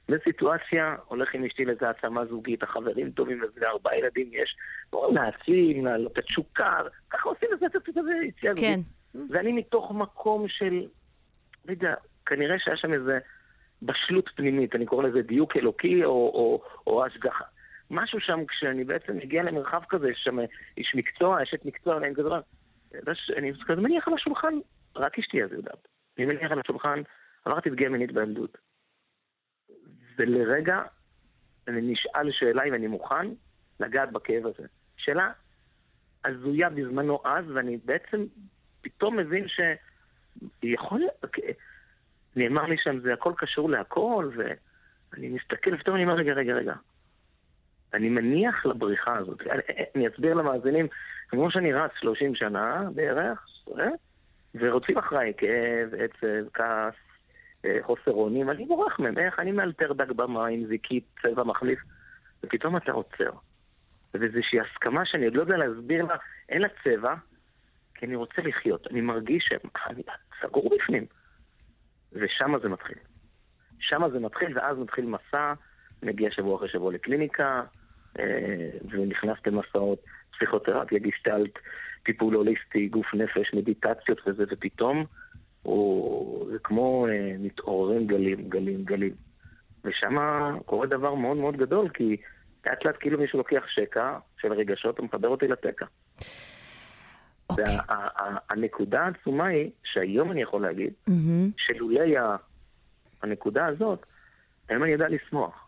בסיטואציה, 0.10 0.96
הולך 1.06 1.34
עם 1.34 1.44
אשתי 1.44 1.66
לאיזה 1.66 1.88
העצמה 1.88 2.26
זוגית, 2.26 2.64
החברים 2.64 3.12
טובים 3.12 3.42
לזה, 3.42 3.68
ארבעה 3.68 3.98
ילדים 3.98 4.30
יש, 4.34 4.56
להעצים, 4.94 5.86
להעלות 5.86 6.20
את 6.20 6.28
שוקה, 6.28 6.78
ככה 7.10 7.30
עושים 7.30 7.50
את 7.54 7.60
זה, 7.60 7.66
כזה 7.86 8.12
יציאה 8.28 8.54
כן. 8.56 8.80
ואני 9.30 9.52
מתוך 9.52 9.92
מקום 9.92 10.48
של 10.48 10.88
לא 11.66 11.72
יודע, 11.72 11.94
כנראה 12.26 12.60
שהיה 12.60 12.78
שם 12.78 12.94
איזה 12.94 13.20
בשלות 13.82 14.30
פנימית, 14.36 14.76
אני 14.76 14.86
קורא 14.86 15.08
לזה 15.08 15.22
דיוק 15.22 15.58
אלוקי 15.58 16.04
או, 16.06 16.12
או, 16.12 16.64
או 16.88 17.06
השגחה. 17.06 17.46
משהו 17.90 18.20
שם, 18.20 18.46
כשאני 18.46 18.84
בעצם 18.84 19.18
מגיע 19.18 19.44
למרחב 19.44 19.82
כזה, 19.90 20.10
יש 20.10 20.20
שם 20.24 20.38
איש 20.78 20.96
מקצוע, 20.96 21.44
אשת 21.44 21.66
מקצוע, 21.66 21.98
אני 21.98 22.16
כזה, 22.16 22.30
אני 23.38 23.52
כזה 23.68 23.82
מניח 23.82 24.08
על 24.08 24.14
השולחן, 24.14 24.54
רק 24.96 25.20
אשתי 25.20 25.44
אז 25.44 25.52
יודעת. 25.52 25.88
אני 26.18 26.26
מניח 26.26 26.52
על 26.52 26.60
השולחן, 26.60 27.02
עברתי 27.46 27.72
פגיעה 27.72 27.90
מינית 27.90 28.12
בילדות. 28.12 28.58
ולרגע 30.18 30.82
אני 31.68 31.82
נשאל 31.82 32.32
שאלה 32.32 32.64
אם 32.64 32.74
אני 32.74 32.88
מוכן 32.88 33.28
לגעת 33.80 34.12
בכאב 34.12 34.46
הזה. 34.46 34.68
שאלה 34.98 35.32
הזויה 36.26 36.70
בזמנו 36.70 37.20
אז, 37.26 37.46
ואני 37.54 37.78
בעצם 37.86 38.26
פתאום 38.82 39.18
מבין 39.18 39.48
ש... 39.48 39.60
יכול... 40.64 41.02
נאמר 42.36 42.66
לי 42.66 42.76
שם, 42.78 43.00
זה 43.00 43.14
הכל 43.14 43.34
קשור 43.38 43.70
להכל, 43.70 44.30
ואני 44.36 45.30
מסתכל, 45.30 45.74
ופתאום 45.74 45.96
אני 45.96 46.04
אומר, 46.04 46.16
רגע, 46.16 46.34
רגע, 46.34 46.54
רגע. 46.54 46.74
אני 47.94 48.10
מניח 48.10 48.66
לבריחה 48.66 49.18
הזאת. 49.18 49.42
אני, 49.42 49.62
אני 49.96 50.08
אסביר 50.08 50.34
למאזינים, 50.34 50.88
כמו 51.28 51.52
שאני 51.52 51.74
רץ 51.74 51.92
30 52.00 52.36
שנה 52.36 52.84
בערך, 52.96 53.46
ורוצים 54.56 54.98
אחריי 54.98 55.34
כאב, 55.38 55.94
עצב, 55.94 56.50
כעס, 56.54 56.94
חוסר 57.82 58.12
אונים, 58.12 58.50
אני 58.50 58.66
בורח 58.66 59.00
מהם. 59.00 59.18
איך 59.18 59.40
אני 59.40 59.52
מאלתר 59.52 59.94
דג 59.94 60.12
במים, 60.12 60.68
זיקית, 60.68 61.06
צבע 61.22 61.44
מחליף, 61.44 61.80
ופתאום 62.44 62.78
אתה 62.78 62.92
עוצר. 62.92 63.32
ואיזושהי 64.14 64.60
הסכמה 64.60 65.06
שאני 65.06 65.26
עוד 65.26 65.36
לא 65.36 65.42
יודע 65.42 65.58
להסביר 65.58 66.06
לה, 66.06 66.16
אין 66.50 66.62
לה 66.62 66.68
צבע, 66.84 67.14
כי 67.96 68.06
אני 68.06 68.16
רוצה 68.16 68.42
לחיות. 68.42 68.88
אני 68.92 69.02
מרגיש 69.02 69.46
שאני 69.50 70.04
סגור 70.42 70.70
בפנים. 70.76 71.06
ושם 72.14 72.60
זה 72.62 72.70
מתחיל. 72.70 72.98
שם 73.80 74.02
זה 74.12 74.20
מתחיל, 74.20 74.58
ואז 74.58 74.78
מתחיל 74.78 75.06
מסע, 75.06 75.54
מגיע 76.04 76.32
שבוע 76.32 76.58
אחרי 76.58 76.70
שבוע 76.70 76.92
לקליניקה, 76.94 77.64
אה, 78.20 78.70
ונכנס 78.90 79.38
למסעות 79.46 80.00
פסיכותרפיה, 80.32 81.00
גיסטלט, 81.00 81.60
טיפול 82.04 82.34
הוליסטי, 82.34 82.88
גוף 82.88 83.14
נפש, 83.14 83.54
מדיטציות 83.54 84.28
וזה, 84.28 84.44
ופתאום 84.52 85.06
הוא, 85.64 86.52
זה 86.52 86.58
כמו 86.64 87.08
אה, 87.08 87.36
מתעוררים 87.40 88.08
גלים, 88.08 88.50
גלים, 88.50 88.84
גלים. 88.84 89.14
ושם 89.84 90.16
קורה 90.66 90.88
דבר 90.88 91.14
מאוד 91.16 91.38
מאוד 91.38 91.58
גדול, 91.58 91.90
כי 91.90 92.18
לאט 92.66 92.86
לאט 92.86 92.96
כאילו 93.00 93.20
מישהו 93.20 93.38
לוקח 93.38 93.64
שקע 93.68 94.18
של 94.42 94.54
רגשות 94.54 95.00
ומחבר 95.00 95.28
אותי 95.28 95.48
לתקע. 95.48 95.86
אוקיי. 97.50 97.66
והנקודה 98.50 99.02
העצומה 99.02 99.48
היא, 99.48 99.72
שהיום 99.84 100.32
אני 100.32 100.42
יכול 100.42 100.62
להגיד, 100.62 100.94
שלולי 101.58 102.16
הנקודה 103.24 103.66
הזאת, 103.66 104.06
היום 104.70 104.84
אני 104.84 104.92
יודע 104.92 105.08
לשמוח. 105.10 105.68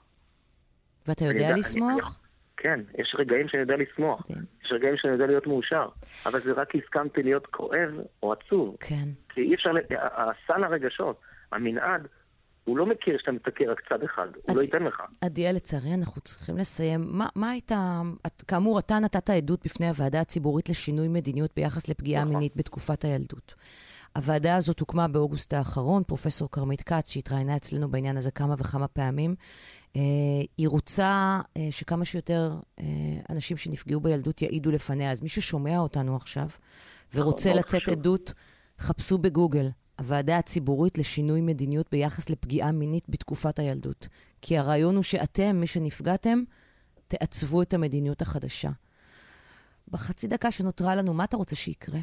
ואתה 1.07 1.26
יודע 1.26 1.56
לשמוח? 1.57 2.23
כן, 2.57 2.80
יש 2.97 3.15
רגעים 3.19 3.47
שאני 3.47 3.61
יודע 3.61 3.75
לשמוח, 3.77 4.21
כן. 4.27 4.43
יש 4.65 4.71
רגעים 4.71 4.97
שאני 4.97 5.13
יודע 5.13 5.25
להיות 5.25 5.47
מאושר, 5.47 5.88
אבל 6.25 6.39
זה 6.39 6.51
רק 6.51 6.69
כי 6.69 6.80
הסכמתי 6.84 7.23
להיות 7.23 7.47
כואב 7.47 7.89
או 8.23 8.34
עצוב. 8.34 8.75
כן. 8.80 9.07
כי 9.30 9.41
אי 9.41 9.55
אפשר, 9.55 9.71
הסל 10.17 10.63
הרגשות, 10.63 11.21
המנעד, 11.51 12.07
הוא 12.63 12.77
לא 12.77 12.85
מכיר 12.85 13.17
שאתה 13.19 13.31
מתקר 13.31 13.71
רק 13.71 13.81
צד 13.89 14.03
אחד, 14.03 14.27
הוא 14.47 14.57
לא 14.57 14.61
ייתן 14.61 14.84
לך. 14.84 15.01
עדיאל, 15.21 15.55
לצערי 15.55 15.93
אנחנו 15.93 16.21
צריכים 16.21 16.57
לסיים. 16.57 17.01
מה, 17.07 17.27
מה 17.35 17.49
הייתה... 17.49 18.01
את, 18.27 18.41
כאמור, 18.47 18.80
אתה 18.80 18.99
נתת 18.99 19.30
עדות 19.30 19.65
בפני 19.65 19.88
הוועדה 19.88 20.21
הציבורית 20.21 20.69
לשינוי 20.69 21.07
מדיניות 21.07 21.51
ביחס 21.55 21.89
לפגיעה 21.89 22.23
נכון. 22.23 22.35
מינית 22.35 22.55
בתקופת 22.55 23.03
הילדות. 23.03 23.55
הוועדה 24.18 24.56
הזאת 24.56 24.80
הוקמה 24.80 25.07
באוגוסט 25.07 25.53
האחרון, 25.53 26.03
פרופסור 26.07 26.49
כרמית 26.52 26.81
כץ, 26.81 27.11
שהתראיינה 27.11 27.56
אצלנו 27.56 27.91
בעניין 27.91 28.18
הזה 28.18 28.31
כמה 28.31 28.56
וכמה 28.57 28.88
פעמים. 28.88 29.35
אה, 29.95 30.02
היא 30.57 30.68
רוצה 30.68 31.40
אה, 31.57 31.68
שכמה 31.72 32.06
שיותר 32.06 32.60
אה, 32.80 32.85
אנשים 33.30 33.57
שנפגעו 33.57 34.02
בילדות 34.02 34.41
יעידו 34.41 34.72
לפניה. 34.72 35.11
אז 35.11 35.22
מי 35.22 35.30
ששומע 35.30 35.77
אותנו 35.77 36.15
עכשיו 36.15 36.48
ורוצה 37.14 37.53
לצאת 37.53 37.81
חשוב. 37.81 37.94
עדות, 37.94 38.34
חפשו 38.80 39.18
בגוגל. 39.18 39.69
הוועדה 39.99 40.38
הציבורית 40.38 40.98
לשינוי 40.98 41.41
מדיניות 41.41 41.88
ביחס 41.91 42.30
לפגיעה 42.30 42.72
מינית 42.72 43.03
בתקופת 43.10 43.60
הילדות. 43.60 44.07
כי 44.41 44.57
הרעיון 44.57 44.95
הוא 44.95 45.03
שאתם, 45.03 45.56
מי 45.56 45.68
שנפגעתם, 45.68 46.44
תעצבו 47.07 47.61
את 47.61 47.73
המדיניות 47.73 48.22
החדשה. 48.22 48.69
בחצי 49.88 50.27
דקה 50.27 50.52
שנותרה 50.52 50.95
לנו, 50.95 51.14
מה 51.14 51.23
אתה 51.23 51.38
רוצה 51.38 51.56
שיקרה? 51.56 51.99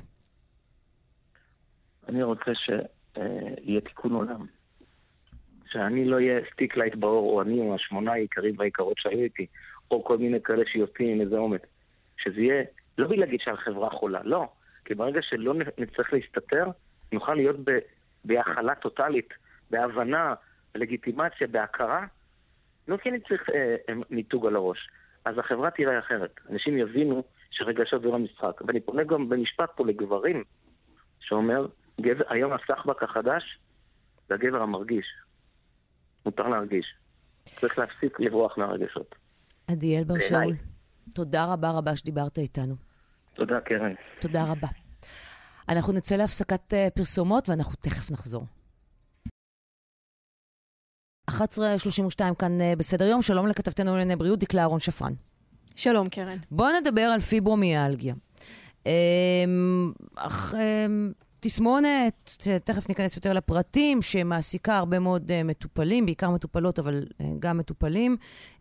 אני 2.11 2.23
רוצה 2.23 2.51
שיהיה 2.55 3.81
תיקון 3.81 4.13
עולם. 4.13 4.47
שאני 5.73 6.05
לא 6.05 6.17
אהיה 6.17 6.41
stick 6.53 6.77
light 6.77 6.95
באור, 6.95 7.33
או 7.33 7.43
אני 7.43 7.61
או 7.61 7.75
השמונה 7.75 8.13
העיקרים 8.13 8.55
והעיקרות 8.59 8.99
שהיו 8.99 9.23
איתי, 9.23 9.47
או 9.91 10.05
כל 10.05 10.19
מיני 10.19 10.41
כאלה 10.41 10.65
שיוצאים 10.67 11.09
עם 11.09 11.21
איזה 11.21 11.37
אומץ. 11.37 11.63
שזה 12.17 12.41
יהיה, 12.41 12.65
לא 12.99 13.07
בגלל 13.07 13.21
להגיד 13.21 13.41
שהחברה 13.41 13.91
חולה, 13.91 14.21
לא. 14.25 14.49
כי 14.85 14.95
ברגע 14.95 15.21
שלא 15.23 15.55
נצטרך 15.79 16.13
להסתתר, 16.13 16.67
נוכל 17.13 17.35
להיות 17.35 17.57
ב, 17.65 17.79
בהכלה 18.25 18.75
טוטאלית, 18.75 19.29
בהבנה, 19.71 20.35
בלגיטימציה, 20.75 21.47
בהכרה, 21.47 22.07
לא 22.89 22.97
כי 22.97 23.11
אני 23.11 23.21
צריך 23.21 23.51
אה, 23.51 23.77
אה, 23.89 23.95
מיתוג 24.11 24.47
על 24.47 24.57
הראש. 24.57 24.89
אז 25.25 25.39
החברה 25.39 25.71
תראה 25.71 25.99
אחרת. 25.99 26.41
אנשים 26.51 26.79
יבינו 26.79 27.23
שרגשות 27.51 28.03
זה 28.03 28.09
לא 28.09 28.19
משחק. 28.19 28.63
ואני 28.67 28.81
פונה 28.81 29.05
גם 29.05 29.29
במשפט 29.29 29.71
פה 29.77 29.87
לגברים, 29.87 30.45
שאומר, 31.21 31.67
גבר, 32.03 32.25
היום 32.29 32.53
הסחבק 32.53 33.03
החדש 33.03 33.59
זה 34.29 34.35
הגבר 34.35 34.63
המרגיש. 34.63 35.07
מותר 36.27 36.49
להרגיש. 36.49 36.95
צריך 37.45 37.79
להפסיק 37.79 38.21
לברוח 38.21 38.59
מהרגשות. 38.59 39.15
עדיאל 39.69 40.05
בר. 40.05 40.15
שאול, 40.21 40.55
תודה 41.15 41.45
רבה 41.53 41.71
רבה 41.71 41.97
שדיברת 41.97 42.39
איתנו. 42.39 42.75
תודה, 43.35 43.61
קרן. 43.61 43.95
תודה 44.21 44.45
רבה. 44.45 44.69
אנחנו 45.69 45.93
נצא 45.93 46.17
להפסקת 46.17 46.75
אה, 46.75 46.89
פרסומות 46.95 47.49
ואנחנו 47.49 47.75
תכף 47.75 48.11
נחזור. 48.11 48.47
11.32 51.31 52.35
כאן 52.39 52.61
אה, 52.61 52.73
בסדר 52.79 53.05
יום, 53.05 53.23
שלום 53.23 53.47
לכתבתנו 53.47 53.91
לענייני 53.91 54.17
בריאות, 54.17 54.39
דקלה 54.39 54.61
אהרון 54.61 54.81
שפרן. 54.81 55.13
שלום, 55.77 56.09
קרן. 56.09 56.37
בואו 56.51 56.69
נדבר 56.81 57.03
על 57.03 57.21
פיברומיאלגיה. 57.21 58.15
אמ, 58.87 59.93
אך, 60.17 60.55
אמ, 60.55 61.13
תסמונת, 61.41 62.47
תכף 62.65 62.89
ניכנס 62.89 63.17
יותר 63.17 63.33
לפרטים, 63.33 64.03
שמעסיקה 64.03 64.77
הרבה 64.77 64.99
מאוד 64.99 65.31
אה, 65.31 65.43
מטופלים, 65.43 66.07
בעיקר 66.07 66.31
מטופלות, 66.31 66.79
אבל 66.79 67.07
אה, 67.21 67.27
גם 67.39 67.59
מטופלים, 67.59 68.17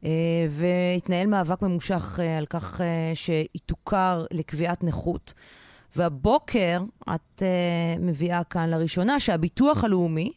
אה, 0.05 0.09
והתנהל 0.49 1.27
מאבק 1.27 1.61
ממושך 1.61 2.19
על 2.37 2.45
כך 2.45 2.81
שהיא 3.13 3.61
תוכר 3.65 4.25
לקביעת 4.31 4.83
נכות. 4.83 5.33
והבוקר 5.95 6.81
את 7.15 7.41
אה, 7.41 7.95
מביאה 7.99 8.43
כאן 8.43 8.69
לראשונה 8.69 9.19
שהביטוח 9.19 9.83
הלאומי 9.83 10.31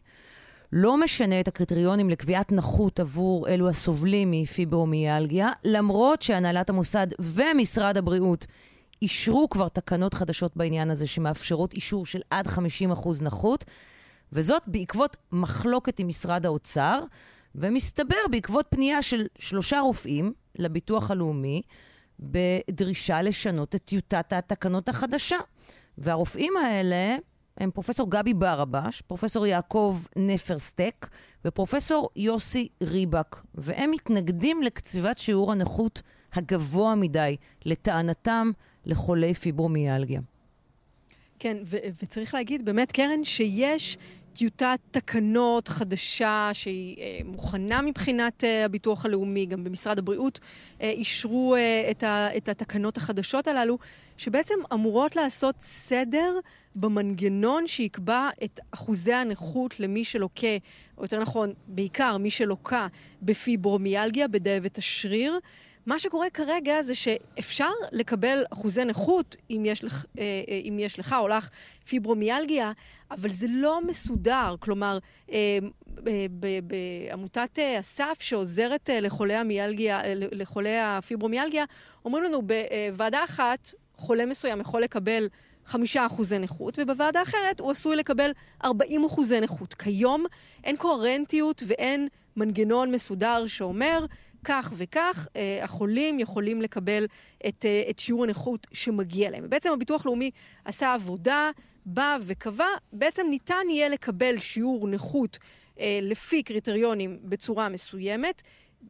לא 0.73 0.97
משנה 0.97 1.40
את 1.40 1.48
הקריטריונים 1.48 2.10
לקביעת 2.10 2.52
נכות 2.52 3.01
עבור 3.01 3.48
אלו 3.48 3.69
הסובלים 3.69 4.31
מפיברומיאלגיה, 4.31 5.51
למרות 5.64 6.23
שהנהלת 6.23 6.70
המוסד 6.70 7.06
ומשרד 7.19 7.97
הבריאות 7.97 8.47
אישרו 9.02 9.48
כבר 9.50 9.68
תקנות 9.68 10.14
חדשות 10.14 10.56
בעניין 10.56 10.90
הזה 10.90 11.06
שמאפשרות 11.06 11.72
אישור 11.72 12.06
של 12.06 12.20
עד 12.30 12.46
50% 12.46 12.50
נכות, 13.22 13.64
וזאת 14.32 14.62
בעקבות 14.66 15.16
מחלוקת 15.32 15.98
עם 15.98 16.08
משרד 16.08 16.46
האוצר, 16.46 17.04
ומסתבר 17.54 18.16
בעקבות 18.30 18.66
פנייה 18.68 19.02
של 19.02 19.26
שלושה 19.38 19.80
רופאים 19.80 20.32
לביטוח 20.58 21.10
הלאומי 21.10 21.62
בדרישה 22.20 23.22
לשנות 23.22 23.74
את 23.74 23.84
טיוטת 23.84 24.32
התקנות 24.32 24.88
החדשה. 24.88 25.36
והרופאים 25.98 26.52
האלה 26.56 27.16
הם 27.58 27.70
פרופסור 27.70 28.10
גבי 28.10 28.34
ברבש, 28.34 29.00
פרופסור 29.00 29.46
יעקב 29.46 29.98
נפרסטק 30.16 31.08
ופרופסור 31.44 32.08
יוסי 32.16 32.68
ריבק, 32.82 33.36
והם 33.54 33.90
מתנגדים 33.90 34.62
לקציבת 34.62 35.18
שיעור 35.18 35.52
הנכות 35.52 36.02
הגבוה 36.32 36.94
מדי, 36.94 37.36
לטענתם, 37.64 38.50
לחולי 38.86 39.34
פיברומיאלגיה. 39.34 40.20
כן, 41.38 41.56
ו- 41.66 41.76
וצריך 42.02 42.34
להגיד 42.34 42.64
באמת, 42.64 42.92
קרן, 42.92 43.24
שיש 43.24 43.98
טיוטת 44.34 44.78
תקנות 44.90 45.68
חדשה 45.68 46.50
שהיא 46.52 46.96
אה, 46.98 47.18
מוכנה 47.24 47.82
מבחינת 47.82 48.44
אה, 48.44 48.64
הביטוח 48.64 49.04
הלאומי, 49.04 49.46
גם 49.46 49.64
במשרד 49.64 49.98
הבריאות 49.98 50.40
אה, 50.80 50.90
אישרו 50.90 51.54
אה, 51.56 51.90
את, 51.90 52.02
ה- 52.02 52.36
את 52.36 52.48
התקנות 52.48 52.96
החדשות 52.96 53.48
הללו, 53.48 53.78
שבעצם 54.16 54.54
אמורות 54.72 55.16
לעשות 55.16 55.54
סדר 55.59 56.38
במנגנון 56.76 57.66
שיקבע 57.66 58.28
את 58.44 58.60
אחוזי 58.70 59.12
הנכות 59.12 59.80
למי 59.80 60.04
שלוקה, 60.04 60.56
או 60.98 61.02
יותר 61.02 61.20
נכון, 61.20 61.52
בעיקר 61.66 62.16
מי 62.18 62.30
שלוקה 62.30 62.86
בפיברומיאלגיה, 63.22 64.28
בדאבת 64.28 64.78
השריר. 64.78 65.38
מה 65.86 65.98
שקורה 65.98 66.30
כרגע 66.30 66.82
זה 66.82 66.94
שאפשר 66.94 67.70
לקבל 67.92 68.44
אחוזי 68.52 68.84
נכות 68.84 69.36
אם 69.50 69.62
יש, 69.66 69.84
לך, 69.84 70.04
אה, 70.18 70.22
אה, 70.48 70.60
אם 70.68 70.78
יש 70.80 70.98
לך 70.98 71.16
או 71.18 71.28
לך 71.28 71.50
פיברומיאלגיה, 71.88 72.72
אבל 73.10 73.30
זה 73.30 73.46
לא 73.50 73.80
מסודר. 73.86 74.54
כלומר, 74.60 74.98
אה, 75.32 75.59
בעמותת 76.62 77.59
אסף 77.80 78.18
שעוזרת 78.20 78.90
לחולי, 78.92 79.34
המיאלגיה, 79.34 80.00
לחולי 80.14 80.78
הפיברומיאלגיה, 80.78 81.64
אומרים 82.04 82.24
לנו 82.24 82.42
בוועדה 82.42 83.24
אחת, 83.24 83.72
חולה 83.96 84.26
מסוים 84.26 84.60
יכול 84.60 84.82
לקבל 84.82 85.28
חמישה 85.64 86.06
אחוזי 86.06 86.38
נכות, 86.38 86.78
ובוועדה 86.78 87.22
אחרת 87.22 87.60
הוא 87.60 87.70
עשוי 87.70 87.96
לקבל 87.96 88.30
40 88.64 89.04
אחוזי 89.04 89.40
נכות. 89.40 89.74
כיום 89.74 90.24
אין 90.64 90.76
קוהרנטיות 90.76 91.62
ואין 91.66 92.09
מנגנון 92.36 92.92
מסודר 92.92 93.46
שאומר 93.46 94.06
כך 94.44 94.73
וכך, 94.77 95.27
אה, 95.36 95.64
החולים 95.64 96.20
יכולים 96.20 96.62
לקבל 96.62 97.06
את, 97.48 97.64
אה, 97.64 97.82
את 97.90 97.98
שיעור 97.98 98.24
הנכות 98.24 98.66
שמגיע 98.73 99.31
להם. 99.31 99.43
ובעצם 99.47 99.73
הביטוח 99.73 100.06
הלאומי 100.06 100.31
עשה 100.64 100.94
עבודה, 100.94 101.51
בא 101.86 102.19
וקבע, 102.20 102.66
בעצם 102.93 103.27
ניתן 103.31 103.66
יהיה 103.70 103.89
לקבל 103.89 104.39
שיעור 104.39 104.89
נכות 104.89 105.39
אה, 105.81 105.98
לפי 106.02 106.43
קריטריונים 106.43 107.19
בצורה 107.23 107.69
מסוימת. 107.69 108.43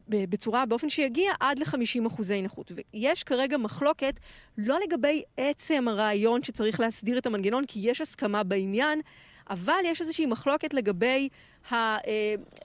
בצורה, 0.08 0.66
באופן 0.66 0.90
שיגיע 0.90 1.32
עד 1.40 1.58
ל-50 1.58 2.06
אחוזי 2.06 2.42
נכות. 2.42 2.72
ויש 2.74 3.24
כרגע 3.24 3.56
מחלוקת 3.56 4.20
לא 4.58 4.78
לגבי 4.86 5.22
עצם 5.36 5.88
הרעיון 5.88 6.42
שצריך 6.42 6.80
להסדיר 6.80 7.18
את 7.18 7.26
המנגנון, 7.26 7.66
כי 7.66 7.80
יש 7.82 8.00
הסכמה 8.00 8.42
בעניין, 8.42 9.00
אבל 9.50 9.82
יש 9.84 10.00
איזושהי 10.00 10.26
מחלוקת 10.26 10.74
לגבי 10.74 11.28
ה, 11.70 11.74
אה, 11.74 11.98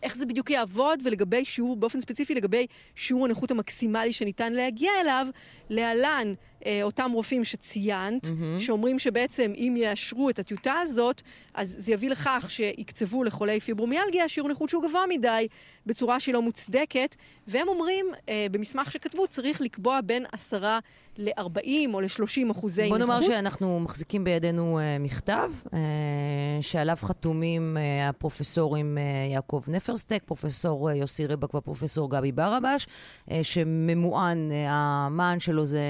איך 0.04 0.18
זה 0.18 0.26
בדיוק 0.26 0.50
יעבוד, 0.50 1.00
ולגבי 1.04 1.46
שיעור, 1.46 1.76
באופן 1.76 2.02
ספציפי 2.02 2.36
לגבי 2.36 2.68
שיעור 2.96 3.26
הנכות 3.26 3.52
המקסימלי 3.52 4.14
שניתן 4.14 4.54
להגיע 4.54 4.92
אליו, 5.02 5.28
להלן 5.70 6.34
אה, 6.66 6.84
אותם 6.84 7.12
רופאים 7.14 7.44
שציינת, 7.44 8.28
מהמם. 8.30 8.60
שאומרים 8.60 9.00
שבעצם 9.00 9.54
אם 9.56 9.76
יאשרו 9.78 10.30
את 10.30 10.40
הטיוטה 10.40 10.74
הזאת, 10.74 11.22
אז 11.54 11.76
זה 11.78 11.92
יביא 11.92 12.10
לכך 12.10 12.46
שיקצבו 12.50 13.24
לחולי 13.24 13.60
פיברומיאלגיה 13.60 14.30
שיעור 14.30 14.50
נכות 14.50 14.70
שהוא 14.70 14.84
גבוה 14.84 15.04
מדי, 15.10 15.48
בצורה 15.86 16.20
שהיא 16.20 16.34
לא 16.34 16.42
מוצדקת, 16.42 17.16
והם 17.48 17.68
אומרים, 17.68 18.06
אה, 18.30 18.48
במסמך 18.52 18.92
שכתבו, 18.92 19.28
צריך 19.28 19.62
לקבוע 19.62 20.00
בין 20.02 20.26
10 20.32 20.80
ל-40 21.18 21.94
או 21.94 22.02
ל-30 22.02 22.52
אחוזי 22.52 22.82
בוא 22.90 22.98
נכות. 22.98 23.10
נאמר 23.10 23.22
שאנחנו 23.22 23.80
מחזיקים 23.80 24.24
בידינו 24.24 24.80
uh, 24.80 25.02
מכתב 25.02 25.52
uh, 25.66 25.72
שעליו 26.62 26.98
חתומים 27.02 27.78
uh, 27.78 28.10
הפרופסורים 28.10 28.87
uh, 28.96 29.34
יעקב 29.34 29.64
נפרסטק, 29.68 30.24
פרופסור 30.26 30.90
uh, 30.90 30.94
יוסי 30.94 31.28
רבק 31.28 31.54
והפרופסור 31.54 32.12
גבי 32.12 32.32
ברבש, 32.32 32.88
uh, 33.30 33.34
שממוען, 33.44 34.50
המען 34.68 35.40
שלו 35.40 35.66
זה 35.66 35.82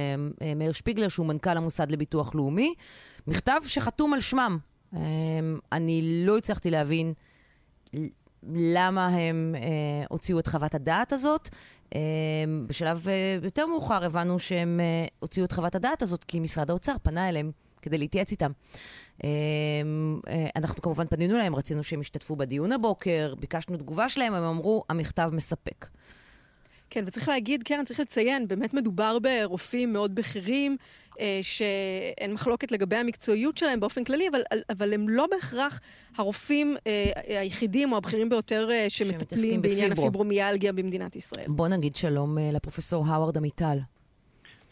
מאיר 0.56 0.72
שפיגלר, 0.72 1.08
שהוא 1.08 1.26
מנכ"ל 1.26 1.58
המוסד 1.58 1.92
לביטוח 1.92 2.36
לאומי. 2.36 2.74
מכתב 3.28 3.62
שחתום 3.66 4.14
על 4.14 4.20
שמם. 4.20 4.58
אני 5.72 6.24
לא 6.26 6.38
הצלחתי 6.38 6.70
להבין 6.70 7.14
למה 8.54 9.08
הם 9.08 9.56
אה, 9.58 10.06
הוציאו 10.10 10.40
את 10.40 10.48
חוות 10.48 10.76
הדעת 10.76 11.14
הזאת. 11.14 11.50
אה, 11.96 12.00
בשלב 12.68 13.08
אה, 13.08 13.38
יותר 13.44 13.66
מאוחר 13.66 14.06
הבנו 14.06 14.40
שהם 14.40 14.80
אה, 14.80 15.06
הוציאו 15.20 15.46
את 15.46 15.52
חוות 15.52 15.76
הדעת 15.76 16.02
הזאת 16.02 16.24
כי 16.24 16.40
משרד 16.40 16.70
האוצר 16.70 16.96
פנה 17.04 17.30
אליהם 17.30 17.52
כדי 17.88 17.98
להתייעץ 17.98 18.32
איתם. 18.32 18.52
אה, 19.24 19.30
אנחנו 20.56 20.82
כמובן 20.82 21.08
פנינו 21.08 21.36
אליהם, 21.36 21.56
רצינו 21.56 21.84
שהם 21.84 22.02
ישתתפו 22.02 22.36
בדיון 22.36 22.72
הבוקר, 22.72 23.34
ביקשנו 23.40 23.78
תגובה 23.78 24.10
שלהם, 24.10 24.34
הם 24.34 24.44
אמרו, 24.44 24.84
המכתב 24.90 25.30
מספק. 25.34 25.86
כן, 26.90 27.04
וצריך 27.08 27.28
להגיד, 27.28 27.64
קרן, 27.64 27.86
צריך 27.86 28.00
לציין, 28.00 28.48
באמת 28.48 28.74
מדובר 28.74 29.18
ברופאים 29.20 29.94
מאוד 29.94 30.16
בכירים, 30.16 30.78
אה, 31.20 31.40
שאין 31.42 32.34
מחלוקת 32.34 32.72
לגבי 32.72 32.96
המקצועיות 32.96 33.58
שלהם 33.58 33.80
באופן 33.80 34.04
כללי, 34.04 34.28
אבל, 34.30 34.42
אבל 34.70 34.94
הם 34.94 35.10
לא 35.10 35.28
בהכרח 35.32 35.80
הרופאים 36.16 36.78
אה, 36.88 37.12
היחידים 37.40 37.92
או 37.92 37.98
הבכירים 37.98 38.30
ביותר 38.30 38.70
אה, 38.72 38.86
שמטפלים 38.90 39.62
בעניין 39.62 39.90
בפיברו. 39.90 40.08
הפיברומיאלגיה 40.08 40.74
במדינת 40.74 41.16
ישראל. 41.16 41.46
בוא 41.48 41.68
נגיד 41.68 41.96
שלום 41.96 42.38
אה, 42.38 42.50
לפרופסור 42.54 43.06
האווארד 43.08 43.38
עמיטל, 43.38 43.78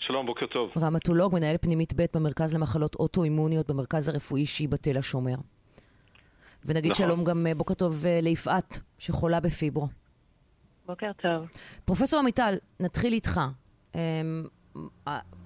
שלום, 0.07 0.25
בוקר 0.25 0.45
טוב. 0.45 0.71
רמטולוג, 0.81 1.35
מנהל 1.35 1.57
פנימית 1.61 1.93
ב' 1.93 2.05
במרכז 2.13 2.55
למחלות 2.55 2.95
אוטואימוניות 2.95 3.71
במרכז 3.71 4.09
הרפואי 4.09 4.45
שיבא 4.45 4.77
תל 4.77 4.97
השומר. 4.97 5.35
ונגיד 6.65 6.91
נכון. 6.91 7.05
שלום 7.05 7.23
גם, 7.23 7.47
אה, 7.47 7.55
בוקר 7.55 7.73
טוב 7.73 8.05
אה, 8.05 8.19
ליפעת, 8.21 8.79
שחולה 8.97 9.39
בפיברו. 9.39 9.87
בוקר 10.85 11.11
טוב. 11.21 11.47
פרופסור 11.85 12.19
עמיטל, 12.19 12.53
נתחיל 12.79 13.13
איתך. 13.13 13.41
אמ, 13.95 13.99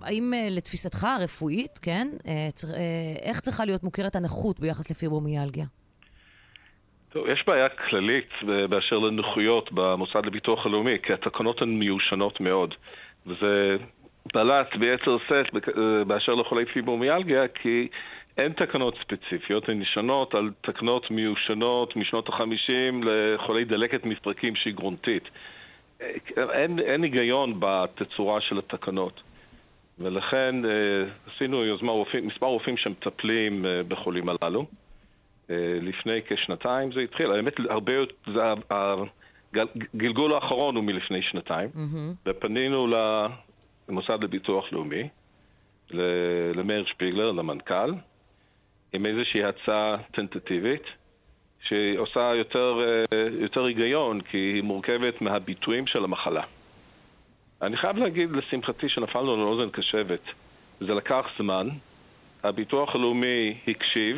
האם 0.01 0.33
אה, 0.33 0.47
לתפיסתך 0.49 1.03
הרפואית, 1.03 1.79
כן, 1.81 2.07
איך 3.23 3.39
צריכה 3.39 3.65
להיות 3.65 3.83
מוכרת 3.83 4.15
הנכות 4.15 4.59
ביחס 4.59 4.91
לפיברומיאלגיה? 4.91 5.65
טוב, 7.09 7.27
יש 7.27 7.43
בעיה 7.47 7.69
כללית 7.69 8.29
באשר 8.69 8.97
לנכויות 8.97 9.69
במוסד 9.73 10.25
לביטוח 10.25 10.65
הלאומי, 10.65 10.97
כי 11.03 11.13
התקנות 11.13 11.61
הן 11.61 11.69
מיושנות 11.69 12.41
מאוד. 12.41 12.73
וזה 13.25 13.77
בלט 14.33 14.75
ביתר 14.75 15.17
שאת 15.27 15.77
אה, 15.77 16.03
באשר 16.03 16.35
לחולי 16.35 16.65
פיברומיאלגיה, 16.65 17.47
כי 17.47 17.87
אין 18.37 18.51
תקנות 18.51 18.95
ספציפיות, 19.01 19.69
הן 19.69 19.79
נשענות 19.79 20.35
על 20.35 20.51
תקנות 20.61 21.11
מיושנות 21.11 21.95
משנות 21.95 22.29
החמישים 22.29 23.03
לחולי 23.03 23.65
דלקת 23.65 24.05
מפרקים 24.05 24.55
שהיא 24.55 24.73
גרונטית. 24.73 25.23
אין, 26.37 26.79
אין 26.79 27.03
היגיון 27.03 27.53
בתצורה 27.59 28.41
של 28.41 28.57
התקנות. 28.57 29.21
ולכן 29.99 30.65
אה, 30.65 30.71
עשינו 31.35 31.65
יוזמה 31.65 31.91
רופאים, 31.91 32.27
מספר 32.27 32.45
רופאים 32.45 32.77
שמטפלים 32.77 33.65
אה, 33.65 33.83
בחולים 33.87 34.29
הללו. 34.29 34.65
אה, 35.49 35.55
לפני 35.81 36.21
כשנתיים 36.27 36.91
זה 36.91 36.99
התחיל. 36.99 37.31
האמת, 37.31 37.53
הרבה 37.69 37.93
יותר, 37.93 38.53
הגלגול 39.93 40.33
האחרון 40.33 40.75
הוא 40.75 40.83
מלפני 40.83 41.21
שנתיים. 41.21 41.69
ופנינו 42.25 42.87
למוסד 43.89 44.23
לביטוח 44.23 44.65
לאומי, 44.71 45.09
למאיר 46.55 46.85
שפיגלר, 46.85 47.31
למנכ"ל, 47.31 47.93
עם 48.93 49.05
איזושהי 49.05 49.43
הצעה 49.43 49.97
טנטטיבית, 50.11 50.83
שעושה 51.61 52.35
יותר, 52.35 52.79
אה, 52.81 53.27
יותר 53.39 53.63
היגיון, 53.63 54.21
כי 54.21 54.37
היא 54.37 54.63
מורכבת 54.63 55.21
מהביטויים 55.21 55.87
של 55.87 56.03
המחלה. 56.03 56.43
אני 57.61 57.77
חייב 57.77 57.97
להגיד, 57.97 58.31
לשמחתי, 58.31 58.89
שנפלנו 58.89 59.33
על 59.33 59.39
אוזן 59.39 59.69
קשבת. 59.69 60.21
זה 60.79 60.93
לקח 60.93 61.25
זמן, 61.39 61.69
הביטוח 62.43 62.95
הלאומי 62.95 63.57
הקשיב, 63.67 64.17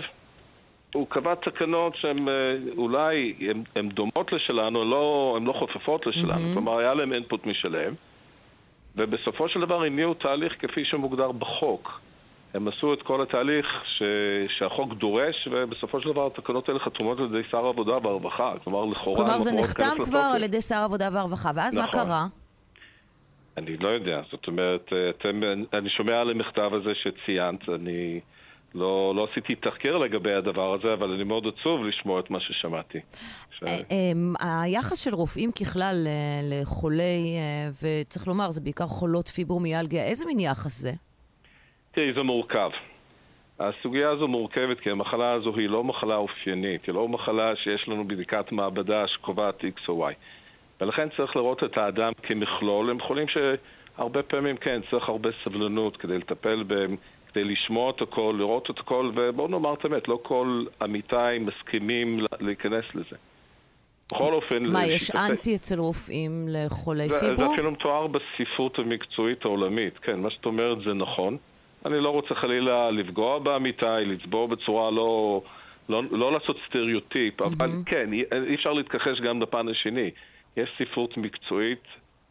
הוא 0.94 1.08
קבע 1.10 1.36
תקנות 1.36 1.96
שהן 1.96 2.30
אה, 2.30 2.56
אולי, 2.78 3.36
הן 3.76 3.90
דומות 3.90 4.34
לשלנו, 4.34 4.86
לא, 4.86 5.34
הן 5.38 5.44
לא 5.44 5.54
חופפות 5.54 6.08
לשלנו, 6.08 6.28
מהמם. 6.28 6.54
כלומר 6.54 6.78
היה 6.78 6.94
להם 6.94 7.14
אינפוט 7.14 7.46
משלהם, 7.46 7.94
ובסופו 8.96 9.50
של 9.50 9.60
דבר 9.60 9.84
הניעו 9.84 10.14
תהליך 10.14 10.54
כפי 10.60 10.86
שמוגדר 10.86 11.32
בחוק. 11.32 12.02
הם 12.54 12.68
עשו 12.68 12.94
את 12.94 13.02
כל 13.02 13.22
התהליך 13.22 13.66
ש... 13.86 14.04
שהחוק 14.58 14.94
דורש, 14.94 15.48
ובסופו 15.52 16.02
של 16.02 16.10
דבר 16.10 16.28
התקנות 16.28 16.70
האלה 16.70 16.80
חתומות 16.80 17.20
על 17.20 17.26
ידי 17.26 17.50
שר 17.52 17.66
העבודה 17.66 17.98
והרווחה. 18.04 18.54
כלומר, 18.64 18.86
לכאורה... 18.86 19.18
כלומר, 19.18 19.40
זה 19.40 19.52
נחתם 19.52 20.04
כבר 20.04 20.20
לתוקף. 20.20 20.36
על 20.36 20.44
ידי 20.44 20.62
שר 20.62 20.76
העבודה 20.76 21.10
והרווחה, 21.14 21.52
ואז 21.56 21.76
מה 21.76 21.84
נכון. 21.84 22.00
קרה? 22.00 22.26
אני 23.58 23.78
לא 23.78 23.88
יודע, 23.88 24.22
זאת 24.32 24.48
אומרת, 24.48 24.94
אה, 24.94 25.10
אתם, 25.10 25.42
אני 25.74 25.90
שומע 25.90 26.22
על 26.22 26.30
המכתב 26.30 26.72
הזה 26.74 26.92
שציינת, 26.96 27.70
אני 27.70 28.20
לא, 28.76 29.14
לא 29.16 29.28
עשיתי 29.32 29.56
תחקיר 29.56 29.98
לגבי 29.98 30.34
הדבר 30.34 30.74
הזה, 30.74 30.94
אבל 30.94 31.12
אני 31.12 31.24
מאוד 31.24 31.44
עצוב 31.48 31.86
לשמוע 31.86 32.20
את 32.20 32.30
מה 32.30 32.40
ששמעתי. 32.40 33.00
ש... 33.52 33.64
אמ, 33.64 34.34
היחס 34.40 35.04
של 35.04 35.14
רופאים 35.14 35.52
ככלל 35.52 35.96
אה, 36.08 36.40
לחולי, 36.44 37.38
אה, 37.38 37.70
וצריך 37.82 38.28
לומר, 38.28 38.50
זה 38.50 38.62
בעיקר 38.62 38.86
חולות 38.86 39.28
פיברומיאלגיה, 39.28 40.04
איזה 40.04 40.26
מין 40.26 40.40
יחס 40.40 40.72
זה? 40.72 40.92
תראי, 41.92 42.14
זה 42.14 42.24
מורכב. 42.24 42.70
הסוגיה 43.60 44.10
הזו 44.10 44.28
מורכבת 44.28 44.80
כי 44.80 44.90
המחלה 44.90 45.32
הזו 45.32 45.56
היא 45.56 45.70
לא 45.70 45.84
מחלה 45.84 46.16
אופיינית, 46.16 46.86
היא 46.86 46.96
לא 46.96 47.08
מחלה 47.08 47.56
שיש 47.56 47.88
לנו 47.88 48.08
בדיקת 48.08 48.52
מעבדה 48.52 49.08
שקובעת 49.08 49.62
X 49.62 49.90
או 49.90 50.10
Y. 50.10 50.14
ולכן 50.82 51.08
צריך 51.18 51.36
לראות 51.36 51.64
את 51.64 51.78
האדם 51.78 52.12
כמכלול. 52.24 52.90
הם 52.90 53.00
חולים 53.00 53.28
שהרבה 53.28 54.24
פעמים, 54.24 54.58
כן, 54.58 54.82
צריך 54.92 55.10
הרבה 55.10 55.30
סבלנות 55.44 55.98
כדי 55.98 56.18
לטפל 56.18 56.64
בהם, 56.64 56.96
כדי 57.34 57.44
לשמוע 57.44 57.92
את 57.92 58.02
הכל, 58.02 58.36
לראות 58.38 58.70
את 58.70 58.80
הכל, 58.80 59.12
ובואו 59.16 59.48
נאמר 59.48 59.74
את 59.74 59.86
האמת, 59.86 60.08
לא 60.08 60.20
כל 60.24 60.66
עמיתיי 60.82 61.40
מסכימים 61.40 62.20
להיכנס 62.40 62.86
לזה. 62.96 63.16
בכל 64.12 64.34
אופן, 64.34 64.66
מה, 64.66 64.86
יש 64.86 65.12
אנטי 65.12 65.56
אצל 65.56 65.80
רופאים 65.80 66.46
לחולי 66.50 67.08
זה, 67.08 67.20
זה 67.20 67.30
פיברו? 67.30 67.54
אפילו 67.54 67.72
מתואר 67.72 68.08
בספרות 68.08 68.80
המקצועית 68.80 69.46
העולמית, 69.46 69.98
כן, 69.98 70.20
מה 70.20 70.30
שאת 70.30 70.46
אומרת 70.46 70.78
זה 70.86 70.94
נכון. 70.94 71.38
אני 71.86 72.00
לא 72.00 72.10
רוצה 72.10 72.36
חלילה 72.36 72.92
לפגוע 72.92 73.40
בעמיתיי, 73.40 74.06
לצבוע 74.06 74.48
בצורה 74.48 74.92
לא, 74.92 75.42
לא, 75.90 76.04
לא 76.12 76.32
לעשות 76.32 76.58
סטריאוטיפ, 76.68 77.42
אבל 77.42 77.72
כן, 77.86 78.14
אי, 78.14 78.24
אי 78.48 78.56
אפשר 78.56 78.74
להתכחש 78.74 79.22
גם 79.22 79.42
לפן 79.42 79.68
השני. 79.68 80.10
יש 80.58 80.70
ספרות 80.80 81.18
מקצועית, 81.18 81.84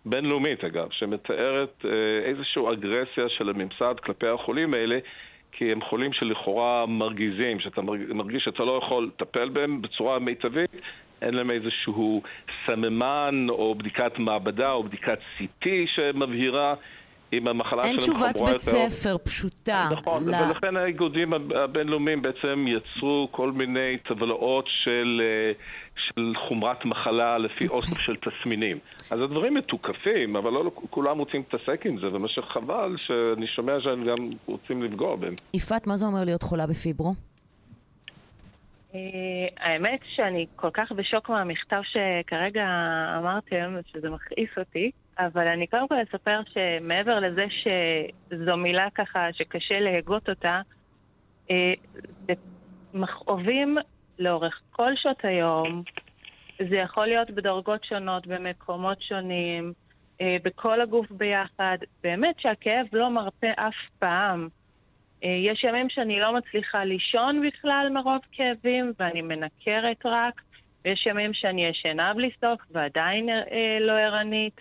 בינלאומית 0.04 0.64
אגב, 0.64 0.88
שמתארת 0.90 1.84
אה, 1.84 1.90
איזושהי 2.24 2.62
אגרסיה 2.72 3.28
של 3.28 3.48
הממסד 3.48 3.94
כלפי 4.02 4.26
החולים 4.26 4.74
האלה, 4.74 4.98
כי 5.52 5.72
הם 5.72 5.80
חולים 5.80 6.12
שלכאורה 6.12 6.86
מרגיזים, 6.86 7.60
שאתה 7.60 7.82
מרג- 7.82 8.12
מרגיש 8.12 8.44
שאתה 8.44 8.64
לא 8.64 8.80
יכול 8.84 9.04
לטפל 9.14 9.48
בהם 9.48 9.82
בצורה 9.82 10.18
מיטבית, 10.18 10.70
אין 11.22 11.34
להם 11.34 11.50
איזשהו 11.50 12.22
סממן 12.66 13.46
או 13.48 13.74
בדיקת 13.74 14.18
מעבדה 14.18 14.72
או 14.72 14.82
בדיקת 14.82 15.18
CT 15.38 15.66
שמבהירה 15.86 16.74
אם 17.32 17.48
המחלה 17.48 17.84
אין 17.84 18.00
שלהם 18.02 18.16
חמורה 18.16 18.32
תשובת 18.32 18.40
יותר. 18.40 18.52
בית 18.52 18.60
ספר 18.90 19.16
פשוטה. 19.24 19.88
נכון, 19.92 20.22
ל- 20.28 20.34
ולכן 20.48 20.76
האיגודים 20.76 21.32
הב- 21.32 21.52
הבינלאומיים 21.52 22.22
בעצם 22.22 22.64
יצרו 22.68 23.28
כל 23.30 23.52
מיני 23.52 23.96
טבלאות 24.08 24.64
של, 24.84 25.22
אה, 25.24 25.52
של 26.08 26.32
חומרת 26.48 26.84
מחלה 26.84 27.38
לפי 27.38 27.64
אוקיי. 27.68 27.76
אוסף 27.78 27.98
של 27.98 28.16
תסמינים. 28.16 28.78
אז 29.10 29.20
הדברים 29.20 29.54
מתוקפים, 29.54 30.36
אבל 30.36 30.52
לא 30.52 30.70
כולם 30.90 31.18
רוצים 31.18 31.42
להתעסק 31.52 31.86
עם 31.86 31.98
זה, 32.00 32.06
ומה 32.12 32.28
שחבל 32.28 32.96
שאני 33.06 33.46
שומע 33.46 33.72
שהם 33.80 34.04
גם 34.04 34.16
רוצים 34.46 34.82
לפגוע 34.82 35.16
בהם. 35.16 35.34
יפעת, 35.54 35.86
מה 35.86 35.96
זה 35.96 36.06
אומר 36.06 36.24
להיות 36.24 36.42
חולה 36.42 36.66
בפיברו? 36.66 37.14
אה, 38.94 39.48
האמת 39.56 40.00
שאני 40.14 40.46
כל 40.56 40.70
כך 40.72 40.92
בשוק 40.92 41.28
מהמכתב 41.28 41.80
שכרגע 41.82 42.66
אמרתם, 43.18 43.76
שזה 43.86 44.10
מכעיס 44.10 44.50
אותי, 44.58 44.90
אבל 45.18 45.48
אני 45.48 45.66
קודם 45.66 45.88
כל 45.88 45.94
אספר 46.02 46.40
שמעבר 46.52 47.20
לזה 47.20 47.46
שזו 47.50 48.56
מילה 48.56 48.88
ככה 48.94 49.32
שקשה 49.32 49.80
להגות 49.80 50.28
אותה, 50.28 50.60
אה, 51.50 51.72
זה 52.26 52.32
מכאובים 52.94 53.78
לאורך 54.18 54.60
כל 54.70 54.92
שעות 54.96 55.24
היום, 55.24 55.82
זה 56.70 56.76
יכול 56.76 57.06
להיות 57.06 57.30
בדרגות 57.30 57.84
שונות, 57.84 58.26
במקומות 58.26 59.02
שונים, 59.02 59.72
אה, 60.20 60.36
בכל 60.44 60.80
הגוף 60.80 61.10
ביחד. 61.10 61.78
באמת 62.02 62.34
שהכאב 62.38 62.86
לא 62.92 63.10
מרפה 63.10 63.50
אף 63.56 63.74
פעם. 63.98 64.48
אה, 65.24 65.28
יש 65.28 65.64
ימים 65.64 65.88
שאני 65.90 66.20
לא 66.20 66.34
מצליחה 66.34 66.84
לישון 66.84 67.48
בכלל 67.48 67.88
מרוב 67.92 68.20
כאבים, 68.32 68.92
ואני 68.98 69.22
מנקרת 69.22 70.06
רק, 70.06 70.42
ויש 70.84 71.06
ימים 71.06 71.34
שאני 71.34 71.66
ישנה 71.66 72.14
בלי 72.14 72.30
סוף 72.40 72.60
ועדיין 72.70 73.28
אה, 73.28 73.78
לא 73.80 73.92
ערנית. 73.92 74.60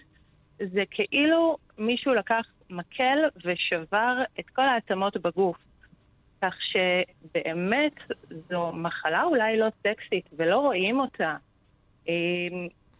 זה 0.57 0.83
כאילו 0.91 1.57
מישהו 1.77 2.13
לקח 2.13 2.45
מקל 2.69 3.17
ושבר 3.45 4.23
את 4.39 4.49
כל 4.49 4.61
העצמות 4.61 5.17
בגוף. 5.17 5.57
כך 6.41 6.55
שבאמת 6.61 7.93
זו 8.49 8.71
מחלה 8.71 9.23
אולי 9.23 9.57
לא 9.57 9.67
סקסית 9.79 10.29
ולא 10.37 10.57
רואים 10.57 10.99
אותה. 10.99 11.35
אה, 12.09 12.13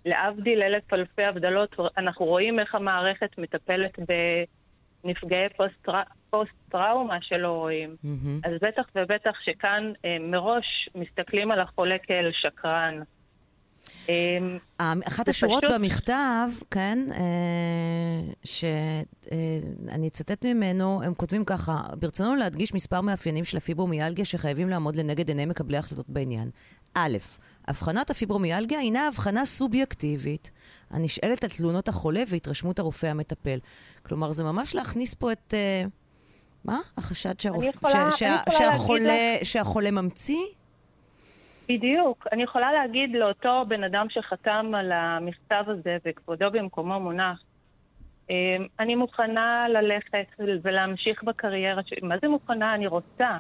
להבדיל 0.06 0.62
אלף 0.62 0.94
אלפי 0.94 1.24
הבדלות, 1.24 1.76
אנחנו 1.98 2.26
רואים 2.26 2.60
איך 2.60 2.76
המערכת 2.76 3.38
מטפלת 3.38 4.00
בנפגעי 5.04 5.50
פוסט-טראומה 6.30 7.16
פוסט 7.20 7.30
שלא 7.30 7.52
רואים. 7.52 7.96
אז 8.44 8.54
בטח 8.62 8.84
ובטח 8.96 9.32
שכאן 9.44 9.92
אה, 10.06 10.18
מראש 10.20 10.90
מסתכלים 10.96 11.52
על 11.52 11.60
החולה 11.60 11.98
כאל 11.98 12.32
שקרן. 12.34 13.00
אמ, 14.10 14.58
אחת 15.08 15.28
השורות 15.28 15.64
פשוט... 15.64 15.76
במכתב, 15.76 16.48
כן, 16.72 17.00
אה, 17.12 18.20
שאני 18.44 20.08
אצטט 20.08 20.46
ממנו, 20.46 21.04
הם 21.04 21.14
כותבים 21.14 21.46
ככה, 21.46 21.82
ברצוננו 22.00 22.36
להדגיש 22.36 22.74
מספר 22.74 23.02
מאפיינים 23.02 23.46
של 23.46 23.58
הפיברומיאלגיה 23.58 24.26
שחייבים 24.26 24.70
לעמוד 24.70 24.96
לנגד 24.96 25.28
עיני 25.28 25.46
מקבלי 25.46 25.78
החלטות 25.78 26.10
בעניין. 26.10 26.50
א', 26.96 27.18
הבחנת 27.68 28.10
הפיברומיאלגיה 28.10 28.80
הינה 28.80 29.08
הבחנה 29.08 29.46
סובייקטיבית, 29.46 30.52
הנשאלת 30.92 31.44
על 31.44 31.50
תלונות 31.50 31.88
החולה 31.88 32.22
והתרשמות 32.28 32.80
הרופא 32.80 33.08
המטפל. 33.08 33.60
כלומר, 34.06 34.32
זה 34.32 34.44
ממש 34.44 34.76
להכניס 34.76 35.14
פה 35.14 35.32
את... 35.32 35.54
אה, 35.54 35.84
מה? 36.66 36.78
החשד 36.98 37.40
שהרופ... 37.40 37.66
יכולה, 37.66 38.12
ש... 38.12 38.20
ש... 38.20 38.24
שהחולה, 38.58 39.36
לך... 39.42 39.46
שהחולה 39.46 39.92
ממציא? 39.92 40.46
בדיוק. 41.70 42.28
אני 42.32 42.44
יכולה 42.44 42.72
להגיד 42.72 43.10
לאותו 43.14 43.66
בן 43.68 43.84
אדם 43.84 44.06
שחתם 44.10 44.72
על 44.76 44.92
המכתב 44.92 45.64
הזה, 45.68 45.98
וכבודו 46.06 46.52
במקומו 46.52 47.00
מונח, 47.00 47.44
אמ, 48.30 48.68
אני 48.80 48.96
מוכנה 48.96 49.66
ללכת 49.70 50.28
ולהמשיך 50.64 51.24
בקריירה 51.24 51.82
שלי. 51.86 52.08
מה 52.08 52.16
זה 52.22 52.28
מוכנה? 52.28 52.76
אני 52.76 52.88
רוצה 52.88 53.38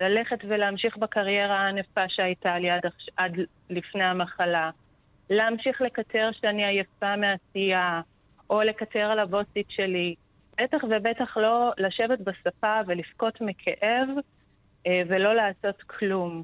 ללכת 0.00 0.38
ולהמשיך 0.48 0.96
בקריירה 0.96 1.56
הענפה 1.56 2.08
שהייתה 2.08 2.58
לי 2.58 2.70
עד, 2.70 2.82
עד 3.16 3.32
לפני 3.70 4.04
המחלה. 4.04 4.70
להמשיך 5.30 5.80
לקטר 5.80 6.30
שאני 6.40 6.66
עייפה 6.66 7.14
מעשייה, 7.16 8.00
או 8.50 8.62
לקטר 8.62 9.04
על 9.04 9.18
הבוסית 9.18 9.66
שלי. 9.68 10.14
בטח 10.60 10.84
ובטח 10.84 11.36
לא 11.36 11.72
לשבת 11.78 12.18
בספה 12.20 12.80
ולבכות 12.86 13.40
מכאב 13.40 14.08
אה, 14.86 15.02
ולא 15.08 15.34
לעשות 15.34 15.82
כלום. 15.82 16.42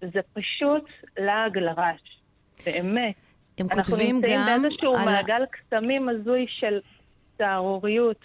זה 0.00 0.20
פשוט 0.32 0.84
לעג 1.18 1.58
לרש, 1.58 2.20
באמת. 2.66 3.14
הם 3.58 3.68
כותבים 3.68 3.74
גם... 3.74 3.78
אנחנו 3.78 3.96
נמצאים 3.96 4.40
באיזשהו 4.62 4.96
על... 4.96 5.04
מעגל 5.04 5.42
קסמים 5.50 6.08
הזוי 6.08 6.46
של 6.48 6.80
סהרוריות, 7.38 8.24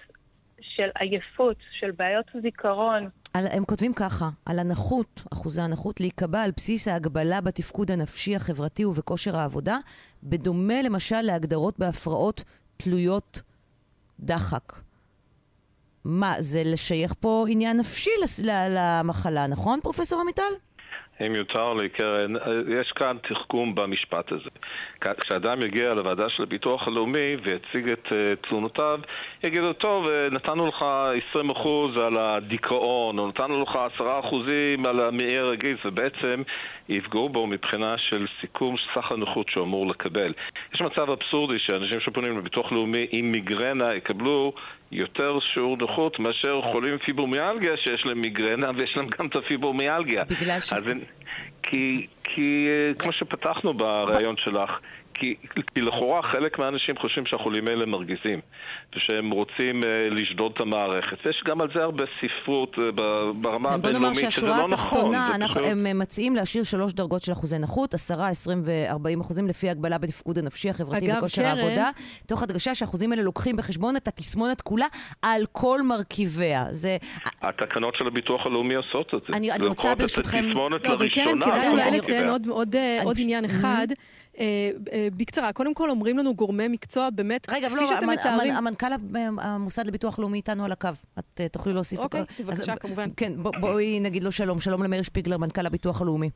של 0.61 0.90
עייפות, 0.99 1.57
של 1.80 1.91
בעיות 1.91 2.26
זיכרון. 2.41 3.10
על, 3.34 3.47
הם 3.47 3.65
כותבים 3.65 3.93
ככה, 3.93 4.30
על 4.45 4.60
הנכות, 4.60 5.23
אחוזי 5.34 5.61
הנכות, 5.61 5.99
להיקבע 5.99 6.41
על 6.41 6.51
בסיס 6.57 6.88
ההגבלה 6.88 7.41
בתפקוד 7.41 7.91
הנפשי, 7.91 8.35
החברתי 8.35 8.85
ובכושר 8.85 9.38
העבודה, 9.38 9.77
בדומה 10.23 10.81
למשל 10.81 11.22
להגדרות 11.22 11.80
בהפרעות 11.80 12.43
תלויות 12.77 13.41
דחק. 14.19 14.73
מה, 16.05 16.35
זה 16.39 16.64
לשייך 16.65 17.14
פה 17.19 17.45
עניין 17.49 17.77
נפשי 17.77 18.10
למחלה, 18.69 19.47
נכון, 19.47 19.80
פרופסור 19.84 20.22
עמיטל? 20.22 20.53
אם 21.22 21.35
יותר 21.35 21.73
לי, 21.73 21.90
קרן, 21.90 22.34
יש 22.80 22.91
כאן 22.91 23.18
תחכום 23.30 23.76
במשפט 23.76 24.31
הזה. 24.31 24.49
כשאדם 25.19 25.61
יגיע 25.61 25.94
לוועדה 25.94 26.30
של 26.30 26.44
הביטוח 26.44 26.88
הלאומי 26.88 27.35
ויציג 27.44 27.90
את 27.90 28.06
uh, 28.06 28.48
תלונותיו, 28.49 28.99
יגידו, 29.44 29.73
טוב, 29.73 30.07
אה, 30.07 30.27
נתנו 30.31 30.68
לך 30.68 30.85
20% 31.35 31.99
על 31.99 32.18
הדיכאון, 32.18 33.19
או 33.19 33.27
נתנו 33.27 33.61
לך 33.61 33.80
10% 33.99 34.03
על 34.88 34.99
המעי 34.99 35.38
הרגיז, 35.38 35.77
ובעצם 35.85 36.41
יפגעו 36.89 37.30
בו 37.30 37.47
מבחינה 37.47 37.97
של 37.97 38.26
סיכום 38.41 38.76
סך 38.95 39.11
הנוחות 39.11 39.49
שהוא 39.49 39.64
אמור 39.64 39.88
לקבל. 39.88 40.34
יש 40.73 40.81
מצב 40.81 41.10
אבסורדי 41.10 41.60
שאנשים 41.60 41.99
שפונים 41.99 42.38
לביטוח 42.38 42.72
לאומי 42.72 43.07
עם 43.11 43.31
מיגרנה 43.31 43.95
יקבלו 43.95 44.53
יותר 44.91 45.39
שיעור 45.39 45.77
נוחות 45.77 46.19
מאשר 46.19 46.61
חולים 46.72 46.97
פיברומיאלגיה 46.97 47.77
שיש 47.77 48.05
להם 48.05 48.22
מיגרנה 48.22 48.69
ויש 48.77 48.97
להם 48.97 49.07
גם 49.19 49.27
את 49.27 49.35
הפיברומיאלגיה. 49.35 50.23
בגלל 50.23 50.60
ש... 50.60 50.73
אז, 50.73 50.84
כי, 51.64 52.07
כי 52.23 52.68
אה, 52.69 52.93
כמו 52.99 53.11
שפתחנו 53.11 53.73
בריאיון 53.73 54.38
שלך, 54.38 54.80
כי, 55.14 55.35
כי 55.73 55.81
לכאורה 55.81 56.23
חלק 56.23 56.60
מהאנשים 56.60 56.98
חושבים 56.98 57.26
שהחולים 57.26 57.68
האלה 57.68 57.85
מרגיזים 57.85 58.40
ושהם 58.95 59.31
רוצים 59.31 59.84
uh, 59.84 59.85
לשדוד 60.11 60.52
את 60.56 60.61
המערכת. 60.61 61.18
ויש 61.26 61.44
גם 61.45 61.61
על 61.61 61.68
זה 61.76 61.84
הרבה 61.84 62.03
ספרות 62.19 62.76
uh, 62.76 62.80
ברמה 63.41 63.69
הבינלאומית, 63.69 64.31
שזה 64.31 64.48
לא 64.48 64.68
נכון. 64.68 64.91
בוא 64.91 65.11
נאמר 65.11 65.14
שהשורה 65.14 65.34
התחתונה, 65.34 65.48
פשוט... 65.48 65.64
הם 65.65 65.99
מציעים 65.99 66.35
להשאיר 66.35 66.64
שלוש 66.64 66.94
דרגות 66.94 67.22
של 67.22 67.31
אחוזי 67.31 67.60
נכות, 67.60 67.94
עשרה, 67.94 68.30
עשרים 68.30 68.61
וארבעים 68.65 69.22
אחוזים 69.22 69.48
לפי 69.48 69.69
הגבלה 69.69 69.98
בתפקוד 69.98 70.38
הנפשי, 70.38 70.69
החברתי 70.69 71.11
וכושר 71.18 71.45
העבודה, 71.45 71.90
תוך 72.27 72.44
הדגשה 72.44 72.76
שהאחוזים 72.76 73.11
האלה 73.11 73.23
לוקחים 73.23 73.56
בחשבון 73.56 73.95
את 73.95 74.07
התסמונת 74.07 74.61
כולה 74.61 74.85
על 75.22 75.45
כל 75.52 75.81
מרכיביה. 75.81 76.65
זה... 76.69 76.98
התקנות 77.41 77.95
של 77.95 78.07
הביטוח 78.07 78.45
הלאומי 78.45 78.76
עושות 78.76 79.14
את 79.14 79.19
זה. 79.27 79.38
אני, 79.38 79.52
אני 79.52 79.65
רוצה 79.65 79.95
ברשותכם... 79.95 80.45
לא, 80.45 80.69
אבל 80.94 81.10
כן, 81.11 81.40
כדאי 81.41 81.91
לציין 81.98 82.30
עוד 83.03 83.15
עניין 83.19 83.45
אחד. 83.45 83.88
אה, 84.39 84.45
אה, 84.91 85.07
בקצרה, 85.18 85.53
קודם 85.53 85.73
כל 85.73 85.89
אומרים 85.89 86.18
לנו 86.18 86.35
גורמי 86.35 86.68
מקצוע, 86.68 87.10
באמת, 87.10 87.49
רגע, 87.49 87.69
כפי 87.69 87.80
לא, 87.80 87.88
שאתם 87.88 88.10
מתארים... 88.10 88.55
המנכ"ל 88.55 88.88
המוסד 89.41 89.88
לביטוח 89.88 90.19
לאומי 90.19 90.38
איתנו 90.38 90.65
על 90.65 90.72
הקו. 90.72 90.89
את 91.19 91.41
אה, 91.41 91.49
תוכלי 91.49 91.73
להוסיף... 91.73 91.99
אוקיי, 91.99 92.23
בבקשה, 92.39 92.76
כמובן. 92.76 93.10
כן, 93.18 93.34
בואי 93.60 93.99
נגיד 93.99 94.23
לו 94.23 94.31
שלום. 94.31 94.60
שלום 94.60 94.84
למאיר 94.84 95.01
שפיגלר, 95.01 95.38
מנכ"ל 95.38 95.65
הביטוח 95.65 96.01
הלאומי. 96.01 96.30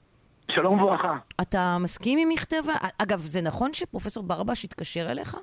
שלום 0.51 0.81
וברכה. 0.81 1.17
אתה 1.41 1.77
מסכים 1.79 2.19
עם 2.19 2.29
מכתבה? 2.29 2.73
אגב, 2.97 3.19
זה 3.19 3.41
נכון 3.41 3.73
שפרופסור 3.73 4.23
ברבש 4.23 4.65
התקשר 4.65 5.11
אליך? 5.11 5.31
כן, 5.31 5.39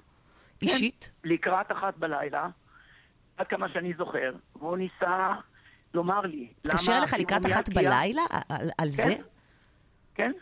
אישית? 0.63 1.13
לקראת 1.25 1.73
אחת 1.73 1.97
בלילה, 1.99 2.49
עד 3.37 3.47
כמה 3.47 3.69
שאני 3.73 3.93
זוכר, 3.99 4.33
והוא 4.57 4.77
ניסה 4.77 5.33
לומר 5.95 6.21
לי. 6.21 6.49
התקשר 6.65 6.99
אליך 6.99 7.15
לקראת 7.19 7.47
אחת 7.47 7.69
בלילה? 7.69 8.23
על 8.79 8.91
זה? 8.91 9.03
כן. 9.05 9.23
כן. 10.15 10.33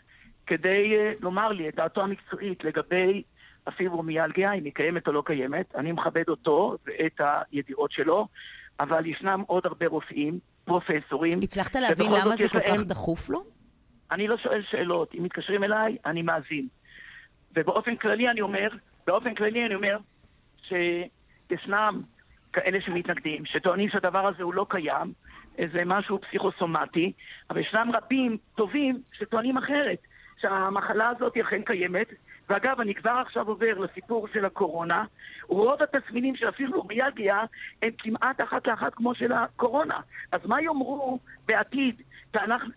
כדי 0.47 0.95
אה, 0.95 1.13
לומר 1.21 1.47
לי 1.47 1.69
את 1.69 1.75
דעתו 1.75 2.01
המקצועית 2.01 2.63
לגבי 2.63 3.23
הפיברומיאלגיה, 3.67 4.53
אם 4.53 4.63
היא 4.63 4.73
קיימת 4.73 5.07
או 5.07 5.11
לא 5.11 5.23
קיימת. 5.25 5.75
אני 5.75 5.91
מכבד 5.91 6.29
אותו 6.29 6.77
ואת 6.85 7.21
הידיעות 7.51 7.91
שלו, 7.91 8.27
אבל 8.79 9.05
ישנם 9.05 9.43
עוד 9.47 9.65
הרבה 9.65 9.87
רופאים, 9.87 10.39
פרופסורים. 10.65 11.33
הצלחת 11.43 11.75
להבין 11.75 12.11
למה 12.11 12.35
זה 12.35 12.49
כל 12.49 12.59
כך 12.59 12.83
דחוף 12.83 13.29
לו? 13.29 13.43
אני 14.11 14.27
לא 14.27 14.37
שואל 14.37 14.61
שאלות. 14.71 15.15
אם 15.15 15.23
מתקשרים 15.23 15.63
אליי, 15.63 15.97
אני 16.05 16.21
מאזין. 16.21 16.67
ובאופן 17.55 17.95
כללי 17.95 18.29
אני 18.29 18.41
אומר, 18.41 18.67
באופן 19.07 19.35
כללי 19.35 19.65
אני 19.65 19.75
אומר 19.75 19.97
שישנם 20.67 22.01
כאלה 22.53 22.81
שמתנגדים, 22.81 23.45
שטוענים 23.45 23.89
שהדבר 23.89 24.27
הזה 24.27 24.43
הוא 24.43 24.53
לא 24.55 24.65
קיים, 24.69 25.13
איזה 25.57 25.81
משהו 25.85 26.19
פסיכוסומטי, 26.21 27.13
אבל 27.49 27.59
ישנם 27.59 27.91
רבים 27.93 28.37
טובים 28.55 29.01
שטוענים 29.13 29.57
אחרת. 29.57 29.97
שהמחלה 30.43 31.09
הזאת 31.09 31.37
אכן 31.37 31.61
קיימת. 31.61 32.07
ואגב, 32.49 32.81
אני 32.81 32.95
כבר 32.95 33.11
עכשיו 33.11 33.47
עובר 33.47 33.79
לסיפור 33.79 34.27
של 34.33 34.45
הקורונה. 34.45 35.05
רוב 35.47 35.79
התסמינים 35.83 36.35
של 36.35 36.47
הפיברומיאלגיה 36.47 37.39
הם 37.81 37.89
כמעט 37.97 38.41
אחת 38.41 38.67
לאחת 38.67 38.93
כמו 38.93 39.15
של 39.15 39.31
הקורונה. 39.31 39.99
אז 40.31 40.41
מה 40.45 40.61
יאמרו 40.61 41.19
בעתיד 41.47 42.01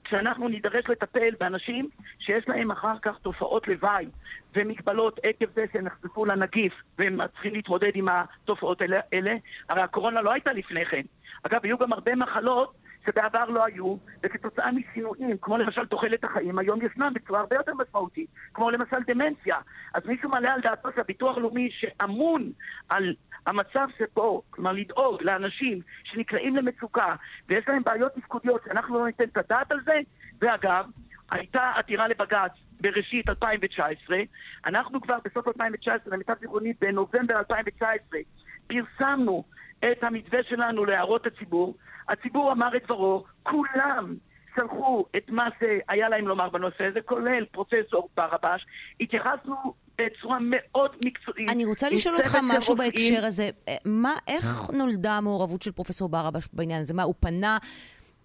כשאנחנו, 0.05 0.49
נידרש 0.49 0.85
לטפל 0.89 1.35
באנשים 1.41 1.89
שיש 2.19 2.49
להם 2.49 2.71
אחר 2.71 2.99
כך 3.03 3.19
תופעות 3.23 3.69
לוואי 3.69 4.07
ומגבלות 4.55 5.21
עקב 5.23 5.47
זה 5.55 5.65
שהם 5.73 5.85
נחשפו 5.85 6.25
לנגיף 6.25 6.73
והם 6.99 7.19
צריכים 7.33 7.55
להתמודד 7.55 7.91
עם 7.95 8.09
התופעות 8.09 8.83
האלה? 9.13 9.37
הרי 9.69 9.83
הקורונה 9.83 10.23
לא 10.23 10.33
הייתה 10.33 10.53
לפני 10.53 10.85
כן. 10.87 11.03
אגב, 11.43 11.61
היו 11.63 11.79
גם 11.79 11.93
הרבה 11.93 12.15
מחלות 12.15 12.75
שבעבר 13.07 13.45
לא 13.45 13.65
היו, 13.65 13.97
וכתוצאה 14.23 14.73
משינויים, 14.73 15.37
כמו 15.41 15.59
למשל 15.59 15.87
תוחלת 15.87 16.25
החיים, 16.25 16.59
היום 16.59 16.79
ישנם 16.83 17.13
בצורה 17.15 17.41
הרבה 17.41 17.57
יותר 17.57 17.73
משמעותית, 17.75 18.31
כמו 18.55 18.71
למשל 18.71 18.97
דמנציה. 19.07 19.57
אז 19.95 20.07
מישהו 20.07 20.31
מעלה 20.31 20.55
על 20.55 20.61
דעתו 20.61 20.89
שהביטוח 20.97 21.37
הלאומי 21.37 21.71
שאמון 21.71 22.53
על 22.89 23.15
המצב 23.47 23.89
שפה, 23.99 24.43
כלומר 24.51 24.73
לדאוג 24.73 25.23
לאנשים 25.23 25.81
שנקלעים 26.05 26.57
למצוקה 26.57 27.15
ויש 27.49 27.69
להם 27.69 27.83
בעיות 27.85 28.13
תפקודיות 28.15 28.61
שאנחנו 28.65 28.99
לא 28.99 29.07
ניתן 29.07 29.25
את 29.25 29.37
הדעת 29.37 29.73
על 29.73 29.81
זה, 29.85 30.01
ואגב, 30.41 30.87
הייתה 31.31 31.73
עתירה 31.77 32.09
לבג"ץ 32.09 32.53
בראשית 32.81 33.29
2019, 33.29 34.19
אנחנו 34.67 35.01
כבר 35.01 35.19
בסוף 35.25 35.49
2019, 35.49 36.15
למיטב 36.15 36.35
זיכרוני, 36.41 36.73
בנובמבר 36.81 37.39
2019, 37.39 38.21
פרסמנו 38.67 39.45
את 39.81 40.05
המתווה 40.05 40.43
שלנו 40.43 40.85
להערות 40.85 41.27
הציבור, 41.27 41.75
הציבור 42.09 42.53
אמר 42.53 42.77
את 42.77 42.83
דברו, 42.85 43.25
כולם 43.43 44.15
שלחו 44.57 45.07
את 45.17 45.31
מה 45.31 45.49
שהיה 45.59 46.09
להם 46.09 46.29
לומר 46.29 46.49
בנושא 46.51 46.85
הזה, 46.85 47.01
כולל 47.01 47.45
פרופסור 47.45 48.09
ברבש. 48.17 48.67
התייחסנו 49.01 49.75
בצורה 49.99 50.39
מאוד 50.41 50.97
מקצועית. 51.05 51.51
אני 51.51 51.65
רוצה 51.65 51.91
לשאול 51.91 52.17
אותך 52.17 52.39
משהו 52.43 52.77
בהקשר 52.77 53.25
הזה. 53.25 53.51
מה, 53.85 54.13
איך 54.29 54.71
נולדה 54.71 55.13
המעורבות 55.13 55.63
של 55.63 55.73
פרופסור 55.73 56.09
ברבש 56.09 56.49
בעניין 56.53 56.83
הזה? 56.83 56.95
מה, 56.95 57.03
הוא 57.03 57.15
פנה... 57.21 57.59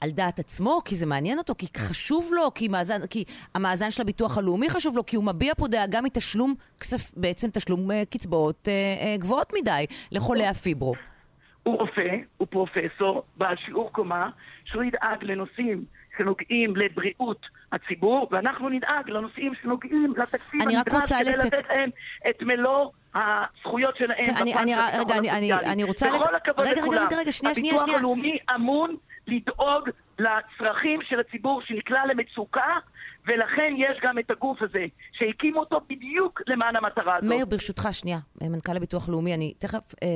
על 0.02 0.10
דעת 0.10 0.40
עצמו, 0.40 0.82
כי 0.86 0.95
זה 0.95 1.06
מעניין 1.06 1.38
אותו, 1.38 1.53
כי 1.58 1.68
חשוב 1.78 2.32
לו, 2.34 2.53
כי, 2.53 2.68
מאזן, 2.68 3.08
כי 3.08 3.24
המאזן 3.56 3.91
של 3.91 4.02
הביטוח 4.02 4.38
הלאומי 4.38 4.70
חשוב 4.70 4.95
לו, 4.95 5.06
כי 5.06 5.16
הוא 5.16 5.24
מביע 5.24 5.53
פה 5.58 5.68
דאגה 5.68 6.02
מתשלום, 6.02 6.56
כסף, 6.80 7.14
בעצם 7.18 7.49
תשלום 7.49 7.91
uh, 7.91 7.94
קצבאות 8.10 8.68
uh, 8.68 9.02
uh, 9.02 9.22
גבוהות 9.22 9.53
מדי 9.62 9.86
לחולי 10.12 10.48
הפיברו. 10.48 10.94
הוא 11.63 11.77
רופא, 11.79 12.17
הוא 12.38 12.47
פרופסור, 12.49 13.23
בעל 13.38 13.55
שיעור 13.65 13.91
קומה, 13.91 14.29
שהוא 14.65 14.83
ידאג 14.83 15.23
לנושאים 15.23 15.85
שנוגעים 16.17 16.75
לבריאות 16.75 17.45
הציבור, 17.71 18.27
ואנחנו 18.31 18.69
נדאג 18.69 19.09
לנושאים 19.09 19.53
שנוגעים 19.61 20.13
לתקציב 20.17 20.61
הנדרש 20.61 21.11
כדי 21.11 21.23
לת... 21.23 21.45
לתת 21.45 21.63
להם 21.69 21.89
את 22.29 22.41
מלוא 22.41 22.89
הזכויות 23.15 23.97
שלהם. 23.97 24.25
אני, 24.41 24.53
אני, 24.53 24.73
רגע, 24.99 25.17
אני, 25.17 25.31
אני, 25.31 25.53
אני 25.53 25.83
רוצה... 25.83 26.07
בכל 26.07 26.33
לת... 26.35 26.41
הכבוד 26.41 26.65
רגע, 26.67 26.81
לכולם, 26.81 27.03
רגע, 27.03 27.17
רגע, 27.17 27.31
שנייה, 27.31 27.55
שנייה, 27.55 27.73
הביטוח 27.73 27.85
שנייה. 27.85 27.99
הלאומי 27.99 28.38
אמון 28.55 28.95
לדאוג 29.27 29.89
לצרכים 30.19 30.99
של 31.09 31.19
הציבור 31.19 31.61
שנקלע 31.61 32.05
למצוקה, 32.05 32.77
ולכן 33.27 33.73
יש 33.77 33.99
גם 34.03 34.19
את 34.19 34.31
הגוף 34.31 34.61
הזה, 34.61 34.85
שהקימו 35.11 35.60
אותו 35.60 35.81
בדיוק 35.89 36.41
למען 36.48 36.76
המטרה 36.76 37.15
הזאת. 37.15 37.30
מאיר, 37.30 37.45
ברשותך, 37.45 37.88
שנייה, 37.91 38.19
מנכ"ל 38.41 38.77
הביטוח 38.77 39.10
הלאומי, 39.10 39.34
אני 39.34 39.53
תכף 39.60 39.95
אה, 40.03 40.07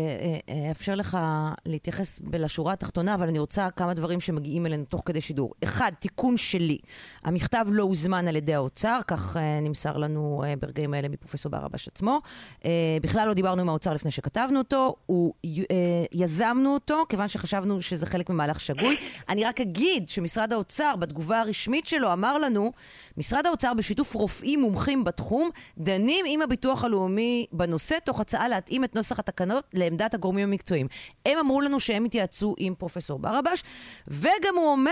אה, 0.50 0.70
אאפשר 0.70 0.96
לך 0.96 1.18
להתייחס 1.66 2.22
לשורה 2.34 2.74
התחתונה, 2.74 3.16
אבל 3.16 3.28
אני 3.28 3.40
רוצה 3.40 3.70
כמה 3.72 3.94
דברים 3.94 4.20
שמגיעים 4.20 4.66
אלינו 4.66 4.86
תוך 4.86 5.04
כדי 5.06 5.22
שידור. 5.22 5.54
אחד, 5.64 5.92
תיקון 6.00 6.38
שלי. 6.38 6.78
המכתב 7.24 7.66
לא 7.72 7.84
הוזמן 7.84 8.28
על 8.28 8.36
ידי 8.36 8.54
האוצר, 8.54 9.00
כך 9.08 9.38
אה, 9.38 9.60
נמסר 9.62 9.98
לנו 9.98 10.44
אה, 10.46 10.54
ברגעים 10.60 10.94
האלה 10.94 11.10
מפרופסור 11.10 11.52
ברבש 11.52 11.88
עצמו. 11.88 12.22
אה, 12.66 12.98
בכלל 13.02 13.28
לא 13.28 13.34
דיברנו 13.34 13.62
עם 13.62 13.70
האוצר 13.70 13.94
לפני 13.94 14.12
שכתבנו 14.12 14.60
אותו, 14.60 14.96
הוא, 15.06 15.34
אה, 15.46 15.76
יזמנו 16.12 16.74
אותו, 16.74 17.04
כיוון 17.10 17.28
שחשבנו 17.28 17.82
שזה 17.82 18.06
חלק 18.06 18.30
ממהלך 18.30 18.60
שגוי. 18.60 18.96
אני 19.30 19.46
רק 19.46 19.62
אגיד 19.62 20.08
שמשרד 20.08 20.54
האוצר, 20.54 20.96
בתגובה 20.96 21.40
הרשמית 21.40 21.88
שלו, 21.88 22.14
אמר 22.14 22.38
לנו, 22.38 22.72
משרד 23.18 23.46
האוצר 23.46 23.74
בשיתוף 23.78 24.14
רופאים 24.14 24.62
מומחים 24.62 25.04
בתחום, 25.04 25.50
דנים 25.78 26.26
עם 26.28 26.42
הביטוח 26.42 26.84
הלאומי 26.84 27.46
בנושא, 27.52 27.96
תוך 28.06 28.20
הצעה 28.20 28.50
להתאים 28.50 28.84
את 28.84 28.96
נוסח 28.96 29.20
התקנות 29.20 29.66
לעמדת 29.74 30.14
הגורמים 30.14 30.48
המקצועיים. 30.48 30.88
הם 31.26 31.38
אמרו 31.38 31.62
לנו 31.62 31.80
שהם 31.80 32.06
התייעצו 32.06 32.56
עם 32.58 32.76
פרופסור 32.76 33.20
ברבש, 33.20 33.64
וגם 34.08 34.56
הוא 34.56 34.72
אומר, 34.72 34.92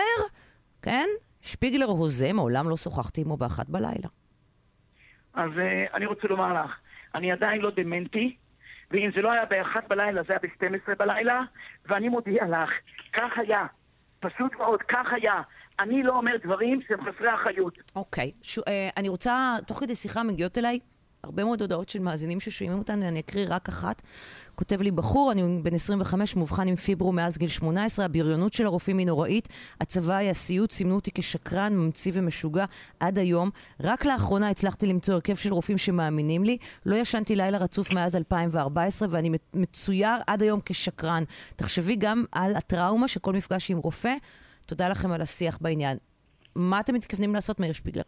כן, 0.82 1.08
שפיגלר 1.42 1.86
הוזה, 1.86 2.34
מעולם 2.34 2.70
לא 2.70 2.78
שוחחתי 2.78 3.22
עמו 3.22 3.38
באחת 3.38 3.70
בלילה. 3.70 4.10
אז 5.34 5.52
uh, 5.52 5.96
אני 5.96 6.06
רוצה 6.06 6.28
לומר 6.28 6.64
לך, 6.64 6.72
אני 7.16 7.32
עדיין 7.32 7.62
לא 7.62 7.72
דמנטי, 7.76 8.36
ואם 8.92 9.10
זה 9.16 9.22
לא 9.22 9.32
היה 9.32 9.46
באחת 9.46 9.88
בלילה, 9.88 10.22
זה 10.28 10.34
היה 10.34 10.40
ב-12 10.40 10.96
בלילה, 10.96 11.42
ואני 11.86 12.10
מודיע 12.10 12.46
לך, 12.46 12.70
כך 13.14 13.38
היה, 13.38 13.66
פשוט 14.20 14.56
מאוד, 14.56 14.82
כך 14.82 15.06
היה. 15.12 15.42
אני 15.80 16.04
לא 16.04 16.18
אומר 16.18 16.32
דברים 16.44 16.80
שהם 16.88 17.00
חסרי 17.02 17.36
אחריות. 17.36 17.74
אוקיי. 17.96 18.32
ש... 18.42 18.60
אה, 18.60 18.90
אני 18.98 19.10
רוצה, 19.10 19.56
תוך 19.68 19.80
כדי 19.80 19.96
שיחה 19.96 20.24
מגיעות 20.24 20.58
אליי 20.58 20.80
הרבה 21.24 21.44
מאוד 21.44 21.62
הודעות 21.62 21.90
של 21.90 22.00
מאזינים 22.00 22.40
ששומעים 22.40 22.80
אותנו, 22.80 23.08
אני 23.08 23.20
אקריא 23.20 23.46
רק 23.50 23.70
אחת. 23.70 24.02
כותב 24.56 24.82
לי 24.82 24.92
בחור, 24.92 25.32
אני 25.32 25.60
בן 25.64 25.74
25, 25.74 26.36
מאובחן 26.36 26.68
עם 26.68 26.76
פיברו 26.76 27.12
מאז 27.12 27.38
גיל 27.38 27.50
18, 27.50 28.06
הבריונות 28.06 28.54
של 28.54 28.66
הרופאים 28.66 28.98
היא 28.98 29.08
נוראית, 29.08 29.48
הצבא 29.82 30.16
היה 30.16 30.34
סיוט, 30.34 30.72
סימנו 30.72 30.96
אותי 30.96 31.12
כשקרן, 31.14 31.74
ממציא 31.74 32.12
ומשוגע 32.16 32.66
עד 33.00 33.18
היום. 33.18 33.50
רק 33.84 34.06
לאחרונה 34.06 34.50
הצלחתי 34.50 34.88
למצוא 34.88 35.14
הרכב 35.14 35.36
של 35.36 35.54
רופאים 35.54 35.78
שמאמינים 35.78 36.44
לי. 36.44 36.58
לא 36.86 36.96
ישנתי 36.96 37.36
לילה 37.36 37.58
רצוף 37.58 37.92
מאז 37.92 38.16
2014, 38.16 39.08
ואני 39.12 39.30
מצויר 39.54 40.16
עד 40.28 40.42
היום 40.42 40.60
כשקרן. 40.66 41.24
תחשבי 41.56 41.96
גם 41.96 42.24
על 42.32 42.56
הטראומה 42.56 43.08
של 43.08 43.20
כל 43.20 43.34
מפגש 43.34 43.72
עם 43.72 43.78
רופא. 43.78 44.14
תודה 44.66 44.90
לכם 44.90 45.12
על 45.12 45.22
השיח 45.22 45.58
בעניין. 45.62 45.98
מה 46.56 46.80
אתם 46.80 46.94
מתכוונים 46.94 47.34
לעשות, 47.34 47.60
מאיר 47.60 47.74
שפיגלר? 47.74 48.04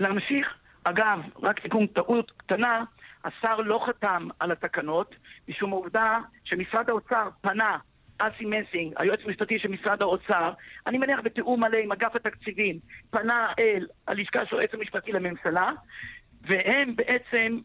להמשיך. 0.00 0.46
אגב, 0.84 1.18
רק 1.42 1.60
תיקון 1.60 1.86
טעות 1.86 2.30
קטנה, 2.36 2.84
השר 3.24 3.56
לא 3.56 3.84
חתם 3.86 4.28
על 4.38 4.52
התקנות, 4.52 5.14
משום 5.48 5.72
העובדה 5.72 6.18
שמשרד 6.44 6.90
האוצר 6.90 7.28
פנה, 7.40 7.78
אסי 8.18 8.44
מסינג, 8.44 8.94
היועץ 8.96 9.20
המשפטי 9.24 9.58
של 9.58 9.68
משרד 9.68 10.02
האוצר, 10.02 10.52
אני 10.86 10.98
מניח 10.98 11.20
בתיאום 11.24 11.60
מלא 11.60 11.76
עם 11.76 11.92
אגף 11.92 12.16
התקציבים, 12.16 12.78
פנה 13.10 13.52
אל 13.58 13.86
הלשכה 14.08 14.46
של 14.46 14.56
היועץ 14.56 14.74
המשפטי 14.74 15.12
לממשלה, 15.12 15.72
והם 16.42 16.96
בעצם 16.96 17.58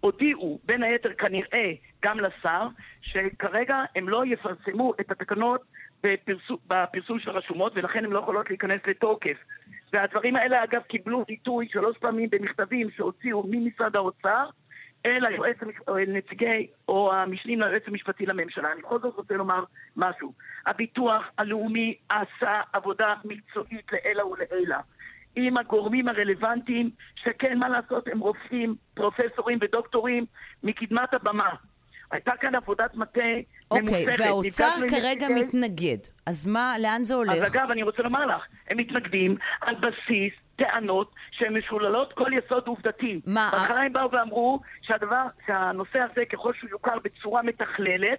הודיעו, 0.00 0.58
בין 0.64 0.82
היתר 0.82 1.12
כנראה 1.12 1.72
גם 2.04 2.20
לשר, 2.20 2.68
שכרגע 3.02 3.76
הם 3.96 4.08
לא 4.08 4.26
יפרסמו 4.26 4.92
את 5.00 5.10
התקנות 5.10 5.62
בפרסום, 6.66 7.18
של 7.18 7.30
הרשומות, 7.30 7.72
ולכן 7.76 8.04
הן 8.04 8.10
לא 8.10 8.18
יכולות 8.18 8.50
להיכנס 8.50 8.80
לתוקף. 8.86 9.36
והדברים 9.92 10.36
האלה, 10.36 10.64
אגב, 10.64 10.82
קיבלו 10.82 11.24
ביטוי 11.28 11.68
שלוש 11.72 11.98
פעמים 11.98 12.30
במכתבים 12.30 12.90
שהוציאו 12.90 13.44
ממשרד 13.50 13.96
האוצר 13.96 14.44
אל 15.06 15.26
היועץ, 15.26 15.56
נציגי 16.08 16.66
או 16.88 17.12
המשנים 17.12 17.60
ליועץ 17.60 17.82
המשפטי 17.86 18.26
לממשלה. 18.26 18.72
אני 18.72 18.82
בכל 18.82 18.98
זאת 19.00 19.16
רוצה 19.16 19.34
לומר 19.34 19.64
משהו. 19.96 20.32
הביטוח 20.66 21.22
הלאומי 21.38 21.94
עשה 22.08 22.60
עבודה 22.72 23.14
מקצועית 23.24 23.92
לעילא 23.92 24.24
ולעילא. 24.24 24.76
עם 25.36 25.56
הגורמים 25.56 26.08
הרלוונטיים, 26.08 26.90
שכן, 27.16 27.58
מה 27.58 27.68
לעשות, 27.68 28.08
הם 28.08 28.18
רופאים, 28.18 28.74
פרופסורים 28.94 29.58
ודוקטורים 29.60 30.24
מקדמת 30.62 31.14
הבמה. 31.14 31.50
הייתה 32.12 32.32
כאן 32.40 32.54
עבודת 32.54 32.94
מטה 32.94 33.20
אוקיי, 33.70 34.06
ממוסכת. 34.06 34.20
והאוצר 34.24 34.66
נפגשנו 34.76 34.82
עם 34.84 34.88
כרגע 35.02 35.28
נציגי- 35.28 35.44
מתנגד. 35.46 35.96
אז 36.26 36.46
מה, 36.46 36.74
לאן 36.82 37.04
זה 37.04 37.14
הולך? 37.14 37.34
אז 37.34 37.54
אגב, 37.54 37.70
אני 37.70 37.82
רוצה 37.82 38.02
לומר 38.02 38.26
לך, 38.26 38.42
הם 38.70 38.76
מתנגדים 38.78 39.36
על 39.60 39.74
בסיס 39.74 40.32
טענות 40.56 41.14
שהן 41.30 41.56
משוללות 41.58 42.12
כל 42.12 42.30
יסוד 42.32 42.66
עובדתי. 42.66 43.20
מה? 43.26 43.48
בהתחלה 43.52 43.82
הם 43.82 43.92
באו 43.92 44.10
ואמרו 44.12 44.60
שהדבר, 44.82 45.22
שהנושא 45.46 45.98
הזה, 45.98 46.24
ככל 46.32 46.52
שהוא 46.54 46.70
יוכר 46.70 46.98
בצורה 47.04 47.42
מתכללת, 47.42 48.18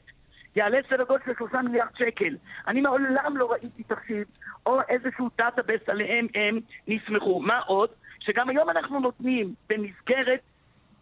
יעלה 0.56 0.78
סדר 0.90 1.04
גודל 1.04 1.24
של 1.26 1.32
שלושה 1.38 1.62
מיליארד 1.62 1.90
שקל. 1.98 2.36
אני 2.68 2.82
מעולם 2.82 3.38
לא 3.38 3.52
ראיתי 3.52 3.84
תחשיב 3.84 4.24
או 4.66 4.80
איזשהו 4.90 5.30
database 5.38 5.82
עליהם 5.88 6.28
הם 6.36 6.60
נסמכו. 6.88 7.40
מה 7.42 7.60
עוד? 7.60 7.90
שגם 8.20 8.50
היום 8.50 8.70
אנחנו 8.70 9.00
נותנים 9.00 9.54
במסגרת 9.70 10.40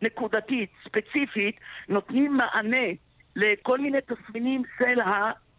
נקודתית, 0.01 0.69
ספציפית, 0.85 1.55
נותנים 1.89 2.37
מענה 2.37 2.87
לכל 3.35 3.79
מיני 3.79 3.97
תסמינים 4.01 4.63
של 4.79 4.99
הפיברומיאלגיה. 4.99 5.50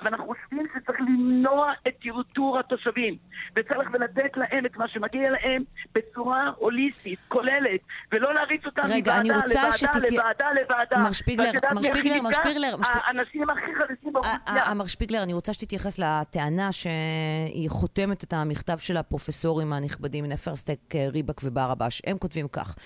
אבל 0.00 0.06
אנחנו 0.14 0.26
חושבים 0.26 0.66
שצריך 0.74 1.00
למנוע 1.00 1.72
את 1.88 1.94
טרטור 2.02 2.58
התושבים, 2.58 3.16
וצריך 3.56 3.88
ולתת 3.92 4.36
להם 4.36 4.66
את 4.66 4.76
מה 4.76 4.88
שמגיע 4.88 5.30
להם 5.30 5.62
בצורה 5.94 6.50
הוליסטית, 6.56 7.18
כוללת, 7.28 7.80
ולא 8.12 8.34
להריץ 8.34 8.66
אותם 8.66 8.82
רגע, 8.88 9.16
אני 9.18 9.28
מוועדה 9.28 9.42
רוצה 9.44 9.60
לוועדה 9.60 9.72
שתתי- 9.76 10.16
לוועדה 10.16 10.46
לוועדה. 10.62 10.98
מר 10.98 11.12
שפיגלר, 11.12 11.50
מר 11.74 11.82
שפיגלר, 11.82 12.22
מר? 12.22 12.32
שפיגלר, 12.32 12.76
מר 12.76 12.84
שפיגלר. 12.84 13.00
האנשים 13.06 13.50
הכי 13.50 13.60
חלשים 13.78 14.12
באוכלוסייה. 14.12 14.62
אה, 14.66 14.74
מר 14.74 14.86
שפיגלר, 14.86 15.22
אני 15.22 15.32
רוצה 15.32 15.52
שתתייחס 15.52 15.98
לטענה 15.98 16.72
שהיא 16.72 17.70
חותמת 17.70 18.24
את 18.24 18.32
המכתב 18.32 18.78
של 18.78 18.96
הפרופסורים 18.96 19.72
הנכבדים 19.72 20.24
נפרסטק, 20.26 20.78
ריבק 21.12 21.40
וברבש. 21.44 22.02
הם 22.06 22.18
כותבים 22.18 22.48
כך: 22.48 22.76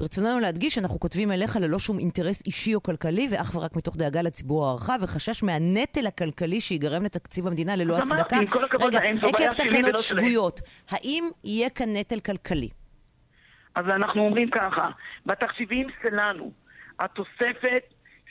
ברצוננו 0.00 0.40
להדגיש 0.40 0.74
שאנחנו 0.74 1.00
כותבים 1.00 1.32
אליך 1.32 1.56
ללא 1.56 1.78
שום 1.78 1.98
אינטרס 1.98 2.46
אישי 2.46 2.74
או 2.74 2.82
כלכלי, 2.82 3.28
ואך 3.30 3.54
ורק 3.54 3.76
מתוך 3.76 3.96
דאגה 3.96 4.22
לציבור 4.22 4.66
הרחב 4.66 4.98
וחשש 5.02 5.42
מהנטל 5.42 6.06
הכלכלי 6.06 6.60
שיגרם 6.60 7.02
לתקציב 7.04 7.46
המדינה 7.46 7.76
ללא 7.76 7.98
הצדקה. 7.98 8.36
רגע, 8.80 9.00
עקב 9.00 9.52
תקנות. 9.52 9.98
שגויות, 9.98 10.60
האם 10.90 11.24
יהיה 11.44 11.70
כאן 11.70 11.96
נטל 11.96 12.20
כלכלי? 12.20 12.68
אז 13.74 13.84
אנחנו 13.86 14.22
אומרים 14.22 14.50
ככה, 14.50 14.90
בתחשיבים 15.26 15.86
שלנו, 16.02 16.52
התוספת 17.00 17.82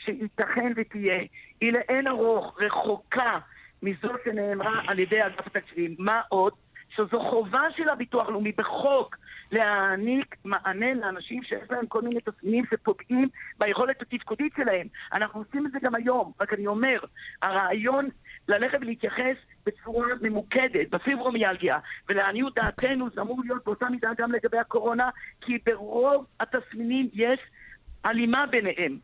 שייתכן 0.05 0.73
ותהיה, 0.75 1.19
היא 1.61 1.73
לאין 1.73 2.07
ארוך 2.07 2.57
רחוקה 2.59 3.39
מזו 3.83 4.13
שנאמרה 4.25 4.81
על 4.87 4.99
ידי 4.99 5.25
אגף 5.25 5.47
התקציבים. 5.47 5.95
מה 5.99 6.21
עוד? 6.29 6.53
שזו 6.95 7.19
חובה 7.29 7.61
של 7.77 7.89
הביטוח 7.89 8.27
הלאומי 8.27 8.51
בחוק 8.51 9.15
להעניק 9.51 10.35
מענה 10.45 10.93
לאנשים 10.93 11.43
שיש 11.43 11.72
להם 11.72 11.88
כל 11.88 12.01
מיני 12.01 12.19
תסמינים 12.22 12.65
שפוגעים 12.72 13.30
ביכולת 13.59 14.01
התפקודית 14.01 14.53
שלהם. 14.57 14.88
אנחנו 15.13 15.39
עושים 15.39 15.65
את 15.65 15.72
זה 15.72 15.80
גם 15.81 15.95
היום, 15.95 16.31
רק 16.41 16.53
אני 16.53 16.67
אומר, 16.67 16.99
הרעיון 17.41 18.09
ללכת 18.47 18.77
ולהתייחס 18.81 19.35
בצורה 19.65 20.07
ממוקדת 20.22 20.89
בפיברומיאלגיה, 20.89 21.80
ולעניות 22.09 22.53
דעתנו 22.57 23.09
זה 23.15 23.22
אמור 23.22 23.41
להיות 23.43 23.65
באותה 23.65 23.89
מידה 23.89 24.09
גם 24.17 24.31
לגבי 24.31 24.57
הקורונה, 24.57 25.09
כי 25.41 25.57
ברוב 25.65 26.26
התסמינים 26.39 27.09
יש 27.13 27.39
הלימה 28.03 28.45
ביניהם. 28.45 28.97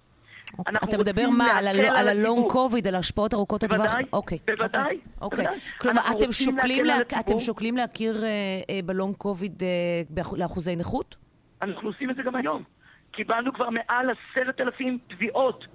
אתה 0.83 0.97
מדבר 0.97 1.29
מה, 1.29 1.57
על 1.95 2.07
הלונג. 2.07 2.47
קוביד, 2.49 2.87
על 2.87 2.95
ההשפעות 2.95 3.33
ארוכות 3.33 3.63
הטווח? 3.63 3.79
בוודאי, 3.79 4.03
אוקיי. 4.13 4.37
בוודאי, 4.47 4.97
אוקיי. 5.21 5.45
בוודאי. 5.45 5.59
כלומר, 5.77 6.01
אנחנו 6.01 6.19
אתם 6.19 6.31
שוקלים 6.31 6.85
לה-. 6.85 6.97
אתם 7.19 7.39
שוקלים 7.39 7.77
להכיר 7.77 8.23
אה, 8.23 8.29
אה, 8.69 8.79
בלונג 8.85 9.15
קוביד 9.15 9.63
אה, 9.63 9.67
באח- 10.09 10.33
לאחוזי 10.37 10.75
נכות? 10.75 11.15
אנחנו 11.61 11.89
עושים 11.89 12.09
את 12.09 12.15
זה 12.15 12.21
גם 12.23 12.35
היום. 12.35 12.63
קיבלנו 13.11 13.53
כבר 13.53 13.69
מעל 13.69 14.05
עשרת 14.09 14.61
אלפים 14.61 14.97
תביעות 15.09 15.65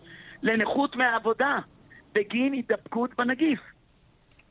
לנכות 0.42 0.96
מהעבודה 0.96 1.58
בגין 2.14 2.52
הידבקות 2.52 3.10
בנגיף. 3.18 3.60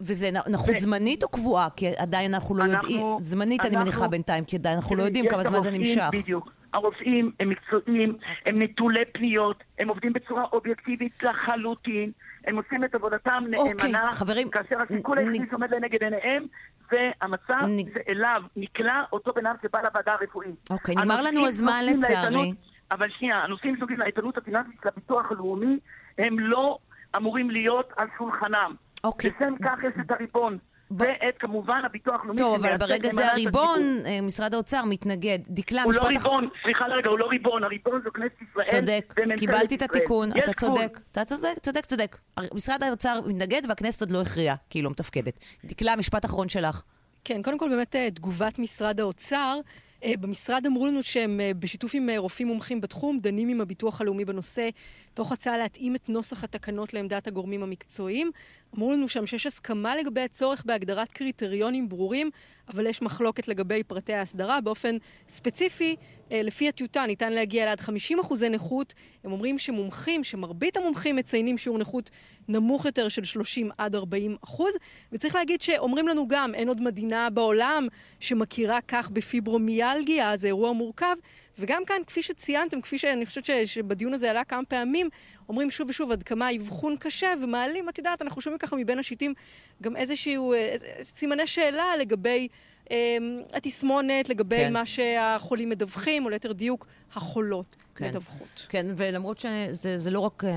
וזה 0.02 0.30
נכות 0.50 0.78
זמנית 0.78 1.24
או 1.24 1.30
קבועה? 1.30 1.68
כי 1.76 1.88
עדיין 1.98 2.34
אנחנו 2.34 2.56
לא 2.56 2.64
יודעים. 2.64 3.06
זמנית 3.22 3.66
אני 3.66 3.76
מניחה 3.76 4.08
בינתיים, 4.08 4.46
כי 4.46 4.56
עדיין 4.56 4.76
אנחנו 4.76 4.96
לא 4.96 5.04
יודעים 5.04 5.26
כמה 5.30 5.44
זמן 5.44 5.62
זה 5.62 5.72
נמשך. 5.72 6.10
בדיוק. 6.12 6.52
הרופאים 6.76 7.32
הם 7.40 7.50
מקצועיים, 7.50 8.18
הם 8.46 8.62
נטולי 8.62 9.06
פניות, 9.06 9.64
הם 9.80 9.90
עובדים 9.90 10.14
בצורה 10.14 10.44
אובייקטיבית 10.54 11.24
לחלוטין, 11.24 12.12
הם 12.48 12.58
עושים 12.58 12.84
את 12.84 12.96
עבודתם 12.96 13.44
אוקיי, 13.58 13.92
נאמנה, 13.92 14.12
חברים, 14.12 14.50
כאשר 14.50 14.76
הסיכול 14.82 15.18
היחידי 15.18 15.48
שעומד 15.50 15.74
לנגד 15.74 16.04
עיניהם 16.04 16.46
זה 16.92 17.12
המצב 17.22 17.68
שאליו 17.94 18.42
נקלע 18.56 19.04
אותו 19.14 19.34
בן 19.34 19.46
אדם 19.46 19.56
שבא 19.62 19.80
לוועדה 19.82 20.14
הרפואית. 20.14 20.70
אוקיי, 20.70 20.96
נגמר 20.96 21.22
לנו 21.22 21.48
הזמן 21.48 21.84
לצערי. 21.86 22.54
אבל 22.92 23.10
שנייה, 23.10 23.44
הנושאים 23.44 23.76
שנוגעים 23.78 24.00
לאיתנות 24.00 24.38
הפיננסית 24.38 24.76
של 24.84 24.90
הביטוח 24.90 25.32
הלאומי 25.32 25.80
הם 26.18 26.40
לא 26.40 26.78
אמורים 27.18 27.52
להיות 27.52 27.94
על 27.98 28.08
שולחנם. 28.18 28.76
אוקיי. 29.04 29.32
לשם 29.36 29.54
כך 29.64 29.80
יש 29.84 29.94
את 30.06 30.12
הריבון. 30.12 30.58
ואת 30.92 31.38
כמובן 31.40 31.82
הביטוח 31.86 32.22
הלאומי 32.24 32.38
טוב, 32.38 32.66
אבל 32.66 32.78
ברגע 32.78 33.10
זה 33.10 33.32
הריבון, 33.32 33.80
הציבור. 33.80 34.06
אה, 34.06 34.22
משרד 34.22 34.54
האוצר 34.54 34.86
מתנגד. 34.86 35.40
דקלה, 35.48 35.84
הוא 35.84 35.92
משפט 35.92 36.04
לא 36.04 36.18
אחרון. 36.18 36.44
ריבון, 36.44 36.60
סליחה 36.64 36.88
לרגע, 36.88 37.10
הוא 37.10 37.20
לא 37.20 37.26
ריבון, 37.26 37.64
הריבון 37.64 38.02
זו 38.04 38.10
כנסת 38.14 38.42
ישראל 38.42 38.66
צודק, 38.66 39.14
קיבלתי 39.38 39.76
את. 39.76 39.82
התיקון, 39.82 40.30
אתה. 40.32 40.54
צודק, 40.54 41.00
אתה 41.12 41.26
צודק, 41.26 41.60
צודק, 41.62 41.86
צודק. 41.86 42.18
משרד 42.54 42.84
האוצר 42.84 43.20
מתנגד 43.26 43.62
והכנסת 43.70 44.02
עוד 44.02 44.12
לא 44.12 44.22
הכריעה, 44.22 44.56
כי 44.70 44.78
היא 44.78 44.84
לא 44.84 44.90
מתפקדת. 44.90 45.40
דקלה, 45.66 45.96
משפט 45.96 46.26
אחרון 46.26 46.50
שלך. 46.50 46.82
כן, 47.24 47.42
קודם 47.42 47.58
כל 47.58 47.70
באמת 47.70 47.96
אה, 47.96 48.12
תגובת 48.12 48.60
משרד 48.60 49.00
האוצר. 49.00 49.60
אה, 50.04 50.14
במשרד 50.20 50.66
אמרו 50.66 50.88
לנו 50.88 51.04
שהם 51.04 51.40
בשיתוף 51.60 51.92
עם 51.96 52.10
רופאים 52.18 52.48
מומחים 52.48 52.82
בתחום, 52.82 53.20
דנים 53.20 53.50
עם 53.50 53.62
הביטוח 53.62 54.02
הלאומי 54.02 54.26
בנושא, 54.26 54.70
תוך 55.14 55.32
הצעה 55.32 55.58
להתאים 55.58 55.96
את 55.96 56.10
נוסח 56.10 56.44
התקנות 56.44 56.94
לעמדת 56.94 57.28
הגורמים 57.28 57.64
המקצועיים. 57.64 58.32
אמרו 58.78 58.92
לנו 58.92 59.10
שם 59.10 59.26
שיש 59.26 59.46
הסכמה 59.46 59.96
לגבי 59.96 60.22
הצורך 60.22 60.64
בהגדרת 60.66 61.12
קריטריונים 61.12 61.90
ברורים, 61.90 62.30
אבל 62.68 62.88
יש 62.88 63.02
מחלוקת 63.02 63.48
לגבי 63.48 63.84
פרטי 63.84 64.14
ההסדרה. 64.14 64.62
באופן 64.62 64.98
ספציפי, 65.30 65.96
אה, 66.32 66.42
לפי 66.42 66.70
הטיוטה 66.70 67.06
ניתן 67.06 67.34
להגיע 67.34 67.66
לעד 67.66 67.82
50 67.82 68.20
אחוזי 68.20 68.50
נכות. 68.50 68.94
הם 69.24 69.32
אומרים 69.32 69.60
שמומחים, 69.60 70.24
שמרבית 70.24 70.78
המומחים 70.78 71.16
מציינים 71.16 71.58
שיעור 71.58 71.78
נכות 71.78 72.10
נמוך 72.48 72.86
יותר 72.86 73.10
של 73.10 73.24
30 73.24 73.70
עד 73.78 73.96
40 73.96 74.38
אחוז. 74.44 74.74
וצריך 75.12 75.36
להגיד 75.36 75.62
שאומרים 75.62 76.08
לנו 76.08 76.28
גם, 76.28 76.56
אין 76.56 76.68
עוד 76.68 76.82
מדינה 76.82 77.30
בעולם 77.30 77.88
שמכירה 78.20 78.80
כך 78.88 79.10
בפיברומיאלגיה, 79.10 80.38
זה 80.38 80.48
אירוע 80.48 80.72
מורכב. 80.72 81.16
וגם 81.60 81.82
כאן, 81.88 81.98
כפי 82.08 82.22
שציינתם, 82.22 82.82
כפי 82.82 82.98
שאני 82.98 83.26
חושבת 83.26 83.46
ש- 83.46 83.52
שבדיון 83.52 84.14
הזה 84.14 84.30
עלה 84.30 84.44
כמה 84.44 84.66
פעמים, 84.66 85.10
אומרים 85.50 85.72
שוב 85.72 85.90
ושוב 85.90 86.12
עד 86.12 86.24
כמה 86.24 86.48
האבחון 86.48 86.96
קשה, 87.00 87.34
ומעלים, 87.44 87.90
את 87.90 87.98
יודעת, 87.98 88.22
אנחנו 88.22 88.42
שומעים 88.42 88.60
ככה 88.60 88.76
מבין 88.76 89.00
השיטים 89.00 89.34
גם 89.82 89.96
איזשהו, 89.96 90.54
אה, 90.54 90.58
איזה- 90.58 90.88
סימני 91.02 91.48
שאלה 91.48 91.84
לגבי 92.00 92.48
אה, 92.92 93.18
התסמונת, 93.54 94.30
לגבי 94.30 94.56
כן. 94.58 94.74
מה 94.74 94.86
שהחולים 94.86 95.70
מדווחים, 95.70 96.26
או 96.26 96.30
ליתר 96.30 96.52
דיוק, 96.52 96.86
החולות 97.16 97.76
כן. 97.96 98.08
מדווחות. 98.10 98.66
כן, 98.70 98.86
ולמרות 98.96 99.40
שזה 99.40 99.98
זה 99.98 100.12
לא 100.12 100.20
רק 100.20 100.44
אה, 100.44 100.52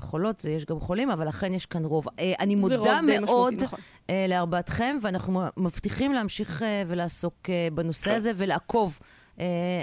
חולות, 0.00 0.40
זה 0.40 0.50
יש 0.50 0.64
גם 0.64 0.80
חולים, 0.80 1.10
אבל 1.10 1.28
אכן 1.28 1.54
יש 1.54 1.66
כאן 1.66 1.84
רוב. 1.84 2.06
אה, 2.18 2.32
אני 2.40 2.54
מודה 2.54 3.00
מאוד 3.02 3.62
נכון. 3.62 3.78
אה, 4.10 4.26
לארבעתכם, 4.28 4.96
ואנחנו 5.02 5.42
מבטיחים 5.56 6.12
להמשיך 6.12 6.62
אה, 6.62 6.82
ולעסוק 6.86 7.34
אה, 7.48 7.68
בנושא 7.74 8.10
הזה 8.10 8.32
ולעקוב 8.36 8.98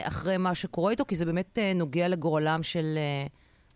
אחרי 0.04 0.38
מה 0.38 0.56
שקורה 0.56 0.92
איתו, 0.92 1.06
כי 1.08 1.16
זה 1.16 1.26
באמת 1.26 1.60
אה, 1.60 1.74
נוגע 1.76 2.08
לגורלם 2.08 2.64
של 2.64 2.98
אה, 2.98 3.28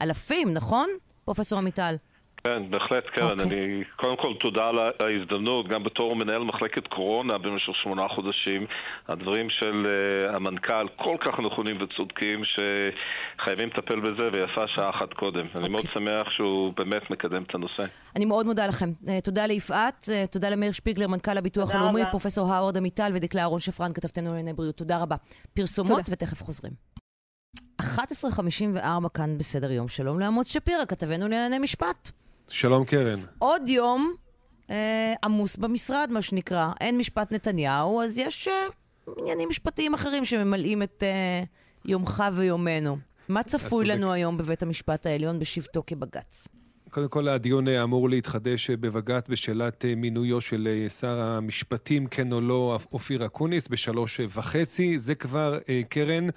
אלפים, 0.02 0.54
נכון? 0.54 0.90
פרופסור 1.26 1.60
עמיטל. 1.60 1.96
כן, 2.44 2.70
בהחלט, 2.70 3.04
קרן. 3.16 3.40
אוקיי. 3.40 3.60
אני, 3.60 3.84
קודם 3.96 4.18
כל, 4.18 4.34
תודה 4.40 4.68
על 4.68 4.80
ההזדמנות, 4.80 5.68
גם 5.68 5.84
בתור 5.84 6.16
מנהל 6.16 6.44
מחלקת 6.44 6.88
קורונה 6.88 7.38
במשך 7.38 7.76
שמונה 7.84 8.08
חודשים. 8.08 8.66
הדברים 9.08 9.50
של 9.50 9.86
uh, 9.86 10.36
המנכ"ל 10.36 10.88
כל 10.96 11.18
כך 11.20 11.40
נכונים 11.40 11.82
וצודקים, 11.82 12.42
שחייבים 12.44 13.70
לטפל 13.70 14.00
בזה, 14.00 14.30
ויפה 14.34 14.62
שעה 14.68 14.90
אחת 14.90 15.14
קודם. 15.14 15.46
אני 15.56 15.70
מאוד 15.70 15.86
שמח 15.94 16.30
שהוא 16.30 16.74
באמת 16.74 17.12
מקדם 17.12 17.44
את 17.44 17.56
הנושא. 17.56 17.84
אני 18.16 18.26
מאוד 18.26 18.46
מודה 18.46 18.68
לכם. 18.68 18.90
אה, 19.10 19.22
תודה 19.22 19.46
ליפעת, 19.46 20.10
אה, 20.12 20.28
תודה 20.28 20.50
למאיר 20.50 20.72
שפיגלר, 20.72 21.08
מנכ"ל 21.08 21.38
הביטוח 21.38 21.76
הלאומי, 21.76 22.02
רבה. 22.02 22.12
פרופסור 22.12 22.54
האוורד 22.54 22.78
עמיטל 22.78 23.12
ודקלה 23.16 23.42
אהרון 23.42 23.60
שפרן, 23.60 23.94
כתבתנו 23.94 24.30
לענייני 24.30 24.54
בריאות. 24.54 24.76
תודה 24.76 24.98
רבה. 24.98 25.16
פרסומות 25.54 26.06
תודה. 26.06 26.12
ותכף 26.12 26.42
חוזרים. 26.42 26.74
11.54 27.82 29.10
כאן 29.14 29.38
בסדר 29.38 29.72
יום. 29.72 29.88
שלום 29.88 30.20
לעמוס 30.20 30.48
שפירא, 30.48 30.86
כתבנו 30.86 31.28
לענייני 31.28 31.60
משפט. 31.60 32.12
שלום 32.50 32.86
קרן. 32.86 33.20
עוד 33.40 33.70
יום 33.70 34.14
אה, 34.70 35.14
עמוס 35.24 35.58
במשרד, 35.58 36.10
מה 36.12 36.22
שנקרא. 36.22 36.72
אין 36.82 36.98
משפט 36.98 37.32
נתניהו, 37.32 38.02
אז 38.02 38.18
יש 38.18 38.48
אה, 38.48 38.54
עניינים 39.20 39.50
משפטיים 39.50 39.94
אחרים 39.94 40.26
שממלאים 40.26 40.84
את 40.84 41.04
אה, 41.04 41.44
יומך 41.86 42.24
ויומנו. 42.36 42.98
מה 43.30 43.44
צפוי 43.44 43.86
צודק. 43.86 43.98
לנו 43.98 44.14
היום 44.14 44.38
בבית 44.38 44.64
המשפט 44.64 45.06
העליון 45.06 45.40
בשבתו 45.40 45.84
כבג"ץ? 45.88 46.48
קודם 46.90 47.08
כל, 47.08 47.28
הדיון 47.28 47.68
אה, 47.68 47.84
אמור 47.84 48.10
להתחדש 48.10 48.70
אה, 48.70 48.78
בבג"ץ 48.78 49.30
בשאלת 49.30 49.86
אה, 49.86 49.96
מינויו 49.96 50.42
של 50.42 50.88
שר 51.00 51.22
המשפטים, 51.22 52.08
כן 52.08 52.32
או 52.32 52.42
לא, 52.42 52.80
אופיר 52.92 53.26
אקוניס, 53.26 53.68
בשלוש 53.68 54.20
וחצי. 54.30 55.00
זה 55.00 55.16
כבר, 55.16 55.60
קרן, 55.90 56.28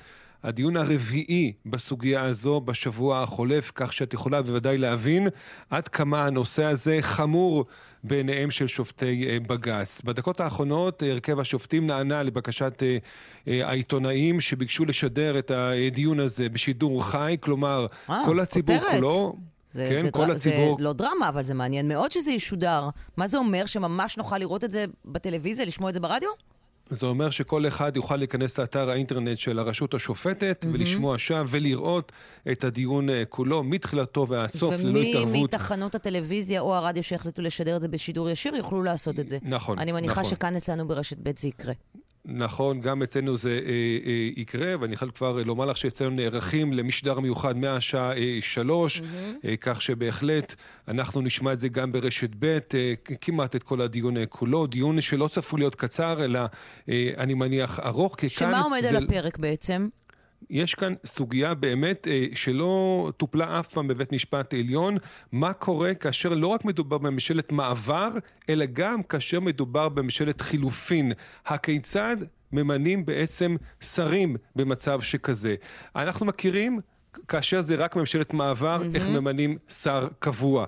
הדיון 0.42 0.76
הרביעי 0.76 1.52
בסוגיה 1.66 2.22
הזו 2.22 2.60
בשבוע 2.60 3.22
החולף, 3.22 3.72
כך 3.74 3.92
שאת 3.92 4.14
יכולה 4.14 4.42
בוודאי 4.42 4.78
להבין 4.78 5.28
עד 5.70 5.88
כמה 5.88 6.26
הנושא 6.26 6.64
הזה 6.64 6.98
חמור 7.00 7.64
בעיניהם 8.04 8.50
של 8.50 8.66
שופטי 8.66 9.28
אה, 9.28 9.38
בג"ץ. 9.40 10.02
בדקות 10.04 10.40
האחרונות 10.40 11.02
אה, 11.02 11.10
הרכב 11.10 11.38
השופטים 11.40 11.86
נענה 11.86 12.22
לבקשת 12.22 12.82
אה, 13.48 13.68
העיתונאים 13.68 14.40
שביקשו 14.40 14.84
לשדר 14.84 15.38
את 15.38 15.50
הדיון 15.50 16.20
הזה 16.20 16.48
בשידור 16.48 17.04
חי, 17.04 17.36
כלומר, 17.40 17.86
אה, 18.10 18.22
כל 18.26 18.40
הציבור 18.40 18.78
כותרת. 18.78 18.94
כולו... 18.94 19.36
זה, 19.72 19.88
כן, 19.92 20.00
זה, 20.02 20.10
כל 20.10 20.26
דר- 20.26 20.32
הציבור... 20.32 20.76
זה 20.78 20.84
לא 20.84 20.92
דרמה, 20.92 21.28
אבל 21.28 21.42
זה 21.42 21.54
מעניין 21.54 21.88
מאוד 21.88 22.10
שזה 22.12 22.30
ישודר. 22.30 22.88
מה 23.16 23.26
זה 23.26 23.38
אומר? 23.38 23.66
שממש 23.66 24.18
נוכל 24.18 24.38
לראות 24.38 24.64
את 24.64 24.72
זה 24.72 24.84
בטלוויזיה, 25.04 25.64
לשמוע 25.66 25.88
את 25.88 25.94
זה 25.94 26.00
ברדיו? 26.00 26.28
זה 26.94 27.06
אומר 27.06 27.30
שכל 27.30 27.66
אחד 27.66 27.96
יוכל 27.96 28.16
להיכנס 28.16 28.58
לאתר 28.58 28.90
האינטרנט 28.90 29.38
של 29.38 29.58
הרשות 29.58 29.94
השופטת 29.94 30.66
ולשמוע 30.72 31.18
שם 31.18 31.44
ולראות 31.48 32.12
את 32.52 32.64
הדיון 32.64 33.10
אה, 33.10 33.22
כולו, 33.28 33.62
מתחילתו 33.62 34.28
ועד 34.28 34.50
סוף, 34.50 34.74
ללא 34.74 34.90
ומי 34.90 35.10
התערבות. 35.10 35.54
מתחנות 35.54 35.94
הטלוויזיה 35.94 36.60
או 36.60 36.74
הרדיו 36.74 37.02
שהחליטו 37.02 37.42
לשדר 37.42 37.76
את 37.76 37.82
זה 37.82 37.88
בשידור 37.88 38.30
ישיר 38.30 38.54
יוכלו 38.56 38.82
לעשות 38.82 39.20
את 39.20 39.28
זה. 39.28 39.38
נכון, 39.42 39.78
אני 39.78 39.92
מניחה 39.92 40.20
נכון. 40.20 40.30
שכאן 40.30 40.56
אצלנו 40.56 40.88
ברשת 40.88 41.16
ב' 41.22 41.30
זה 41.36 41.48
יקרה. 41.48 41.72
נכון, 42.24 42.80
גם 42.80 43.02
אצלנו 43.02 43.36
זה 43.36 43.50
אה, 43.50 43.70
אה, 44.06 44.28
יקרה, 44.36 44.74
ואני 44.80 44.94
יכול 44.94 45.10
כבר 45.10 45.42
לומר 45.42 45.66
לך 45.66 45.76
שאצלנו 45.76 46.10
נערכים 46.10 46.72
למשדר 46.72 47.20
מיוחד 47.20 47.56
מהשעה 47.56 48.16
אה, 48.16 48.38
שלוש, 48.42 49.02
אה, 49.44 49.54
כך 49.60 49.82
שבהחלט 49.82 50.54
אנחנו 50.88 51.20
נשמע 51.20 51.52
את 51.52 51.60
זה 51.60 51.68
גם 51.68 51.92
ברשת 51.92 52.30
ב', 52.38 52.44
אה, 52.74 52.92
כמעט 53.20 53.56
את 53.56 53.62
כל 53.62 53.80
הדיון 53.80 54.16
אה, 54.16 54.26
כולו, 54.26 54.66
דיון 54.66 55.00
שלא 55.02 55.28
צפוי 55.28 55.60
להיות 55.60 55.74
קצר, 55.74 56.24
אלא 56.24 56.40
אה, 56.88 57.10
אני 57.18 57.34
מניח 57.34 57.80
ארוך, 57.80 58.14
כי 58.16 58.28
כאן... 58.28 58.48
שמה 58.48 58.60
עומד 58.60 58.80
זה- 58.82 58.88
על 58.88 59.04
הפרק 59.04 59.38
בעצם? 59.38 59.88
יש 60.52 60.74
כאן 60.74 60.94
סוגיה 61.06 61.54
באמת 61.54 62.08
אה, 62.08 62.26
שלא 62.34 63.12
טופלה 63.16 63.60
אף 63.60 63.68
פעם 63.68 63.88
בבית 63.88 64.12
משפט 64.12 64.54
עליון, 64.54 64.96
מה 65.32 65.52
קורה 65.52 65.94
כאשר 65.94 66.34
לא 66.34 66.46
רק 66.46 66.64
מדובר 66.64 66.98
בממשלת 66.98 67.52
מעבר, 67.52 68.10
אלא 68.48 68.64
גם 68.72 69.02
כאשר 69.02 69.40
מדובר 69.40 69.88
בממשלת 69.88 70.40
חילופין. 70.40 71.12
הכיצד 71.46 72.16
ממנים 72.52 73.04
בעצם 73.06 73.56
שרים 73.80 74.36
במצב 74.56 75.00
שכזה? 75.00 75.54
אנחנו 75.96 76.26
מכירים 76.26 76.80
כאשר 77.28 77.62
זה 77.62 77.74
רק 77.74 77.96
ממשלת 77.96 78.34
מעבר, 78.34 78.82
mm-hmm. 78.82 78.96
איך 78.96 79.06
ממנים 79.06 79.58
שר 79.68 80.08
קבוע. 80.18 80.66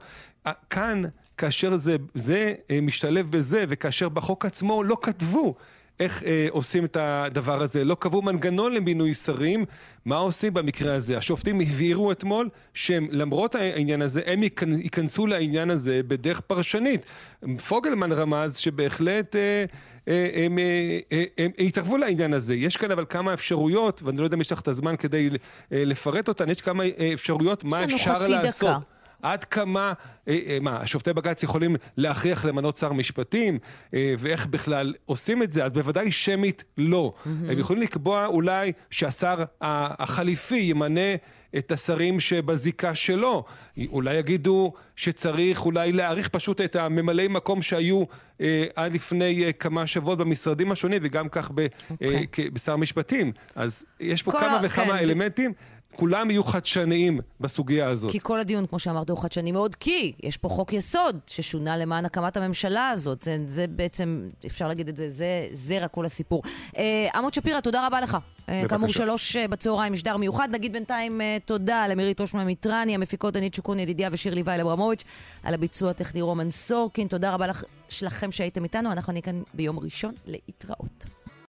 כאן, 0.70 1.02
כאשר 1.38 1.76
זה, 1.76 1.96
זה 2.14 2.54
אה, 2.70 2.80
משתלב 2.80 3.30
בזה, 3.30 3.64
וכאשר 3.68 4.08
בחוק 4.08 4.44
עצמו 4.44 4.82
לא 4.82 4.96
כתבו 5.02 5.54
איך 6.00 6.22
אה, 6.22 6.46
עושים 6.50 6.84
את 6.84 6.96
הדבר 7.00 7.62
הזה. 7.62 7.84
לא 7.84 7.94
קבעו 7.94 8.22
מנגנון 8.22 8.74
למינוי 8.74 9.14
שרים. 9.14 9.64
מה 10.04 10.16
עושים 10.16 10.54
במקרה 10.54 10.94
הזה? 10.94 11.18
השופטים 11.18 11.60
הבהירו 11.60 12.12
אתמול 12.12 12.48
שהם, 12.74 13.08
למרות 13.10 13.54
העניין 13.54 14.02
הזה, 14.02 14.20
הם 14.26 14.42
ייכנ- 14.42 14.82
ייכנסו 14.82 15.26
לעניין 15.26 15.70
הזה 15.70 16.00
בדרך 16.08 16.40
פרשנית. 16.40 17.00
פוגלמן 17.68 18.12
רמז 18.12 18.56
שבהחלט... 18.56 19.36
אה, 19.36 19.64
אה, 20.08 20.30
הם, 20.34 20.58
אה, 20.58 20.98
אה, 21.12 21.24
הם 21.38 21.50
התערבו 21.58 21.96
לעניין 21.96 22.34
הזה. 22.34 22.54
יש 22.54 22.76
כאן 22.76 22.90
אבל 22.90 23.04
כמה 23.08 23.34
אפשרויות, 23.34 24.02
ואני 24.02 24.18
לא 24.18 24.24
יודע 24.24 24.36
אם 24.36 24.40
יש 24.40 24.52
לך 24.52 24.60
את 24.60 24.68
הזמן 24.68 24.96
כדי 24.96 25.30
לפרט 25.70 26.28
אותן, 26.28 26.50
יש 26.50 26.60
כמה 26.60 26.84
אפשרויות 27.14 27.64
מה 27.64 27.80
יש 27.82 27.86
לנו 27.88 27.96
אפשר 27.96 28.20
חצי 28.20 28.32
לעשות. 28.32 28.70
דקה. 28.70 28.93
עד 29.24 29.44
כמה, 29.44 29.92
אה, 30.28 30.38
אה, 30.46 30.58
מה, 30.60 30.86
שופטי 30.86 31.12
בג"ץ 31.12 31.42
יכולים 31.42 31.76
להכריח 31.96 32.44
למנות 32.44 32.76
שר 32.76 32.92
משפטים, 32.92 33.58
אה, 33.94 34.14
ואיך 34.18 34.46
בכלל 34.46 34.94
עושים 35.06 35.42
את 35.42 35.52
זה? 35.52 35.64
אז 35.64 35.72
בוודאי 35.72 36.12
שמית 36.12 36.64
לא. 36.78 37.12
הם 37.24 37.58
יכולים 37.58 37.82
לקבוע 37.82 38.26
אולי 38.26 38.72
שהשר 38.90 39.44
החליפי 39.60 40.56
ימנה 40.56 41.14
את 41.58 41.72
השרים 41.72 42.20
שבזיקה 42.20 42.94
שלו. 42.94 43.44
אולי 43.88 44.14
יגידו 44.14 44.72
שצריך 44.96 45.64
אולי 45.66 45.92
להאריך 45.92 46.28
פשוט 46.28 46.60
את 46.60 46.76
הממלאי 46.76 47.28
מקום 47.28 47.62
שהיו 47.62 48.04
אה, 48.40 48.64
עד 48.76 48.94
לפני 48.94 49.44
אה, 49.44 49.52
כמה 49.52 49.86
שבועות 49.86 50.18
במשרדים 50.18 50.72
השונים, 50.72 51.00
וגם 51.04 51.28
כך 51.28 51.50
ב, 51.54 51.60
אה, 52.02 52.20
כ- 52.32 52.40
בשר 52.52 52.76
משפטים. 52.76 53.32
אז 53.56 53.84
יש 54.00 54.22
פה 54.22 54.32
כמה 54.32 54.58
וכמה 54.62 54.92
כן. 54.92 54.98
אלמנטים. 54.98 55.52
כולם 55.96 56.30
יהיו 56.30 56.44
חדשניים 56.44 57.20
בסוגיה 57.40 57.88
הזאת. 57.88 58.10
כי 58.10 58.18
כל 58.22 58.40
הדיון, 58.40 58.66
כמו 58.66 58.78
שאמרת, 58.78 59.10
הוא 59.10 59.18
חדשני 59.18 59.52
מאוד, 59.52 59.74
כי 59.74 60.12
יש 60.22 60.36
פה 60.36 60.48
חוק 60.48 60.72
יסוד 60.72 61.18
ששונה 61.26 61.76
למען 61.76 62.04
הקמת 62.04 62.36
הממשלה 62.36 62.88
הזאת. 62.88 63.22
זה, 63.22 63.38
זה 63.46 63.66
בעצם, 63.66 64.28
אפשר 64.46 64.68
להגיד 64.68 64.88
את 64.88 64.96
זה, 64.96 65.10
זה 65.10 65.48
זרע 65.52 65.88
כל 65.88 66.04
הסיפור. 66.04 66.42
אה, 66.76 67.08
עמוד 67.14 67.34
שפירא, 67.34 67.60
תודה 67.60 67.86
רבה 67.86 68.00
לך. 68.00 68.18
אה, 68.48 68.54
בבקשה. 68.54 68.68
כאמור, 68.68 68.92
שלוש 68.92 69.36
אה, 69.36 69.48
בצהריים, 69.48 69.92
משדר 69.92 70.16
מיוחד. 70.16 70.48
נגיד 70.52 70.72
בינתיים 70.72 71.20
אה, 71.20 71.36
תודה 71.44 71.88
למירית 71.88 72.20
אושמן 72.20 72.46
מיטרני, 72.46 72.94
המפיקות 72.94 73.34
דנית 73.34 73.54
שוקון 73.54 73.78
ידידיה 73.78 74.08
ושירלי 74.12 74.42
וייל 74.44 74.60
אברמוביץ', 74.60 75.04
על 75.42 75.54
הביצוע 75.54 75.90
הטכני 75.90 76.22
רומן 76.22 76.50
סורקין. 76.50 77.08
תודה 77.08 77.34
רבה 77.34 77.46
לך, 77.46 77.64
שלכם 77.88 78.32
שהייתם 78.32 78.64
איתנו. 78.64 78.92
אנחנו 78.92 79.12
נהיה 79.12 79.22
כאן 79.22 79.42
ביום 79.54 79.78
ראשון 79.78 80.14
להתראות. 80.26 81.23